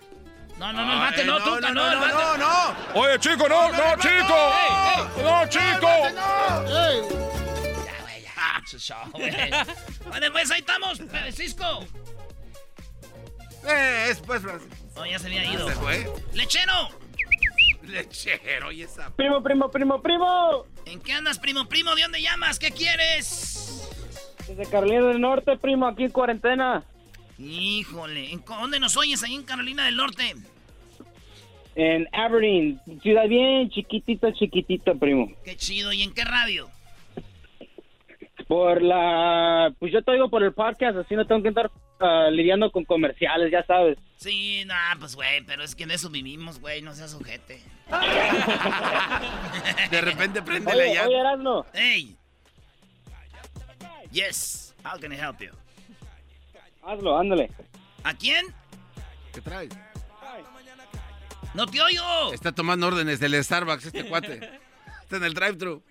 No, 0.59 0.73
no, 0.73 0.85
no, 0.85 0.93
el 0.93 0.99
bate 0.99 1.25
no, 1.25 1.39
no, 1.39 1.45
Tuca, 1.45 1.71
no, 1.71 1.73
no, 1.73 2.07
no, 2.07 2.07
no, 2.07 2.37
no. 2.37 2.99
Oye, 3.01 3.19
chico, 3.19 3.47
no, 3.47 3.71
no, 3.71 3.95
chico. 3.97 4.35
No, 5.23 5.47
chico. 5.47 5.87
Bueno, 10.09 10.27
pues 10.31 10.51
ahí 10.51 10.59
estamos, 10.59 10.99
eh, 10.99 11.31
Cisco. 11.31 11.85
Eh, 13.67 14.07
es 14.09 14.19
pues. 14.19 14.43
Oh, 14.95 15.05
ya 15.05 15.19
se 15.19 15.27
había 15.27 15.45
ido. 15.45 15.67
¿Se 15.67 15.75
fue? 15.75 16.07
¡Lechero! 16.33 16.89
Lechero, 17.83 18.71
y 18.71 18.81
esa. 18.81 19.09
Primo, 19.15 19.43
primo, 19.43 19.69
primo, 19.69 20.01
primo. 20.01 20.65
¿En 20.85 20.99
qué 21.01 21.13
andas, 21.13 21.37
primo, 21.39 21.67
primo? 21.67 21.93
¿De 21.95 22.01
dónde 22.01 22.21
llamas? 22.21 22.57
¿Qué 22.57 22.71
quieres? 22.71 23.89
Desde 24.47 24.65
Carolina 24.65 25.07
del 25.07 25.21
Norte, 25.21 25.57
primo, 25.57 25.87
aquí 25.87 26.05
en 26.05 26.11
cuarentena. 26.11 26.83
Híjole, 27.37 28.31
¿en 28.31 28.43
¿dónde 28.45 28.79
nos 28.79 28.95
oyes? 28.97 29.21
Ahí 29.23 29.35
en 29.35 29.43
Carolina 29.43 29.85
del 29.85 29.97
Norte. 29.97 30.35
En 31.75 32.07
Aberdeen, 32.13 32.79
ciudad 33.01 33.27
bien 33.27 33.69
chiquitita, 33.69 34.33
chiquitita, 34.33 34.93
primo. 34.95 35.31
Qué 35.43 35.57
chido. 35.57 35.91
¿Y 35.91 36.03
en 36.03 36.13
qué 36.13 36.23
radio? 36.23 36.69
Por 38.47 38.81
la... 38.81 39.73
Pues 39.79 39.91
yo 39.91 40.01
te 40.03 40.11
oigo 40.11 40.29
por 40.29 40.43
el 40.43 40.53
podcast, 40.53 40.97
así 40.97 41.15
no 41.15 41.25
tengo 41.25 41.41
que 41.41 41.49
estar 41.49 41.71
ah, 41.99 42.29
lidiando 42.31 42.71
con 42.71 42.85
comerciales, 42.85 43.51
ya 43.51 43.65
sabes. 43.65 43.97
Sí, 44.17 44.63
nah, 44.65 44.95
pues 44.99 45.15
güey, 45.15 45.41
pero 45.45 45.63
es 45.63 45.75
que 45.75 45.83
en 45.83 45.91
eso 45.91 46.09
vivimos, 46.09 46.59
güey, 46.59 46.81
no 46.81 46.93
seas 46.93 47.13
ojete. 47.15 47.61
De 49.91 50.01
repente 50.01 50.41
prende 50.41 50.71
Oye, 50.71 50.87
la 50.87 50.93
llave. 50.93 51.07
oye, 51.07 51.19
Erasmo. 51.19 51.65
Hey. 51.73 52.15
Yes. 54.11 54.75
How 54.83 54.99
can 54.99 55.11
I 55.11 55.15
help 55.15 55.39
you? 55.39 55.51
Hazlo, 56.83 57.17
ándale. 57.17 57.49
¿A 58.03 58.13
quién? 58.13 58.45
¿Qué 59.33 59.41
traes? 59.41 59.69
¡No 61.55 61.65
te 61.65 61.81
oigo! 61.81 62.33
Está 62.33 62.51
tomando 62.51 62.87
órdenes 62.87 63.19
del 63.19 63.43
Starbucks 63.43 63.87
este 63.87 64.05
cuate. 64.05 64.35
Está 65.03 65.17
en 65.17 65.23
el 65.23 65.33
drive-thru. 65.33 65.81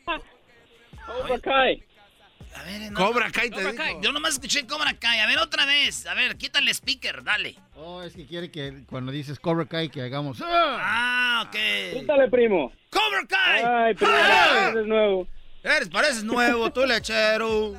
A 2.54 2.62
ver, 2.62 2.92
no, 2.92 2.98
Cobra 2.98 3.30
Kai 3.30 3.50
te 3.50 3.56
Cobra. 3.56 3.74
Kai. 3.74 3.96
Yo 4.00 4.12
nomás 4.12 4.34
escuché 4.34 4.66
Cobra 4.66 4.94
Kai. 4.94 5.18
A 5.20 5.26
ver, 5.26 5.38
otra 5.38 5.66
vez. 5.66 6.06
A 6.06 6.14
ver, 6.14 6.36
quítale 6.36 6.70
el 6.70 6.74
speaker, 6.74 7.22
dale. 7.24 7.56
Oh, 7.74 8.02
es 8.02 8.14
que 8.14 8.26
quiere 8.26 8.50
que 8.50 8.84
cuando 8.88 9.10
dices 9.12 9.38
Cobra 9.40 9.66
Kai 9.66 9.88
que 9.88 10.02
hagamos. 10.02 10.40
¡Ah! 10.40 10.78
Ah, 10.80 11.44
ok. 11.46 12.00
Quítale, 12.00 12.28
primo. 12.30 12.72
¡Cobra 12.90 13.26
Kai! 13.28 13.62
Ay, 13.64 13.94
primo, 13.94 14.12
¡Ah! 14.14 14.68
eres 14.72 14.86
nuevo. 14.86 15.26
Eres, 15.62 15.88
pareces 15.88 16.24
nuevo, 16.24 16.70
tú 16.72 16.84
lechero. 16.86 17.74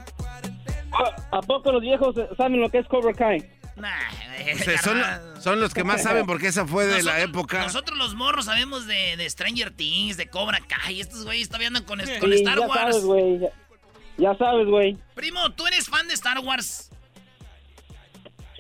¿A 1.32 1.42
poco 1.42 1.72
los 1.72 1.82
viejos 1.82 2.16
saben 2.38 2.60
lo 2.62 2.70
que 2.70 2.80
es 2.80 2.88
Cobra 2.88 3.14
Kai? 3.14 3.50
Nah, 3.76 3.90
O 4.54 4.58
sea, 4.64 4.78
son, 4.82 5.02
son 5.42 5.60
los 5.60 5.74
que 5.74 5.84
más 5.84 6.02
saben 6.02 6.26
porque 6.28 6.48
esa 6.48 6.66
fue 6.66 6.86
de 6.86 7.04
la 7.04 7.20
época. 7.20 7.62
Nosotros 7.64 7.98
los 7.98 8.16
morros 8.16 8.46
sabemos 8.46 8.88
de, 8.88 9.18
de 9.18 9.30
Stranger 9.30 9.72
Things, 9.72 10.16
de 10.16 10.28
Cobra 10.28 10.60
Kai. 10.62 11.02
Estos 11.02 11.26
güeyes 11.26 11.48
todavía 11.50 11.68
andan 11.68 11.84
con, 11.84 12.00
con 12.20 12.34
Star 12.34 12.60
ya 12.60 12.68
Wars. 12.68 12.80
sabes, 12.82 13.04
güey. 13.04 13.40
Ya, 14.18 14.36
sabes, 14.38 14.68
güey. 14.68 14.98
Primo, 15.14 15.52
¿tú 15.52 15.68
eres 15.68 15.90
fan 15.90 16.08
de 16.08 16.14
Star 16.14 16.40
Wars? 16.40 16.90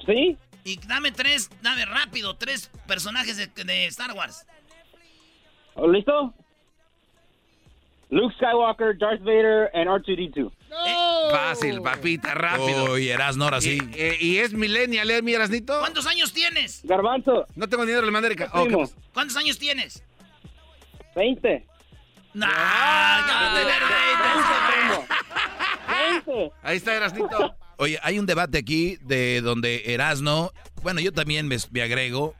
¿Sí? 0.05 0.37
Y 0.63 0.77
dame 0.87 1.11
tres, 1.11 1.49
dame 1.61 1.85
rápido, 1.85 2.35
tres 2.35 2.69
personajes 2.87 3.37
de, 3.37 3.47
de 3.63 3.85
Star 3.85 4.13
Wars. 4.13 4.45
¿Listo? 5.91 6.33
Luke 8.09 8.33
Skywalker, 8.35 8.97
Darth 8.97 9.21
Vader, 9.21 9.69
and 9.73 9.87
R2-D2. 9.89 10.51
Eh, 10.51 11.29
Fácil, 11.31 11.81
papita, 11.81 12.33
rápido. 12.33 12.93
Uy, 12.93 13.09
Erasno, 13.09 13.45
ahora 13.45 13.61
sí. 13.61 13.77
Y, 13.93 13.99
eh, 13.99 14.17
y 14.19 14.37
es 14.37 14.53
millennial, 14.53 15.09
¿eh, 15.09 15.21
mi 15.21 15.33
Erasnito? 15.33 15.79
¿Cuántos 15.79 16.05
años 16.05 16.31
tienes? 16.31 16.81
Garbanzo. 16.83 17.45
No 17.55 17.67
tengo 17.67 17.85
dinero, 17.85 18.09
le. 18.09 18.17
Oh, 18.17 18.25
¿qué 18.25 18.65
Primo. 18.65 18.79
pasa? 18.81 18.95
¿Cuántos 19.13 19.37
años 19.37 19.57
tienes? 19.57 20.03
20. 21.15 21.65
Nah, 22.33 22.47
ya 22.47 23.33
va 23.33 23.51
a 23.51 23.55
tener 26.49 26.61
20. 26.61 26.61
20. 26.61 26.67
Ahí 26.67 26.77
está 26.77 26.95
Erasnito. 26.95 27.55
Oye, 27.77 27.99
hay 28.03 28.19
un 28.19 28.25
debate 28.25 28.57
aquí 28.57 28.97
de 29.01 29.41
donde 29.41 29.93
Erasno, 29.93 30.51
bueno, 30.81 31.01
yo 31.01 31.11
también 31.11 31.47
me, 31.47 31.57
me 31.71 31.81
agrego, 31.81 32.33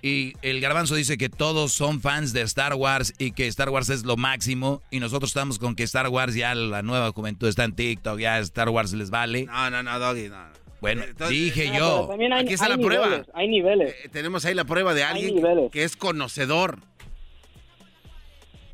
y 0.00 0.34
el 0.42 0.60
garbanzo 0.60 0.94
dice 0.94 1.18
que 1.18 1.28
todos 1.28 1.72
son 1.72 2.00
fans 2.00 2.32
de 2.32 2.42
Star 2.42 2.74
Wars 2.74 3.12
y 3.18 3.32
que 3.32 3.48
Star 3.48 3.70
Wars 3.70 3.88
es 3.88 4.04
lo 4.04 4.16
máximo, 4.16 4.82
y 4.92 5.00
nosotros 5.00 5.30
estamos 5.30 5.58
con 5.58 5.74
que 5.74 5.82
Star 5.82 6.08
Wars 6.08 6.34
ya 6.34 6.54
la 6.54 6.82
nueva 6.82 7.10
juventud 7.10 7.48
está 7.48 7.64
en 7.64 7.74
TikTok, 7.74 8.20
ya 8.20 8.38
Star 8.38 8.68
Wars 8.68 8.92
les 8.92 9.10
vale. 9.10 9.46
No, 9.46 9.70
no, 9.70 9.82
no, 9.82 9.98
Doggy, 9.98 10.28
no. 10.28 10.56
Bueno, 10.80 11.02
Entonces, 11.02 11.30
dije 11.36 11.70
pero 11.72 11.78
yo. 11.78 12.06
también 12.08 12.32
hay, 12.32 12.44
Aquí 12.44 12.54
está 12.54 12.66
hay 12.66 12.70
la 12.72 12.76
niveles, 12.76 12.98
prueba. 13.08 13.24
Hay 13.34 13.48
niveles. 13.48 13.94
Eh, 14.04 14.08
tenemos 14.12 14.44
ahí 14.44 14.54
la 14.54 14.64
prueba 14.64 14.94
de 14.94 15.02
alguien 15.02 15.70
que 15.70 15.82
es 15.82 15.96
conocedor. 15.96 16.78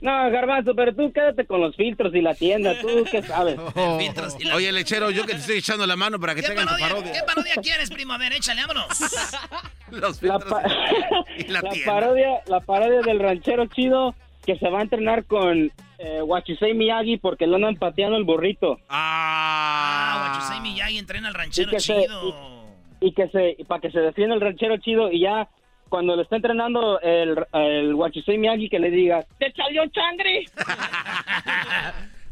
No, 0.02 0.30
Garbanzo, 0.30 0.74
pero 0.74 0.94
tú 0.94 1.12
quédate 1.12 1.46
con 1.46 1.60
los 1.60 1.76
filtros 1.76 2.12
y 2.14 2.20
la 2.20 2.34
tienda. 2.34 2.74
¿Tú 2.80 2.88
qué 3.10 3.22
sabes? 3.22 3.56
Y 4.40 4.44
la- 4.44 4.56
Oye, 4.56 4.72
lechero, 4.72 5.10
yo 5.10 5.24
que 5.24 5.32
te 5.34 5.38
estoy 5.40 5.58
echando 5.58 5.86
la 5.86 5.96
mano 5.96 6.18
para 6.18 6.34
que 6.34 6.42
¿Qué 6.42 6.48
tengan 6.48 6.64
tu 6.66 6.70
parodia, 6.72 6.88
parodia. 6.88 7.12
¿Qué 7.12 7.20
parodia 7.26 7.54
quieres, 7.62 7.88
primo? 7.90 8.12
A 8.12 8.18
ver, 8.18 8.32
échale, 8.32 8.60
vámonos. 8.66 8.88
Los 9.92 10.22
La, 10.22 10.38
filtros 10.40 10.44
pa- 10.62 10.62
y 11.38 11.44
la 11.48 11.60
la 11.62 11.70
tienda. 11.70 11.92
parodia, 11.92 12.28
la 12.46 12.60
parodia 12.60 13.00
del 13.02 13.20
ranchero 13.20 13.66
chido 13.66 14.14
que 14.44 14.58
se 14.58 14.68
va 14.68 14.80
a 14.80 14.82
entrenar 14.82 15.24
con 15.24 15.70
eh, 15.98 16.20
Wachisei 16.22 16.74
Miyagi 16.74 17.18
porque 17.18 17.46
lo 17.46 17.56
andan 17.56 17.76
pateando 17.76 18.16
el 18.16 18.24
burrito. 18.24 18.78
Ah, 18.88 20.14
Ah, 20.14 20.32
Wachusei 20.34 20.60
Miyagi 20.60 20.98
entrena 20.98 21.28
al 21.28 21.34
ranchero 21.34 21.70
Y 21.76 21.80
se- 21.80 21.94
chido. 22.02 22.64
y 23.00 23.12
que 23.12 23.28
se 23.28 23.56
para 23.68 23.80
que 23.80 23.90
se 23.92 24.00
defienda 24.00 24.34
el 24.34 24.40
ranchero 24.40 24.76
chido 24.78 25.12
y 25.12 25.20
ya 25.20 25.48
cuando 25.92 26.16
le 26.16 26.22
está 26.22 26.36
entrenando 26.36 26.98
el, 27.02 27.36
el 27.52 27.94
Wachisei 27.94 28.38
Miyagi 28.38 28.70
que 28.70 28.78
le 28.78 28.90
diga 28.90 29.22
¡Te 29.38 29.52
salió 29.52 29.82
changre! 29.90 30.46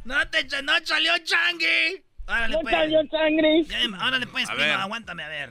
No 0.06 0.14
te 0.30 0.62
no 0.62 0.72
salió 0.82 1.12
changue. 1.22 2.02
Árale, 2.26 2.54
¡No 2.54 2.60
pues. 2.62 2.74
salió 2.74 3.06
changre! 3.08 3.64
Ya, 3.64 3.76
Árale, 4.00 4.26
pues, 4.28 4.48
A 4.48 4.54
primo, 4.54 4.66
ver. 4.66 4.76
aguántame, 4.80 5.22
a 5.24 5.28
ver. 5.28 5.50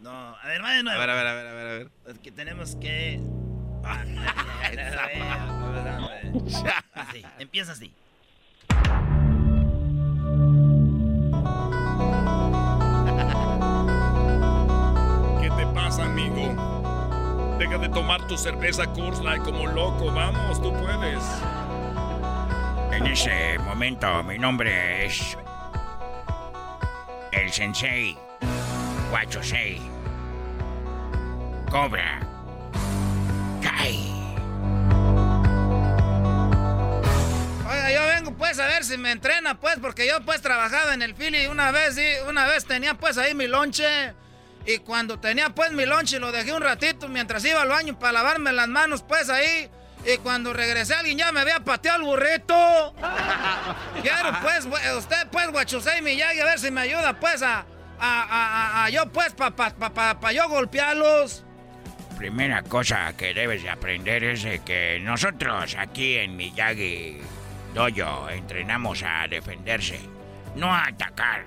No, 0.00 0.10
a 0.10 0.46
ver, 0.46 0.64
va 0.64 0.70
de 0.72 0.78
a 0.78 0.82
nuevo. 0.82 0.98
ver, 1.00 1.10
a 1.10 1.14
ver, 1.14 1.26
a 1.26 1.34
ver, 1.34 1.46
a 1.46 1.52
ver, 1.52 1.66
a 1.66 1.72
ver. 1.72 1.88
Es 2.08 2.18
que 2.20 2.32
tenemos 2.32 2.74
que... 2.76 3.20
Así, 6.94 7.22
empieza 7.38 7.72
así. 7.72 7.92
Amigo? 16.02 17.56
Deja 17.58 17.78
de 17.78 17.88
tomar 17.88 18.26
tu 18.26 18.36
cerveza 18.36 18.86
Coors 18.86 19.20
Light 19.20 19.42
como 19.42 19.66
loco. 19.66 20.12
Vamos, 20.12 20.60
tú 20.60 20.72
puedes. 20.72 21.22
En 22.92 23.06
ese 23.06 23.58
momento 23.60 24.22
mi 24.24 24.38
nombre 24.38 25.06
es 25.06 25.36
el 27.32 27.50
Sensei 27.50 28.18
Wachosei 29.10 29.80
Cobra 31.70 32.20
Kai. 33.62 34.12
Oiga, 37.66 37.92
yo 37.92 38.06
vengo 38.08 38.32
pues 38.32 38.58
a 38.58 38.66
ver 38.66 38.84
si 38.84 38.98
me 38.98 39.10
entrena 39.10 39.58
pues, 39.58 39.78
porque 39.80 40.06
yo 40.06 40.20
pues 40.20 40.42
trabajaba 40.42 40.92
en 40.92 41.00
el 41.00 41.14
Philly 41.14 41.46
una 41.46 41.70
vez 41.70 41.96
y 41.96 42.28
una 42.28 42.46
vez 42.46 42.66
tenía 42.66 42.94
pues 42.94 43.16
ahí 43.16 43.34
mi 43.34 43.46
lonche. 43.46 44.14
Y 44.66 44.78
cuando 44.78 45.18
tenía 45.18 45.50
pues 45.50 45.72
mi 45.72 45.84
lonche 45.86 46.18
lo 46.18 46.30
dejé 46.32 46.52
un 46.52 46.62
ratito 46.62 47.08
mientras 47.08 47.44
iba 47.44 47.62
al 47.62 47.68
baño 47.68 47.98
para 47.98 48.12
lavarme 48.12 48.52
las 48.52 48.68
manos 48.68 49.02
pues 49.02 49.28
ahí. 49.28 49.68
Y 50.04 50.16
cuando 50.18 50.52
regresé 50.52 50.94
alguien 50.94 51.18
ya 51.18 51.30
me 51.32 51.40
había 51.40 51.60
pateado 51.60 51.98
el 52.00 52.04
burrito. 52.04 52.94
Quiero 54.02 54.32
pues, 54.42 54.66
usted 54.96 55.28
pues, 55.30 55.48
Guachusei 55.50 56.02
Miyagi, 56.02 56.40
a 56.40 56.44
ver 56.44 56.58
si 56.58 56.70
me 56.70 56.80
ayuda 56.82 57.18
pues 57.20 57.42
a, 57.42 57.60
a, 57.60 57.64
a, 58.00 58.22
a- 58.82 58.84
a 58.84 58.90
yo 58.90 59.06
pues, 59.12 59.32
para 59.32 59.54
pa, 59.54 59.70
pa, 59.70 59.90
pa- 59.90 60.18
pa 60.18 60.32
yo 60.32 60.48
golpearlos. 60.48 61.44
Primera 62.18 62.62
cosa 62.62 63.12
que 63.16 63.32
debes 63.34 63.62
de 63.62 63.70
aprender 63.70 64.22
es 64.24 64.44
que 64.62 65.00
nosotros 65.00 65.74
aquí 65.78 66.16
en 66.18 66.36
Miyagi 66.36 67.18
Dojo 67.74 68.28
entrenamos 68.30 69.02
a 69.04 69.26
defenderse, 69.28 69.98
no 70.54 70.72
a 70.72 70.86
atacar. 70.88 71.46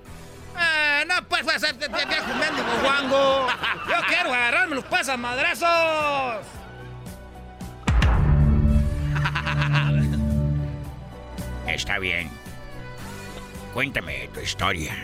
Eh, 0.57 1.06
no, 1.07 1.27
pues, 1.27 1.44
pues, 1.44 1.61
viejo 1.80 2.34
mendigo 2.40 2.68
guango. 2.82 3.48
Yo 3.88 3.95
quiero 4.07 4.34
agarrarme 4.34 4.76
los 4.76 4.86
pues 4.86 5.10
a 5.10 5.18
madrazos. 5.18 6.45
Está 11.68 11.99
bien. 11.99 12.30
Cuéntame 13.73 14.30
tu 14.34 14.40
historia. 14.40 14.95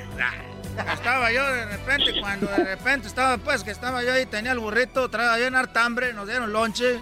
Estaba 0.94 1.32
yo 1.32 1.46
de 1.54 1.66
repente, 1.66 2.22
cuando 2.22 2.48
de 2.48 2.64
repente 2.64 3.08
estaba, 3.08 3.38
pues, 3.38 3.64
que 3.64 3.72
estaba 3.72 4.02
yo 4.04 4.14
ahí, 4.14 4.26
tenía 4.26 4.54
el 4.54 4.60
burrito, 4.60 5.10
traía 5.10 5.38
yo 5.40 5.48
en 5.48 5.56
harta 5.56 5.84
hambre, 5.84 6.14
nos 6.14 6.28
dieron 6.28 6.54
lonche. 6.54 7.02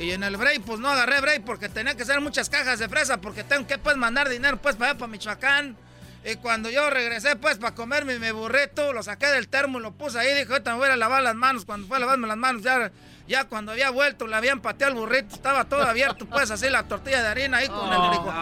Y 0.00 0.10
en 0.10 0.24
el 0.24 0.36
break, 0.36 0.62
pues 0.62 0.80
no 0.80 0.88
agarré 0.90 1.20
break 1.20 1.44
porque 1.44 1.68
tenía 1.68 1.96
que 1.96 2.02
hacer 2.02 2.20
muchas 2.20 2.50
cajas 2.50 2.78
de 2.78 2.88
fresa 2.88 3.20
porque 3.20 3.44
tengo 3.44 3.66
que, 3.66 3.78
pues, 3.78 3.96
mandar 3.96 4.28
dinero, 4.28 4.56
pues, 4.60 4.74
para 4.74 4.90
allá, 4.90 4.98
para 4.98 5.10
Michoacán. 5.12 5.76
Y 6.26 6.36
cuando 6.36 6.70
yo 6.70 6.88
regresé, 6.88 7.36
pues, 7.36 7.58
para 7.58 7.74
comerme 7.74 8.18
mi 8.18 8.30
burrito, 8.30 8.92
lo 8.94 9.02
saqué 9.02 9.26
del 9.26 9.48
termo 9.48 9.78
y 9.78 9.82
lo 9.82 9.92
puse 9.92 10.18
ahí. 10.18 10.28
Dije, 10.34 10.50
ahorita 10.50 10.72
me 10.72 10.78
voy 10.78 10.88
a 10.88 10.96
lavar 10.96 11.22
las 11.22 11.34
manos. 11.34 11.66
Cuando 11.66 11.86
fue 11.86 11.98
a 11.98 12.00
lavarme 12.00 12.26
las 12.26 12.38
manos, 12.38 12.62
ya, 12.62 12.90
ya 13.28 13.44
cuando 13.44 13.72
había 13.72 13.90
vuelto, 13.90 14.26
le 14.26 14.34
habían 14.34 14.60
pateado 14.60 14.94
el 14.94 14.98
burrito. 15.00 15.34
Estaba 15.34 15.64
todo 15.66 15.82
abierto, 15.82 16.24
pues, 16.24 16.50
así 16.50 16.70
la 16.70 16.84
tortilla 16.84 17.20
de 17.22 17.28
harina 17.28 17.58
ahí 17.58 17.68
con 17.68 17.92
el 17.92 17.98
frijol. 18.08 18.32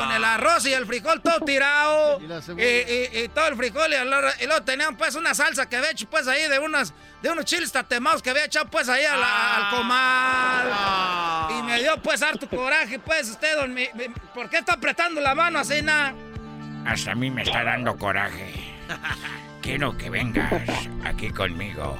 Con 0.00 0.10
el 0.16 0.24
arroz 0.24 0.66
y 0.66 0.72
el 0.74 0.84
frijol 0.84 1.22
todo 1.22 1.38
tirado. 1.44 2.18
Y 2.58 3.28
todo 3.28 3.46
el 3.46 3.56
frijol 3.56 3.92
y, 3.92 4.04
luego- 4.04 4.28
y 4.40 4.46
luego 4.46 4.62
tenían 4.64 4.96
pues 4.96 5.14
una 5.14 5.32
salsa 5.32 5.68
que 5.68 5.76
había 5.76 5.90
hecho 5.92 6.10
pues 6.10 6.26
ahí 6.26 6.48
de 6.48 6.58
unas 6.58 6.92
de 7.22 7.30
unos 7.30 7.44
chiles 7.44 7.70
tatemados 7.70 8.20
que 8.22 8.30
había 8.30 8.44
echado 8.46 8.66
pues 8.68 8.88
ahí 8.88 9.04
a 9.04 9.16
la- 9.16 9.56
al 9.68 9.76
comal. 9.76 11.58
Y 11.58 11.62
me 11.62 11.80
dio 11.82 12.02
pues 12.02 12.20
harto 12.22 12.48
coraje 12.48 12.98
pues 12.98 13.28
usted, 13.30 13.56
don, 13.56 13.72
mi- 13.74 13.88
mi- 13.94 14.08
¿por 14.34 14.48
qué 14.50 14.58
está 14.58 14.72
apretando 14.74 15.20
la 15.20 15.34
mano 15.36 15.58
así, 15.60 15.82
na? 15.82 16.14
Hasta 16.86 17.12
a 17.12 17.14
mí 17.14 17.30
me 17.30 17.42
está 17.42 17.64
dando 17.64 17.96
coraje. 17.96 18.74
Quiero 19.62 19.96
que 19.96 20.10
vengas 20.10 20.88
aquí 21.04 21.30
conmigo. 21.30 21.96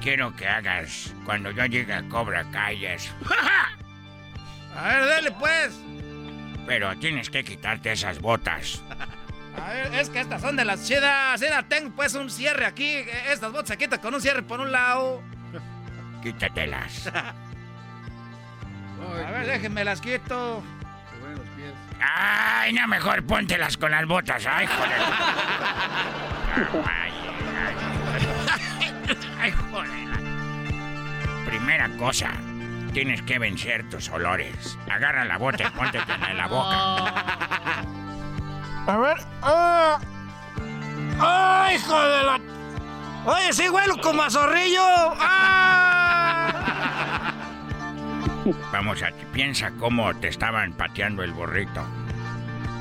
Quiero 0.00 0.34
que 0.36 0.46
hagas 0.46 1.14
cuando 1.24 1.50
yo 1.50 1.66
llegue 1.66 1.92
a 1.92 2.02
Cobra 2.08 2.44
Calles. 2.50 3.12
A 4.76 4.88
ver, 4.88 5.04
dele 5.06 5.32
pues. 5.32 5.78
Pero 6.66 6.96
tienes 6.98 7.28
que 7.28 7.44
quitarte 7.44 7.92
esas 7.92 8.20
botas. 8.20 8.82
A 9.60 9.70
ver, 9.70 9.92
es 9.94 10.08
que 10.08 10.20
estas 10.20 10.40
son 10.40 10.56
de 10.56 10.64
las 10.64 10.86
chidas. 10.86 11.40
Mira, 11.40 11.62
tengo 11.64 11.90
pues 11.94 12.14
un 12.14 12.30
cierre 12.30 12.64
aquí. 12.64 13.04
Estas 13.28 13.52
botas 13.52 13.68
se 13.68 13.78
quitan 13.78 14.00
con 14.00 14.14
un 14.14 14.20
cierre 14.20 14.42
por 14.42 14.60
un 14.60 14.70
lado. 14.70 15.22
Quítatelas. 16.22 17.08
A 17.08 17.34
ver, 19.32 19.46
déjenme 19.46 19.84
las 19.84 20.00
quito. 20.00 20.62
Ay, 22.02 22.72
no, 22.72 22.86
mejor 22.88 23.22
póntelas 23.24 23.76
con 23.76 23.90
las 23.90 24.06
botas. 24.06 24.46
Ay, 24.46 24.66
joder. 24.66 25.00
Ay, 26.86 27.12
ay, 29.08 29.16
ay, 29.40 29.52
joder. 29.52 29.90
Primera 31.46 31.88
cosa, 31.98 32.30
tienes 32.92 33.22
que 33.22 33.38
vencer 33.38 33.88
tus 33.88 34.08
olores. 34.08 34.78
Agarra 34.90 35.24
la 35.24 35.38
bota 35.38 35.64
y 35.64 35.70
póntete 35.70 36.12
en 36.28 36.36
la 36.36 36.46
boca. 36.46 37.84
A 38.86 38.96
ver. 38.96 39.16
¡Ah! 39.42 39.98
¡Ay, 41.20 41.76
hijo 41.76 42.00
de 42.00 42.22
la! 42.24 42.40
Oye, 43.26 43.52
sí 43.52 43.68
huelo 43.68 44.00
como 44.00 44.22
a 44.22 44.30
zorrillo. 44.30 44.82
¡Ah! 44.82 45.59
Vamos 48.72 49.02
a 49.02 49.10
piensa 49.32 49.70
cómo 49.78 50.14
te 50.16 50.28
estaban 50.28 50.72
pateando 50.72 51.22
el 51.22 51.32
burrito. 51.32 51.84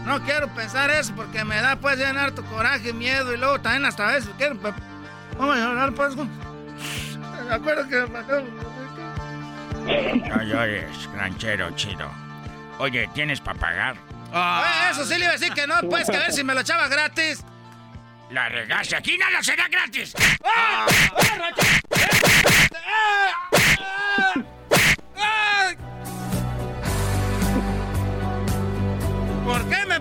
No 0.05 0.21
quiero 0.23 0.47
pensar 0.49 0.89
eso 0.89 1.13
porque 1.15 1.43
me 1.43 1.61
da 1.61 1.75
pues 1.75 1.97
llenar 1.97 2.31
tu 2.31 2.43
coraje, 2.45 2.93
miedo 2.93 3.33
y 3.33 3.37
luego 3.37 3.59
también 3.59 3.85
hasta 3.85 4.09
a 4.09 4.13
veces 4.13 4.31
quiero... 4.37 4.55
Vamos 5.37 5.55
a 5.55 5.59
llorar 5.59 5.93
pues. 5.93 6.15
Me 6.15 7.53
acuerdo 7.53 7.87
que 7.87 7.95
me 7.95 8.07
mataron. 8.07 8.49
No 10.29 10.43
llores, 10.43 11.09
ranchero 11.13 11.71
chido. 11.75 12.09
Oye, 12.77 13.09
¿tienes 13.13 13.41
para 13.41 13.59
pagar? 13.59 13.95
Oye, 14.31 14.91
eso 14.91 15.05
sí 15.05 15.15
le 15.15 15.25
iba 15.25 15.29
a 15.29 15.33
decir 15.33 15.53
que 15.53 15.67
no, 15.67 15.75
pues 15.89 16.09
que 16.09 16.15
a 16.15 16.19
ver 16.21 16.33
si 16.33 16.43
me 16.43 16.53
lo 16.53 16.61
echaba 16.61 16.87
gratis. 16.87 17.43
La 18.29 18.47
regaste. 18.49 18.95
Aquí 18.95 19.17
nada 19.17 19.41
será 19.41 19.67
gratis. 19.67 20.13
¡Ah! 20.43 20.85
¡Ah! 21.15 21.51
¡Ah! 22.75 23.58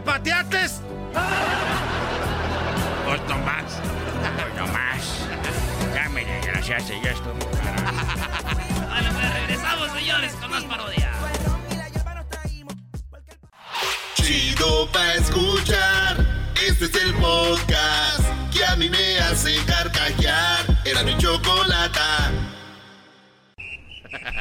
Pateaste? 0.04 0.58
Pues 3.04 3.20
no 3.28 3.38
más. 3.38 3.80
Pues 4.36 4.54
no 4.56 4.66
más. 4.68 5.28
Ya 5.94 6.08
me 6.10 6.24
desgraciaste, 6.24 7.00
ya 7.02 7.10
estoy. 7.10 7.32
Bueno, 7.32 9.10
pues 9.12 9.34
regresamos, 9.34 9.92
señores, 9.92 10.32
con 10.34 10.50
más 10.50 10.64
parodia. 10.64 11.12
Chido 14.14 14.90
pa' 14.92 15.14
escuchar. 15.14 16.26
Este 16.66 16.84
es 16.86 16.94
el 16.96 17.14
podcast 17.14 18.24
que 18.52 18.64
a 18.64 18.76
mí 18.76 18.90
me 18.90 19.20
hace 19.20 19.56
carcajear. 19.64 20.66
Era 20.84 21.02
mi 21.02 21.16
chocolata. 21.16 22.32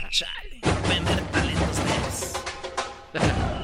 Chale, 0.10 0.60
vender 0.90 1.22
talentos 1.32 1.78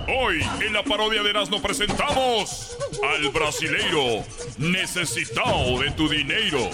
Hoy 0.08 0.42
en 0.66 0.74
la 0.74 0.84
parodia 0.84 1.24
de 1.24 1.30
Erasmo 1.30 1.62
presentamos 1.62 2.76
al 3.04 3.30
brasileiro 3.30 4.26
necesitado 4.58 5.80
de 5.80 5.92
tu 5.92 6.10
dinero. 6.10 6.70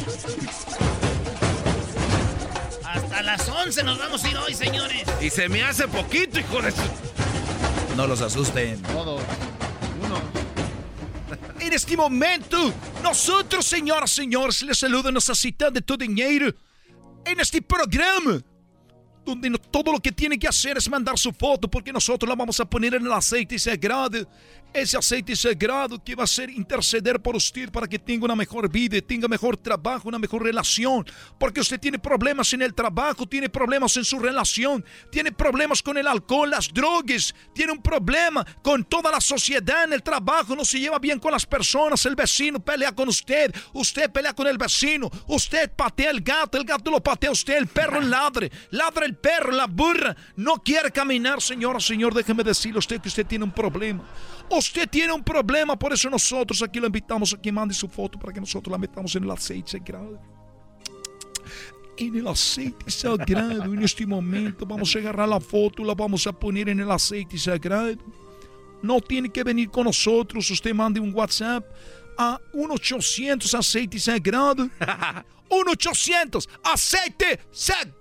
Hasta 2.83 3.21
las 3.21 3.47
11 3.47 3.83
nos 3.83 3.99
vamos 3.99 4.23
a 4.23 4.29
ir 4.29 4.37
hoy, 4.37 4.53
señores. 4.55 5.03
Y 5.21 5.29
se 5.29 5.47
me 5.47 5.63
hace 5.63 5.87
poquito, 5.87 6.39
hijo 6.39 6.61
de. 6.61 6.73
No 7.95 8.07
los 8.07 8.21
asusten. 8.21 8.81
Todo. 8.81 9.19
En 11.59 11.73
este 11.73 11.95
momento, 11.95 12.73
nosotros, 13.03 13.65
señoras 13.65 14.11
y 14.13 14.15
señores, 14.15 14.63
les 14.63 14.79
saluda 14.79 15.11
necesitando 15.11 15.79
de 15.79 15.81
tu 15.81 15.97
dinero 15.97 16.51
en 17.25 17.39
este 17.39 17.61
programa. 17.61 18.41
Todo 19.71 19.91
lo 19.91 19.99
que 19.99 20.11
tiene 20.11 20.37
que 20.37 20.47
hacer 20.47 20.77
es 20.77 20.89
mandar 20.89 21.17
su 21.17 21.31
foto 21.31 21.69
porque 21.69 21.91
nosotros 21.91 22.27
la 22.27 22.35
vamos 22.35 22.59
a 22.59 22.65
poner 22.65 22.95
en 22.95 23.05
el 23.05 23.11
aceite 23.11 23.57
sagrado. 23.59 24.27
Ese 24.71 24.97
aceite 24.97 25.35
sagrado 25.35 26.03
que 26.03 26.13
va 26.13 26.25
a 26.25 26.27
ser 26.27 26.51
interceder 26.51 27.19
por 27.19 27.35
usted 27.35 27.71
para 27.71 27.87
que 27.87 27.97
tenga 27.97 28.25
una 28.25 28.35
mejor 28.35 28.69
vida, 28.71 29.01
tenga 29.01 29.27
mejor 29.27 29.57
trabajo, 29.57 30.07
una 30.07 30.19
mejor 30.19 30.43
relación. 30.43 31.05
Porque 31.39 31.61
usted 31.61 31.79
tiene 31.79 31.97
problemas 31.97 32.53
en 32.53 32.61
el 32.61 32.75
trabajo, 32.75 33.27
tiene 33.27 33.49
problemas 33.49 33.97
en 33.97 34.05
su 34.05 34.19
relación, 34.19 34.85
tiene 35.11 35.31
problemas 35.31 35.81
con 35.81 35.97
el 35.97 36.05
alcohol, 36.05 36.51
las 36.51 36.71
drogas, 36.71 37.33
tiene 37.51 37.71
un 37.71 37.81
problema 37.81 38.45
con 38.61 38.83
toda 38.83 39.11
la 39.11 39.19
sociedad 39.19 39.85
en 39.85 39.93
el 39.93 40.03
trabajo, 40.03 40.55
no 40.55 40.63
se 40.63 40.79
lleva 40.79 40.99
bien 40.99 41.19
con 41.19 41.31
las 41.31 41.47
personas, 41.47 42.05
el 42.05 42.15
vecino 42.15 42.59
pelea 42.59 42.91
con 42.91 43.09
usted, 43.09 43.51
usted 43.73 44.11
pelea 44.11 44.33
con 44.33 44.45
el 44.45 44.59
vecino, 44.59 45.09
usted 45.27 45.71
patea 45.75 46.11
el 46.11 46.21
gato, 46.21 46.59
el 46.59 46.63
gato 46.63 46.91
lo 46.91 47.01
patea 47.01 47.31
a 47.31 47.33
usted, 47.33 47.57
el 47.57 47.67
perro 47.67 48.01
ladre, 48.01 48.51
ladra 48.69 49.07
el 49.07 49.17
perro, 49.17 49.51
la 49.51 49.65
burra, 49.65 50.15
no 50.35 50.57
quiere 50.57 50.91
caminar, 50.91 51.41
señora, 51.41 51.79
señor, 51.79 52.13
déjeme 52.13 52.43
decirle 52.43 52.77
a 52.77 52.79
usted 52.79 53.01
que 53.01 53.07
usted 53.07 53.25
tiene 53.25 53.45
un 53.45 53.51
problema. 53.51 54.03
Usted 54.51 54.89
tiene 54.89 55.13
un 55.13 55.23
problema, 55.23 55.77
por 55.77 55.93
eso 55.93 56.09
nosotros 56.09 56.61
aquí 56.63 56.79
lo 56.79 56.87
invitamos 56.87 57.33
a 57.33 57.41
que 57.41 57.51
mande 57.51 57.73
su 57.73 57.87
foto 57.87 58.17
para 58.17 58.33
que 58.33 58.39
nosotros 58.39 58.71
la 58.71 58.77
metamos 58.77 59.15
en 59.15 59.23
el 59.23 59.31
aceite 59.31 59.71
sagrado. 59.71 60.19
En 61.97 62.15
el 62.15 62.27
aceite 62.27 62.89
sagrado, 62.89 63.65
en 63.65 63.83
este 63.83 64.05
momento 64.05 64.65
vamos 64.65 64.95
a 64.95 64.99
agarrar 64.99 65.29
la 65.29 65.39
foto, 65.39 65.83
la 65.83 65.93
vamos 65.93 66.25
a 66.25 66.31
poner 66.31 66.69
en 66.69 66.79
el 66.79 66.89
aceite 66.89 67.37
sagrado. 67.37 67.95
No 68.81 69.01
tiene 69.01 69.29
que 69.29 69.43
venir 69.43 69.69
con 69.69 69.83
nosotros, 69.83 70.49
usted 70.49 70.73
mande 70.73 70.99
un 70.99 71.13
WhatsApp 71.13 71.65
a 72.17 72.39
1-800 72.53 73.53
aceite 73.57 73.99
sagrado. 73.99 74.69
1-800 75.49 76.47
aceite 76.63 77.39
sagrado. 77.51 77.99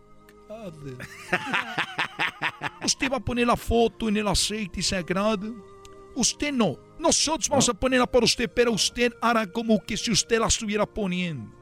Usted 2.85 3.11
va 3.11 3.19
a 3.19 3.21
poner 3.21 3.47
la 3.47 3.57
foto 3.57 4.09
en 4.09 4.17
el 4.17 4.29
aceite 4.29 4.83
sagrado. 4.83 5.78
Usted 6.19 6.53
no. 6.53 6.77
Nosotros 6.99 7.49
vamos 7.49 7.69
a 7.69 7.75
ponerla 7.75 8.07
para 8.07 8.25
usted, 8.25 8.51
pero 8.53 8.73
usted 8.73 9.13
hará 9.23 9.47
como 9.47 9.81
que 9.81 9.97
si 9.97 10.11
usted 10.11 10.39
la 10.41 10.49
estuviera 10.49 10.85
poniendo. 10.85 11.53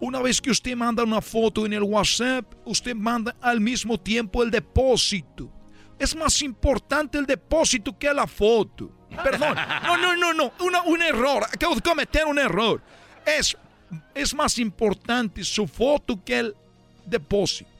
Una 0.00 0.22
vez 0.22 0.40
que 0.40 0.50
usted 0.50 0.74
manda 0.76 1.02
una 1.02 1.20
foto 1.20 1.66
en 1.66 1.72
el 1.72 1.82
WhatsApp, 1.82 2.46
usted 2.64 2.94
manda 2.94 3.36
al 3.40 3.60
mismo 3.60 3.98
tiempo 3.98 4.42
el 4.42 4.50
depósito. 4.50 5.50
Es 5.98 6.14
más 6.16 6.40
importante 6.42 7.18
el 7.18 7.26
depósito 7.26 7.98
que 7.98 8.12
la 8.14 8.26
foto. 8.26 8.90
Perdón. 9.22 9.56
No, 9.82 9.96
no, 9.96 10.16
no, 10.16 10.32
no. 10.32 10.52
Una- 10.60 10.82
un 10.82 11.02
error. 11.02 11.42
Acabo 11.52 11.74
de 11.74 11.80
cometer 11.82 12.24
un 12.24 12.38
error. 12.38 12.80
Es, 13.26 13.56
es 14.14 14.32
más 14.32 14.58
importante 14.58 15.42
su 15.44 15.66
foto 15.66 16.22
que 16.24 16.38
el 16.38 16.54
depósito. 17.04 17.70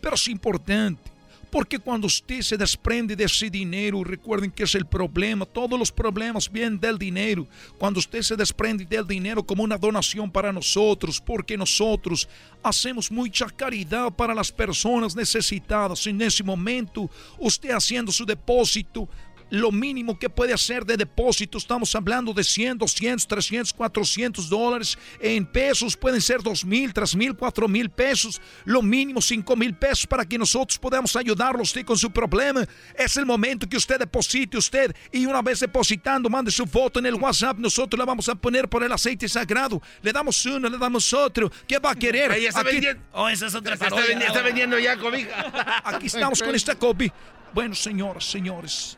Pero 0.00 0.14
es 0.14 0.28
importante. 0.28 1.09
Porque 1.50 1.78
cuando 1.78 2.06
usted 2.06 2.42
se 2.42 2.56
desprende 2.56 3.16
de 3.16 3.24
ese 3.24 3.50
dinero, 3.50 4.04
recuerden 4.04 4.50
que 4.50 4.62
es 4.62 4.74
el 4.74 4.86
problema, 4.86 5.44
todos 5.44 5.78
los 5.78 5.90
problemas 5.90 6.50
vienen 6.50 6.78
del 6.78 6.96
dinero. 6.96 7.46
Cuando 7.78 7.98
usted 7.98 8.22
se 8.22 8.36
desprende 8.36 8.84
del 8.84 9.06
dinero 9.06 9.42
como 9.42 9.64
una 9.64 9.76
donación 9.76 10.30
para 10.30 10.52
nosotros, 10.52 11.20
porque 11.20 11.56
nosotros 11.56 12.28
hacemos 12.62 13.10
mucha 13.10 13.46
caridad 13.46 14.12
para 14.12 14.34
las 14.34 14.52
personas 14.52 15.16
necesitadas. 15.16 16.06
En 16.06 16.20
ese 16.20 16.44
momento, 16.44 17.10
usted 17.38 17.70
haciendo 17.70 18.12
su 18.12 18.24
depósito, 18.24 19.08
lo 19.50 19.70
mínimo 19.72 20.18
que 20.18 20.30
puede 20.30 20.52
hacer 20.52 20.84
de 20.86 20.96
depósito, 20.96 21.58
estamos 21.58 21.94
hablando 21.94 22.32
de 22.32 22.44
100, 22.44 22.78
200, 22.78 23.26
300, 23.26 23.72
400 23.72 24.48
dólares. 24.48 24.96
En 25.20 25.44
pesos 25.44 25.96
pueden 25.96 26.20
ser 26.20 26.42
2 26.42 26.64
mil, 26.64 26.92
3 26.92 27.16
mil, 27.16 27.34
4 27.34 27.68
mil 27.68 27.90
pesos. 27.90 28.40
Lo 28.64 28.80
mínimo 28.82 29.20
5 29.20 29.56
mil 29.56 29.74
pesos 29.74 30.06
para 30.06 30.24
que 30.24 30.38
nosotros 30.38 30.78
podamos 30.78 31.14
ayudarlo 31.16 31.62
usted 31.62 31.84
con 31.84 31.98
su 31.98 32.10
problema. 32.10 32.64
Es 32.96 33.16
el 33.16 33.26
momento 33.26 33.68
que 33.68 33.76
usted 33.76 33.98
deposite 33.98 34.56
usted 34.56 34.94
y 35.12 35.26
una 35.26 35.42
vez 35.42 35.60
depositando, 35.60 36.28
mande 36.30 36.50
su 36.50 36.66
foto 36.66 36.98
en 37.00 37.06
el 37.06 37.14
WhatsApp. 37.14 37.58
Nosotros 37.58 37.98
la 37.98 38.04
vamos 38.04 38.28
a 38.28 38.34
poner 38.34 38.68
por 38.68 38.82
el 38.84 38.92
aceite 38.92 39.28
sagrado. 39.28 39.82
Le 40.02 40.12
damos 40.12 40.44
uno, 40.46 40.68
le 40.68 40.78
damos 40.78 41.12
otro. 41.12 41.50
¿Qué 41.66 41.78
va 41.78 41.90
a 41.90 41.94
querer? 41.96 42.30
Ahí 42.30 42.46
está 42.46 42.60
Aquí- 42.60 42.72
vendiendo. 42.72 43.02
Oh, 43.12 43.28
esa 43.28 43.46
es 43.46 43.54
otra 43.54 43.76
Se 43.76 43.84
está, 43.84 43.96
parodia. 43.96 44.16
vendi- 44.16 44.26
está 44.26 44.42
vendiendo 44.42 44.78
ya 44.78 44.96
cobija. 44.96 45.80
Aquí 45.84 46.06
estamos 46.06 46.40
con 46.42 46.54
esta 46.54 46.74
copia. 46.76 47.12
Bueno, 47.52 47.74
señoras, 47.74 48.24
señores, 48.24 48.96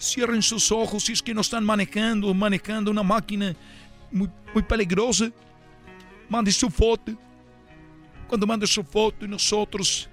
cierren 0.00 0.42
sus 0.42 0.72
ojos 0.72 1.04
si 1.04 1.12
es 1.12 1.22
que 1.22 1.34
no 1.34 1.42
están 1.42 1.64
manejando, 1.64 2.32
manejando 2.32 2.90
una 2.90 3.02
máquina 3.02 3.54
muy, 4.10 4.28
muy 4.54 4.62
peligrosa. 4.62 5.30
Mande 6.28 6.50
su 6.50 6.70
foto. 6.70 7.12
Cuando 8.26 8.46
mande 8.46 8.66
su 8.66 8.82
foto 8.82 9.24
y 9.24 9.28
nosotros 9.28 10.08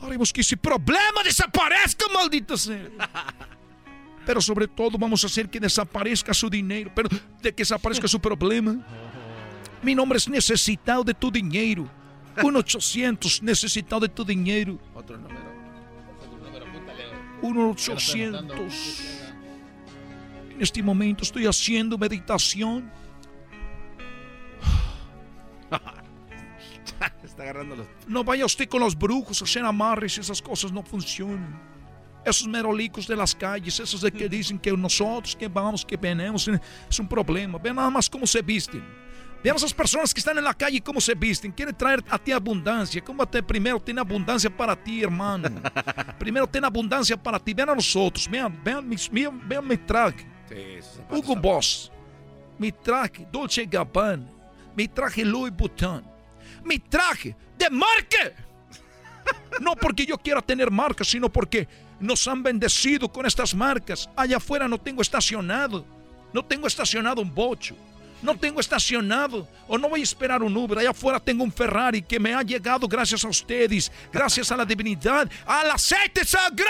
haremos 0.00 0.32
que 0.32 0.42
ese 0.42 0.56
problema 0.56 1.22
desaparezca, 1.24 2.06
maldito 2.12 2.56
sea. 2.56 2.88
Pero 4.26 4.40
sobre 4.40 4.68
todo 4.68 4.98
vamos 4.98 5.22
a 5.24 5.26
hacer 5.26 5.48
que 5.48 5.60
desaparezca 5.60 6.34
su 6.34 6.50
dinero, 6.50 6.90
pero 6.92 7.08
de 7.40 7.54
que 7.54 7.62
desaparezca 7.62 8.08
su 8.08 8.18
problema. 8.18 8.84
Mi 9.82 9.94
nombre 9.94 10.18
es 10.18 10.28
necesitado 10.28 11.04
de 11.04 11.14
tu 11.14 11.30
dinero. 11.30 11.88
1-800 12.36 13.40
necesitado 13.42 14.00
de 14.00 14.08
tu 14.08 14.24
dinero. 14.24 14.80
Otro 14.96 15.16
número. 15.16 15.55
1-800. 17.42 19.26
En 20.50 20.62
este 20.62 20.82
momento 20.82 21.22
estoy 21.22 21.46
haciendo 21.46 21.98
meditación. 21.98 22.90
está 27.22 27.42
agarrando 27.42 27.76
los... 27.76 27.86
No 28.06 28.24
vaya 28.24 28.46
usted 28.46 28.68
con 28.68 28.80
los 28.80 28.96
brujos 28.96 29.42
a 29.42 29.44
hacer 29.44 29.64
amarres, 29.64 30.16
esas 30.18 30.40
cosas 30.40 30.72
no 30.72 30.82
funcionan. 30.82 31.60
Esos 32.24 32.48
merolicos 32.48 33.06
de 33.06 33.14
las 33.14 33.34
calles, 33.34 33.78
esos 33.78 34.00
de 34.00 34.10
que 34.10 34.28
dicen 34.28 34.58
que 34.58 34.72
nosotros 34.72 35.36
que 35.36 35.46
vamos, 35.46 35.84
que 35.84 35.96
venimos, 35.96 36.48
es 36.88 36.98
un 36.98 37.06
problema. 37.06 37.58
Vean 37.58 37.76
nada 37.76 37.90
más 37.90 38.10
cómo 38.10 38.26
se 38.26 38.42
visten. 38.42 39.05
Vean 39.46 39.54
esas 39.54 39.72
personas 39.72 40.12
que 40.12 40.18
están 40.18 40.36
en 40.36 40.42
la 40.42 40.54
calle 40.54 40.80
cómo 40.80 41.00
se 41.00 41.14
visten. 41.14 41.52
Quieren 41.52 41.72
traer 41.72 42.02
a 42.10 42.18
ti 42.18 42.32
abundancia. 42.32 43.00
¿Cómo 43.00 43.24
te 43.28 43.40
primero 43.44 43.78
tiene 43.78 44.00
abundancia 44.00 44.50
para 44.50 44.74
ti, 44.74 45.04
hermano? 45.04 45.48
primero 46.18 46.48
tiene 46.48 46.66
abundancia 46.66 47.16
para 47.16 47.38
ti. 47.38 47.54
Vean 47.54 47.70
a 47.70 47.76
nosotros. 47.76 48.28
Vean, 48.28 48.60
vean, 48.64 48.88
mis, 48.88 49.08
vean, 49.08 49.48
vean 49.48 49.64
mi 49.64 49.76
traje. 49.76 50.26
Hugo 51.08 51.36
Boss. 51.36 51.92
Mi 52.58 52.72
traje 52.72 53.24
Dolce 53.30 53.64
Gabbana. 53.66 54.28
Mi 54.74 54.88
traje 54.88 55.24
Louis 55.24 55.52
Vuitton. 55.56 56.02
Mi 56.64 56.80
traje 56.80 57.36
de 57.56 57.70
marca. 57.70 58.32
No 59.60 59.76
porque 59.76 60.04
yo 60.04 60.18
quiera 60.18 60.42
tener 60.42 60.72
marcas, 60.72 61.06
sino 61.06 61.30
porque 61.32 61.68
nos 62.00 62.26
han 62.26 62.42
bendecido 62.42 63.08
con 63.08 63.26
estas 63.26 63.54
marcas. 63.54 64.10
Allá 64.16 64.38
afuera 64.38 64.66
no 64.66 64.76
tengo 64.76 65.02
estacionado. 65.02 65.86
No 66.32 66.44
tengo 66.44 66.66
estacionado 66.66 67.22
un 67.22 67.32
bocho. 67.32 67.76
No 68.22 68.36
tengo 68.36 68.60
estacionado 68.60 69.46
o 69.68 69.76
no 69.76 69.88
voy 69.88 70.00
a 70.00 70.02
esperar 70.02 70.42
un 70.42 70.56
Uber. 70.56 70.78
Allá 70.78 70.90
afuera 70.90 71.20
tengo 71.20 71.44
un 71.44 71.52
Ferrari 71.52 72.02
que 72.02 72.18
me 72.18 72.34
ha 72.34 72.42
llegado 72.42 72.88
gracias 72.88 73.24
a 73.24 73.28
ustedes, 73.28 73.92
gracias 74.12 74.50
a 74.50 74.56
la 74.56 74.64
divinidad, 74.64 75.30
al 75.44 75.70
aceite 75.70 76.24
sagrado. 76.24 76.66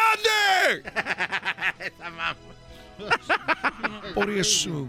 Por 4.14 4.30
eso, 4.30 4.88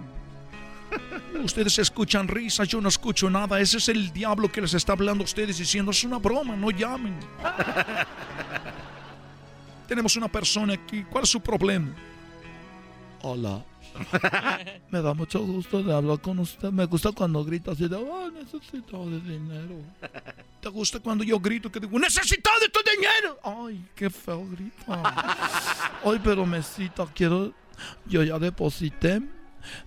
ustedes 1.43 1.77
escuchan 1.79 2.27
risas, 2.27 2.67
yo 2.67 2.81
no 2.81 2.89
escucho 2.89 3.29
nada. 3.29 3.59
Ese 3.59 3.77
es 3.77 3.89
el 3.89 4.11
diablo 4.11 4.51
que 4.51 4.61
les 4.61 4.73
está 4.73 4.93
hablando 4.93 5.23
a 5.23 5.25
ustedes 5.25 5.57
diciendo, 5.57 5.91
es 5.91 6.03
una 6.03 6.17
broma, 6.17 6.55
no 6.55 6.71
llamen. 6.71 7.17
Tenemos 9.87 10.15
una 10.15 10.27
persona 10.27 10.73
aquí, 10.73 11.03
¿cuál 11.03 11.23
es 11.23 11.29
su 11.29 11.39
problema? 11.39 11.93
Hola. 13.21 13.63
Me 14.91 15.01
da 15.01 15.13
mucho 15.13 15.39
gusto 15.39 15.83
de 15.83 15.93
hablar 15.93 16.19
con 16.21 16.39
usted. 16.39 16.71
Me 16.71 16.85
gusta 16.85 17.11
cuando 17.11 17.43
grita 17.43 17.71
así 17.71 17.87
de, 17.87 17.95
oh, 17.95 18.29
necesito 18.31 19.09
de 19.09 19.19
dinero. 19.21 19.81
¿Te 20.61 20.69
gusta 20.69 20.99
cuando 20.99 21.23
yo 21.23 21.39
grito 21.39 21.71
que 21.71 21.79
digo, 21.79 21.97
necesito 21.99 22.49
de 22.61 22.69
tu 22.69 22.79
dinero? 22.89 23.37
Ay, 23.43 23.85
qué 23.95 24.09
feo 24.09 24.45
grito. 24.47 24.75
Ay, 26.05 26.19
pero 26.23 26.45
mesita, 26.45 27.05
quiero, 27.13 27.53
yo 28.05 28.23
ya 28.23 28.39
deposité, 28.39 29.21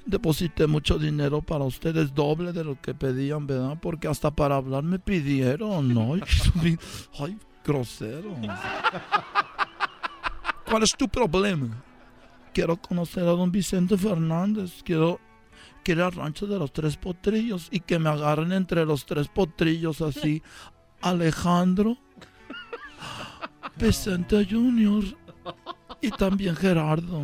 deposité 0.04 0.66
mucho 0.66 0.98
dinero 0.98 1.40
para 1.42 1.64
ustedes, 1.64 2.14
doble 2.14 2.52
de 2.52 2.64
lo 2.64 2.80
que 2.80 2.94
pedían, 2.94 3.46
¿verdad? 3.46 3.78
Porque 3.80 4.08
hasta 4.08 4.30
para 4.30 4.56
hablar 4.56 4.82
me 4.82 4.98
pidieron, 4.98 5.92
¿no? 5.92 6.14
Ay, 7.18 7.38
grosero. 7.64 8.36
¿Cuál 10.68 10.82
es 10.84 10.92
tu 10.96 11.08
problema? 11.08 11.82
Quiero 12.52 12.76
conocer 12.76 13.22
a 13.24 13.32
don 13.32 13.52
Vicente 13.52 13.96
Fernández. 13.96 14.82
Quiero, 14.84 15.20
quiero 15.84 16.06
al 16.06 16.12
rancho 16.12 16.46
de 16.46 16.58
los 16.58 16.72
tres 16.72 16.96
potrillos 16.96 17.68
y 17.70 17.80
que 17.80 17.98
me 17.98 18.08
agarren 18.10 18.52
entre 18.52 18.84
los 18.84 19.06
tres 19.06 19.28
potrillos 19.28 20.00
así. 20.00 20.42
Alejandro, 21.02 21.96
Vicente 23.76 24.46
Junior 24.48 25.04
y 26.00 26.10
también 26.10 26.56
Gerardo. 26.56 27.22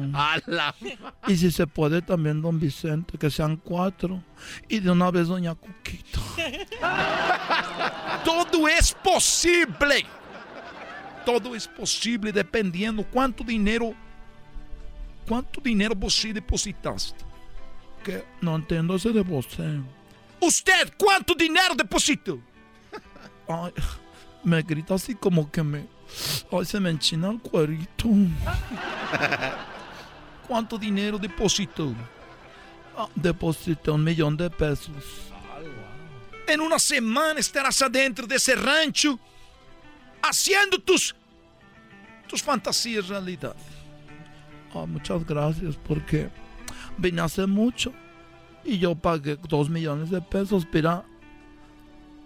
Y 1.27 1.37
si 1.37 1.51
se 1.51 1.67
puede 1.67 2.03
también 2.03 2.43
don 2.43 2.59
Vicente, 2.59 3.19
que 3.19 3.31
sean 3.31 3.57
cuatro. 3.57 4.23
Y 4.69 4.81
de 4.81 4.91
una 4.91 5.11
vez 5.11 5.29
doña 5.29 5.55
Cuquita. 5.55 6.21
Todo 8.25 8.69
es 8.69 8.95
posible. 9.03 10.07
Todo 11.25 11.55
es 11.55 11.67
posible 11.67 12.33
dependiendo 12.33 13.05
cuánto 13.05 13.43
dinero 13.43 13.95
¿Cuánto 15.27 15.61
dinero 15.61 15.95
você 15.95 16.33
depositaste? 16.33 17.25
Que 18.05 18.25
não 18.41 18.59
entendo 18.59 18.95
esse 18.95 19.13
de 19.13 19.23
você. 19.23 19.81
Usted, 20.41 20.93
¿cuánto 20.97 21.35
dinero 21.35 21.75
depositó? 21.75 22.41
Ay, 23.49 23.73
me 24.45 24.63
grita 24.63 24.95
así 24.95 25.15
como 25.15 25.51
que 25.51 25.63
me... 25.63 25.89
Ay, 26.53 26.65
se 26.65 26.79
me 26.79 26.91
enchina 26.91 27.31
el 27.31 27.41
cuerito. 27.41 28.09
¿Cuánto 30.47 30.79
dinero 30.79 31.19
depositó? 31.19 31.93
Ah, 32.97 33.09
deposité 33.15 33.91
un 33.91 34.05
millón 34.05 34.37
de 34.37 34.49
pesos. 34.49 35.33
En 36.47 36.61
una 36.61 36.79
semana 36.79 37.41
estarás 37.41 37.83
adentro 37.83 38.29
de 38.29 38.37
ese 38.37 38.55
rancho 38.55 39.19
haciendo 40.23 40.79
tus, 40.79 41.13
tus 42.29 42.41
fantasías 42.41 43.09
realidad. 43.09 43.57
Muchas 44.85 45.25
gracias 45.25 45.77
porque 45.77 46.29
vine 46.99 47.23
hace 47.23 47.47
mucho 47.47 47.93
y 48.65 48.79
yo 48.79 48.95
pagué 48.95 49.39
dos 49.49 49.71
millones 49.71 50.11
de 50.11 50.21
pesos 50.21 50.67
para 50.67 51.05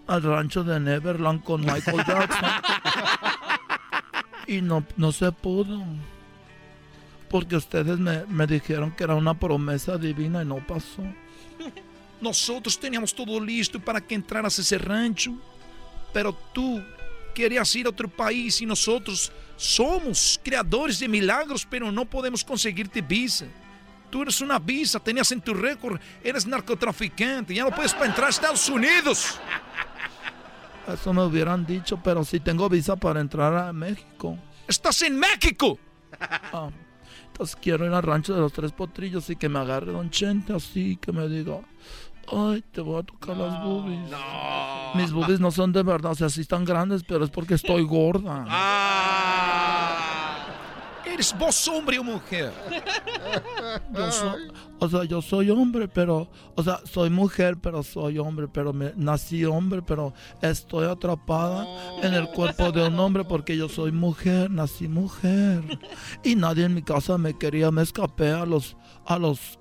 al 0.06 0.22
rancho 0.22 0.64
de 0.64 0.80
Neverland 0.80 1.44
con 1.44 1.60
Michael 1.60 2.04
Jackson. 2.04 2.50
y 4.46 4.60
no, 4.60 4.84
no 4.96 5.12
se 5.12 5.30
pudo. 5.30 5.80
Porque 7.28 7.54
ustedes 7.54 7.98
me, 7.98 8.26
me 8.26 8.46
dijeron 8.46 8.90
que 8.90 9.04
era 9.04 9.14
una 9.14 9.34
promesa 9.34 9.96
divina 9.98 10.42
y 10.42 10.46
no 10.46 10.56
pasó. 10.66 11.04
Nosotros 12.20 12.78
teníamos 12.80 13.14
todo 13.14 13.38
listo 13.38 13.78
para 13.78 14.00
que 14.00 14.16
entraras 14.16 14.58
a 14.58 14.62
ese 14.62 14.78
rancho, 14.78 15.32
pero 16.12 16.36
tú 16.52 16.82
querías 17.30 17.74
ir 17.74 17.86
a 17.86 17.90
otro 17.90 18.08
país 18.08 18.60
y 18.60 18.66
nosotros 18.66 19.32
somos 19.56 20.40
creadores 20.42 20.98
de 21.00 21.08
milagros, 21.08 21.66
pero 21.68 21.90
no 21.92 22.04
podemos 22.04 22.44
conseguirte 22.44 23.02
visa. 23.02 23.46
Tú 24.10 24.22
eres 24.22 24.40
una 24.40 24.58
visa, 24.58 24.98
tenías 24.98 25.30
en 25.30 25.40
tu 25.40 25.54
récord, 25.54 26.00
eres 26.24 26.46
narcotraficante, 26.46 27.54
ya 27.54 27.64
no 27.64 27.70
puedes 27.70 27.94
para 27.94 28.06
entrar 28.06 28.26
a 28.26 28.30
Estados 28.30 28.68
Unidos. 28.68 29.38
Eso 30.92 31.12
me 31.12 31.22
hubieran 31.22 31.64
dicho, 31.64 32.00
pero 32.02 32.24
si 32.24 32.40
tengo 32.40 32.68
visa 32.68 32.96
para 32.96 33.20
entrar 33.20 33.54
a 33.56 33.72
México. 33.72 34.36
¡Estás 34.66 35.02
en 35.02 35.18
México! 35.18 35.78
Ah, 36.52 36.70
entonces 37.26 37.56
quiero 37.56 37.86
ir 37.86 37.92
al 37.92 38.02
rancho 38.02 38.34
de 38.34 38.40
los 38.40 38.52
tres 38.52 38.72
potrillos 38.72 39.30
y 39.30 39.36
que 39.36 39.48
me 39.48 39.58
agarre 39.58 39.92
Don 39.92 40.10
Chente 40.10 40.52
así, 40.52 40.96
que 40.96 41.12
me 41.12 41.28
diga, 41.28 41.60
ay, 42.32 42.62
te 42.72 42.80
voy 42.80 43.00
a 43.00 43.02
tocar 43.02 43.36
las 43.36 43.62
boobies. 43.62 44.10
Mis 44.94 45.12
boobies 45.12 45.40
no 45.40 45.50
son 45.50 45.72
de 45.72 45.82
verdad, 45.82 46.12
o 46.12 46.14
sea, 46.14 46.28
sí 46.28 46.42
están 46.42 46.64
grandes, 46.64 47.02
pero 47.06 47.24
es 47.24 47.30
porque 47.30 47.54
estoy 47.54 47.84
gorda. 47.84 48.46
¿Eres 51.12 51.36
vos 51.36 51.68
hombre 51.68 51.98
o 51.98 52.04
mujer? 52.04 52.52
Yo 53.92 54.12
soy, 54.12 54.48
o 54.78 54.88
sea, 54.88 55.04
yo 55.04 55.20
soy 55.20 55.50
hombre, 55.50 55.88
pero, 55.88 56.30
o 56.54 56.62
sea, 56.62 56.80
soy 56.84 57.10
mujer, 57.10 57.58
pero 57.60 57.82
soy 57.82 58.18
hombre, 58.18 58.48
pero 58.48 58.72
me 58.72 58.92
nací 58.96 59.44
hombre, 59.44 59.82
pero 59.82 60.14
estoy 60.40 60.86
atrapada 60.86 61.66
en 62.02 62.14
el 62.14 62.28
cuerpo 62.28 62.70
de 62.70 62.86
un 62.86 62.98
hombre 62.98 63.24
porque 63.24 63.56
yo 63.56 63.68
soy 63.68 63.92
mujer, 63.92 64.50
nací 64.50 64.88
mujer. 64.88 65.62
Y 66.22 66.36
nadie 66.36 66.64
en 66.64 66.74
mi 66.74 66.82
casa 66.82 67.18
me 67.18 67.36
quería, 67.36 67.70
me 67.70 67.82
escapé 67.82 68.30
a 68.30 68.46
los, 68.46 68.76
a 69.04 69.18
los 69.18 69.58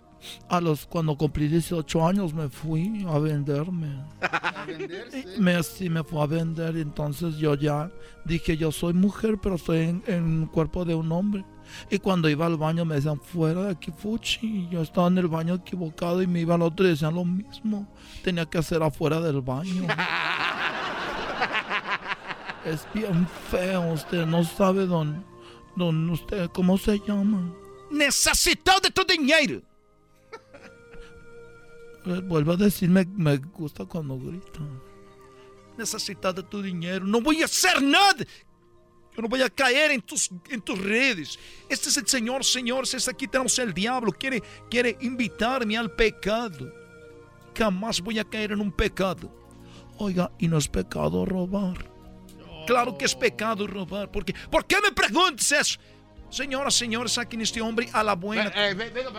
a 0.49 0.61
los 0.61 0.85
cuando 0.85 1.17
cumplí 1.17 1.47
18 1.47 2.07
años 2.07 2.33
me 2.33 2.49
fui 2.49 3.05
a 3.07 3.19
venderme. 3.19 4.03
¿A 4.21 4.65
Me, 5.37 5.63
sí, 5.63 5.89
me 5.89 6.03
fui 6.03 6.21
a 6.21 6.25
vender. 6.25 6.77
Entonces 6.77 7.37
yo 7.37 7.55
ya 7.55 7.91
dije, 8.25 8.57
yo 8.57 8.71
soy 8.71 8.93
mujer, 8.93 9.37
pero 9.41 9.55
estoy 9.55 9.79
en, 9.79 10.03
en 10.07 10.41
el 10.43 10.49
cuerpo 10.49 10.85
de 10.85 10.95
un 10.95 11.11
hombre. 11.11 11.43
Y 11.89 11.99
cuando 11.99 12.29
iba 12.29 12.45
al 12.45 12.57
baño 12.57 12.85
me 12.85 12.95
decían, 12.95 13.19
fuera 13.19 13.63
de 13.63 13.71
aquí, 13.71 13.91
Fuchi. 13.95 14.39
Y 14.47 14.69
yo 14.69 14.81
estaba 14.81 15.07
en 15.07 15.17
el 15.17 15.27
baño 15.27 15.55
equivocado 15.55 16.21
y 16.21 16.27
me 16.27 16.41
iba 16.41 16.55
al 16.55 16.61
otro 16.61 16.85
y 16.85 16.89
decían 16.89 17.15
lo 17.15 17.25
mismo. 17.25 17.87
Tenía 18.23 18.45
que 18.45 18.57
hacer 18.57 18.81
afuera 18.83 19.19
del 19.21 19.41
baño. 19.41 19.87
es 22.65 22.87
bien 22.93 23.27
feo, 23.49 23.93
usted 23.93 24.25
no 24.25 24.43
sabe 24.43 24.85
dónde, 24.85 25.21
dónde 25.75 26.13
usted, 26.13 26.49
¿cómo 26.51 26.77
se 26.77 26.99
llama? 26.99 27.51
Necesito 27.91 28.79
de 28.81 28.91
tu 28.91 29.03
dinero. 29.03 29.61
Eh, 32.05 32.21
Vuelvo 32.23 32.53
a 32.53 32.57
decirme, 32.57 33.05
me 33.15 33.37
gusta 33.37 33.85
cuando 33.85 34.17
grita. 34.17 34.59
Necesitas 35.77 36.35
de 36.35 36.43
tu 36.43 36.61
dinero. 36.61 37.05
No 37.05 37.21
voy 37.21 37.41
a 37.41 37.45
hacer 37.45 37.81
nada. 37.81 38.25
Yo 39.15 39.21
no 39.21 39.27
voy 39.27 39.41
a 39.41 39.49
caer 39.49 39.91
en 39.91 40.01
tus, 40.01 40.29
en 40.49 40.61
tus 40.61 40.77
redes. 40.79 41.39
Este 41.67 41.89
es 41.89 41.97
el 41.97 42.07
Señor, 42.07 42.43
señores. 42.43 43.07
Aquí 43.07 43.27
tenemos 43.27 43.57
el 43.59 43.73
diablo. 43.73 44.11
Quiere, 44.11 44.41
quiere 44.69 44.97
invitarme 45.01 45.77
al 45.77 45.91
pecado. 45.91 46.71
Jamás 47.57 48.01
voy 48.01 48.19
a 48.19 48.23
caer 48.23 48.51
en 48.51 48.61
un 48.61 48.71
pecado. 48.71 49.33
Oiga, 49.97 50.31
y 50.39 50.47
no 50.47 50.57
es 50.57 50.67
pecado 50.67 51.25
robar. 51.25 51.89
Claro 52.65 52.97
que 52.97 53.05
es 53.05 53.15
pecado 53.15 53.67
robar. 53.67 54.11
Porque, 54.11 54.33
¿Por 54.49 54.65
qué 54.65 54.77
me 54.81 54.91
preguntas 54.91 55.51
eso? 55.51 55.79
Señoras, 56.29 56.75
señores, 56.75 57.13
saquen 57.13 57.41
este 57.41 57.59
hombre 57.61 57.89
a 57.91 58.03
la 58.03 58.13
buena. 58.13 58.51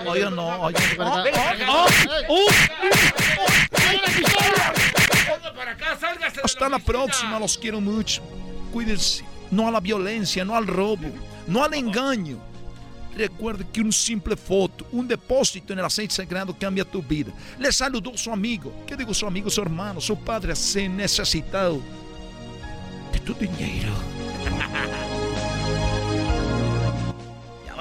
Oiga, 0.07 0.31
no, 0.31 0.63
oiga. 0.63 0.81
Oh, 0.99 1.25
oh, 1.69 1.87
oh, 2.29 2.47
oh. 2.47 2.47
Hasta 6.45 6.69
la 6.69 6.79
próxima, 6.79 7.39
los 7.39 7.59
quiero 7.59 7.81
mucho. 7.81 8.23
Cuídense. 8.73 9.25
No 9.51 9.67
a 9.67 9.71
la 9.71 9.81
violencia, 9.81 10.45
no 10.45 10.55
al 10.57 10.67
robo, 10.67 11.09
no 11.49 11.65
al 11.65 11.75
engaño. 11.75 12.39
Recuerde 13.17 13.67
que 13.73 13.81
un 13.81 13.93
simple 13.93 14.37
foto, 14.37 14.87
un 14.93 15.09
depósito 15.09 15.73
en 15.73 15.81
el 15.81 15.85
aceite 15.85 16.15
sagrado 16.15 16.57
cambia 16.57 16.85
tu 16.85 17.03
vida. 17.03 17.33
Le 17.59 17.73
saludó 17.73 18.17
su 18.17 18.33
amigo. 18.33 18.73
¿Qué 18.87 18.97
digo 18.97 19.13
su 19.13 19.27
amigo, 19.27 19.51
su 19.51 19.61
hermano, 19.61 20.01
su 20.01 20.17
padre? 20.17 20.55
Se 20.55 20.89
necesitado 20.89 21.81
de 23.13 23.19
tu 23.19 23.35
dinero. 23.35 23.93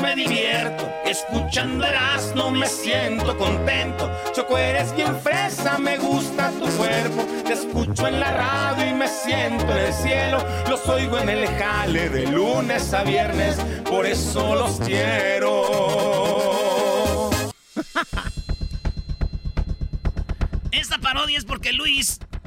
me 0.00 0.14
divierto. 0.16 0.90
Escuchando 1.04 1.84
no 2.34 2.50
me 2.50 2.66
siento 2.66 3.36
contento. 3.36 4.10
Choco, 4.32 4.56
eres 4.58 4.94
bien 4.96 5.14
fresa, 5.20 5.78
me 5.78 5.98
gusta 5.98 6.50
tu 6.50 6.66
cuerpo. 6.76 7.24
Te 7.44 7.52
escucho 7.52 8.08
en 8.08 8.20
la 8.20 8.32
radio 8.32 8.90
y 8.90 8.94
me 8.94 9.06
siento 9.08 9.70
en 9.70 9.78
el 9.78 9.92
cielo. 9.92 10.44
Los 10.68 10.88
oigo 10.88 11.18
en 11.18 11.28
el 11.28 11.46
jale 11.46 12.08
de 12.08 12.26
lunes 12.26 12.94
a 12.94 13.04
viernes, 13.04 13.56
por 13.84 14.06
eso 14.06 14.54
los 14.54 14.80
quiero. 14.80 15.70
Esta 20.72 20.98
parodia 20.98 21.38
es 21.38 21.44
porque 21.44 21.72
Luis 21.72 22.18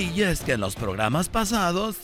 Y 0.00 0.22
es 0.22 0.40
que 0.40 0.52
en 0.52 0.60
los 0.60 0.76
programas 0.76 1.28
pasados, 1.28 1.96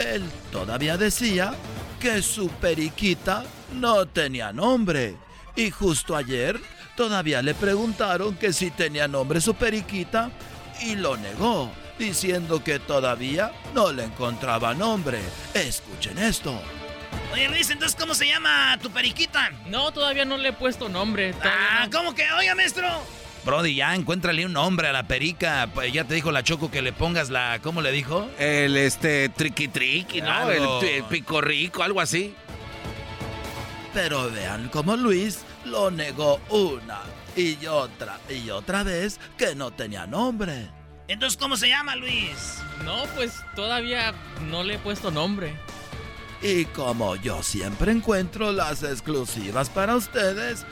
él 0.00 0.22
todavía 0.50 0.96
decía 0.96 1.52
que 2.00 2.22
su 2.22 2.48
periquita 2.48 3.44
no 3.74 4.06
tenía 4.06 4.54
nombre. 4.54 5.16
Y 5.54 5.70
justo 5.70 6.16
ayer 6.16 6.58
todavía 6.96 7.42
le 7.42 7.52
preguntaron 7.52 8.36
que 8.36 8.54
si 8.54 8.70
tenía 8.70 9.06
nombre 9.06 9.38
su 9.42 9.54
periquita 9.54 10.30
y 10.80 10.94
lo 10.94 11.18
negó, 11.18 11.70
diciendo 11.98 12.64
que 12.64 12.78
todavía 12.78 13.52
no 13.74 13.92
le 13.92 14.04
encontraba 14.04 14.72
nombre. 14.72 15.20
Escuchen 15.52 16.16
esto. 16.16 16.58
Oye, 17.34 17.48
Luis, 17.50 17.68
entonces, 17.68 17.98
¿cómo 18.00 18.14
se 18.14 18.28
llama 18.28 18.78
tu 18.80 18.90
periquita? 18.90 19.50
No, 19.66 19.92
todavía 19.92 20.24
no 20.24 20.38
le 20.38 20.48
he 20.48 20.52
puesto 20.54 20.88
nombre. 20.88 21.34
Ah, 21.44 21.86
¿cómo 21.92 22.14
que? 22.14 22.24
Oiga, 22.32 22.54
maestro. 22.54 22.88
Brody, 23.44 23.74
ya 23.74 23.94
encuéntrale 23.94 24.46
un 24.46 24.52
nombre 24.52 24.88
a 24.88 24.92
la 24.92 25.08
perica. 25.08 25.68
Pues 25.74 25.92
ya 25.92 26.04
te 26.04 26.14
dijo 26.14 26.30
la 26.30 26.44
Choco 26.44 26.70
que 26.70 26.82
le 26.82 26.92
pongas 26.92 27.28
la. 27.30 27.58
¿Cómo 27.62 27.80
le 27.82 27.90
dijo? 27.90 28.28
El 28.38 28.76
este 28.76 29.28
triqui 29.30 29.68
triqui, 29.68 30.20
¿no? 30.20 30.50
El, 30.50 30.62
el 30.88 31.04
pico 31.04 31.40
rico, 31.40 31.82
algo 31.82 32.00
así. 32.00 32.34
Pero 33.92 34.30
vean 34.30 34.68
cómo 34.68 34.96
Luis 34.96 35.40
lo 35.64 35.90
negó 35.90 36.40
una 36.50 37.00
y 37.36 37.66
otra 37.66 38.18
y 38.28 38.50
otra 38.50 38.82
vez 38.84 39.18
que 39.36 39.54
no 39.54 39.70
tenía 39.70 40.06
nombre. 40.06 40.70
Entonces, 41.08 41.36
¿cómo 41.36 41.56
se 41.56 41.68
llama, 41.68 41.96
Luis? 41.96 42.62
No, 42.84 43.04
pues 43.16 43.42
todavía 43.54 44.14
no 44.48 44.62
le 44.62 44.74
he 44.74 44.78
puesto 44.78 45.10
nombre. 45.10 45.54
Y 46.40 46.64
como 46.66 47.16
yo 47.16 47.42
siempre 47.42 47.92
encuentro 47.92 48.50
las 48.52 48.82
exclusivas 48.82 49.68
para 49.68 49.94
ustedes, 49.94 50.64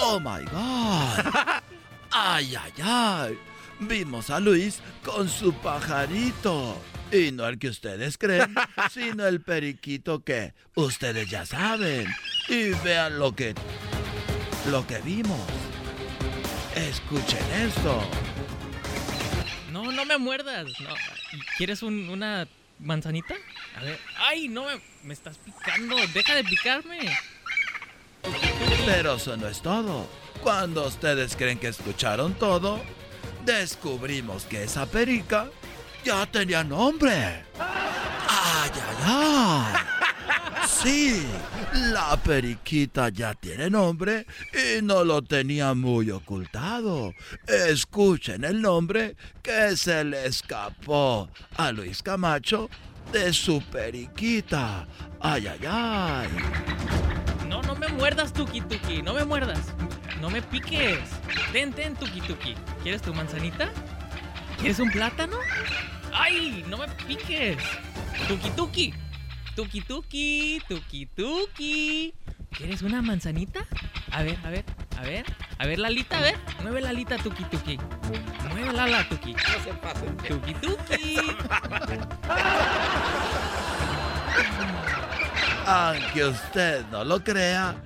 oh 0.00 0.20
my 0.20 0.44
god. 0.44 1.60
Ay, 2.12 2.54
ay, 2.56 2.72
ay. 2.82 3.38
Vimos 3.80 4.30
a 4.30 4.40
Luis 4.40 4.80
con 5.04 5.28
su 5.28 5.52
pajarito. 5.54 6.76
Y 7.12 7.32
no 7.32 7.46
el 7.48 7.58
que 7.58 7.68
ustedes 7.68 8.18
creen, 8.18 8.54
sino 8.92 9.26
el 9.26 9.40
periquito 9.40 10.22
que 10.22 10.54
ustedes 10.74 11.28
ya 11.28 11.44
saben. 11.46 12.06
Y 12.48 12.70
vean 12.84 13.18
lo 13.18 13.34
que 13.34 13.54
lo 14.70 14.86
que 14.86 14.98
vimos. 14.98 15.40
Escuchen 16.76 17.44
esto. 17.52 18.00
No, 19.72 19.90
no 19.90 20.04
me 20.04 20.18
muerdas. 20.18 20.66
No. 20.80 20.90
¿Quieres 21.56 21.82
un- 21.82 22.08
una 22.10 22.46
manzanita? 22.78 23.34
A 23.76 23.82
ver. 23.82 23.98
¡Ay, 24.18 24.48
no 24.48 24.64
me, 24.66 24.80
me 25.02 25.14
estás 25.14 25.38
picando! 25.38 25.96
¡Deja 26.14 26.34
de 26.34 26.44
picarme! 26.44 26.98
Pero 28.86 29.14
eso 29.14 29.36
no 29.36 29.48
es 29.48 29.60
todo. 29.62 30.08
Cuando 30.42 30.86
ustedes 30.86 31.36
creen 31.36 31.58
que 31.58 31.68
escucharon 31.68 32.34
todo, 32.34 32.80
descubrimos 33.44 34.44
que 34.44 34.64
esa 34.64 34.86
perica 34.86 35.50
ya 36.04 36.26
tenía 36.26 36.64
nombre. 36.64 37.44
¡Ay, 37.58 38.70
ay, 38.74 38.96
ay! 39.04 39.74
Sí, 40.66 41.26
la 41.92 42.16
periquita 42.16 43.10
ya 43.10 43.34
tiene 43.34 43.68
nombre 43.68 44.26
y 44.52 44.80
no 44.82 45.04
lo 45.04 45.20
tenía 45.20 45.74
muy 45.74 46.10
ocultado. 46.10 47.12
Escuchen 47.46 48.44
el 48.44 48.62
nombre 48.62 49.16
que 49.42 49.76
se 49.76 50.04
le 50.04 50.26
escapó 50.26 51.28
a 51.56 51.72
Luis 51.72 52.02
Camacho 52.02 52.70
de 53.12 53.32
su 53.32 53.60
periquita. 53.60 54.86
¡Ay, 55.20 55.48
ay, 55.48 55.60
ay! 55.68 56.28
No, 57.46 57.60
no 57.62 57.74
me 57.74 57.88
muerdas, 57.88 58.32
Tuki 58.32 58.62
Tuki. 58.62 59.02
No 59.02 59.12
me 59.12 59.24
muerdas. 59.24 59.60
No 60.20 60.28
me 60.28 60.42
piques. 60.42 60.98
Ten, 61.52 61.72
ten, 61.72 61.94
Tuki 61.94 62.20
Tuki. 62.20 62.54
¿Quieres 62.82 63.00
tu 63.02 63.14
manzanita? 63.14 63.70
¿Quieres 64.58 64.78
un 64.78 64.90
plátano? 64.90 65.36
¡Ay! 66.12 66.64
No 66.68 66.76
me 66.76 66.86
piques. 67.06 67.56
Tuki 68.28 68.50
Tuki. 68.50 68.94
Tuki 69.56 69.80
Tuki. 69.80 70.60
Tuki 70.68 71.06
Tuki. 71.06 72.14
¿Quieres 72.50 72.82
una 72.82 73.00
manzanita? 73.00 73.60
A 74.10 74.22
ver, 74.22 74.38
a 74.44 74.50
ver, 74.50 74.64
a 74.98 75.02
ver. 75.02 75.24
A 75.58 75.66
ver, 75.66 75.78
Lalita, 75.78 76.18
a 76.18 76.20
ver. 76.20 76.36
Mueve 76.62 76.82
la 76.82 76.90
alita, 76.90 77.16
Tuki 77.16 77.44
Tuki. 77.44 77.78
Mueve 78.52 78.72
la 78.72 78.84
ala, 78.84 79.08
Tuki. 79.08 79.32
No 79.32 79.64
se 79.64 79.72
pasen. 79.74 80.16
Tuki 80.18 80.54
Tuki. 80.54 81.16
Aunque 85.66 86.24
usted 86.24 86.84
no 86.90 87.04
lo 87.04 87.22
crea, 87.22 87.76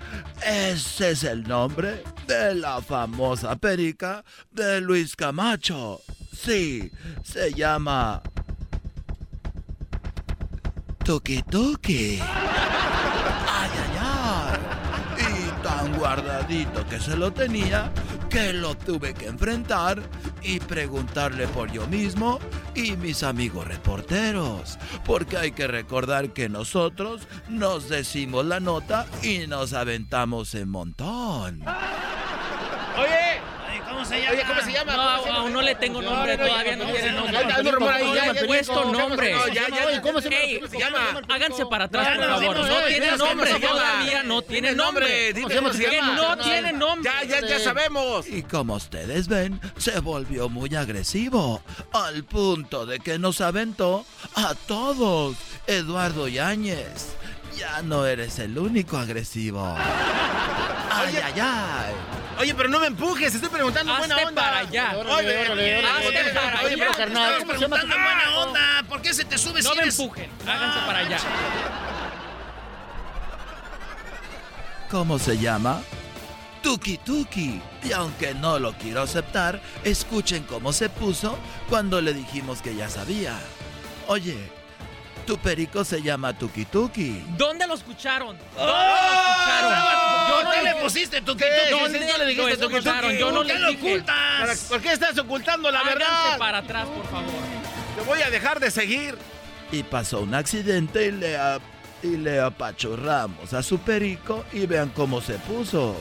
ese 0.45 1.11
es 1.11 1.25
el 1.25 1.43
nombre 1.47 2.03
de 2.27 2.55
la 2.55 2.81
famosa 2.81 3.57
perica 3.57 4.25
de 4.51 4.81
Luis 4.81 5.17
Camacho. 5.17 6.01
Sí, 6.33 6.91
se 7.23 7.53
llama 7.53 8.23
Tuki 11.05 11.43
Tuki. 11.43 12.19
Ay, 12.21 13.71
ay, 13.83 13.99
ay. 14.01 14.59
Y 15.19 15.63
tan 15.63 15.99
guardadito 15.99 16.87
que 16.87 16.99
se 16.99 17.17
lo 17.17 17.33
tenía 17.33 17.93
que 18.35 18.52
lo 18.52 18.77
tuve 18.77 19.15
que 19.15 19.27
enfrentar 19.27 20.02
y 20.43 20.59
preguntarle 20.59 21.47
por 21.47 21.70
yo 21.70 21.86
mismo 21.86 22.40
y 22.74 22.97
mis 22.97 23.23
amigos 23.23 23.65
reporteros. 23.65 24.77
Porque 25.05 25.36
hay 25.36 25.52
que 25.52 25.69
recordar 25.69 26.32
que 26.32 26.48
nosotros 26.48 27.28
nos 27.48 27.89
decimos 27.89 28.44
la 28.44 28.59
nota 28.59 29.06
y 29.23 29.47
nos 29.47 29.73
aventamos 29.73 30.52
en 30.56 30.69
montón. 30.69 31.62
Oye, 32.98 33.24
¿Cómo 34.05 34.16
se 34.16 34.20
llama? 34.20 34.32
Oye, 34.32 34.44
¿cómo 34.47 34.60
se 34.60 34.72
llama? 34.72 34.97
No, 34.97 35.02
¿Cómo 35.02 35.22
se 35.22 35.28
llama? 35.28 35.39
aún 35.40 35.52
no 35.52 35.62
le 35.62 35.74
tengo 35.76 36.02
nombre, 36.02 36.36
todavía 36.36 36.76
no 36.76 36.85
tiene 36.85 37.12
nombre. 37.12 37.62
No, 37.62 37.72
rumor 37.72 37.93
ahí, 37.93 38.14
ya, 38.14 38.32
ya, 38.32 38.47
puesto 38.47 38.85
nombre. 38.93 39.32
no, 39.32 39.48
ya, 39.48 39.68
ya, 39.68 39.86
Oye, 39.86 39.94
ya. 39.94 40.02
¿cómo 40.02 40.20
se 40.20 40.31
llama? 40.78 41.20
Háganse 41.28 41.66
para 41.66 41.85
atrás, 41.85 42.18
por 42.18 42.26
favor. 42.26 42.56
No 42.56 42.81
eh, 42.81 42.85
tiene 42.89 43.16
nombre, 43.16 43.55
todavía 43.55 44.22
no 44.22 44.43
tiene 44.43 44.74
nombre. 44.74 45.35
no 45.35 46.36
tiene 46.39 46.72
nombre. 46.72 47.10
Ya, 47.10 47.40
ya, 47.40 47.47
ya 47.47 47.59
sabemos. 47.60 48.26
Y 48.28 48.43
como 48.43 48.74
ustedes 48.74 49.28
ven, 49.28 49.60
se 49.78 49.98
volvió 50.01 50.48
muy 50.48 50.74
agresivo, 50.74 51.62
al 51.93 52.24
punto 52.24 52.86
de 52.86 53.01
que 53.01 53.18
nos 53.18 53.40
aventó 53.40 54.05
a 54.35 54.55
todos. 54.55 55.36
Eduardo 55.66 56.28
Yáñez, 56.28 57.14
ya 57.56 57.81
no 57.81 58.05
eres 58.05 58.39
el 58.39 58.59
único 58.59 58.98
agresivo. 58.98 59.74
Ay, 60.90 61.16
ay, 61.24 61.40
ay. 61.40 62.24
Oye, 62.39 62.55
pero 62.55 62.69
no 62.69 62.81
me 62.81 62.89
empujes, 62.89 63.35
estoy 63.35 63.48
preguntando 63.48 63.93
Hazte 63.93 64.06
buena 64.09 64.28
onda. 64.28 64.43
para 64.43 64.59
allá. 64.59 64.93
Oye, 64.97 65.01
Órale, 65.11 65.86
hazte 65.86 66.35
para 66.35 66.61
Oye, 66.61 66.66
allá. 66.66 66.77
pero, 66.78 66.93
carnal, 66.93 67.32
Estamos 67.32 67.44
¿cómo 67.44 67.55
se 67.55 67.61
llama 67.61 67.77
tu 67.81 67.86
preguntando 67.86 68.15
buena 68.15 68.39
onda. 68.39 68.82
¿Por 68.89 69.02
qué 69.02 69.15
se 69.15 69.24
te 69.24 69.39
sube 69.39 69.62
No 69.62 69.70
si 69.70 69.77
me 69.77 69.82
eres- 69.82 69.98
empujen. 69.98 70.31
Háganse 70.47 70.78
para 70.86 70.98
allá. 70.98 71.19
¿Cómo 74.90 75.19
se 75.19 75.39
llama? 75.39 75.81
Tuki 76.62 76.98
Tuki. 76.98 77.61
Y 77.82 77.93
aunque 77.93 78.35
no 78.35 78.59
lo 78.59 78.73
quiero 78.74 79.02
aceptar, 79.02 79.61
escuchen 79.85 80.44
cómo 80.44 80.73
se 80.73 80.89
puso 80.89 81.39
cuando 81.69 82.01
le 82.01 82.15
dijimos 82.15 82.62
que 82.62 82.74
ya 82.74 82.89
sabía. 82.89 83.39
Oye, 84.06 84.36
tu 85.25 85.39
perico 85.39 85.85
se 85.85 86.03
llama 86.03 86.37
Tuki 86.37 86.65
Tuki. 86.67 87.25
¿Dónde 87.37 87.67
lo 87.67 87.75
escucharon? 87.75 88.37
¿Dónde 88.39 88.45
¡Oh! 88.59 88.65
lo 88.65 89.71
escucharon? 89.73 90.29
Yo 90.29 90.45
no 90.45 90.51
¿Qué 90.51 90.63
le 90.63 90.75
pusiste 90.83 91.21
tu 91.23 91.37
¿Qué? 91.37 91.45
¿Dónde 91.71 91.99
¿Qué 91.99 92.19
le 92.19 92.27
dijiste, 92.27 92.51
lo 92.51 92.57
Tuki 92.57 92.61
Tuki? 92.61 92.75
escucharon? 92.77 93.13
Yo 93.17 93.31
no 93.31 93.37
¿Por 93.39 93.47
le 93.47 93.53
qué 93.55 93.59
lo 93.59 93.71
ocultas? 93.71 94.59
¿Por 94.69 94.81
qué 94.81 94.93
estás 94.93 95.19
ocultando 95.19 95.71
la 95.71 95.81
Háganse 95.81 95.99
verdad? 95.99 96.39
para 96.39 96.59
atrás, 96.59 96.87
por 96.89 97.05
favor. 97.07 97.33
Te 97.97 98.03
voy 98.03 98.23
a 98.23 98.31
dejar 98.31 98.61
de 98.61 98.71
seguir. 98.71 99.17
Y 99.73 99.83
pasó 99.83 100.21
un 100.21 100.35
accidente 100.35 101.07
y 101.07 101.13
le, 101.13 101.37
ah, 101.37 101.59
y 102.03 102.17
le 102.17 102.41
apachurramos 102.41 103.53
a 103.55 103.63
su 103.63 103.79
perico 103.79 104.45
y 104.53 104.67
vean 104.67 104.91
cómo 104.91 105.21
se 105.21 105.35
puso. 105.39 105.97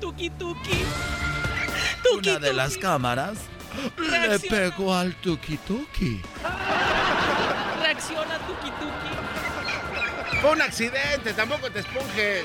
Tuki 0.00 0.30
tuki. 0.30 0.84
Una 2.16 2.38
de 2.38 2.52
las 2.52 2.76
cámaras 2.76 3.38
le 3.98 4.38
pegó 4.40 4.94
al 4.94 5.14
tuki 5.16 5.56
tuki. 5.58 6.20
Reacciona, 7.82 8.38
Tuki 8.46 8.70
Tuki. 8.70 10.40
Fue 10.40 10.50
un 10.52 10.62
accidente, 10.62 11.32
tampoco 11.34 11.70
te 11.70 11.80
esponjes. 11.80 12.44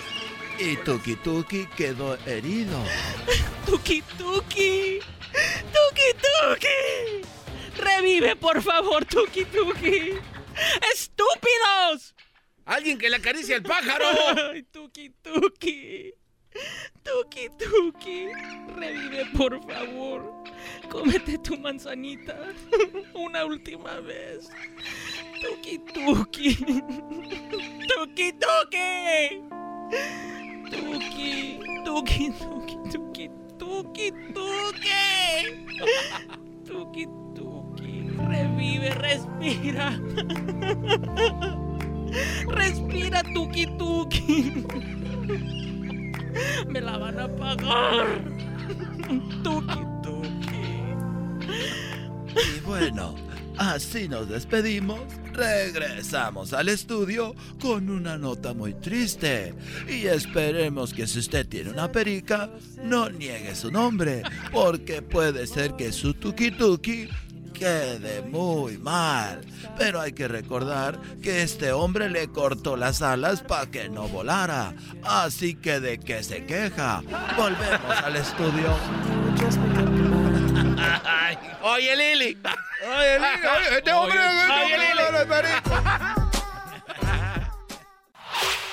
Y 0.59 0.77
tuki 0.77 1.15
tuki 1.17 1.67
quedó 1.77 2.17
herido. 2.25 2.77
Tuki 3.65 4.01
Tuki. 4.17 4.99
Tuki 5.73 6.09
Tuki. 6.23 7.27
Revive, 7.77 8.35
por 8.35 8.61
favor, 8.61 9.05
Tuki 9.05 9.45
Tuki. 9.45 10.13
¡Estúpidos! 10.93 12.15
¡Alguien 12.65 12.97
que 12.97 13.09
le 13.09 13.17
acaricie 13.17 13.55
al 13.55 13.63
pájaro! 13.63 14.05
Ay, 14.51 14.63
Tuki 14.63 15.09
Tuki. 15.21 16.13
Tuki 17.03 17.49
Tuki. 17.57 18.29
Revive, 18.75 19.25
por 19.37 19.59
favor. 19.61 20.21
Cómete 20.89 21.37
tu 21.43 21.57
manzanita. 21.57 22.35
Una 23.13 23.45
última 23.45 23.99
vez. 24.01 24.49
Tuki 25.41 25.79
Tuki. 25.93 26.55
Tuki 27.87 28.33
Tuki. 28.33 29.43
Tuki. 30.71 31.59
Tuki 31.85 32.29
Tuki 32.43 32.79
Tuki. 32.89 33.29
Tuki 33.57 34.11
Tuki. 34.33 35.05
Tuki 36.65 37.05
Tuki. 37.35 38.09
Revive, 38.29 38.89
respira. 39.01 39.93
Respira, 42.47 43.21
Tuki 43.33 43.65
Tuki. 43.77 44.65
Me 46.67 46.81
la 46.81 46.97
van 46.97 47.19
a 47.19 47.27
pagar. 47.27 48.21
Tuki 49.43 49.79
Y 52.35 52.59
bueno, 52.61 53.15
así 53.57 54.07
nos 54.07 54.29
despedimos. 54.29 54.99
Regresamos 55.33 56.53
al 56.53 56.69
estudio 56.69 57.35
con 57.59 57.89
una 57.89 58.17
nota 58.17 58.53
muy 58.53 58.73
triste. 58.73 59.53
Y 59.87 60.07
esperemos 60.07 60.93
que 60.93 61.07
si 61.07 61.19
usted 61.19 61.47
tiene 61.47 61.71
una 61.71 61.91
perica, 61.91 62.49
no 62.81 63.09
niegue 63.09 63.53
su 63.55 63.71
nombre. 63.71 64.23
Porque 64.51 65.01
puede 65.01 65.45
ser 65.47 65.75
que 65.75 65.91
su 65.91 66.13
tuki 66.13 66.51
tuki 66.51 67.09
quede 67.57 68.21
muy 68.21 68.77
mal. 68.77 69.41
Pero 69.77 69.99
hay 70.01 70.11
que 70.13 70.27
recordar 70.27 70.99
que 71.23 71.41
este 71.41 71.71
hombre 71.71 72.07
le 72.09 72.27
cortó 72.29 72.77
las 72.77 73.01
alas 73.01 73.41
para 73.41 73.65
que 73.65 73.89
no 73.89 74.07
volara. 74.07 74.73
Así 75.03 75.55
que 75.55 75.79
de 75.79 75.99
qué 75.99 76.21
se 76.23 76.45
queja. 76.45 77.01
Volvemos 77.35 77.97
al 78.03 78.15
estudio. 78.17 78.75
Oye, 81.63 81.95
Lili. 81.95 82.37
Oye, 82.83 83.19
Lili, 83.19 83.47
oye, 83.47 83.77
este 83.77 83.91
hombre- 83.91 84.19
Oye, 84.19 84.77
Lili. 84.77 85.01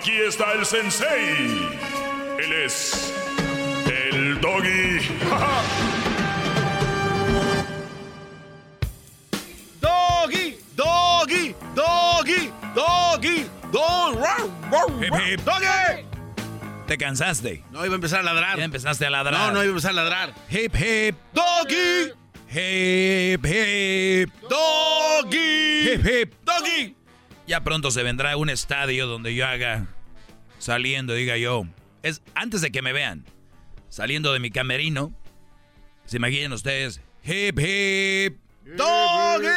Aquí 0.00 0.16
está 0.16 0.54
el 0.54 0.64
sensei. 0.64 1.68
Él 2.38 2.52
es 2.64 3.12
el 3.84 4.40
doggy. 4.40 4.98
Doggy, 9.78 10.56
doggy, 10.74 11.54
doggy, 11.74 12.50
doggy, 12.74 13.44
doggy, 13.70 15.36
doggy. 15.44 16.06
¿Te 16.86 16.96
cansaste? 16.96 17.62
No, 17.70 17.84
iba 17.84 17.92
a 17.92 17.96
empezar 17.96 18.20
a 18.20 18.22
ladrar. 18.22 18.56
Ya 18.56 18.64
empezaste 18.64 19.04
a 19.04 19.10
ladrar. 19.10 19.38
No, 19.38 19.50
no 19.52 19.62
iba 19.62 19.64
a 19.64 19.68
empezar 19.68 19.90
a 19.90 19.94
ladrar. 19.94 20.34
Hip, 20.48 20.74
hip. 20.76 21.14
Doggy. 21.34 22.14
Hip, 22.48 23.44
hip. 23.44 24.30
Doggy. 24.48 25.90
Hip, 25.90 26.06
hip. 26.06 26.34
Doggy. 26.42 26.96
Ya 27.50 27.64
pronto 27.64 27.90
se 27.90 28.04
vendrá 28.04 28.36
un 28.36 28.48
estadio 28.48 29.08
donde 29.08 29.34
yo 29.34 29.44
haga 29.44 29.88
saliendo, 30.60 31.14
diga 31.14 31.36
yo. 31.36 31.64
Es 32.04 32.22
antes 32.36 32.60
de 32.60 32.70
que 32.70 32.80
me 32.80 32.92
vean. 32.92 33.24
Saliendo 33.88 34.32
de 34.32 34.38
mi 34.38 34.52
camerino. 34.52 35.12
Se 36.04 36.18
imaginen 36.18 36.52
ustedes. 36.52 37.00
Hip, 37.24 37.58
hip. 37.58 38.38
Doggy. 38.76 39.48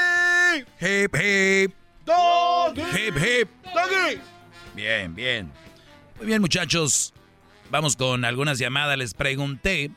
Hip, 0.81 1.15
hip. 1.15 1.75
Doggy. 2.03 2.81
Hip, 2.81 3.15
hip. 3.15 3.49
Doggy. 3.63 4.19
Bien, 4.73 5.13
bien. 5.13 5.51
Muy 6.17 6.25
bien, 6.25 6.41
muchachos. 6.41 7.13
Vamos 7.69 7.95
con 7.95 8.25
algunas 8.25 8.57
llamadas. 8.57 8.97
Les 8.97 9.13
pregunté 9.13 9.91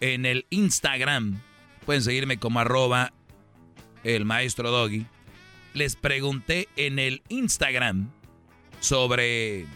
en 0.00 0.24
el 0.24 0.46
Instagram. 0.48 1.42
Pueden 1.84 2.00
seguirme 2.00 2.38
como 2.38 2.58
arroba 2.58 3.12
el 4.02 4.24
maestro 4.24 4.70
Doggy. 4.70 5.04
Les 5.74 5.96
pregunté 5.96 6.68
en 6.76 6.98
el 6.98 7.22
Instagram 7.28 8.10
sobre... 8.80 9.66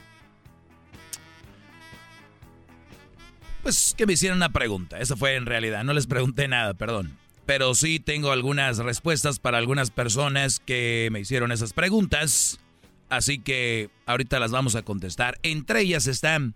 Pues 3.62 3.94
que 3.96 4.06
me 4.06 4.12
hicieran 4.12 4.36
una 4.36 4.50
pregunta. 4.50 4.98
Esa 5.00 5.16
fue 5.16 5.34
en 5.34 5.46
realidad. 5.46 5.82
No 5.84 5.92
les 5.92 6.06
pregunté 6.06 6.46
nada, 6.46 6.74
perdón. 6.74 7.16
Pero 7.46 7.74
sí 7.74 7.98
tengo 7.98 8.30
algunas 8.30 8.78
respuestas 8.78 9.38
para 9.38 9.58
algunas 9.58 9.90
personas 9.90 10.60
que 10.60 11.08
me 11.10 11.20
hicieron 11.20 11.50
esas 11.50 11.72
preguntas. 11.72 12.60
Así 13.08 13.38
que 13.38 13.90
ahorita 14.04 14.38
las 14.38 14.50
vamos 14.50 14.74
a 14.76 14.82
contestar. 14.82 15.38
Entre 15.42 15.80
ellas 15.80 16.06
están, 16.06 16.54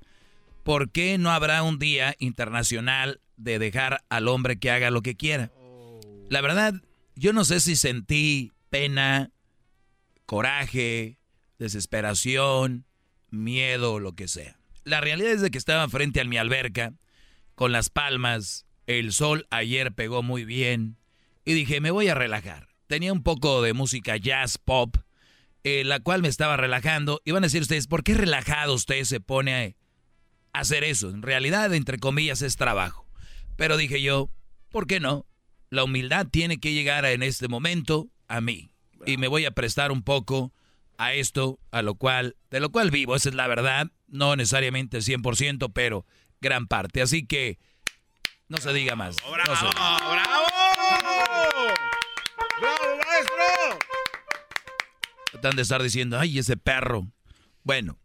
¿por 0.62 0.90
qué 0.90 1.18
no 1.18 1.30
habrá 1.30 1.62
un 1.62 1.78
día 1.78 2.14
internacional 2.18 3.20
de 3.36 3.58
dejar 3.58 4.04
al 4.08 4.28
hombre 4.28 4.58
que 4.58 4.70
haga 4.70 4.90
lo 4.90 5.02
que 5.02 5.16
quiera? 5.16 5.50
La 6.28 6.40
verdad, 6.40 6.74
yo 7.16 7.32
no 7.32 7.44
sé 7.44 7.60
si 7.60 7.76
sentí 7.76 8.52
pena, 8.70 9.32
coraje, 10.26 11.18
desesperación, 11.59 12.86
miedo, 13.30 14.01
lo 14.01 14.14
que 14.14 14.28
sea. 14.28 14.59
La 14.84 15.01
realidad 15.01 15.32
es 15.32 15.40
de 15.42 15.51
que 15.51 15.59
estaba 15.59 15.88
frente 15.88 16.20
a 16.20 16.24
mi 16.24 16.38
alberca, 16.38 16.94
con 17.55 17.72
las 17.72 17.90
palmas, 17.90 18.66
el 18.86 19.12
sol 19.12 19.47
ayer 19.51 19.92
pegó 19.92 20.22
muy 20.22 20.44
bien, 20.44 20.97
y 21.44 21.52
dije, 21.52 21.80
me 21.80 21.90
voy 21.90 22.09
a 22.09 22.14
relajar. 22.14 22.68
Tenía 22.86 23.12
un 23.12 23.22
poco 23.22 23.62
de 23.62 23.72
música 23.72 24.16
jazz 24.16 24.59
pop, 24.59 24.97
eh, 25.64 25.84
la 25.84 26.01
cual 26.01 26.22
me 26.22 26.28
estaba 26.28 26.56
relajando. 26.56 27.20
Y 27.24 27.32
van 27.32 27.44
a 27.44 27.47
decir 27.47 27.62
ustedes, 27.62 27.86
¿por 27.86 28.02
qué 28.02 28.14
relajado 28.14 28.74
usted 28.74 29.02
se 29.05 29.20
pone 29.20 29.76
a 30.52 30.60
hacer 30.60 30.84
eso? 30.84 31.10
En 31.10 31.22
realidad, 31.22 31.72
entre 31.74 31.98
comillas, 31.98 32.42
es 32.42 32.56
trabajo. 32.56 33.06
Pero 33.56 33.76
dije 33.76 34.01
yo, 34.01 34.30
¿por 34.70 34.86
qué 34.86 35.01
no? 35.01 35.26
La 35.70 35.84
humildad 35.84 36.26
tiene 36.26 36.59
que 36.59 36.72
llegar 36.72 37.05
en 37.05 37.22
este 37.22 37.48
momento 37.48 38.09
a 38.31 38.40
mí. 38.40 38.70
Y 39.07 39.16
me 39.16 39.28
voy 39.28 39.44
a 39.44 39.51
prestar 39.51 39.93
un 39.93 40.02
poco 40.02 40.52
a 40.98 41.12
esto, 41.15 41.59
a 41.70 41.82
lo 41.82 41.97
cual, 41.97 42.36
de 42.51 42.61
lo 42.61 42.70
cual 42.70 42.90
vivo, 42.90 43.16
esa 43.16 43.28
es 43.31 43.35
la 43.35 43.47
verdad. 43.48 43.89
No 44.07 44.36
necesariamente 44.36 44.98
100%, 44.98 45.73
pero 45.74 46.07
gran 46.40 46.66
parte. 46.66 47.02
Así 47.02 47.27
que, 47.27 47.59
no 48.48 48.59
se 48.59 48.73
diga 48.73 48.94
más. 48.97 49.16
No 49.24 49.57
se- 49.57 49.66
¡Bravo! 49.66 50.47
¡Bravo, 52.61 52.97
maestro! 53.07 53.78
Tratan 55.32 55.57
de 55.57 55.62
estar 55.62 55.82
diciendo, 55.82 56.19
ay, 56.19 56.39
ese 56.39 56.57
perro. 56.57 57.11
Bueno, 57.65 57.98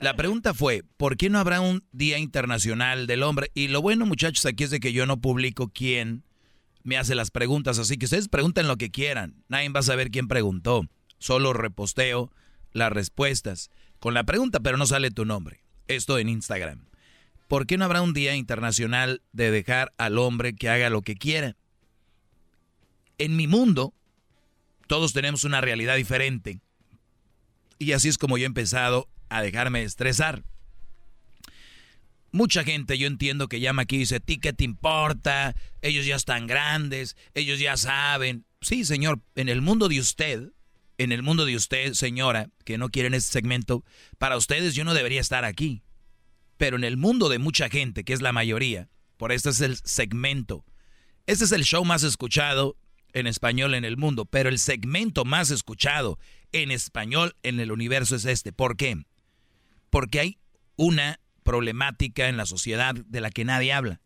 la 0.00 0.14
pregunta 0.16 0.54
fue, 0.54 0.82
¿por 0.96 1.16
qué 1.16 1.30
no 1.30 1.38
habrá 1.38 1.60
un 1.60 1.84
Día 1.92 2.18
Internacional 2.18 3.06
del 3.06 3.22
Hombre? 3.22 3.50
Y 3.54 3.68
lo 3.68 3.80
bueno, 3.82 4.06
muchachos, 4.06 4.44
aquí 4.46 4.64
es 4.64 4.70
de 4.70 4.80
que 4.80 4.92
yo 4.92 5.06
no 5.06 5.20
publico 5.20 5.70
quién 5.72 6.24
me 6.84 6.98
hace 6.98 7.14
las 7.14 7.30
preguntas, 7.30 7.78
así 7.78 7.96
que 7.96 8.06
ustedes 8.06 8.28
pregunten 8.28 8.68
lo 8.68 8.76
que 8.76 8.90
quieran. 8.90 9.44
Nadie 9.48 9.68
va 9.68 9.80
a 9.80 9.84
saber 9.84 10.10
quién 10.10 10.28
preguntó. 10.28 10.82
Solo 11.18 11.52
reposteo 11.52 12.32
las 12.72 12.92
respuestas 12.92 13.70
con 14.00 14.14
la 14.14 14.24
pregunta, 14.24 14.60
pero 14.60 14.76
no 14.76 14.86
sale 14.86 15.10
tu 15.10 15.24
nombre. 15.24 15.62
Esto 15.88 16.18
en 16.18 16.28
Instagram. 16.28 16.86
¿Por 17.48 17.66
qué 17.66 17.76
no 17.76 17.84
habrá 17.84 18.02
un 18.02 18.14
Día 18.14 18.34
Internacional 18.34 19.22
de 19.32 19.50
dejar 19.50 19.92
al 19.98 20.18
hombre 20.18 20.54
que 20.54 20.68
haga 20.68 20.90
lo 20.90 21.02
que 21.02 21.16
quiera? 21.16 21.56
En 23.18 23.36
mi 23.36 23.46
mundo, 23.46 23.94
todos 24.86 25.12
tenemos 25.12 25.44
una 25.44 25.60
realidad 25.60 25.96
diferente. 25.96 26.60
Y 27.78 27.92
así 27.92 28.08
es 28.08 28.18
como 28.18 28.38
yo 28.38 28.44
he 28.44 28.46
empezado 28.46 29.08
a 29.28 29.42
dejarme 29.42 29.82
estresar. 29.82 30.44
Mucha 32.32 32.64
gente, 32.64 32.96
yo 32.96 33.06
entiendo 33.06 33.46
que 33.46 33.60
llama 33.60 33.82
aquí 33.82 33.96
y 33.96 34.00
dice, 34.00 34.18
¿ti 34.18 34.38
qué 34.38 34.54
te 34.54 34.64
importa? 34.64 35.54
Ellos 35.82 36.06
ya 36.06 36.16
están 36.16 36.46
grandes, 36.46 37.14
ellos 37.34 37.58
ya 37.60 37.76
saben. 37.76 38.46
Sí, 38.62 38.86
señor, 38.86 39.20
en 39.34 39.50
el 39.50 39.60
mundo 39.60 39.88
de 39.88 40.00
usted, 40.00 40.50
en 40.96 41.12
el 41.12 41.22
mundo 41.22 41.44
de 41.44 41.56
usted, 41.56 41.92
señora, 41.92 42.48
que 42.64 42.78
no 42.78 42.88
quieren 42.88 43.12
este 43.12 43.32
segmento, 43.32 43.84
para 44.16 44.38
ustedes 44.38 44.74
yo 44.74 44.84
no 44.84 44.94
debería 44.94 45.20
estar 45.20 45.44
aquí. 45.44 45.82
Pero 46.56 46.76
en 46.76 46.84
el 46.84 46.96
mundo 46.96 47.28
de 47.28 47.38
mucha 47.38 47.68
gente, 47.68 48.02
que 48.02 48.14
es 48.14 48.22
la 48.22 48.32
mayoría, 48.32 48.88
por 49.18 49.30
este 49.30 49.50
es 49.50 49.60
el 49.60 49.76
segmento. 49.76 50.64
Este 51.26 51.44
es 51.44 51.52
el 51.52 51.64
show 51.64 51.84
más 51.84 52.02
escuchado 52.02 52.78
en 53.12 53.26
español 53.26 53.74
en 53.74 53.84
el 53.84 53.98
mundo, 53.98 54.24
pero 54.24 54.48
el 54.48 54.58
segmento 54.58 55.26
más 55.26 55.50
escuchado 55.50 56.18
en 56.52 56.70
español 56.70 57.36
en 57.42 57.60
el 57.60 57.72
universo 57.72 58.16
es 58.16 58.24
este. 58.24 58.52
¿Por 58.52 58.76
qué? 58.78 59.04
Porque 59.90 60.20
hay 60.20 60.38
una 60.76 61.20
problemática 61.42 62.28
en 62.28 62.36
la 62.36 62.46
sociedad 62.46 62.94
de 62.94 63.20
la 63.20 63.30
que 63.30 63.44
nadie 63.44 63.72
habla. 63.72 64.00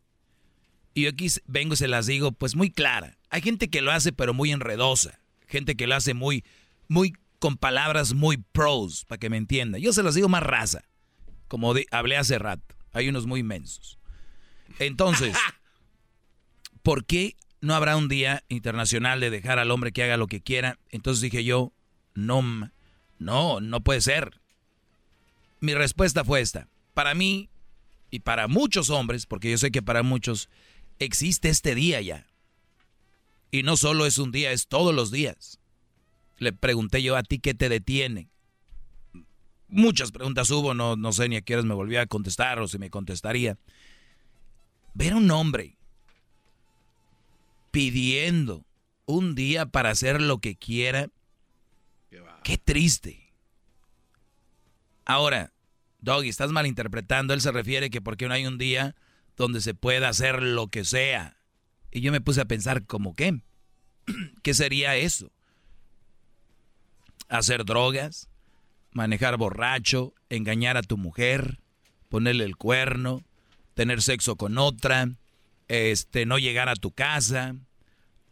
Y 0.95 1.03
yo 1.03 1.11
aquí 1.11 1.29
vengo 1.47 1.75
y 1.75 1.77
se 1.77 1.89
las 1.89 2.07
digo 2.07 2.33
pues 2.33 2.57
muy 2.57 2.71
clara. 2.71 3.19
Hay 3.29 3.43
gente 3.43 3.69
que 3.69 3.83
lo 3.83 3.93
hace 3.93 4.13
pero 4.13 4.33
muy 4.33 4.51
enredosa. 4.51 5.21
Gente 5.47 5.77
que 5.77 5.87
lo 5.87 5.95
hace 5.95 6.15
muy, 6.15 6.45
muy 6.89 7.13
con 7.39 7.57
palabras 7.57 8.15
muy 8.15 8.39
pros, 8.39 9.05
para 9.05 9.19
que 9.19 9.31
me 9.31 9.37
entienda. 9.37 9.79
Yo 9.79 9.93
se 9.93 10.03
las 10.03 10.15
digo 10.15 10.29
más 10.29 10.43
raza, 10.43 10.85
como 11.49 11.75
hablé 11.91 12.17
hace 12.17 12.39
rato. 12.39 12.75
Hay 12.93 13.09
unos 13.09 13.27
muy 13.27 13.41
inmensos. 13.41 13.99
Entonces, 14.79 15.37
¿por 16.83 17.05
qué 17.05 17.37
no 17.61 17.75
habrá 17.75 17.97
un 17.97 18.09
día 18.09 18.43
internacional 18.49 19.21
de 19.21 19.31
dejar 19.31 19.59
al 19.59 19.71
hombre 19.71 19.93
que 19.93 20.03
haga 20.03 20.17
lo 20.17 20.27
que 20.27 20.41
quiera? 20.41 20.79
Entonces 20.89 21.21
dije 21.21 21.45
yo, 21.45 21.73
no, 22.15 22.73
no, 23.19 23.61
no 23.61 23.81
puede 23.83 24.01
ser. 24.01 24.41
Mi 25.61 25.75
respuesta 25.75 26.25
fue 26.25 26.41
esta 26.41 26.69
para 26.97 27.15
mí 27.15 27.51
y 28.11 28.21
para 28.21 28.49
muchos 28.49 28.89
hombres, 28.89 29.27
porque 29.27 29.51
yo 29.51 29.59
sé 29.59 29.71
que 29.71 29.83
para 29.83 30.03
muchos 30.03 30.49
existe 30.99 31.51
este 31.51 31.75
día 31.75 32.01
ya. 32.01 32.27
Y 33.51 33.65
no 33.65 33.77
solo 33.77 34.07
es 34.07 34.17
un 34.17 34.33
día, 34.33 34.51
es 34.51 34.67
todos 34.67 34.95
los 34.95 35.11
días. 35.11 35.61
Le 36.39 36.55
pregunté 36.55 37.03
yo 37.03 37.15
a 37.15 37.23
ti 37.23 37.39
qué 37.39 37.53
te 37.53 37.69
detiene. 37.69 38.31
Muchas 39.69 40.11
preguntas 40.11 40.51
hubo, 40.51 40.73
no, 40.73 40.97
no 40.97 41.13
sé 41.13 41.29
ni 41.29 41.37
a 41.37 41.43
qué 41.43 41.53
horas 41.53 41.67
me 41.67 41.75
volvía 41.75 42.01
a 42.01 42.07
contestar 42.07 42.61
o 42.61 42.67
si 42.67 42.79
me 42.79 42.89
contestaría. 42.89 43.59
Ver 44.95 45.13
a 45.13 45.17
un 45.17 45.31
hombre 45.31 45.77
pidiendo 47.73 48.65
un 49.05 49.35
día 49.35 49.67
para 49.67 49.91
hacer 49.91 50.23
lo 50.23 50.39
que 50.39 50.57
quiera, 50.57 51.11
qué 52.43 52.57
triste. 52.57 53.35
Ahora, 55.05 55.53
Doggy, 56.01 56.29
estás 56.29 56.53
malinterpretando. 56.53 57.35
Él 57.35 57.41
se 57.41 57.53
refiere 57.53 57.91
que 57.91 58.01
porque 58.01 58.29
no 58.29 58.35
hay 58.35 58.47
un 58.47 58.59
día 58.59 58.95
donde 59.37 59.61
se 59.61 59.75
pueda 59.75 60.09
hacer 60.09 60.43
lo 60.43 60.69
que 60.69 60.85
sea. 60.85 61.37
Y 61.91 62.01
yo 62.01 62.13
me 62.13 62.21
puse 62.21 62.41
a 62.41 62.47
pensar, 62.47 62.87
¿cómo 62.87 63.15
qué? 63.15 63.41
¿Qué 64.43 64.55
sería 64.55 64.97
eso? 64.97 65.33
Hacer 67.29 67.65
drogas, 67.65 68.29
manejar 68.93 69.37
borracho, 69.37 70.15
engañar 70.31 70.77
a 70.77 70.83
tu 70.83 70.97
mujer, 70.97 71.61
ponerle 72.09 72.45
el 72.45 72.57
cuerno, 72.57 73.25
tener 73.75 74.01
sexo 74.03 74.37
con 74.37 74.59
otra, 74.59 75.11
este, 75.69 76.27
no 76.27 76.39
llegar 76.39 76.69
a 76.69 76.77
tu 76.77 76.93
casa. 76.93 77.57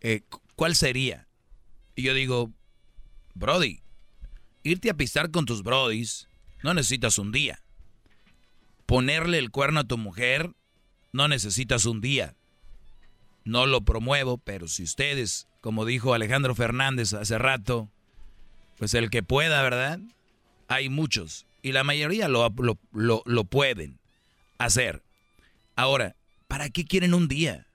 Eh, 0.00 0.22
¿Cuál 0.56 0.76
sería? 0.76 1.26
Y 1.96 2.02
yo 2.02 2.14
digo, 2.14 2.52
Brody, 3.34 3.80
irte 4.62 4.90
a 4.90 4.94
pisar 4.94 5.30
con 5.30 5.44
tus 5.44 5.62
brodis 5.62 6.28
no 6.64 6.72
necesitas 6.72 7.18
un 7.18 7.30
día. 7.30 7.60
Ponerle 8.86 9.38
el 9.38 9.50
cuerno 9.50 9.80
a 9.80 9.84
tu 9.84 9.98
mujer, 9.98 10.54
no 11.12 11.28
necesitas 11.28 11.84
un 11.84 12.00
día. 12.00 12.36
No 13.44 13.66
lo 13.66 13.82
promuevo, 13.82 14.38
pero 14.38 14.66
si 14.66 14.82
ustedes, 14.82 15.46
como 15.60 15.84
dijo 15.84 16.14
Alejandro 16.14 16.54
Fernández 16.54 17.12
hace 17.12 17.36
rato, 17.36 17.90
pues 18.78 18.94
el 18.94 19.10
que 19.10 19.22
pueda, 19.22 19.60
¿verdad? 19.60 20.00
Hay 20.66 20.88
muchos. 20.88 21.44
Y 21.60 21.72
la 21.72 21.84
mayoría 21.84 22.28
lo, 22.28 22.50
lo, 22.92 23.22
lo 23.26 23.44
pueden 23.44 23.98
hacer. 24.56 25.02
Ahora, 25.76 26.16
¿para 26.48 26.70
qué 26.70 26.86
quieren 26.86 27.12
un 27.12 27.28
día? 27.28 27.66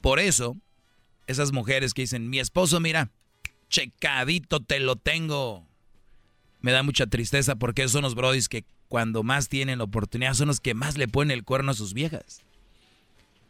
Por 0.00 0.20
eso, 0.20 0.56
esas 1.26 1.50
mujeres 1.50 1.92
que 1.92 2.02
dicen, 2.02 2.30
mi 2.30 2.38
esposo, 2.38 2.78
mira, 2.78 3.10
checadito 3.68 4.60
te 4.60 4.78
lo 4.78 4.94
tengo 4.94 5.66
me 6.64 6.72
da 6.72 6.82
mucha 6.82 7.06
tristeza 7.06 7.56
porque 7.56 7.86
son 7.88 8.04
los 8.04 8.14
brodis 8.14 8.48
que 8.48 8.64
cuando 8.88 9.22
más 9.22 9.50
tienen 9.50 9.82
oportunidad 9.82 10.32
son 10.32 10.48
los 10.48 10.60
que 10.60 10.72
más 10.72 10.96
le 10.96 11.08
ponen 11.08 11.32
el 11.32 11.44
cuerno 11.44 11.72
a 11.72 11.74
sus 11.74 11.92
viejas. 11.92 12.40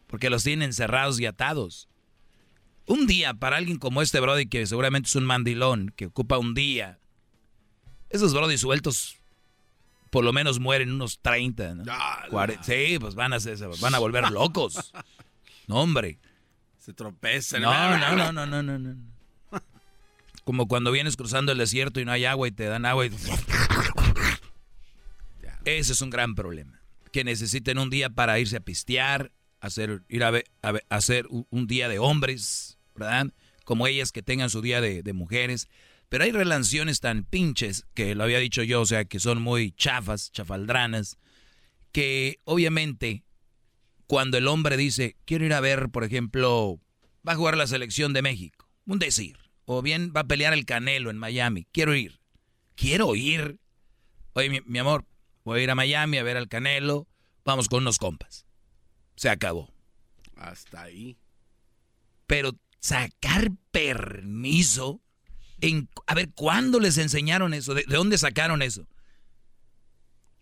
Porque 0.08 0.30
los 0.30 0.42
tienen 0.42 0.72
cerrados 0.72 1.20
y 1.20 1.26
atados. 1.26 1.88
Un 2.86 3.06
día 3.06 3.32
para 3.32 3.56
alguien 3.56 3.78
como 3.78 4.02
este 4.02 4.18
brody 4.18 4.46
que 4.46 4.66
seguramente 4.66 5.08
es 5.08 5.14
un 5.14 5.26
mandilón, 5.26 5.92
que 5.94 6.06
ocupa 6.06 6.38
un 6.38 6.54
día. 6.54 6.98
Esos 8.10 8.34
brodis 8.34 8.62
sueltos 8.62 9.14
por 10.10 10.24
lo 10.24 10.32
menos 10.32 10.58
mueren 10.58 10.90
unos 10.90 11.20
30, 11.20 11.74
¿no? 11.76 11.84
sí, 12.62 12.98
pues 12.98 13.14
van 13.14 13.32
a, 13.32 13.38
van 13.80 13.94
a 13.94 13.98
volver 14.00 14.28
locos. 14.32 14.92
No, 15.68 15.76
hombre. 15.76 16.18
Se 16.80 16.92
tropezan. 16.92 17.62
No, 17.62 17.96
no, 17.96 18.16
no, 18.16 18.32
no, 18.32 18.44
no, 18.44 18.60
no, 18.60 18.78
no. 18.80 19.13
Como 20.44 20.68
cuando 20.68 20.92
vienes 20.92 21.16
cruzando 21.16 21.52
el 21.52 21.58
desierto 21.58 22.00
y 22.00 22.04
no 22.04 22.12
hay 22.12 22.24
agua 22.24 22.48
y 22.48 22.52
te 22.52 22.64
dan 22.64 22.86
agua 22.86 23.06
y... 23.06 23.10
Ese 25.64 25.92
es 25.92 26.00
un 26.02 26.10
gran 26.10 26.34
problema. 26.34 26.82
Que 27.10 27.24
necesiten 27.24 27.78
un 27.78 27.90
día 27.90 28.10
para 28.10 28.38
irse 28.38 28.58
a 28.58 28.60
pistear, 28.60 29.32
hacer, 29.60 30.02
ir 30.08 30.22
a, 30.24 30.32
hacer 30.90 31.26
un 31.30 31.66
día 31.66 31.88
de 31.88 31.98
hombres, 31.98 32.78
¿verdad? 32.94 33.32
Como 33.64 33.86
ellas 33.86 34.12
que 34.12 34.22
tengan 34.22 34.50
su 34.50 34.60
día 34.60 34.80
de 34.80 35.12
mujeres. 35.14 35.68
Pero 36.08 36.24
hay 36.24 36.32
relaciones 36.32 37.00
tan 37.00 37.24
pinches, 37.24 37.86
que 37.94 38.14
lo 38.14 38.24
había 38.24 38.38
dicho 38.38 38.62
yo, 38.62 38.82
o 38.82 38.86
sea, 38.86 39.04
que 39.04 39.18
son 39.18 39.42
muy 39.42 39.72
chafas, 39.72 40.30
chafaldranas, 40.30 41.18
que 41.92 42.38
obviamente 42.44 43.24
cuando 44.06 44.38
el 44.38 44.46
hombre 44.46 44.76
dice, 44.76 45.16
quiero 45.24 45.44
ir 45.44 45.54
a 45.54 45.60
ver, 45.60 45.88
por 45.88 46.04
ejemplo, 46.04 46.80
va 47.26 47.32
a 47.32 47.36
jugar 47.36 47.56
la 47.56 47.66
selección 47.66 48.12
de 48.12 48.22
México, 48.22 48.68
un 48.86 48.98
decir, 48.98 49.38
o 49.66 49.82
bien 49.82 50.12
va 50.14 50.20
a 50.20 50.26
pelear 50.26 50.52
el 50.52 50.66
Canelo 50.66 51.10
en 51.10 51.18
Miami. 51.18 51.66
Quiero 51.72 51.94
ir. 51.94 52.20
Quiero 52.74 53.14
ir. 53.14 53.58
Oye, 54.34 54.62
mi, 54.64 54.78
amor, 54.78 55.06
voy 55.44 55.60
a 55.60 55.62
ir 55.62 55.70
a 55.70 55.74
Miami 55.74 56.18
a 56.18 56.22
ver 56.22 56.36
al 56.36 56.48
Canelo. 56.48 57.06
Vamos 57.44 57.68
con 57.68 57.82
unos 57.82 57.98
compas. 57.98 58.46
Se 59.16 59.28
acabó. 59.28 59.72
Hasta 60.36 60.82
ahí. 60.82 61.16
Pero 62.26 62.52
sacar 62.80 63.50
permiso. 63.70 65.00
En, 65.60 65.88
a 66.06 66.14
ver, 66.14 66.30
¿cuándo 66.34 66.80
les 66.80 66.98
enseñaron 66.98 67.54
eso? 67.54 67.74
¿De, 67.74 67.84
dónde 67.86 68.18
sacaron 68.18 68.60
eso? 68.60 68.86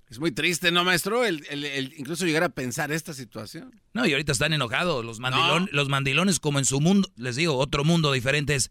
Es 0.09 0.19
muy 0.19 0.31
triste, 0.31 0.71
¿no, 0.73 0.85
maestro? 0.85 1.25
El, 1.25 1.95
incluso 1.97 2.27
llegar 2.27 2.43
a 2.45 2.51
pensar 2.51 2.93
esta 2.93 3.15
situación. 3.15 3.81
No, 3.95 4.07
y 4.07 4.13
ahorita 4.13 4.33
están 4.33 4.53
enojados. 4.53 5.05
Los, 5.05 5.19
los 5.73 5.89
mandilones, 5.89 6.39
como 6.39 6.59
en 6.59 6.67
su 6.67 6.81
mundo, 6.81 7.09
les 7.17 7.37
digo, 7.37 7.57
otro 7.57 7.85
mundo 7.85 8.13
diferente 8.13 8.55
es 8.55 8.71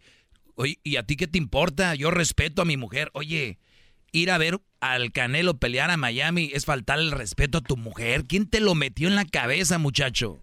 Oye, 0.61 0.77
¿y 0.83 0.97
a 0.97 1.03
ti 1.03 1.15
qué 1.15 1.25
te 1.25 1.39
importa? 1.39 1.95
Yo 1.95 2.11
respeto 2.11 2.61
a 2.61 2.65
mi 2.65 2.77
mujer. 2.77 3.09
Oye, 3.15 3.57
ir 4.11 4.29
a 4.29 4.37
ver 4.37 4.61
al 4.79 5.11
Canelo 5.11 5.57
pelear 5.57 5.89
a 5.89 5.97
Miami 5.97 6.51
es 6.53 6.65
faltar 6.65 6.99
el 6.99 7.11
respeto 7.11 7.57
a 7.57 7.61
tu 7.61 7.77
mujer. 7.77 8.25
¿Quién 8.27 8.47
te 8.47 8.59
lo 8.59 8.75
metió 8.75 9.07
en 9.07 9.15
la 9.15 9.25
cabeza, 9.25 9.79
muchacho? 9.79 10.39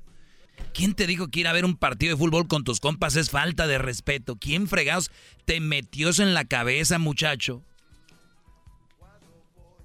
¿Quién 0.74 0.94
te 0.94 1.06
dijo 1.06 1.28
que 1.28 1.38
ir 1.38 1.46
a 1.46 1.52
ver 1.52 1.64
un 1.64 1.76
partido 1.76 2.16
de 2.16 2.18
fútbol 2.18 2.48
con 2.48 2.64
tus 2.64 2.80
compas 2.80 3.14
es 3.14 3.30
falta 3.30 3.68
de 3.68 3.78
respeto? 3.78 4.34
¿Quién 4.34 4.66
fregados 4.66 5.12
te 5.44 5.60
metió 5.60 6.08
eso 6.08 6.24
en 6.24 6.34
la 6.34 6.46
cabeza, 6.46 6.98
muchacho? 6.98 7.62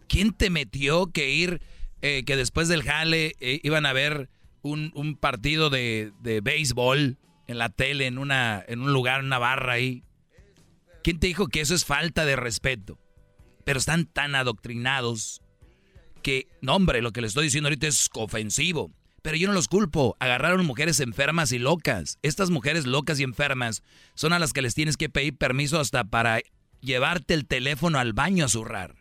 ¿Quién 0.08 0.34
te 0.34 0.50
metió 0.50 1.12
que 1.12 1.30
ir, 1.30 1.62
eh, 2.02 2.24
que 2.26 2.36
después 2.36 2.68
del 2.70 2.82
jale 2.82 3.36
eh, 3.40 3.60
iban 3.62 3.86
a 3.86 3.94
ver 3.94 4.32
un, 4.64 5.16
partido 5.22 5.70
de, 5.70 6.12
de 6.22 6.42
béisbol 6.42 7.20
en 7.46 7.58
la 7.60 7.70
tele, 7.70 8.08
en, 8.08 8.18
una, 8.18 8.66
en 8.68 8.82
un 8.82 8.94
lugar, 8.94 9.20
en 9.20 9.28
una 9.28 9.38
barra 9.38 9.74
ahí? 9.74 10.04
¿Quién 11.04 11.20
te 11.20 11.28
dijo 11.28 11.48
que 11.48 11.62
eso 11.62 11.76
es 11.76 11.84
falta 11.84 12.26
de 12.26 12.38
respeto? 12.38 12.98
Pero 13.66 13.78
están 13.78 14.06
tan 14.06 14.36
adoctrinados 14.36 15.42
que, 16.22 16.48
no 16.62 16.76
hombre, 16.76 17.02
lo 17.02 17.12
que 17.12 17.22
les 17.22 17.30
estoy 17.30 17.46
diciendo 17.46 17.68
ahorita 17.68 17.88
es 17.88 18.10
ofensivo. 18.14 18.92
Pero 19.22 19.38
yo 19.38 19.48
no 19.48 19.54
los 19.54 19.68
culpo. 19.68 20.16
Agarraron 20.20 20.66
mujeres 20.66 21.00
enfermas 21.02 21.52
y 21.52 21.60
locas. 21.60 22.20
Estas 22.24 22.50
mujeres 22.50 22.86
locas 22.86 23.20
y 23.20 23.24
enfermas 23.24 23.84
son 24.16 24.34
a 24.34 24.40
las 24.40 24.54
que 24.54 24.62
les 24.62 24.76
tienes 24.76 24.98
que 24.98 25.10
pedir 25.10 25.38
permiso 25.38 25.80
hasta 25.80 26.06
para 26.06 26.40
llevarte 26.82 27.34
el 27.34 27.46
teléfono 27.48 28.00
al 28.00 28.14
baño 28.14 28.46
a 28.46 28.50
zurrar. 28.50 28.96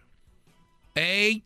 ¡Ey! 0.95 1.45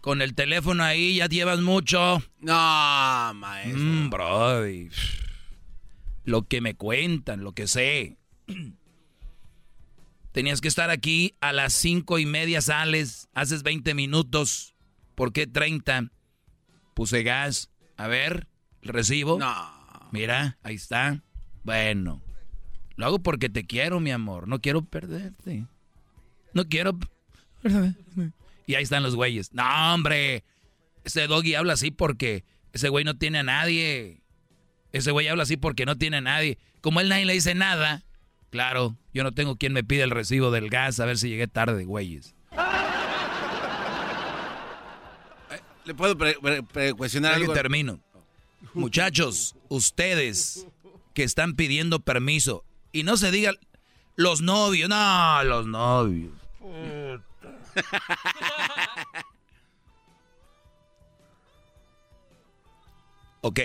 Con 0.00 0.20
el 0.20 0.34
teléfono 0.34 0.82
ahí 0.82 1.16
ya 1.16 1.26
llevas 1.26 1.60
mucho. 1.60 2.22
No, 2.40 3.34
maestro. 3.34 3.78
Mmm, 3.78 4.10
bro. 4.10 4.64
Lo 6.24 6.42
que 6.42 6.60
me 6.60 6.74
cuentan, 6.74 7.44
lo 7.44 7.52
que 7.52 7.68
sé. 7.68 8.18
Tenías 10.32 10.60
que 10.62 10.68
estar 10.68 10.90
aquí 10.90 11.34
a 11.40 11.52
las 11.52 11.74
cinco 11.74 12.18
y 12.18 12.26
media 12.26 12.62
sales, 12.62 13.28
haces 13.34 13.62
20 13.62 13.94
minutos. 13.94 14.74
¿Por 15.14 15.32
qué 15.32 15.46
30? 15.46 16.10
Puse 16.94 17.22
gas. 17.22 17.70
A 17.98 18.06
ver, 18.06 18.48
recibo. 18.80 19.38
No. 19.38 20.08
Mira, 20.10 20.58
ahí 20.62 20.74
está. 20.74 21.22
Bueno. 21.64 22.22
Lo 22.96 23.06
hago 23.06 23.18
porque 23.18 23.48
te 23.48 23.64
quiero, 23.64 24.00
mi 24.00 24.10
amor. 24.10 24.48
No 24.48 24.60
quiero 24.60 24.82
perderte. 24.82 25.66
No 26.54 26.68
quiero. 26.68 26.98
Y 28.66 28.74
ahí 28.74 28.82
están 28.82 29.02
los 29.02 29.16
güeyes. 29.16 29.52
No, 29.52 29.94
hombre. 29.94 30.44
Ese 31.04 31.26
doggy 31.26 31.54
habla 31.54 31.74
así 31.74 31.90
porque 31.90 32.44
ese 32.72 32.88
güey 32.88 33.04
no 33.04 33.18
tiene 33.18 33.38
a 33.38 33.42
nadie. 33.42 34.22
Ese 34.92 35.10
güey 35.10 35.28
habla 35.28 35.42
así 35.42 35.56
porque 35.56 35.84
no 35.84 35.96
tiene 35.96 36.18
a 36.18 36.22
nadie. 36.22 36.58
Como 36.80 37.00
él 37.00 37.08
nadie 37.08 37.26
le 37.26 37.34
dice 37.34 37.54
nada. 37.54 38.04
Claro, 38.52 38.94
yo 39.14 39.22
no 39.24 39.32
tengo 39.32 39.56
quien 39.56 39.72
me 39.72 39.82
pida 39.82 40.04
el 40.04 40.10
recibo 40.10 40.50
del 40.50 40.68
gas 40.68 41.00
a 41.00 41.06
ver 41.06 41.16
si 41.16 41.30
llegué 41.30 41.48
tarde, 41.48 41.86
güeyes. 41.86 42.34
¿Le 45.86 45.94
puedo 45.94 46.18
pre- 46.18 46.36
pre- 46.38 46.62
pre- 46.62 46.92
cuestionar 46.92 47.32
algo? 47.32 47.54
termino. 47.54 47.98
Muchachos, 48.74 49.56
ustedes 49.70 50.66
que 51.14 51.24
están 51.24 51.54
pidiendo 51.54 52.00
permiso 52.00 52.62
y 52.92 53.04
no 53.04 53.16
se 53.16 53.30
diga 53.30 53.54
los 54.16 54.42
novios, 54.42 54.90
no, 54.90 55.42
los 55.44 55.66
novios. 55.66 56.32
Ok, 63.40 63.60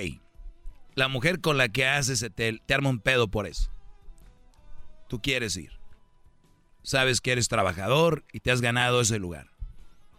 la 0.95 1.07
mujer 1.07 1.39
con 1.39 1.57
la 1.57 1.69
que 1.69 1.85
haces 1.85 2.19
se 2.19 2.29
te, 2.29 2.59
te 2.65 2.73
arma 2.73 2.89
un 2.89 2.99
pedo 2.99 3.27
por 3.27 3.45
eso. 3.47 3.69
Tú 5.07 5.21
quieres 5.21 5.55
ir. 5.57 5.71
Sabes 6.83 7.21
que 7.21 7.31
eres 7.31 7.47
trabajador 7.47 8.23
y 8.31 8.39
te 8.39 8.51
has 8.51 8.61
ganado 8.61 9.01
ese 9.01 9.19
lugar. 9.19 9.49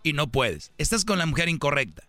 Y 0.03 0.13
no 0.13 0.31
puedes. 0.31 0.73
Estás 0.79 1.05
con 1.05 1.19
la 1.19 1.27
mujer 1.27 1.49
incorrecta. 1.49 2.09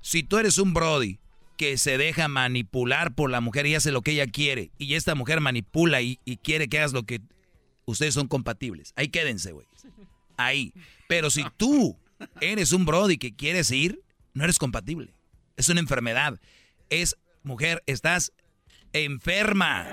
Si 0.00 0.22
tú 0.22 0.38
eres 0.38 0.58
un 0.58 0.74
Brody 0.74 1.18
que 1.56 1.76
se 1.76 1.98
deja 1.98 2.28
manipular 2.28 3.14
por 3.14 3.30
la 3.30 3.40
mujer 3.40 3.66
y 3.66 3.74
hace 3.74 3.90
lo 3.90 4.02
que 4.02 4.12
ella 4.12 4.26
quiere, 4.26 4.70
y 4.78 4.94
esta 4.94 5.14
mujer 5.14 5.40
manipula 5.40 6.00
y, 6.00 6.18
quiere 6.42 6.68
que 6.68 6.78
hagas 6.78 6.92
lo 6.92 7.02
que 7.02 7.20
ustedes 7.84 8.14
son 8.14 8.28
compatibles, 8.28 8.92
ahí 8.96 9.08
quédense, 9.08 9.52
güey. 9.52 9.66
Ahí. 10.36 10.72
Pero 11.08 11.30
si 11.30 11.44
tú 11.56 11.98
eres 12.40 12.72
un 12.72 12.86
Brody 12.86 13.18
que 13.18 13.34
quieres 13.34 13.70
ir, 13.70 14.02
no 14.34 14.44
eres 14.44 14.58
compatible. 14.58 15.12
Es 15.56 15.68
una 15.68 15.80
enfermedad. 15.80 16.40
Es, 16.90 17.16
mujer, 17.42 17.82
estás 17.86 18.32
enferma. 18.92 19.84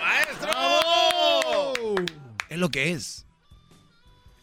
¡Maestro! 0.00 0.50
Es 2.48 2.58
lo 2.58 2.68
que 2.70 2.92
es. 2.92 3.26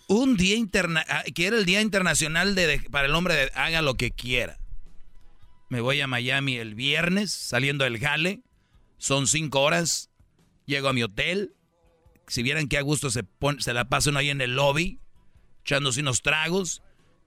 Un 0.07 0.37
día 0.37 0.55
interna 0.55 1.05
ah, 1.07 1.23
que 1.35 1.47
el 1.47 1.65
Día 1.65 1.81
Internacional 1.81 2.55
de, 2.55 2.81
para 2.89 3.07
el 3.07 3.13
hombre 3.15 3.35
de 3.35 3.51
haga 3.53 3.81
lo 3.81 3.93
que 3.95 4.11
quiera. 4.11 4.57
Me 5.69 5.81
voy 5.81 6.01
a 6.01 6.07
Miami 6.07 6.57
el 6.57 6.73
viernes, 6.73 7.31
saliendo 7.31 7.83
del 7.83 7.99
jale. 7.99 8.41
Son 8.97 9.27
cinco 9.27 9.61
horas. 9.61 10.09
Llego 10.65 10.89
a 10.89 10.93
mi 10.93 11.03
hotel. 11.03 11.53
Si 12.27 12.41
vieran 12.41 12.67
qué 12.67 12.77
a 12.77 12.81
gusto 12.81 13.11
se, 13.11 13.23
pon- 13.23 13.61
se 13.61 13.73
la 13.73 13.85
pasa 13.89 14.09
uno 14.09 14.19
ahí 14.19 14.29
en 14.29 14.41
el 14.41 14.55
lobby, 14.55 14.99
echándose 15.61 16.01
unos 16.01 16.21
tragos. 16.23 16.81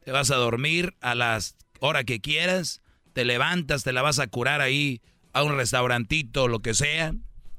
Te 0.05 0.11
vas 0.11 0.31
a 0.33 0.37
dormir 0.37 0.97
a 1.01 1.15
las 1.15 1.57
horas 1.81 2.05
que 2.05 2.21
quieras. 2.21 2.83
Te 3.13 3.25
levantas, 3.25 3.85
te 3.85 3.93
la 3.93 4.03
vas 4.03 4.19
a 4.19 4.27
curar 4.27 4.61
ahí 4.61 5.01
a 5.33 5.45
un 5.45 5.55
restaurantito, 5.57 6.49
lo 6.49 6.59
que 6.61 6.75
sea. 6.75 7.15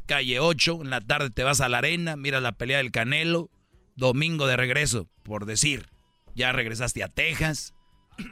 Calle 0.05 0.39
8, 0.39 0.79
en 0.81 0.89
la 0.89 1.01
tarde 1.01 1.29
te 1.29 1.43
vas 1.43 1.61
a 1.61 1.69
la 1.69 1.79
arena, 1.79 2.15
miras 2.15 2.41
la 2.41 2.51
pelea 2.51 2.77
del 2.77 2.91
Canelo. 2.91 3.49
Domingo 3.95 4.47
de 4.47 4.57
regreso, 4.57 5.07
por 5.23 5.45
decir. 5.45 5.89
Ya 6.35 6.51
regresaste 6.51 7.03
a 7.03 7.09
Texas, 7.09 7.73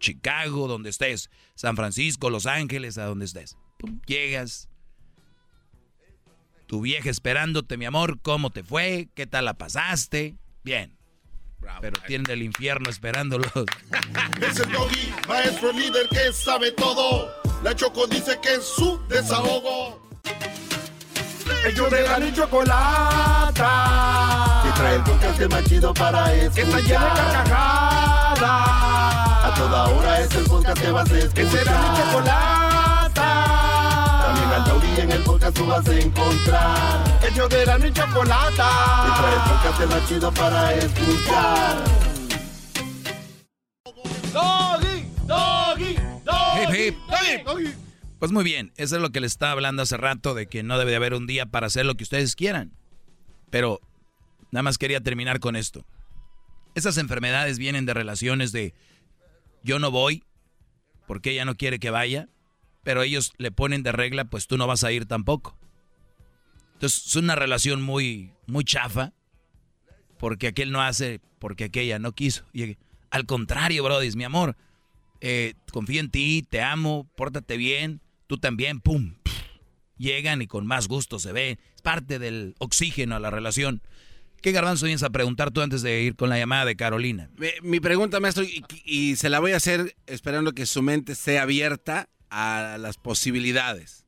Chicago, 0.00 0.68
donde 0.68 0.90
estés. 0.90 1.30
San 1.54 1.76
Francisco, 1.76 2.30
Los 2.30 2.46
Ángeles, 2.46 2.98
a 2.98 3.06
donde 3.06 3.24
estés. 3.24 3.56
Pum, 3.78 4.00
llegas. 4.06 4.68
Tu 6.66 6.80
vieja 6.80 7.10
esperándote, 7.10 7.76
mi 7.76 7.84
amor. 7.84 8.20
¿Cómo 8.20 8.50
te 8.50 8.62
fue? 8.62 9.08
¿Qué 9.14 9.26
tal 9.26 9.46
la 9.46 9.54
pasaste? 9.54 10.36
Bien. 10.62 10.96
Pero 11.80 12.00
tienen 12.06 12.30
el 12.30 12.42
infierno 12.42 12.90
esperándolos. 12.90 13.52
Es 14.42 14.58
el 14.58 14.72
doggy, 14.72 15.12
maestro 15.28 15.72
líder 15.72 16.08
que 16.08 16.32
sabe 16.32 16.72
todo. 16.72 17.30
La 17.62 17.74
Choco 17.74 18.06
dice 18.06 18.38
que 18.42 18.54
es 18.54 18.64
su 18.64 19.00
desahogo. 19.08 20.02
Ellos 21.64 21.90
de 21.90 22.02
la 22.02 22.18
ni 22.18 22.32
chocolata. 22.32 23.70
Que 24.64 24.70
trae 24.72 24.96
el 24.96 25.02
podcast 25.02 25.40
más 25.48 25.64
chido 25.64 25.94
para 25.94 26.32
escuchar. 26.34 26.54
Que 26.54 26.62
está 26.62 26.80
llena 26.80 27.04
de 27.04 27.20
carcajadas. 27.20 28.42
A 29.44 29.54
toda 29.56 29.84
hora 29.90 30.20
es 30.20 30.34
el 30.34 30.44
podcast 30.44 30.80
que 30.80 30.90
vas 30.90 31.08
a 31.10 31.18
escuchar. 31.18 31.34
Que 31.34 31.46
será 31.50 31.78
mi 31.78 31.96
chocolata. 31.96 33.28
También 34.24 34.50
al 34.50 34.64
taurí 34.64 35.00
en 35.00 35.12
el 35.12 35.22
podcast 35.22 35.56
tú 35.56 35.66
vas 35.66 35.88
a 35.88 35.94
encontrar. 35.94 37.04
Ellos 37.30 37.48
de 37.48 37.66
la 37.66 37.78
ni 37.78 37.92
chocolata. 37.92 38.68
Que 39.04 39.12
trae 39.20 39.34
el 39.34 39.40
podcast 39.42 39.80
más 39.88 40.08
chido 40.08 40.32
para 40.32 40.74
escuchar. 40.74 41.76
Doggy, 44.32 45.06
doggy, 45.26 45.96
doggy. 46.24 46.76
Hip, 46.76 46.96
hip. 47.46 47.81
Pues 48.22 48.30
muy 48.30 48.44
bien, 48.44 48.72
eso 48.76 48.94
es 48.94 49.02
lo 49.02 49.10
que 49.10 49.18
les 49.20 49.32
estaba 49.32 49.50
hablando 49.50 49.82
hace 49.82 49.96
rato, 49.96 50.32
de 50.32 50.46
que 50.46 50.62
no 50.62 50.78
debe 50.78 50.92
de 50.92 50.96
haber 50.96 51.12
un 51.12 51.26
día 51.26 51.46
para 51.46 51.66
hacer 51.66 51.84
lo 51.84 51.96
que 51.96 52.04
ustedes 52.04 52.36
quieran. 52.36 52.72
Pero 53.50 53.80
nada 54.52 54.62
más 54.62 54.78
quería 54.78 55.00
terminar 55.00 55.40
con 55.40 55.56
esto. 55.56 55.84
Esas 56.76 56.98
enfermedades 56.98 57.58
vienen 57.58 57.84
de 57.84 57.94
relaciones 57.94 58.52
de 58.52 58.74
yo 59.64 59.80
no 59.80 59.90
voy 59.90 60.22
porque 61.08 61.32
ella 61.32 61.44
no 61.44 61.56
quiere 61.56 61.80
que 61.80 61.90
vaya, 61.90 62.28
pero 62.84 63.02
ellos 63.02 63.32
le 63.38 63.50
ponen 63.50 63.82
de 63.82 63.90
regla, 63.90 64.26
pues 64.26 64.46
tú 64.46 64.56
no 64.56 64.68
vas 64.68 64.84
a 64.84 64.92
ir 64.92 65.06
tampoco. 65.06 65.58
Entonces 66.74 67.04
es 67.04 67.16
una 67.16 67.34
relación 67.34 67.82
muy, 67.82 68.30
muy 68.46 68.62
chafa, 68.62 69.14
porque 70.20 70.46
aquel 70.46 70.70
no 70.70 70.80
hace, 70.80 71.20
porque 71.40 71.64
aquella 71.64 71.98
no 71.98 72.12
quiso. 72.12 72.44
Al 73.10 73.26
contrario, 73.26 73.82
Brody, 73.82 74.12
mi 74.12 74.22
amor, 74.22 74.56
eh, 75.20 75.54
confío 75.72 75.98
en 75.98 76.12
ti, 76.12 76.46
te 76.48 76.62
amo, 76.62 77.10
pórtate 77.16 77.56
bien, 77.56 78.00
tú 78.32 78.38
también, 78.38 78.80
pum. 78.80 79.16
Llegan 79.98 80.40
y 80.40 80.46
con 80.46 80.66
más 80.66 80.88
gusto 80.88 81.18
se 81.18 81.32
ven. 81.32 81.58
Es 81.76 81.82
parte 81.82 82.18
del 82.18 82.54
oxígeno 82.60 83.14
a 83.14 83.20
la 83.20 83.28
relación. 83.28 83.82
¿Qué 84.40 84.52
garbanzo 84.52 84.86
vienes 84.86 85.02
a 85.02 85.10
preguntar 85.10 85.50
tú 85.50 85.60
antes 85.60 85.82
de 85.82 86.00
ir 86.00 86.16
con 86.16 86.30
la 86.30 86.38
llamada 86.38 86.64
de 86.64 86.74
Carolina? 86.74 87.28
Mi, 87.62 87.78
pregunta, 87.78 88.20
maestro, 88.20 88.42
y, 88.42 88.64
y 88.86 89.16
se 89.16 89.28
la 89.28 89.38
voy 89.38 89.52
a 89.52 89.58
hacer 89.58 89.94
esperando 90.06 90.52
que 90.52 90.64
su 90.64 90.80
mente 90.80 91.12
esté 91.12 91.38
abierta 91.38 92.08
a 92.30 92.78
las 92.80 92.96
posibilidades. 92.96 94.06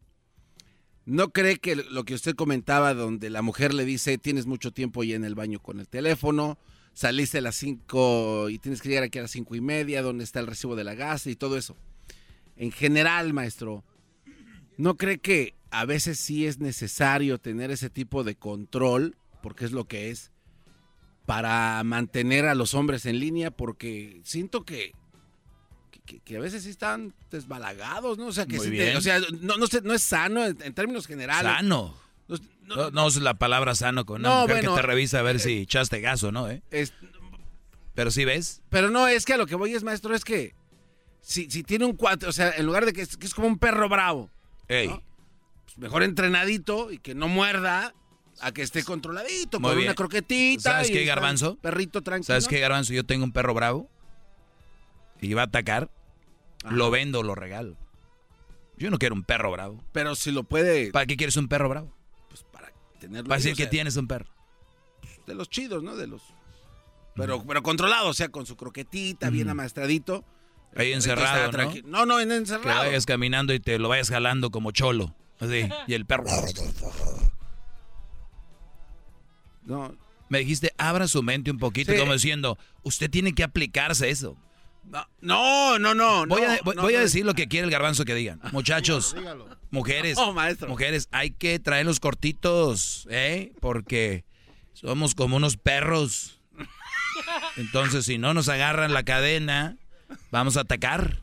¿No 1.04 1.28
cree 1.28 1.58
que 1.58 1.76
lo 1.76 2.04
que 2.04 2.14
usted 2.14 2.34
comentaba, 2.34 2.94
donde 2.94 3.28
la 3.28 3.42
mujer 3.42 3.74
le 3.74 3.84
dice, 3.84 4.16
tienes 4.16 4.46
mucho 4.46 4.70
tiempo 4.70 5.02
ahí 5.02 5.12
en 5.12 5.24
el 5.24 5.34
baño 5.34 5.60
con 5.60 5.80
el 5.80 5.86
teléfono, 5.86 6.58
saliste 6.94 7.38
a 7.38 7.42
las 7.42 7.56
5 7.56 8.48
y 8.48 8.58
tienes 8.58 8.80
que 8.80 8.88
llegar 8.88 9.04
aquí 9.04 9.18
a 9.18 9.22
las 9.22 9.32
cinco 9.32 9.54
y 9.54 9.60
media, 9.60 10.00
donde 10.00 10.24
está 10.24 10.40
el 10.40 10.46
recibo 10.46 10.76
de 10.76 10.84
la 10.84 10.94
gas 10.94 11.26
y 11.26 11.36
todo 11.36 11.58
eso? 11.58 11.76
En 12.56 12.72
general, 12.72 13.34
maestro, 13.34 13.84
¿no 14.76 14.96
cree 14.96 15.18
que 15.18 15.54
a 15.70 15.84
veces 15.84 16.18
sí 16.20 16.46
es 16.46 16.58
necesario 16.58 17.38
tener 17.38 17.70
ese 17.70 17.90
tipo 17.90 18.24
de 18.24 18.36
control, 18.36 19.16
porque 19.42 19.64
es 19.64 19.72
lo 19.72 19.84
que 19.86 20.10
es, 20.10 20.30
para 21.26 21.82
mantener 21.84 22.46
a 22.46 22.54
los 22.54 22.74
hombres 22.74 23.06
en 23.06 23.18
línea? 23.18 23.50
Porque 23.50 24.20
siento 24.24 24.64
que, 24.64 24.92
que, 26.06 26.20
que 26.20 26.36
a 26.36 26.40
veces 26.40 26.64
sí 26.64 26.70
están 26.70 27.14
desbalagados, 27.30 28.18
¿no? 28.18 28.26
O 28.26 28.32
sea, 28.32 28.46
que 28.46 28.58
sí 28.58 28.70
te- 28.70 28.96
o 28.96 29.00
sea, 29.00 29.20
no, 29.40 29.56
no, 29.56 29.66
sé, 29.66 29.80
no 29.82 29.94
es 29.94 30.02
sano 30.02 30.44
en, 30.44 30.60
en 30.62 30.74
términos 30.74 31.06
generales. 31.06 31.50
Sano. 31.50 31.94
No, 32.66 32.90
no 32.90 33.06
es 33.08 33.16
la 33.16 33.34
palabra 33.34 33.74
sano 33.74 34.06
con 34.06 34.22
una 34.22 34.28
No, 34.30 34.40
mujer 34.42 34.56
bueno, 34.56 34.74
que 34.74 34.80
te 34.80 34.86
revisa 34.86 35.18
a 35.18 35.22
ver 35.22 35.38
si 35.38 35.58
echaste 35.58 36.00
gas 36.00 36.22
o 36.22 36.32
no, 36.32 36.48
¿eh? 36.50 36.62
Es- 36.70 36.94
Pero 37.94 38.10
sí 38.10 38.24
ves. 38.24 38.62
Pero 38.70 38.88
no, 38.90 39.06
es 39.06 39.26
que 39.26 39.34
a 39.34 39.36
lo 39.36 39.46
que 39.46 39.54
voy 39.54 39.74
es, 39.74 39.82
maestro, 39.84 40.14
es 40.14 40.24
que 40.24 40.54
si, 41.20 41.50
si 41.50 41.62
tiene 41.62 41.84
un 41.84 41.94
cuatro, 41.94 42.30
o 42.30 42.32
sea, 42.32 42.52
en 42.56 42.64
lugar 42.64 42.86
de 42.86 42.94
que 42.94 43.02
es, 43.02 43.18
que 43.18 43.26
es 43.26 43.34
como 43.34 43.48
un 43.48 43.58
perro 43.58 43.88
bravo, 43.90 44.30
Ey. 44.68 44.88
pues 44.88 45.78
mejor 45.78 46.02
entrenadito 46.02 46.90
y 46.90 46.98
que 46.98 47.14
no 47.14 47.28
muerda 47.28 47.94
a 48.40 48.52
que 48.52 48.62
esté 48.62 48.82
controladito, 48.84 49.60
Muy 49.60 49.68
con 49.70 49.76
bien. 49.78 49.88
una 49.88 49.94
croquetita. 49.94 50.72
¿Sabes 50.72 50.90
y 50.90 50.92
qué, 50.92 51.04
Garbanzo? 51.04 51.56
Perrito 51.56 52.02
tranquilo. 52.02 52.26
¿Sabes 52.26 52.48
qué, 52.48 52.58
Garbanzo? 52.60 52.92
Yo 52.92 53.04
tengo 53.04 53.24
un 53.24 53.32
perro 53.32 53.54
bravo 53.54 53.88
y 55.20 55.32
va 55.34 55.42
a 55.42 55.46
atacar. 55.46 55.90
Lo 56.68 56.90
vendo 56.90 57.22
lo 57.22 57.34
regalo. 57.34 57.76
Yo 58.76 58.90
no 58.90 58.98
quiero 58.98 59.14
un 59.14 59.22
perro 59.22 59.50
bravo. 59.52 59.84
Pero 59.92 60.14
si 60.14 60.32
lo 60.32 60.44
puede 60.44 60.90
¿Para 60.90 61.06
qué 61.06 61.16
quieres 61.16 61.36
un 61.36 61.48
perro 61.48 61.68
bravo? 61.68 61.92
tenerlo. 62.98 63.28
Para 63.28 63.36
ahí, 63.36 63.42
decir 63.42 63.52
o 63.52 63.56
que 63.56 63.66
tienes 63.70 63.96
un 63.96 64.06
perro. 64.08 64.26
De 65.26 65.34
los 65.34 65.48
chidos, 65.50 65.82
¿no? 65.82 65.94
De 65.96 66.06
los... 66.06 66.22
Pero, 67.16 67.44
pero 67.44 67.62
controlado, 67.62 68.08
o 68.08 68.14
sea, 68.14 68.28
con 68.30 68.46
su 68.46 68.56
croquetita, 68.56 69.30
bien 69.30 69.48
amaestradito. 69.48 70.24
Ahí 70.76 70.92
encerrado, 70.92 71.52
¿no? 71.52 71.72
No, 71.84 72.06
no, 72.06 72.20
en 72.20 72.28
Que 72.28 72.36
encerrado. 72.36 72.80
vayas 72.84 73.06
caminando 73.06 73.52
y 73.54 73.60
te 73.60 73.78
lo 73.78 73.88
vayas 73.88 74.08
jalando 74.10 74.50
como 74.50 74.70
cholo. 74.72 75.14
Así. 75.40 75.68
Y 75.86 75.94
el 75.94 76.06
perro. 76.06 76.24
No. 79.62 79.96
Me 80.28 80.38
dijiste, 80.40 80.72
abra 80.78 81.06
su 81.06 81.22
mente 81.22 81.50
un 81.50 81.58
poquito, 81.58 81.92
Sí. 81.92 81.98
como 81.98 82.12
diciendo, 82.12 82.58
usted 82.82 83.10
tiene 83.10 83.34
que 83.34 83.42
aplicarse 83.44 84.10
eso. 84.10 84.36
No, 85.20 85.78
no, 85.78 85.94
no. 85.94 86.26
Voy, 86.26 86.42
no, 86.42 86.50
a, 86.50 86.58
voy- 86.64 86.74
no, 86.76 86.82
voy 86.82 86.94
a 86.94 87.00
decir 87.00 87.24
lo 87.24 87.34
que 87.34 87.48
quiere 87.48 87.64
el 87.66 87.70
garbanzo 87.70 88.04
que 88.04 88.14
digan. 88.14 88.40
Muchachos, 88.52 89.16
mujeres, 89.70 90.16
No, 90.18 90.32
maestro. 90.32 90.68
mujeres, 90.68 91.08
hay 91.10 91.30
que 91.30 91.58
traerlos 91.58 92.00
cortitos, 92.00 93.06
¿eh? 93.10 93.52
Porque 93.60 94.24
somos 94.74 95.14
como 95.14 95.36
unos 95.36 95.56
perros. 95.56 96.40
Entonces, 97.56 98.04
si 98.04 98.18
no 98.18 98.34
nos 98.34 98.48
agarran 98.48 98.92
la 98.92 99.04
cadena, 99.04 99.78
vamos 100.30 100.56
a 100.56 100.60
atacar. 100.60 101.22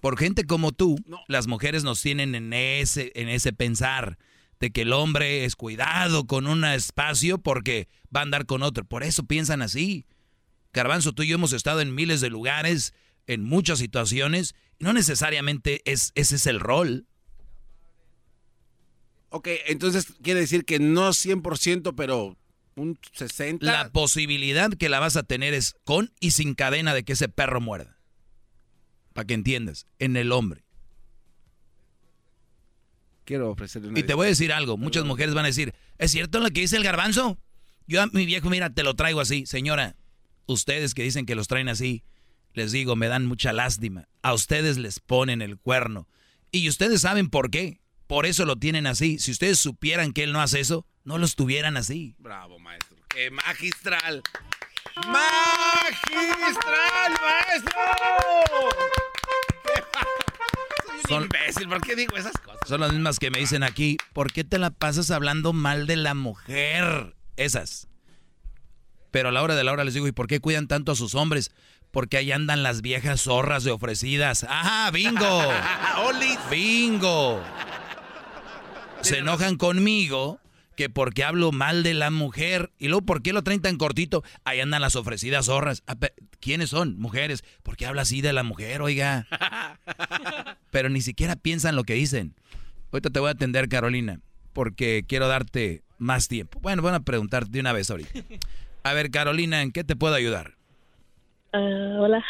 Por 0.00 0.18
gente 0.18 0.44
como 0.44 0.72
tú, 0.72 0.96
las 1.28 1.46
mujeres 1.46 1.84
nos 1.84 2.00
tienen 2.00 2.34
en 2.34 2.52
ese, 2.52 3.12
en 3.14 3.28
ese 3.28 3.52
pensar 3.52 4.18
de 4.58 4.70
que 4.70 4.82
el 4.82 4.92
hombre 4.92 5.44
es 5.44 5.56
cuidado 5.56 6.26
con 6.26 6.46
un 6.46 6.64
espacio 6.64 7.38
porque 7.38 7.88
va 8.14 8.20
a 8.20 8.22
andar 8.22 8.46
con 8.46 8.62
otro. 8.62 8.84
Por 8.84 9.02
eso 9.02 9.24
piensan 9.24 9.62
así. 9.62 10.06
Garbanzo, 10.72 11.12
tú 11.12 11.22
y 11.22 11.28
yo 11.28 11.34
hemos 11.34 11.52
estado 11.52 11.80
en 11.80 11.94
miles 11.94 12.20
de 12.20 12.30
lugares, 12.30 12.94
en 13.26 13.42
muchas 13.42 13.78
situaciones, 13.78 14.54
y 14.78 14.84
no 14.84 14.92
necesariamente 14.92 15.82
es, 15.84 16.12
ese 16.14 16.36
es 16.36 16.46
el 16.46 16.60
rol. 16.60 17.06
Ok, 19.30 19.48
entonces 19.66 20.06
quiere 20.22 20.40
decir 20.40 20.64
que 20.64 20.78
no 20.78 21.10
100%, 21.10 21.94
pero 21.96 22.36
un 22.74 22.96
60%. 22.96 23.58
La 23.60 23.90
posibilidad 23.90 24.70
que 24.72 24.88
la 24.88 25.00
vas 25.00 25.16
a 25.16 25.22
tener 25.22 25.54
es 25.54 25.74
con 25.84 26.12
y 26.20 26.32
sin 26.32 26.54
cadena 26.54 26.94
de 26.94 27.04
que 27.04 27.12
ese 27.12 27.28
perro 27.28 27.60
muerda. 27.60 27.99
Para 29.20 29.26
que 29.26 29.34
entiendas, 29.34 29.86
en 29.98 30.16
el 30.16 30.32
hombre. 30.32 30.64
Quiero 33.26 33.50
ofrecerle 33.50 33.90
una 33.90 34.00
Y 34.00 34.02
te 34.02 34.14
voy 34.14 34.24
a 34.24 34.28
decir 34.30 34.50
algo, 34.50 34.78
muchas 34.78 35.04
mujeres 35.04 35.34
van 35.34 35.44
a 35.44 35.48
decir, 35.48 35.74
¿es 35.98 36.10
cierto 36.10 36.40
lo 36.40 36.48
que 36.48 36.62
dice 36.62 36.78
el 36.78 36.84
garbanzo? 36.84 37.38
Yo 37.86 38.00
a 38.00 38.06
mi 38.06 38.24
viejo, 38.24 38.48
mira, 38.48 38.70
te 38.70 38.82
lo 38.82 38.96
traigo 38.96 39.20
así. 39.20 39.44
Señora, 39.44 39.94
ustedes 40.46 40.94
que 40.94 41.02
dicen 41.02 41.26
que 41.26 41.34
los 41.34 41.48
traen 41.48 41.68
así, 41.68 42.02
les 42.54 42.72
digo, 42.72 42.96
me 42.96 43.08
dan 43.08 43.26
mucha 43.26 43.52
lástima. 43.52 44.08
A 44.22 44.32
ustedes 44.32 44.78
les 44.78 45.00
ponen 45.00 45.42
el 45.42 45.58
cuerno. 45.58 46.08
Y 46.50 46.66
ustedes 46.70 47.02
saben 47.02 47.28
por 47.28 47.50
qué. 47.50 47.78
Por 48.06 48.24
eso 48.24 48.46
lo 48.46 48.56
tienen 48.56 48.86
así. 48.86 49.18
Si 49.18 49.32
ustedes 49.32 49.58
supieran 49.58 50.14
que 50.14 50.22
él 50.22 50.32
no 50.32 50.40
hace 50.40 50.60
eso, 50.60 50.86
no 51.04 51.18
los 51.18 51.36
tuvieran 51.36 51.76
así. 51.76 52.14
Bravo, 52.16 52.58
maestro. 52.58 52.96
¡Qué 53.10 53.30
magistral! 53.30 54.22
¡Magistral, 54.96 57.12
maestro! 57.20 59.09
Son- 61.08 61.24
imbécil, 61.24 61.68
¿por 61.68 61.80
qué 61.80 61.96
digo 61.96 62.16
esas 62.16 62.32
cosas? 62.38 62.60
Son 62.66 62.80
las 62.80 62.92
mismas 62.92 63.18
que 63.18 63.30
me 63.30 63.38
dicen 63.38 63.62
aquí, 63.62 63.96
¿por 64.12 64.32
qué 64.32 64.44
te 64.44 64.58
la 64.58 64.70
pasas 64.70 65.10
hablando 65.10 65.52
mal 65.52 65.86
de 65.86 65.96
la 65.96 66.14
mujer? 66.14 67.14
Esas. 67.36 67.86
Pero 69.10 69.28
a 69.28 69.32
la 69.32 69.42
hora 69.42 69.54
de 69.56 69.64
la 69.64 69.72
hora 69.72 69.84
les 69.84 69.94
digo, 69.94 70.06
¿y 70.06 70.12
por 70.12 70.26
qué 70.26 70.40
cuidan 70.40 70.68
tanto 70.68 70.92
a 70.92 70.96
sus 70.96 71.14
hombres? 71.14 71.50
Porque 71.90 72.16
ahí 72.16 72.30
andan 72.32 72.62
las 72.62 72.82
viejas 72.82 73.22
zorras 73.22 73.64
de 73.64 73.72
ofrecidas. 73.72 74.44
¡Ajá, 74.44 74.90
bingo! 74.90 75.42
¡Bingo! 76.50 77.42
Se 79.00 79.18
enojan 79.18 79.56
conmigo 79.56 80.39
que 80.80 80.88
porque 80.88 81.24
hablo 81.24 81.52
mal 81.52 81.82
de 81.82 81.92
la 81.92 82.10
mujer. 82.10 82.70
Y 82.78 82.88
luego, 82.88 83.02
¿por 83.04 83.20
qué 83.20 83.34
lo 83.34 83.42
traen 83.42 83.60
tan 83.60 83.76
cortito? 83.76 84.24
Ahí 84.44 84.60
andan 84.60 84.80
las 84.80 84.96
ofrecidas 84.96 85.44
zorras. 85.44 85.82
Ah, 85.86 85.94
¿Quiénes 86.40 86.70
son? 86.70 86.98
Mujeres. 86.98 87.44
¿Por 87.62 87.76
qué 87.76 87.84
habla 87.84 88.00
así 88.00 88.22
de 88.22 88.32
la 88.32 88.44
mujer, 88.44 88.80
oiga? 88.80 89.26
Pero 90.70 90.88
ni 90.88 91.02
siquiera 91.02 91.36
piensan 91.36 91.76
lo 91.76 91.84
que 91.84 91.92
dicen. 91.92 92.34
Ahorita 92.92 93.10
te 93.10 93.20
voy 93.20 93.28
a 93.28 93.32
atender, 93.32 93.68
Carolina, 93.68 94.20
porque 94.54 95.04
quiero 95.06 95.28
darte 95.28 95.82
más 95.98 96.28
tiempo. 96.28 96.58
Bueno, 96.60 96.80
van 96.80 96.94
a 96.94 97.00
preguntar 97.00 97.46
de 97.48 97.60
una 97.60 97.74
vez 97.74 97.90
ahorita. 97.90 98.18
A 98.82 98.94
ver, 98.94 99.10
Carolina, 99.10 99.60
¿en 99.60 99.72
qué 99.72 99.84
te 99.84 99.96
puedo 99.96 100.14
ayudar? 100.14 100.54
Ah, 101.52 101.58
hola. 101.98 102.24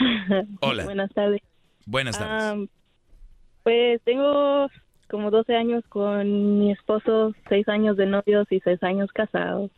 Hola. 0.60 0.85
Buenas 0.86 1.12
tardes. 1.14 1.40
Buenas 1.86 2.18
tardes. 2.18 2.43
Ah, 2.43 2.56
pues 3.62 4.02
tengo 4.02 4.68
como 5.11 5.31
12 5.31 5.57
años 5.57 5.85
con 5.89 6.59
mi 6.59 6.70
esposo, 6.70 7.35
6 7.49 7.69
años 7.69 7.97
de 7.97 8.07
novios 8.07 8.47
y 8.51 8.61
6 8.61 8.82
años 8.82 9.11
casados. 9.12 9.70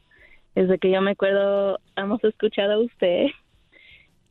Desde 0.55 0.79
que 0.79 0.91
yo 0.91 1.01
me 1.01 1.13
acuerdo, 1.13 1.79
hemos 1.97 2.23
escuchado 2.23 2.75
a 2.75 2.79
usted 2.79 3.29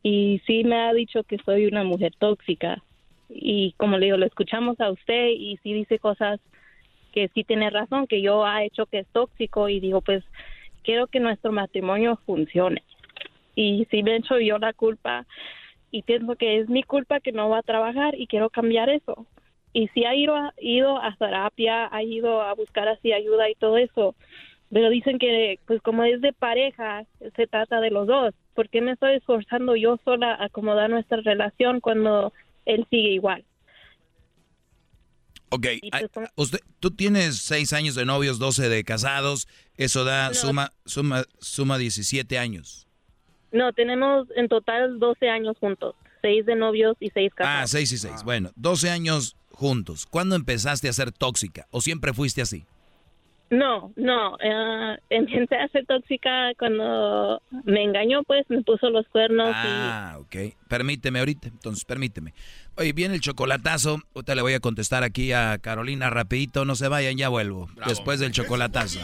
y 0.04 0.42
sí 0.46 0.64
me 0.64 0.80
ha 0.80 0.94
dicho 0.94 1.24
que 1.24 1.40
soy 1.40 1.66
una 1.66 1.84
mujer 1.84 2.14
tóxica. 2.18 2.84
Y 3.30 3.74
como 3.78 3.98
le 3.98 4.06
digo, 4.06 4.18
lo 4.18 4.26
escuchamos 4.26 4.80
a 4.80 4.92
usted 4.92 5.30
y 5.30 5.58
sí 5.64 5.74
dice 5.74 5.98
cosas 6.00 6.40
que 7.12 7.30
sí 7.30 7.44
tiene 7.44 7.70
razón, 7.70 8.08
que 8.08 8.22
yo 8.22 8.46
ha 8.46 8.64
hecho 8.64 8.86
que 8.86 9.00
es 9.00 9.08
tóxico 9.08 9.70
y 9.70 9.80
digo, 9.80 10.02
pues 10.02 10.24
quiero 10.84 11.08
que 11.08 11.20
nuestro 11.20 11.52
matrimonio 11.52 12.20
funcione. 12.26 12.84
Y 13.56 13.88
sí 13.90 14.04
me 14.04 14.12
he 14.12 14.18
hecho 14.18 14.40
yo 14.40 14.60
la 14.60 14.74
culpa 14.74 15.26
y 15.90 16.04
pienso 16.04 16.36
que 16.36 16.60
es 16.60 16.70
mi 16.70 16.84
culpa 16.84 17.20
que 17.20 17.32
no 17.32 17.50
va 17.50 17.60
a 17.60 17.64
trabajar 17.64 18.14
y 18.18 18.28
quiero 18.28 18.50
cambiar 18.50 18.90
eso. 18.90 19.26
Y 19.74 19.88
sí 19.90 20.04
ha 20.06 20.16
ido 20.16 20.36
a, 20.36 20.54
ido 20.60 20.98
a 21.02 21.16
terapia, 21.18 21.88
ha 21.92 22.04
ido 22.04 22.42
a 22.42 22.54
buscar 22.54 22.88
así 22.88 23.14
ayuda 23.14 23.50
y 23.50 23.56
todo 23.56 23.78
eso, 23.78 24.16
pero 24.72 24.90
dicen 24.90 25.18
que 25.18 25.60
pues 25.66 25.82
como 25.82 26.04
es 26.04 26.22
de 26.22 26.34
pareja, 26.34 27.06
se 27.36 27.48
trata 27.48 27.80
de 27.80 27.90
los 27.92 28.08
dos. 28.08 28.34
¿Por 28.54 28.70
qué 28.70 28.82
me 28.82 28.92
estoy 28.92 29.16
esforzando 29.16 29.76
yo 29.76 29.98
sola 30.04 30.34
a 30.34 30.46
acomodar 30.46 30.90
nuestra 30.90 31.22
relación 31.22 31.80
cuando 31.80 32.34
él 32.66 32.86
sigue 32.90 33.12
igual? 33.12 33.46
Ok, 35.54 35.68
pues, 35.92 36.30
usted, 36.36 36.60
tú 36.80 36.92
tienes 36.92 37.40
6 37.40 37.74
años 37.74 37.96
de 37.96 38.06
novios, 38.06 38.40
12 38.40 38.70
de 38.70 38.86
casados. 38.86 39.48
Eso 39.76 40.06
da 40.06 40.30
No. 40.30 40.34
suma, 40.34 40.70
suma, 40.86 41.24
suma 41.40 41.78
17 41.78 42.38
años. 42.38 42.88
No, 43.52 43.74
tenemos 43.74 44.28
en 44.38 44.48
total 44.48 44.98
12 45.00 45.28
años 45.30 45.58
juntos, 45.60 45.96
6 46.22 46.46
de 46.46 46.56
novios 46.56 46.96
y 47.02 47.10
6 47.10 47.34
casados. 47.34 47.64
Ah, 47.64 47.68
6 47.68 47.92
y 47.92 47.98
6. 47.98 48.24
Bueno, 48.24 48.52
12 48.56 48.90
años 48.90 49.36
juntos. 49.54 50.06
¿Cuándo 50.06 50.36
empezaste 50.36 50.90
a 50.90 50.94
ser 50.94 51.12
tóxica? 51.12 51.68
¿O 51.72 51.82
siempre 51.82 52.14
fuiste 52.14 52.42
así? 52.42 52.66
No, 53.52 53.92
no, 53.98 54.38
eh, 54.42 54.98
empecé 55.10 55.58
a 55.58 55.68
ser 55.68 55.86
tóxica 55.86 56.54
cuando 56.58 57.42
me 57.66 57.84
engañó, 57.84 58.24
pues 58.24 58.46
me 58.48 58.64
puso 58.64 58.90
los 58.90 59.06
cuernos 59.10 59.52
Ah, 59.54 60.16
ok. 60.22 60.56
Permíteme 60.70 61.20
ahorita, 61.20 61.50
entonces 61.50 61.84
permíteme. 61.84 62.34
Oye, 62.78 62.94
viene 62.94 63.16
el 63.16 63.20
chocolatazo. 63.20 64.00
Ahorita 64.16 64.36
le 64.36 64.42
voy 64.42 64.54
a 64.54 64.62
contestar 64.62 65.04
aquí 65.04 65.34
a 65.34 65.58
Carolina 65.58 66.10
rapidito. 66.10 66.64
No 66.64 66.76
se 66.76 66.88
vayan, 66.88 67.18
ya 67.18 67.28
vuelvo. 67.28 67.70
Después 67.88 68.22
del 68.22 68.32
chocolatazo. 68.32 69.00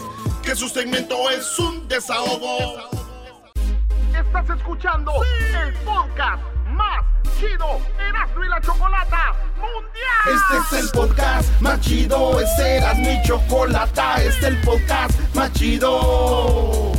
Que 0.43 0.55
su 0.55 0.69
segmento 0.69 1.31
es 1.31 1.57
un 1.57 1.87
desahogo. 1.87 2.87
Estás 4.15 4.47
escuchando 4.55 5.11
el 5.59 5.73
podcast 5.77 6.43
más 6.67 7.03
chido 7.39 7.81
Erasmo 7.97 8.45
y 8.45 8.47
la 8.47 8.61
Chocolata 8.61 9.33
Mundial. 9.55 10.27
Este 10.27 10.57
es 10.77 10.83
el 10.83 10.91
podcast 10.91 11.49
más 11.61 11.81
chido. 11.81 12.39
Este 12.39 12.75
era 12.75 12.93
mi 12.93 13.19
chocolata. 13.23 14.21
Este 14.21 14.37
es 14.37 14.43
el 14.43 14.61
podcast 14.61 15.19
más 15.33 15.51
chido. 15.53 16.98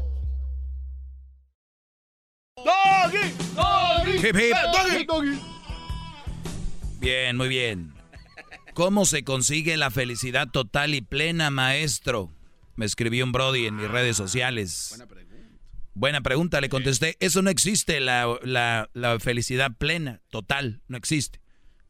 Doggy, 2.63 3.33
doggy, 3.55 4.17
Hip, 4.27 4.35
hip. 4.35 4.55
doggy, 4.73 5.05
doggy. 5.05 5.39
Bien, 6.99 7.35
muy 7.37 7.47
bien. 7.47 7.93
¿Cómo 8.73 9.05
se 9.05 9.23
consigue 9.23 9.75
la 9.77 9.91
felicidad 9.91 10.47
total 10.49 10.93
y 10.93 11.01
plena, 11.01 11.49
maestro? 11.49 12.31
Me 12.75 12.85
escribió 12.85 13.25
un 13.25 13.31
Brody 13.31 13.65
en 13.65 13.75
mis 13.75 13.89
redes 13.89 14.15
sociales. 14.17 14.87
Buena 14.91 15.07
pregunta. 15.07 15.31
Buena 15.93 16.21
pregunta, 16.21 16.61
le 16.61 16.69
contesté. 16.69 17.17
Eso 17.19 17.41
no 17.41 17.49
existe, 17.49 17.99
la, 17.99 18.27
la- 18.43 18.89
la 18.93 19.19
felicidad 19.19 19.71
plena, 19.77 20.21
total, 20.29 20.81
no 20.87 20.97
existe. 20.97 21.41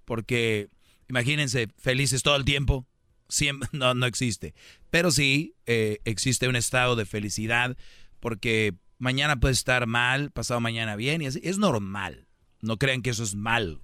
Porque, 0.05 0.69
imagínense, 1.07 1.67
felices 1.77 2.23
todo 2.23 2.35
el 2.35 2.45
tiempo. 2.45 2.87
Siempre, 3.29 3.69
no, 3.73 3.93
no 3.93 4.05
existe. 4.05 4.55
Pero 4.89 5.11
sí 5.11 5.53
eh, 5.65 5.99
existe 6.05 6.47
un 6.47 6.55
estado 6.55 6.95
de 6.95 7.05
felicidad 7.05 7.77
porque 8.19 8.73
Mañana 9.01 9.39
puede 9.39 9.53
estar 9.53 9.87
mal, 9.87 10.29
pasado 10.29 10.59
mañana 10.59 10.95
bien, 10.95 11.23
y 11.23 11.25
así. 11.25 11.41
Es 11.43 11.57
normal. 11.57 12.27
No 12.61 12.77
crean 12.77 13.01
que 13.01 13.09
eso 13.09 13.23
es 13.23 13.33
mal 13.33 13.81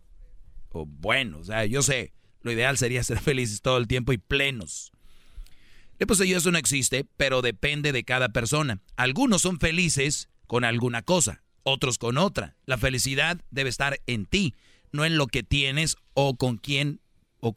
o 0.69 0.85
bueno. 0.85 1.39
O 1.39 1.43
sea, 1.43 1.65
yo 1.65 1.81
sé, 1.81 2.13
lo 2.41 2.51
ideal 2.51 2.77
sería 2.77 3.03
ser 3.03 3.19
felices 3.23 3.63
todo 3.63 3.79
el 3.79 3.87
tiempo 3.87 4.13
y 4.13 4.19
plenos. 4.19 4.91
Pues 5.97 6.19
yo 6.19 6.37
eso 6.37 6.51
no 6.51 6.59
existe, 6.59 7.03
pero 7.17 7.41
depende 7.41 7.91
de 7.91 8.03
cada 8.03 8.29
persona. 8.29 8.79
Algunos 8.95 9.41
son 9.41 9.59
felices 9.59 10.29
con 10.45 10.63
alguna 10.63 11.01
cosa, 11.01 11.41
otros 11.63 11.97
con 11.97 12.19
otra. 12.19 12.55
La 12.67 12.77
felicidad 12.77 13.41
debe 13.49 13.71
estar 13.71 13.99
en 14.05 14.27
ti, 14.27 14.53
no 14.91 15.03
en 15.03 15.17
lo 15.17 15.25
que 15.25 15.41
tienes 15.41 15.95
o 16.13 16.37
con 16.37 16.57
quién 16.57 17.01
o, 17.39 17.55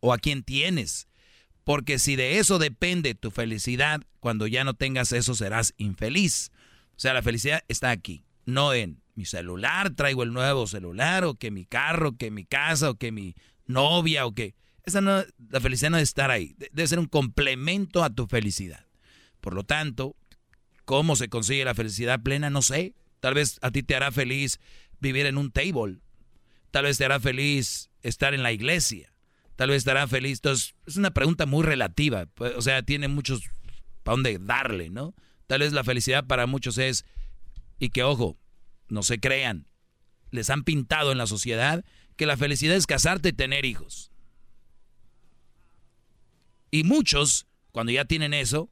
o 0.00 0.12
a 0.14 0.18
quién 0.18 0.44
tienes. 0.44 1.08
Porque 1.62 1.98
si 1.98 2.16
de 2.16 2.38
eso 2.38 2.58
depende 2.58 3.14
tu 3.14 3.30
felicidad, 3.30 4.00
cuando 4.20 4.46
ya 4.46 4.64
no 4.64 4.72
tengas 4.72 5.12
eso 5.12 5.34
serás 5.34 5.74
infeliz. 5.76 6.52
O 6.96 7.00
sea, 7.00 7.12
la 7.12 7.22
felicidad 7.22 7.62
está 7.68 7.90
aquí, 7.90 8.24
no 8.46 8.72
en 8.72 9.02
mi 9.14 9.24
celular, 9.24 9.90
traigo 9.90 10.22
el 10.22 10.32
nuevo 10.32 10.66
celular, 10.66 11.24
o 11.24 11.34
que 11.34 11.50
mi 11.50 11.66
carro, 11.66 12.16
que 12.16 12.30
mi 12.30 12.44
casa, 12.44 12.90
o 12.90 12.94
que 12.96 13.12
mi 13.12 13.34
novia, 13.66 14.26
o 14.26 14.34
que... 14.34 14.54
Esa 14.84 15.00
no, 15.00 15.24
la 15.50 15.60
felicidad 15.60 15.90
no 15.90 15.96
debe 15.96 16.04
estar 16.04 16.30
ahí, 16.30 16.54
debe 16.58 16.86
ser 16.86 16.98
un 16.98 17.06
complemento 17.06 18.04
a 18.04 18.10
tu 18.10 18.26
felicidad. 18.26 18.86
Por 19.40 19.54
lo 19.54 19.64
tanto, 19.64 20.16
¿cómo 20.84 21.16
se 21.16 21.28
consigue 21.28 21.64
la 21.64 21.74
felicidad 21.74 22.22
plena? 22.22 22.50
No 22.50 22.62
sé. 22.62 22.94
Tal 23.20 23.34
vez 23.34 23.58
a 23.62 23.70
ti 23.70 23.82
te 23.82 23.94
hará 23.94 24.12
feliz 24.12 24.60
vivir 25.00 25.26
en 25.26 25.38
un 25.38 25.50
table. 25.50 25.98
Tal 26.70 26.84
vez 26.84 26.98
te 26.98 27.04
hará 27.04 27.20
feliz 27.20 27.90
estar 28.02 28.34
en 28.34 28.42
la 28.42 28.52
iglesia. 28.52 29.12
Tal 29.56 29.70
vez 29.70 29.84
te 29.84 29.90
hará 29.90 30.06
feliz. 30.06 30.38
Entonces, 30.38 30.74
es 30.86 30.96
una 30.96 31.10
pregunta 31.10 31.46
muy 31.46 31.64
relativa. 31.64 32.26
Pues, 32.26 32.54
o 32.56 32.62
sea, 32.62 32.82
tiene 32.82 33.08
muchos 33.08 33.42
para 34.02 34.14
dónde 34.14 34.38
darle, 34.40 34.90
¿no? 34.90 35.14
Tal 35.46 35.60
vez 35.60 35.72
la 35.72 35.84
felicidad 35.84 36.26
para 36.26 36.46
muchos 36.46 36.78
es, 36.78 37.04
y 37.78 37.90
que 37.90 38.02
ojo, 38.02 38.36
no 38.88 39.02
se 39.02 39.20
crean, 39.20 39.66
les 40.30 40.50
han 40.50 40.64
pintado 40.64 41.12
en 41.12 41.18
la 41.18 41.26
sociedad 41.26 41.84
que 42.16 42.26
la 42.26 42.36
felicidad 42.36 42.76
es 42.76 42.86
casarte 42.86 43.30
y 43.30 43.32
tener 43.32 43.64
hijos. 43.64 44.10
Y 46.70 46.84
muchos, 46.84 47.46
cuando 47.72 47.92
ya 47.92 48.04
tienen 48.04 48.34
eso, 48.34 48.70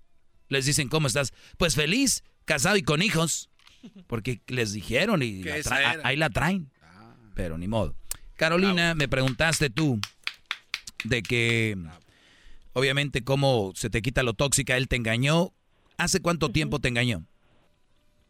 les 0.49 0.67
dicen, 0.67 0.89
¿cómo 0.89 1.07
estás? 1.07 1.33
Pues 1.59 1.75
feliz, 1.75 2.25
casado 2.45 2.77
y 2.77 2.83
con 2.83 3.03
hijos. 3.03 3.51
Porque 4.07 4.41
les 4.47 4.73
dijeron 4.73 5.23
y 5.23 5.45
ahí 6.03 6.17
la 6.17 6.31
traen. 6.31 6.71
Pero 7.35 7.59
ni 7.59 7.69
modo. 7.69 7.95
Carolina, 8.37 8.95
me 8.95 9.09
preguntaste 9.09 9.71
tú 9.71 10.01
de 11.05 11.23
que, 11.23 11.77
obviamente, 12.73 13.23
cómo 13.23 13.73
se 13.75 13.91
te 13.91 14.03
quita 14.03 14.23
lo 14.23 14.35
tóxica, 14.35 14.77
él 14.77 14.89
te 14.89 14.97
engañó. 14.97 15.53
¿Hace 15.97 16.21
cuánto 16.21 16.51
tiempo 16.51 16.79
te 16.79 16.89
engañó? 16.89 17.25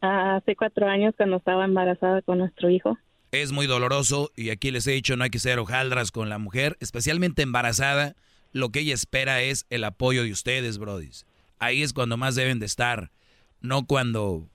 Hace 0.01 0.55
cuatro 0.55 0.87
años 0.87 1.13
cuando 1.17 1.37
estaba 1.37 1.65
embarazada 1.65 2.21
con 2.21 2.37
nuestro 2.37 2.69
hijo. 2.69 2.97
Es 3.31 3.51
muy 3.51 3.65
doloroso 3.65 4.31
y 4.35 4.49
aquí 4.49 4.71
les 4.71 4.85
he 4.87 4.91
dicho 4.91 5.17
no 5.17 5.23
hay 5.23 5.29
que 5.29 5.39
ser 5.39 5.59
hojaldras 5.59 6.11
con 6.11 6.29
la 6.29 6.37
mujer, 6.37 6.77
especialmente 6.79 7.41
embarazada. 7.41 8.15
Lo 8.51 8.69
que 8.69 8.81
ella 8.81 8.93
espera 8.93 9.41
es 9.41 9.65
el 9.69 9.83
apoyo 9.83 10.23
de 10.23 10.31
ustedes, 10.31 10.77
brodis. 10.77 11.25
Ahí 11.59 11.81
es 11.81 11.93
cuando 11.93 12.17
más 12.17 12.35
deben 12.35 12.59
de 12.59 12.65
estar, 12.65 13.11
no 13.61 13.85
cuando, 13.85 14.47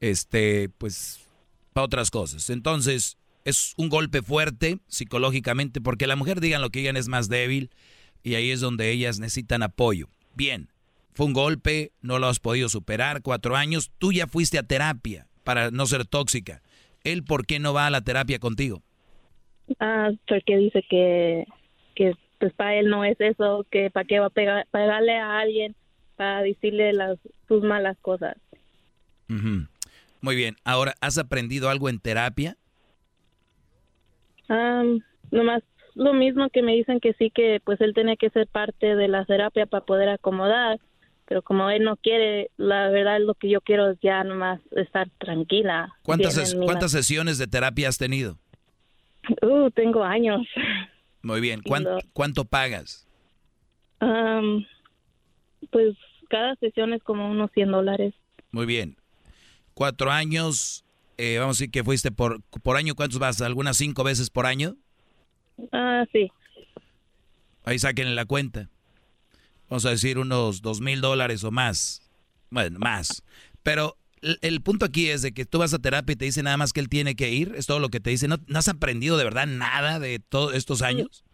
este, 0.00 0.68
pues, 0.78 1.26
para 1.72 1.84
otras 1.84 2.10
cosas. 2.10 2.48
Entonces, 2.48 3.18
es 3.44 3.74
un 3.76 3.88
golpe 3.88 4.22
fuerte 4.22 4.78
psicológicamente 4.86 5.80
porque 5.80 6.06
la 6.06 6.16
mujer, 6.16 6.40
digan 6.40 6.62
lo 6.62 6.70
que 6.70 6.78
digan, 6.80 6.96
es 6.96 7.08
más 7.08 7.28
débil 7.28 7.70
y 8.22 8.34
ahí 8.36 8.50
es 8.50 8.60
donde 8.60 8.90
ellas 8.90 9.18
necesitan 9.18 9.62
apoyo. 9.62 10.08
Bien, 10.34 10.71
fue 11.12 11.26
un 11.26 11.32
golpe, 11.32 11.92
no 12.00 12.18
lo 12.18 12.26
has 12.26 12.40
podido 12.40 12.68
superar, 12.68 13.22
cuatro 13.22 13.56
años, 13.56 13.92
tú 13.98 14.12
ya 14.12 14.26
fuiste 14.26 14.58
a 14.58 14.62
terapia 14.62 15.26
para 15.44 15.70
no 15.70 15.86
ser 15.86 16.06
tóxica. 16.06 16.62
¿Él 17.04 17.24
por 17.24 17.46
qué 17.46 17.58
no 17.58 17.74
va 17.74 17.86
a 17.86 17.90
la 17.90 18.02
terapia 18.02 18.38
contigo? 18.38 18.82
Ah, 19.80 20.10
porque 20.28 20.56
dice 20.56 20.84
que, 20.88 21.46
que 21.94 22.14
pues 22.38 22.52
para 22.54 22.76
él 22.76 22.88
no 22.88 23.04
es 23.04 23.20
eso, 23.20 23.66
que 23.70 23.90
para 23.90 24.06
qué 24.06 24.20
va 24.20 24.26
a 24.26 24.30
pegar, 24.30 24.66
pegarle 24.70 25.16
a 25.18 25.38
alguien 25.40 25.74
para 26.16 26.42
decirle 26.42 26.92
las 26.92 27.18
sus 27.48 27.62
malas 27.62 27.96
cosas. 28.00 28.36
Muy 30.20 30.36
bien, 30.36 30.56
ahora, 30.64 30.94
¿has 31.00 31.18
aprendido 31.18 31.70
algo 31.70 31.88
en 31.88 31.98
terapia? 31.98 32.56
Um, 34.48 35.00
nomás 35.30 35.62
lo 35.94 36.12
mismo 36.12 36.48
que 36.50 36.62
me 36.62 36.74
dicen 36.74 37.00
que 37.00 37.14
sí, 37.14 37.30
que 37.30 37.60
pues 37.64 37.80
él 37.80 37.94
tiene 37.94 38.16
que 38.16 38.30
ser 38.30 38.46
parte 38.46 38.94
de 38.94 39.08
la 39.08 39.24
terapia 39.24 39.66
para 39.66 39.84
poder 39.84 40.08
acomodar 40.08 40.78
pero 41.32 41.40
como 41.40 41.70
él 41.70 41.82
no 41.82 41.96
quiere, 41.96 42.50
la 42.58 42.90
verdad 42.90 43.18
lo 43.18 43.32
que 43.32 43.48
yo 43.48 43.62
quiero 43.62 43.90
es 43.90 43.98
ya 44.02 44.22
nomás 44.22 44.60
estar 44.72 45.08
tranquila. 45.16 45.96
¿Cuántas, 46.02 46.54
¿cuántas 46.54 46.92
sesiones 46.92 47.38
de 47.38 47.46
terapia 47.46 47.88
has 47.88 47.96
tenido? 47.96 48.38
Uh, 49.40 49.70
tengo 49.70 50.04
años. 50.04 50.46
Muy 51.22 51.40
bien, 51.40 51.62
¿cuánto, 51.62 51.96
¿cuánto 52.12 52.44
pagas? 52.44 53.08
pues 55.70 55.96
cada 56.28 56.54
sesión 56.56 56.92
es 56.92 57.02
como 57.02 57.30
unos 57.30 57.50
100 57.52 57.70
dólares. 57.70 58.12
Muy 58.50 58.66
bien. 58.66 58.98
Cuatro 59.72 60.10
años, 60.10 60.84
eh, 61.16 61.38
vamos 61.38 61.56
a 61.56 61.58
decir 61.60 61.70
que 61.70 61.82
fuiste 61.82 62.12
por, 62.12 62.42
por 62.62 62.76
año, 62.76 62.94
¿cuántos 62.94 63.18
vas? 63.18 63.40
¿Algunas 63.40 63.78
cinco 63.78 64.04
veces 64.04 64.28
por 64.28 64.44
año? 64.44 64.76
Ah, 65.72 66.04
sí. 66.12 66.30
Ahí 67.64 67.78
saquen 67.78 68.14
la 68.16 68.26
cuenta 68.26 68.68
vamos 69.72 69.86
a 69.86 69.90
decir, 69.90 70.18
unos 70.18 70.60
dos 70.60 70.82
mil 70.82 71.00
dólares 71.00 71.44
o 71.44 71.50
más. 71.50 72.06
Bueno, 72.50 72.78
más. 72.78 73.24
Pero 73.62 73.96
el, 74.42 74.60
punto 74.60 74.84
aquí 74.84 75.08
es 75.08 75.22
de 75.22 75.32
que 75.32 75.46
tú 75.46 75.60
vas 75.60 75.72
a 75.72 75.78
terapia 75.78 76.12
y 76.12 76.16
te 76.16 76.26
dice 76.26 76.42
nada 76.42 76.58
más 76.58 76.74
que 76.74 76.80
él 76.80 76.90
tiene 76.90 77.16
que 77.16 77.30
ir, 77.30 77.54
es 77.56 77.66
todo 77.66 77.78
lo 77.78 77.88
que 77.88 77.98
te 77.98 78.10
dice. 78.10 78.28
¿No, 78.28 78.36
has 78.54 78.68
aprendido 78.68 79.16
de 79.16 79.24
verdad 79.24 79.46
nada 79.46 79.98
de 79.98 80.18
todos 80.18 80.54
estos 80.54 80.82
años? 80.82 81.24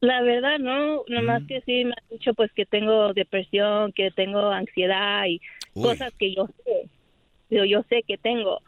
La 0.00 0.20
verdad, 0.20 0.58
no, 0.58 1.02
nomás 1.08 1.44
que 1.48 1.62
sí 1.62 1.86
me 1.86 1.92
ha 1.92 2.02
dicho 2.10 2.34
pues 2.34 2.52
que 2.52 2.66
tengo 2.66 3.14
depresión, 3.14 3.92
que 3.92 4.10
tengo 4.10 4.50
ansiedad 4.50 5.24
y 5.26 5.40
cosas 5.72 6.12
que 6.18 6.34
yo 6.34 6.46
sé, 6.46 6.90
yo, 7.48 7.64
yo 7.64 7.84
sé 7.88 8.02
que 8.06 8.18
tengo. 8.18 8.60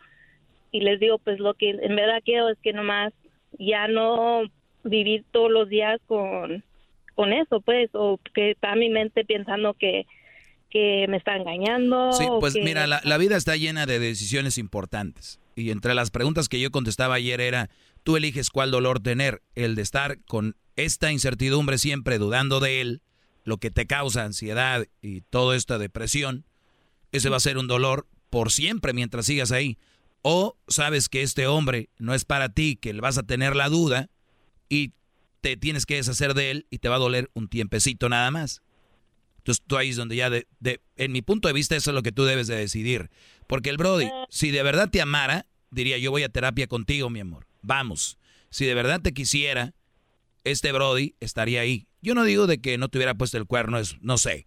Y 0.73 0.81
les 0.81 0.99
digo, 0.99 1.19
pues 1.19 1.39
lo 1.41 1.53
que 1.53 1.69
en 1.69 1.95
verdad 1.95 2.23
quiero 2.25 2.49
es 2.49 2.59
que 2.63 2.73
nomás 2.73 3.13
ya 3.59 3.87
no 3.87 4.45
vivir 4.83 5.25
todos 5.31 5.51
los 5.51 5.69
días 5.69 6.01
con 6.07 6.65
con 7.21 7.35
eso, 7.35 7.61
pues, 7.61 7.91
o 7.93 8.19
que 8.35 8.53
está 8.53 8.75
mi 8.77 8.89
mente 8.89 9.27
pensando 9.27 9.75
que, 9.75 10.07
que 10.71 11.05
me 11.11 11.19
está 11.19 11.37
engañando. 11.37 12.15
Sí, 12.15 12.25
pues 12.41 12.55
mira, 12.55 12.87
la, 12.87 13.03
la, 13.05 13.19
vida 13.19 13.37
está 13.37 13.57
llena 13.57 13.85
de 13.85 13.99
decisiones 13.99 14.57
importantes. 14.57 15.39
Y 15.55 15.71
entre 15.71 15.95
las 15.95 16.11
preguntas 16.11 16.49
que 16.49 16.59
yo 16.59 16.71
contestaba 16.71 17.17
ayer 17.17 17.43
era, 17.43 17.69
tú 18.05 18.17
eliges 18.17 18.49
cuál 18.49 18.71
dolor 18.71 19.01
tener, 19.01 19.43
el 19.55 19.75
de 19.75 19.83
estar 19.83 20.25
con 20.25 20.57
esta 20.77 21.13
incertidumbre 21.13 21.77
siempre 21.77 22.17
dudando 22.17 22.59
de 22.59 22.81
él, 22.81 23.03
lo 23.45 23.59
que 23.59 23.71
te 23.71 23.87
causa 23.87 24.25
ansiedad 24.25 24.87
y 25.03 25.21
toda 25.21 25.57
esta 25.57 25.77
depresión, 25.77 26.47
ese 27.13 27.29
va 27.29 27.37
a 27.37 27.41
ser 27.41 27.59
un 27.59 27.67
dolor 27.67 28.07
por 28.31 28.51
siempre 28.51 28.95
mientras 28.95 29.27
sigas 29.27 29.53
ahí. 29.53 29.77
O 30.23 30.57
sabes 30.69 31.11
que 31.11 31.21
este 31.21 31.47
hombre 31.47 31.91
no 31.99 32.15
es 32.15 32.25
para 32.25 32.49
ti, 32.49 32.77
que 32.77 32.95
le 32.95 33.03
vas 33.03 33.19
a 33.19 33.25
tener 33.25 33.57
la 33.57 33.69
duda 33.69 34.09
y 34.71 34.95
te 35.41 35.57
tienes 35.57 35.87
que 35.87 35.97
deshacer 35.97 36.35
de 36.35 36.51
él 36.51 36.67
y 36.71 36.79
te 36.79 36.89
va 36.89 36.97
a 36.97 37.01
doler 37.01 37.31
un 37.35 37.49
tiempecito 37.49 38.09
nada 38.09 38.31
más. 38.31 38.63
Entonces 39.39 39.65
tú 39.67 39.77
ahí 39.77 39.91
es 39.91 39.97
donde 39.97 40.17
ya, 40.17 40.29
de, 40.29 40.47
en 40.97 41.13
mi 41.13 41.23
punto 41.23 41.49
de 41.49 41.55
vista, 41.55 41.75
eso 41.75 41.91
es 41.91 41.95
lo 41.95 42.03
que 42.03 42.13
tú 42.13 42.25
debes 42.25 42.47
de 42.47 42.57
decidir. 42.57 43.11
Porque 43.47 43.71
el 43.71 43.79
Brody, 43.79 44.09
si 44.29 44.51
de 44.51 44.63
verdad 44.63 44.91
te 44.91 45.01
amara, 45.01 45.47
diría 45.71 45.99
yo 45.99 46.11
voy 46.11 46.23
a 46.23 46.29
terapia 46.29 46.67
contigo, 46.67 47.09
mi 47.11 47.21
amor. 47.21 47.47
Vamos. 47.63 48.19
Si 48.51 48.67
de 48.67 48.75
verdad 48.75 49.01
te 49.01 49.13
quisiera, 49.15 49.75
este 50.45 50.73
Brody 50.73 51.15
estaría 51.21 51.63
ahí. 51.63 51.87
Yo 52.03 52.15
no 52.15 52.25
digo 52.25 52.47
de 52.47 52.61
que 52.61 52.79
no 52.79 52.89
te 52.89 52.99
hubiera 52.99 53.15
puesto 53.15 53.39
el 53.39 53.47
cuerno, 53.47 53.79
es, 53.79 53.97
no 54.01 54.19
sé. 54.19 54.47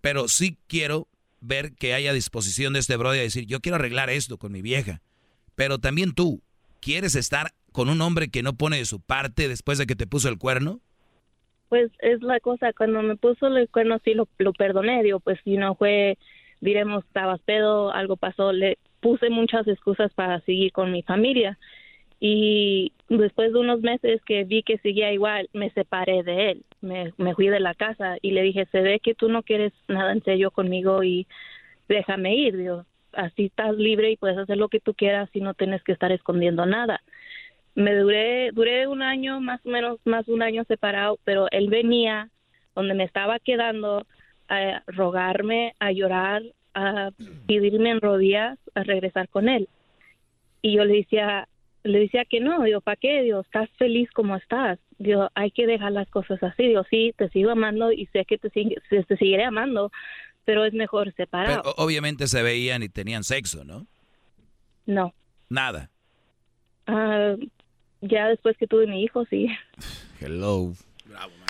Pero 0.00 0.28
sí 0.28 0.58
quiero 0.66 1.08
ver 1.40 1.74
que 1.74 1.94
haya 1.94 2.12
disposición 2.12 2.72
de 2.74 2.80
este 2.80 2.96
Brody 2.96 3.18
a 3.18 3.22
decir, 3.22 3.46
yo 3.46 3.60
quiero 3.60 3.76
arreglar 3.76 4.10
esto 4.10 4.38
con 4.38 4.52
mi 4.52 4.62
vieja. 4.62 5.02
Pero 5.54 5.78
también 5.78 6.12
tú, 6.12 6.42
¿quieres 6.84 7.16
estar 7.16 7.46
con 7.72 7.88
un 7.88 8.02
hombre 8.02 8.28
que 8.28 8.42
no 8.42 8.52
pone 8.52 8.76
de 8.76 8.84
su 8.84 9.00
parte 9.00 9.48
después 9.48 9.78
de 9.78 9.86
que 9.86 9.96
te 9.96 10.06
puso 10.06 10.28
el 10.28 10.38
cuerno? 10.38 10.80
Pues 11.70 11.90
es 12.00 12.22
la 12.22 12.38
cosa, 12.40 12.72
cuando 12.74 13.02
me 13.02 13.16
puso 13.16 13.46
el 13.46 13.68
cuerno 13.70 13.98
sí 14.04 14.12
lo, 14.14 14.52
perdoné, 14.52 15.02
digo, 15.02 15.18
pues 15.18 15.40
si 15.44 15.56
no 15.56 15.74
fue, 15.74 16.18
diremos, 16.60 17.04
estabas 17.06 17.40
pedo, 17.40 17.90
algo 17.90 18.16
pasó, 18.16 18.52
le 18.52 18.78
puse 19.00 19.30
muchas 19.30 19.66
excusas 19.66 20.12
para 20.12 20.40
seguir 20.42 20.72
con 20.72 20.92
mi 20.92 21.02
familia. 21.02 21.58
Y 22.20 22.92
después 23.08 23.52
de 23.52 23.58
unos 23.58 23.80
meses 23.80 24.20
que 24.24 24.44
vi 24.44 24.62
que 24.62 24.78
seguía 24.78 25.12
igual, 25.12 25.48
me 25.52 25.70
separé 25.70 26.22
de 26.22 26.50
él, 26.50 26.64
me, 26.80 27.12
me 27.16 27.34
fui 27.34 27.48
de 27.48 27.60
la 27.60 27.74
casa 27.74 28.18
y 28.20 28.30
le 28.32 28.42
dije, 28.42 28.66
se 28.70 28.82
ve 28.82 29.00
que 29.00 29.14
tú 29.14 29.28
no 29.28 29.42
quieres 29.42 29.72
nada 29.88 30.12
en 30.12 30.22
serio 30.22 30.50
conmigo 30.50 31.02
y 31.02 31.26
déjame 31.88 32.36
ir, 32.36 32.56
digo, 32.56 32.84
así 33.16 33.46
estás 33.46 33.76
libre 33.76 34.10
y 34.10 34.16
puedes 34.16 34.38
hacer 34.38 34.56
lo 34.56 34.68
que 34.68 34.80
tú 34.80 34.94
quieras 34.94 35.28
y 35.32 35.40
no 35.40 35.54
tienes 35.54 35.82
que 35.82 35.92
estar 35.92 36.12
escondiendo 36.12 36.66
nada 36.66 37.00
me 37.74 37.94
duré, 37.96 38.50
duré 38.52 38.86
un 38.86 39.02
año, 39.02 39.40
más 39.40 39.64
o 39.64 39.68
menos, 39.68 39.98
más 40.04 40.26
de 40.26 40.32
un 40.32 40.42
año 40.42 40.64
separado, 40.64 41.18
pero 41.24 41.48
él 41.50 41.68
venía 41.68 42.30
donde 42.74 42.94
me 42.94 43.04
estaba 43.04 43.38
quedando 43.38 44.06
a 44.48 44.82
rogarme, 44.86 45.74
a 45.78 45.92
llorar 45.92 46.42
a 46.74 47.10
pedirme 47.46 47.90
en 47.90 48.00
rodillas 48.00 48.58
a 48.74 48.82
regresar 48.82 49.28
con 49.28 49.48
él. 49.48 49.68
Y 50.60 50.76
yo 50.76 50.84
le 50.84 50.94
decía, 50.94 51.48
le 51.84 52.00
decía 52.00 52.24
que 52.24 52.40
no, 52.40 52.62
digo, 52.62 52.80
¿para 52.80 52.96
qué? 52.96 53.22
Digo, 53.22 53.40
estás 53.40 53.70
feliz 53.78 54.10
como 54.10 54.36
estás. 54.36 54.78
Digo, 54.98 55.30
hay 55.34 55.50
que 55.50 55.66
dejar 55.66 55.92
las 55.92 56.08
cosas 56.10 56.42
así. 56.42 56.64
Digo, 56.64 56.82
sí, 56.90 57.14
te 57.16 57.28
sigo 57.28 57.50
amando 57.50 57.92
y 57.92 58.06
sé 58.06 58.24
que 58.24 58.38
te, 58.38 58.50
te 58.50 59.16
seguiré 59.16 59.44
amando, 59.44 59.92
pero 60.44 60.64
es 60.64 60.72
mejor 60.74 61.12
separado. 61.14 61.62
Pero 61.62 61.74
obviamente 61.78 62.26
se 62.28 62.42
veían 62.42 62.82
y 62.82 62.88
tenían 62.88 63.24
sexo, 63.24 63.64
¿no? 63.64 63.86
No. 64.86 65.14
Nada. 65.48 65.90
Ah, 66.86 67.34
ya 68.00 68.28
después 68.28 68.56
que 68.56 68.66
tuve 68.66 68.86
mi 68.86 69.02
hijo, 69.02 69.24
sí. 69.26 69.48
Hello. 70.20 70.72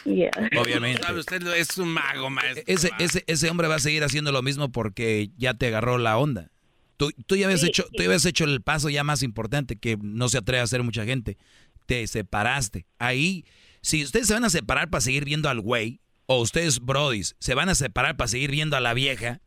Yeah. 0.05 0.31
Obviamente. 0.59 1.03
Sabe, 1.03 1.21
usted 1.21 1.47
es 1.57 1.79
un 1.79 1.89
mago, 1.89 2.29
maestro. 2.31 2.65
Ese, 2.66 2.91
ese, 2.99 3.25
ese 3.27 3.51
hombre 3.51 3.69
va 3.69 3.77
a 3.77 3.81
seguir 3.81 4.05
haciendo 4.05 4.33
lo 4.33 4.43
mismo 4.43 4.71
porque 4.71 5.31
ya 5.37 5.55
te 5.55 5.69
agarró 5.69 5.99
la 5.99 6.19
onda. 6.19 6.51
Tú, 6.97 7.11
tú 7.27 7.37
ya 7.37 7.47
habías 7.47 7.61
Sí, 7.61 7.69
hecho, 7.69 7.85
tú 7.85 8.03
ya 8.03 8.07
habías 8.07 8.25
hecho 8.27 8.45
el 8.45 8.61
paso 8.62 8.89
ya 8.89 9.03
más 9.03 9.23
importante 9.23 9.77
que 9.77 9.97
no 10.01 10.29
se 10.29 10.39
atreve 10.39 10.61
a 10.61 10.65
hacer 10.65 10.83
mucha 10.83 11.05
gente. 11.05 11.39
Te 11.87 12.07
separaste. 12.07 12.87
Ahí, 12.99 13.45
si 13.81 14.05
ustedes 14.05 14.27
se 14.27 14.35
van 14.35 14.45
a 14.45 14.51
separar 14.51 14.91
para 14.91 15.01
seguir 15.01 15.25
viendo 15.25 15.49
al 15.49 15.61
güey, 15.61 16.01
o 16.27 16.41
ustedes, 16.41 16.81
brodis, 16.81 17.37
se 17.39 17.55
van 17.55 17.69
a 17.69 17.75
separar 17.75 18.17
para 18.17 18.29
seguir 18.29 18.51
viendo 18.51 18.77
a 18.77 18.81
la 18.81 18.95
vieja, 18.95 19.41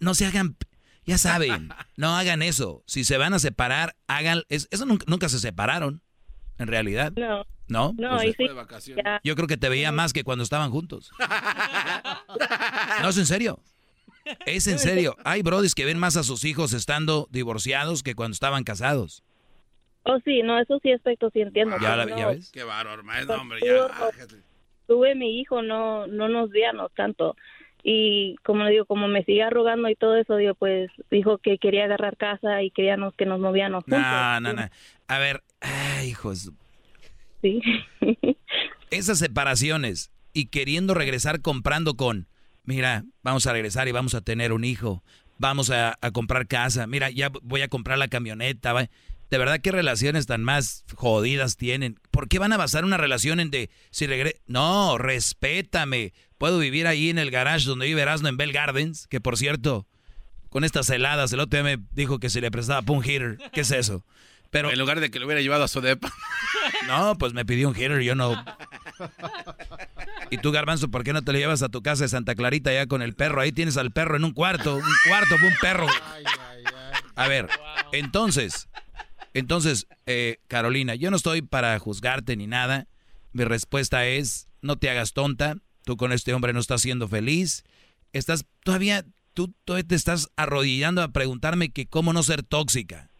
no 0.00 0.14
se 0.14 0.26
hagan, 0.26 0.56
ya 1.04 1.18
saben, 1.18 1.68
no 1.96 2.16
hagan 2.16 2.42
eso. 2.42 2.82
Si 2.86 3.04
se 3.04 3.16
van 3.18 3.34
a 3.34 3.38
separar, 3.38 3.96
hagan, 4.06 4.42
es- 4.48 4.68
eso 4.70 4.84
nunca, 4.86 5.04
nunca 5.08 5.28
se 5.28 5.38
separaron, 5.38 6.02
en 6.58 6.66
realidad. 6.68 7.12
No. 7.16 7.44
¿No? 7.68 7.94
No, 7.98 8.16
Pues, 8.16 8.34
sí. 8.82 8.94
ya. 8.96 9.20
yo 9.22 9.36
creo 9.36 9.46
que 9.46 9.58
te 9.58 9.68
veía 9.68 9.92
más 9.92 10.14
que 10.14 10.24
cuando 10.24 10.42
estaban 10.42 10.70
juntos. 10.70 11.10
No, 13.02 13.08
es 13.10 13.16
en 13.18 13.26
serio. 13.26 13.60
Es 14.46 14.66
en 14.66 14.78
serio. 14.78 15.16
Hay 15.24 15.42
brodis 15.42 15.74
que 15.74 15.84
ven 15.84 15.98
más 15.98 16.16
a 16.16 16.22
sus 16.24 16.44
hijos 16.44 16.72
estando 16.72 17.28
divorciados 17.30 18.02
que 18.02 18.14
cuando 18.14 18.32
estaban 18.34 18.64
casados. 18.64 19.22
Oh, 20.04 20.18
sí, 20.24 20.42
no, 20.42 20.58
eso 20.60 20.78
sí 20.82 20.92
aspecto 20.92 21.30
sí 21.32 21.40
entiendo. 21.40 21.76
Ya, 21.80 21.96
no, 21.96 22.16
ya 22.16 22.28
ves. 22.28 22.50
Qué 22.50 22.64
bárbaro, 22.64 23.02
maestro, 23.04 23.40
hombre, 23.40 23.60
ya. 23.64 23.88
Tuve 24.88 25.14
mi 25.14 25.38
hijo, 25.38 25.62
no, 25.62 26.08
no 26.08 26.28
nos 26.28 26.50
veíamos 26.50 26.90
tanto. 26.94 27.36
Y 27.84 28.36
como 28.42 28.64
le 28.64 28.72
digo, 28.72 28.86
como 28.86 29.06
me 29.06 29.22
sigue 29.22 29.48
rogando 29.50 29.88
y 29.88 29.94
todo 29.94 30.16
eso, 30.16 30.36
digo, 30.36 30.54
pues 30.54 30.90
dijo 31.10 31.38
que 31.38 31.58
quería 31.58 31.84
agarrar 31.84 32.16
casa 32.16 32.62
y 32.62 32.70
queríamos 32.72 33.14
que 33.14 33.26
nos 33.26 33.38
movíamos 33.38 33.84
juntos. 33.84 34.00
No, 34.00 34.40
no, 34.40 34.52
no. 34.52 34.68
A 35.06 35.18
ver, 35.18 35.42
ay, 35.60 36.08
hijos. 36.08 36.50
Sí. 37.40 37.60
Esas 38.90 39.18
separaciones 39.18 40.10
y 40.32 40.46
queriendo 40.46 40.94
regresar 40.94 41.40
comprando 41.40 41.94
con, 41.94 42.26
mira, 42.64 43.04
vamos 43.22 43.46
a 43.46 43.52
regresar 43.52 43.86
y 43.86 43.92
vamos 43.92 44.14
a 44.14 44.22
tener 44.22 44.52
un 44.52 44.64
hijo, 44.64 45.04
vamos 45.36 45.70
a, 45.70 45.96
a 46.00 46.10
comprar 46.10 46.48
casa, 46.48 46.86
mira, 46.86 47.10
ya 47.10 47.30
voy 47.42 47.60
a 47.60 47.68
comprar 47.68 47.98
la 47.98 48.08
camioneta. 48.08 48.72
va. 48.72 48.88
De 49.30 49.38
verdad, 49.38 49.60
¿qué 49.60 49.72
relaciones 49.72 50.26
tan 50.26 50.42
más 50.42 50.84
jodidas 50.94 51.56
tienen? 51.56 52.00
¿Por 52.10 52.28
qué 52.28 52.38
van 52.38 52.52
a 52.52 52.56
basar 52.56 52.84
una 52.84 52.96
relación 52.96 53.40
en 53.40 53.50
de 53.50 53.70
si 53.90 54.06
regre 54.06 54.40
No, 54.46 54.96
respétame. 54.96 56.14
Puedo 56.38 56.58
vivir 56.58 56.86
ahí 56.86 57.10
en 57.10 57.18
el 57.18 57.30
garage 57.30 57.66
donde 57.66 57.86
vive 57.86 58.02
Erasmo 58.02 58.28
en 58.28 58.36
Bell 58.36 58.52
Gardens, 58.52 59.06
que 59.06 59.20
por 59.20 59.36
cierto, 59.36 59.86
con 60.48 60.64
estas 60.64 60.88
heladas, 60.88 61.32
el 61.32 61.40
otro 61.40 61.62
día 61.62 61.76
me 61.76 61.84
dijo 61.92 62.18
que 62.18 62.30
se 62.30 62.40
le 62.40 62.50
prestaba 62.50 62.82
un 62.92 63.02
heater. 63.02 63.38
¿Qué 63.52 63.60
es 63.60 63.70
eso? 63.70 64.04
Pero 64.50 64.70
En 64.70 64.78
lugar 64.78 65.00
de 65.00 65.10
que 65.10 65.18
lo 65.18 65.26
hubiera 65.26 65.42
llevado 65.42 65.64
a 65.64 65.68
su 65.68 65.82
depa. 65.82 66.10
no, 66.86 67.18
pues 67.18 67.34
me 67.34 67.44
pidió 67.44 67.68
un 67.68 67.74
heater, 67.74 68.00
yo 68.00 68.14
no. 68.14 68.42
Y 70.30 70.38
tú, 70.38 70.52
Garbanzo, 70.52 70.90
¿por 70.90 71.04
qué 71.04 71.12
no 71.12 71.22
te 71.22 71.32
lo 71.32 71.38
llevas 71.38 71.62
a 71.62 71.68
tu 71.68 71.82
casa 71.82 72.04
de 72.04 72.08
Santa 72.08 72.34
Clarita 72.34 72.72
ya 72.72 72.86
con 72.86 73.02
el 73.02 73.14
perro? 73.14 73.42
Ahí 73.42 73.52
tienes 73.52 73.76
al 73.76 73.90
perro 73.90 74.16
en 74.16 74.24
un 74.24 74.32
cuarto, 74.32 74.76
un 74.76 74.94
cuarto, 75.06 75.34
un 75.34 75.54
perro. 75.60 75.86
A 77.14 77.28
ver, 77.28 77.48
entonces, 77.92 78.68
entonces, 79.34 79.86
eh, 80.06 80.38
Carolina, 80.48 80.94
yo 80.94 81.10
no 81.10 81.16
estoy 81.16 81.42
para 81.42 81.78
juzgarte 81.78 82.36
ni 82.36 82.46
nada. 82.46 82.86
Mi 83.32 83.44
respuesta 83.44 84.06
es, 84.06 84.48
no 84.62 84.76
te 84.76 84.90
hagas 84.90 85.12
tonta. 85.12 85.56
Tú 85.84 85.96
con 85.96 86.12
este 86.12 86.34
hombre 86.34 86.52
no 86.52 86.60
estás 86.60 86.82
siendo 86.82 87.08
feliz. 87.08 87.64
Estás 88.12 88.46
todavía, 88.64 89.04
tú 89.34 89.54
todavía 89.64 89.86
te 89.86 89.94
estás 89.94 90.30
arrodillando 90.36 91.02
a 91.02 91.08
preguntarme 91.08 91.70
que 91.70 91.86
cómo 91.86 92.12
no 92.12 92.22
ser 92.22 92.42
tóxica. 92.42 93.10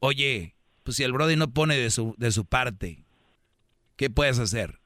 Oye, 0.00 0.54
pues 0.82 0.96
si 0.96 1.02
el 1.02 1.12
Brody 1.12 1.36
no 1.36 1.50
pone 1.50 1.76
de 1.76 1.90
su, 1.90 2.14
de 2.18 2.30
su 2.30 2.44
parte, 2.44 3.04
¿qué 3.96 4.10
puedes 4.10 4.38
hacer? 4.38 4.80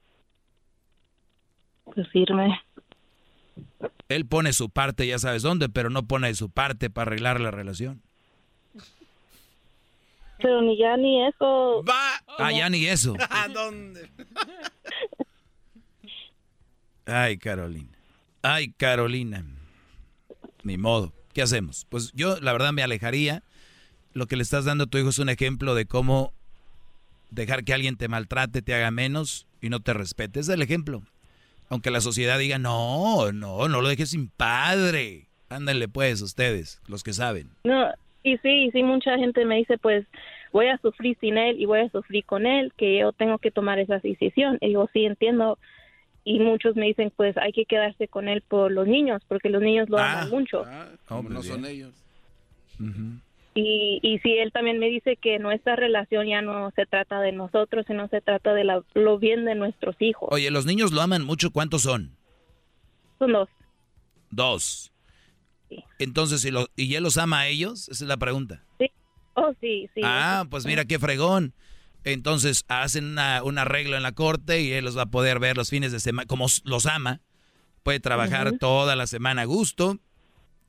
Pues 1.84 2.06
irme. 2.14 2.60
Él 4.08 4.26
pone 4.26 4.52
su 4.52 4.70
parte, 4.70 5.06
ya 5.06 5.18
sabes 5.18 5.42
dónde, 5.42 5.68
pero 5.68 5.90
no 5.90 6.06
pone 6.06 6.28
de 6.28 6.34
su 6.34 6.50
parte 6.50 6.88
para 6.88 7.10
arreglar 7.10 7.40
la 7.40 7.50
relación. 7.50 8.02
Pero 10.40 10.62
ni 10.62 10.78
ya 10.78 10.96
ni 10.96 11.26
eso. 11.26 11.82
Va. 11.84 12.22
Ah, 12.38 12.52
ya 12.52 12.70
ni 12.70 12.86
eso. 12.86 13.14
¿A 13.30 13.48
dónde? 13.48 14.08
Ay, 17.06 17.38
Carolina. 17.38 17.96
Ay, 18.42 18.72
Carolina. 18.72 19.44
Ni 20.62 20.76
modo. 20.76 21.12
¿Qué 21.32 21.42
hacemos? 21.42 21.86
Pues 21.88 22.12
yo, 22.12 22.38
la 22.40 22.52
verdad, 22.52 22.72
me 22.72 22.82
alejaría. 22.82 23.42
Lo 24.12 24.26
que 24.26 24.36
le 24.36 24.42
estás 24.42 24.64
dando 24.64 24.84
a 24.84 24.86
tu 24.86 24.98
hijo 24.98 25.08
es 25.08 25.18
un 25.18 25.28
ejemplo 25.28 25.74
de 25.74 25.86
cómo 25.86 26.32
dejar 27.30 27.64
que 27.64 27.74
alguien 27.74 27.96
te 27.96 28.08
maltrate, 28.08 28.62
te 28.62 28.74
haga 28.74 28.90
menos 28.90 29.46
y 29.60 29.68
no 29.68 29.80
te 29.80 29.92
respete. 29.92 30.40
Es 30.40 30.48
el 30.48 30.62
ejemplo. 30.62 31.02
Aunque 31.68 31.90
la 31.90 32.00
sociedad 32.00 32.38
diga, 32.38 32.58
no, 32.58 33.32
no, 33.32 33.68
no 33.68 33.82
lo 33.82 33.88
dejes 33.88 34.10
sin 34.10 34.28
padre. 34.28 35.28
Ándale 35.48 35.88
pues 35.88 36.20
ustedes, 36.20 36.80
los 36.86 37.02
que 37.02 37.12
saben. 37.12 37.50
No, 37.64 37.90
y 38.22 38.36
sí, 38.38 38.64
y 38.66 38.70
sí, 38.72 38.82
mucha 38.82 39.16
gente 39.18 39.44
me 39.44 39.56
dice, 39.56 39.78
pues 39.78 40.06
voy 40.52 40.66
a 40.68 40.78
sufrir 40.78 41.16
sin 41.20 41.38
él 41.38 41.60
y 41.60 41.66
voy 41.66 41.80
a 41.80 41.90
sufrir 41.90 42.24
con 42.24 42.46
él, 42.46 42.72
que 42.76 42.98
yo 42.98 43.12
tengo 43.12 43.38
que 43.38 43.50
tomar 43.50 43.78
esa 43.78 43.98
decisión. 43.98 44.58
Y 44.60 44.68
digo, 44.68 44.88
sí, 44.92 45.04
entiendo. 45.04 45.58
Y 46.24 46.40
muchos 46.40 46.76
me 46.76 46.86
dicen, 46.86 47.10
pues 47.16 47.36
hay 47.38 47.52
que 47.52 47.64
quedarse 47.64 48.06
con 48.08 48.28
él 48.28 48.42
por 48.46 48.70
los 48.70 48.86
niños, 48.86 49.22
porque 49.28 49.48
los 49.48 49.62
niños 49.62 49.88
lo 49.88 49.98
Ah. 49.98 50.12
aman 50.22 50.30
mucho. 50.30 50.64
Como 51.06 51.28
no 51.30 51.42
son 51.42 51.64
ellos. 51.64 51.94
Y, 53.54 53.98
y 54.02 54.18
sí, 54.20 54.38
él 54.38 54.52
también 54.52 54.78
me 54.78 54.86
dice 54.88 55.16
que 55.16 55.38
nuestra 55.38 55.74
relación 55.74 56.26
ya 56.28 56.42
no 56.42 56.70
se 56.76 56.86
trata 56.86 57.20
de 57.20 57.32
nosotros, 57.32 57.86
sino 57.88 58.06
se 58.08 58.20
trata 58.20 58.54
de 58.54 58.62
la- 58.64 58.82
lo 58.94 59.18
bien 59.18 59.44
de 59.46 59.54
nuestros 59.56 59.96
hijos. 60.00 60.28
Oye, 60.30 60.50
los 60.50 60.64
niños 60.64 60.92
lo 60.92 61.00
aman 61.00 61.24
mucho. 61.24 61.50
¿Cuántos 61.50 61.82
son? 61.82 62.10
Son 63.18 63.32
dos. 63.32 63.48
Dos. 64.30 64.92
Entonces, 65.98 66.44
¿y, 66.44 66.50
lo- 66.50 66.68
¿y 66.76 66.94
él 66.94 67.02
los 67.02 67.16
ama 67.18 67.40
a 67.40 67.46
ellos? 67.48 67.88
Esa 67.88 68.04
es 68.04 68.08
la 68.08 68.16
pregunta. 68.16 68.62
Oh, 69.34 69.52
sí, 69.60 69.88
sí. 69.94 70.00
Ah, 70.02 70.44
pues 70.50 70.64
mira 70.66 70.84
qué 70.84 70.98
fregón. 70.98 71.54
Entonces 72.04 72.64
hacen 72.68 73.04
una- 73.04 73.42
un 73.44 73.58
arreglo 73.58 73.96
en 73.96 74.02
la 74.02 74.12
corte 74.12 74.60
y 74.62 74.72
él 74.72 74.84
los 74.84 74.96
va 74.98 75.02
a 75.02 75.06
poder 75.06 75.38
ver 75.38 75.56
los 75.56 75.70
fines 75.70 75.92
de 75.92 76.00
semana, 76.00 76.26
como 76.26 76.46
los 76.64 76.86
ama. 76.86 77.20
Puede 77.84 78.00
trabajar 78.00 78.48
toda 78.58 78.96
la 78.96 79.06
semana 79.06 79.42
a 79.42 79.44
gusto 79.44 79.98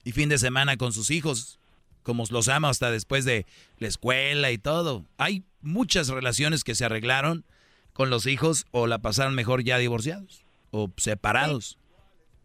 y 0.03 0.11
fin 0.11 0.29
de 0.29 0.37
semana 0.37 0.77
con 0.77 0.93
sus 0.93 1.09
hijos, 1.09 1.59
como 2.03 2.23
los 2.29 2.47
ama 2.47 2.69
hasta 2.69 2.91
después 2.91 3.25
de 3.25 3.45
la 3.79 3.87
escuela 3.87 4.51
y 4.51 4.57
todo. 4.59 5.05
Hay 5.17 5.43
muchas 5.61 6.09
relaciones 6.09 6.63
que 6.63 6.75
se 6.75 6.85
arreglaron 6.85 7.45
con 7.93 8.09
los 8.11 8.27
hijos 8.27 8.65
o 8.71 8.85
la 8.85 8.99
pasaron 8.99 9.33
mejor 9.33 9.63
ya 9.63 9.77
divorciados 9.79 10.45
o 10.71 10.91
separados. 10.97 11.78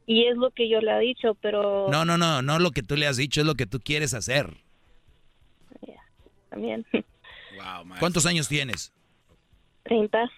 Y 0.06 0.26
es 0.26 0.36
lo 0.36 0.50
que 0.50 0.68
yo 0.68 0.80
le 0.80 0.92
he 0.96 1.00
dicho, 1.00 1.34
pero 1.40 1.88
No, 1.90 2.04
no, 2.04 2.18
no, 2.18 2.42
no 2.42 2.58
lo 2.58 2.70
que 2.72 2.82
tú 2.82 2.96
le 2.96 3.06
has 3.06 3.16
dicho, 3.16 3.40
es 3.40 3.46
lo 3.46 3.54
que 3.54 3.66
tú 3.66 3.80
quieres 3.80 4.12
hacer. 4.14 4.56
también. 6.50 6.86
¿Cuántos 7.98 8.26
años 8.26 8.48
tienes? 8.48 8.92
30 9.84 10.30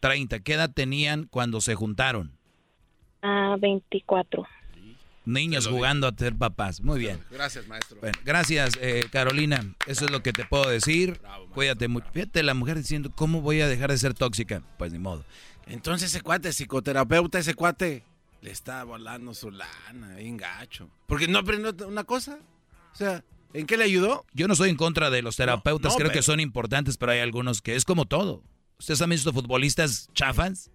30. 0.00 0.38
¿Qué 0.40 0.54
edad 0.54 0.70
tenían 0.72 1.24
cuando 1.24 1.60
se 1.60 1.74
juntaron? 1.74 2.32
a 3.22 3.56
24. 3.58 4.46
Niños 5.24 5.66
jugando 5.66 6.06
a 6.06 6.12
ser 6.16 6.36
papás. 6.36 6.80
Muy 6.80 7.00
bien. 7.00 7.20
Gracias, 7.30 7.66
maestro. 7.66 7.98
Bueno, 8.00 8.16
gracias, 8.24 8.78
eh, 8.80 9.04
Carolina. 9.10 9.74
Eso 9.86 10.04
es 10.06 10.10
lo 10.12 10.22
que 10.22 10.32
te 10.32 10.44
puedo 10.44 10.68
decir. 10.70 11.20
Cuídate 11.52 11.88
mucho. 11.88 12.06
Fíjate 12.12 12.42
la 12.44 12.54
mujer 12.54 12.76
diciendo, 12.76 13.10
¿cómo 13.14 13.40
voy 13.42 13.60
a 13.60 13.66
dejar 13.68 13.90
de 13.90 13.98
ser 13.98 14.14
tóxica? 14.14 14.62
Pues 14.78 14.92
ni 14.92 14.98
modo. 15.00 15.24
Entonces 15.66 16.10
ese 16.14 16.22
cuate, 16.22 16.52
psicoterapeuta, 16.52 17.38
ese 17.40 17.54
cuate, 17.54 18.04
le 18.40 18.50
está 18.50 18.84
volando 18.84 19.34
su 19.34 19.50
lana, 19.50 20.16
bien 20.16 20.36
gacho. 20.36 20.88
Porque 21.06 21.28
no 21.28 21.38
aprendió 21.38 21.74
una 21.86 22.04
cosa. 22.04 22.38
O 22.92 22.96
sea, 22.96 23.24
¿en 23.52 23.66
qué 23.66 23.76
le 23.76 23.84
ayudó? 23.84 24.24
Yo 24.32 24.46
no 24.46 24.52
estoy 24.54 24.70
en 24.70 24.76
contra 24.76 25.10
de 25.10 25.22
los 25.22 25.36
terapeutas, 25.36 25.92
no, 25.92 25.96
creo 25.96 26.08
pero- 26.08 26.18
que 26.18 26.22
son 26.22 26.40
importantes, 26.40 26.96
pero 26.96 27.12
hay 27.12 27.20
algunos 27.20 27.60
que 27.62 27.74
es 27.76 27.84
como 27.84 28.04
todo. 28.06 28.42
¿Ustedes 28.78 29.02
han 29.02 29.10
visto 29.10 29.32
futbolistas 29.32 30.08
chafas? 30.14 30.70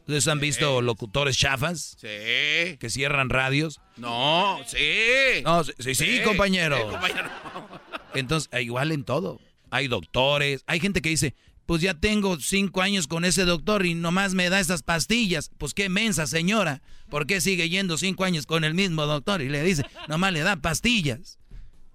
¿Ustedes 0.00 0.26
han 0.28 0.40
visto 0.40 0.80
locutores 0.82 1.36
chafas? 1.36 1.96
Sí. 2.00 2.76
Que 2.78 2.88
cierran 2.88 3.28
radios. 3.28 3.80
No, 3.96 4.58
sí. 4.66 5.42
No, 5.44 5.62
sí, 5.64 5.72
sí, 5.78 5.94
sí, 5.94 6.20
compañero. 6.24 6.76
Sí, 6.78 6.82
compañero. 6.90 7.30
Entonces, 8.14 8.48
igual 8.62 8.92
en 8.92 9.04
todo. 9.04 9.40
Hay 9.70 9.86
doctores, 9.88 10.64
hay 10.66 10.80
gente 10.80 11.00
que 11.02 11.10
dice, 11.10 11.34
pues 11.70 11.82
ya 11.82 11.94
tengo 11.94 12.36
cinco 12.40 12.82
años 12.82 13.06
con 13.06 13.24
ese 13.24 13.44
doctor 13.44 13.86
y 13.86 13.94
nomás 13.94 14.34
me 14.34 14.50
da 14.50 14.58
esas 14.58 14.82
pastillas. 14.82 15.52
Pues 15.56 15.72
qué 15.72 15.88
mensa 15.88 16.26
señora, 16.26 16.82
¿por 17.08 17.28
qué 17.28 17.40
sigue 17.40 17.68
yendo 17.68 17.96
cinco 17.96 18.24
años 18.24 18.44
con 18.44 18.64
el 18.64 18.74
mismo 18.74 19.06
doctor? 19.06 19.40
Y 19.40 19.48
le 19.48 19.62
dice, 19.62 19.86
nomás 20.08 20.32
le 20.32 20.40
da 20.40 20.56
pastillas. 20.56 21.38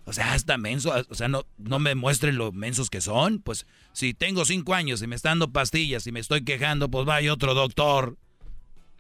O 0.06 0.14
sea, 0.14 0.32
hasta 0.32 0.58
menso, 0.58 0.94
o 1.10 1.14
sea, 1.14 1.28
no, 1.28 1.46
no 1.58 1.80
me 1.80 1.94
muestren 1.94 2.38
lo 2.38 2.54
mensos 2.54 2.90
que 2.90 3.02
son. 3.02 3.42
Pues 3.42 3.68
si 3.92 4.14
tengo 4.14 4.46
cinco 4.46 4.76
años 4.76 5.02
y 5.02 5.08
me 5.08 5.16
están 5.18 5.40
dando 5.40 5.52
pastillas 5.52 6.08
y 6.08 6.14
me 6.14 6.22
estoy 6.22 6.46
quejando, 6.46 6.90
pues 6.90 7.06
vaya 7.06 7.34
otro 7.34 7.54
doctor. 7.54 8.18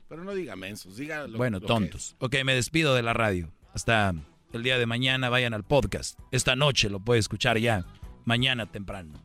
Pero 0.10 0.26
no 0.26 0.36
diga 0.36 0.58
mensos, 0.58 0.98
diga 0.98 1.26
lo 1.26 1.38
Bueno, 1.38 1.62
lo 1.62 1.68
tontos. 1.68 2.18
Ok, 2.20 2.36
me 2.44 2.54
despido 2.54 2.96
de 2.96 3.02
la 3.02 3.14
radio. 3.14 3.50
Hasta 3.74 4.14
el 4.52 4.62
día 4.62 4.78
de 4.78 4.86
mañana 4.86 5.30
vayan 5.30 5.54
al 5.54 5.64
podcast. 5.64 6.20
Esta 6.34 6.58
noche 6.58 6.90
lo 6.90 7.00
puede 7.00 7.22
escuchar 7.22 7.60
ya. 7.60 7.86
Mañana 8.26 8.70
temprano. 8.70 9.25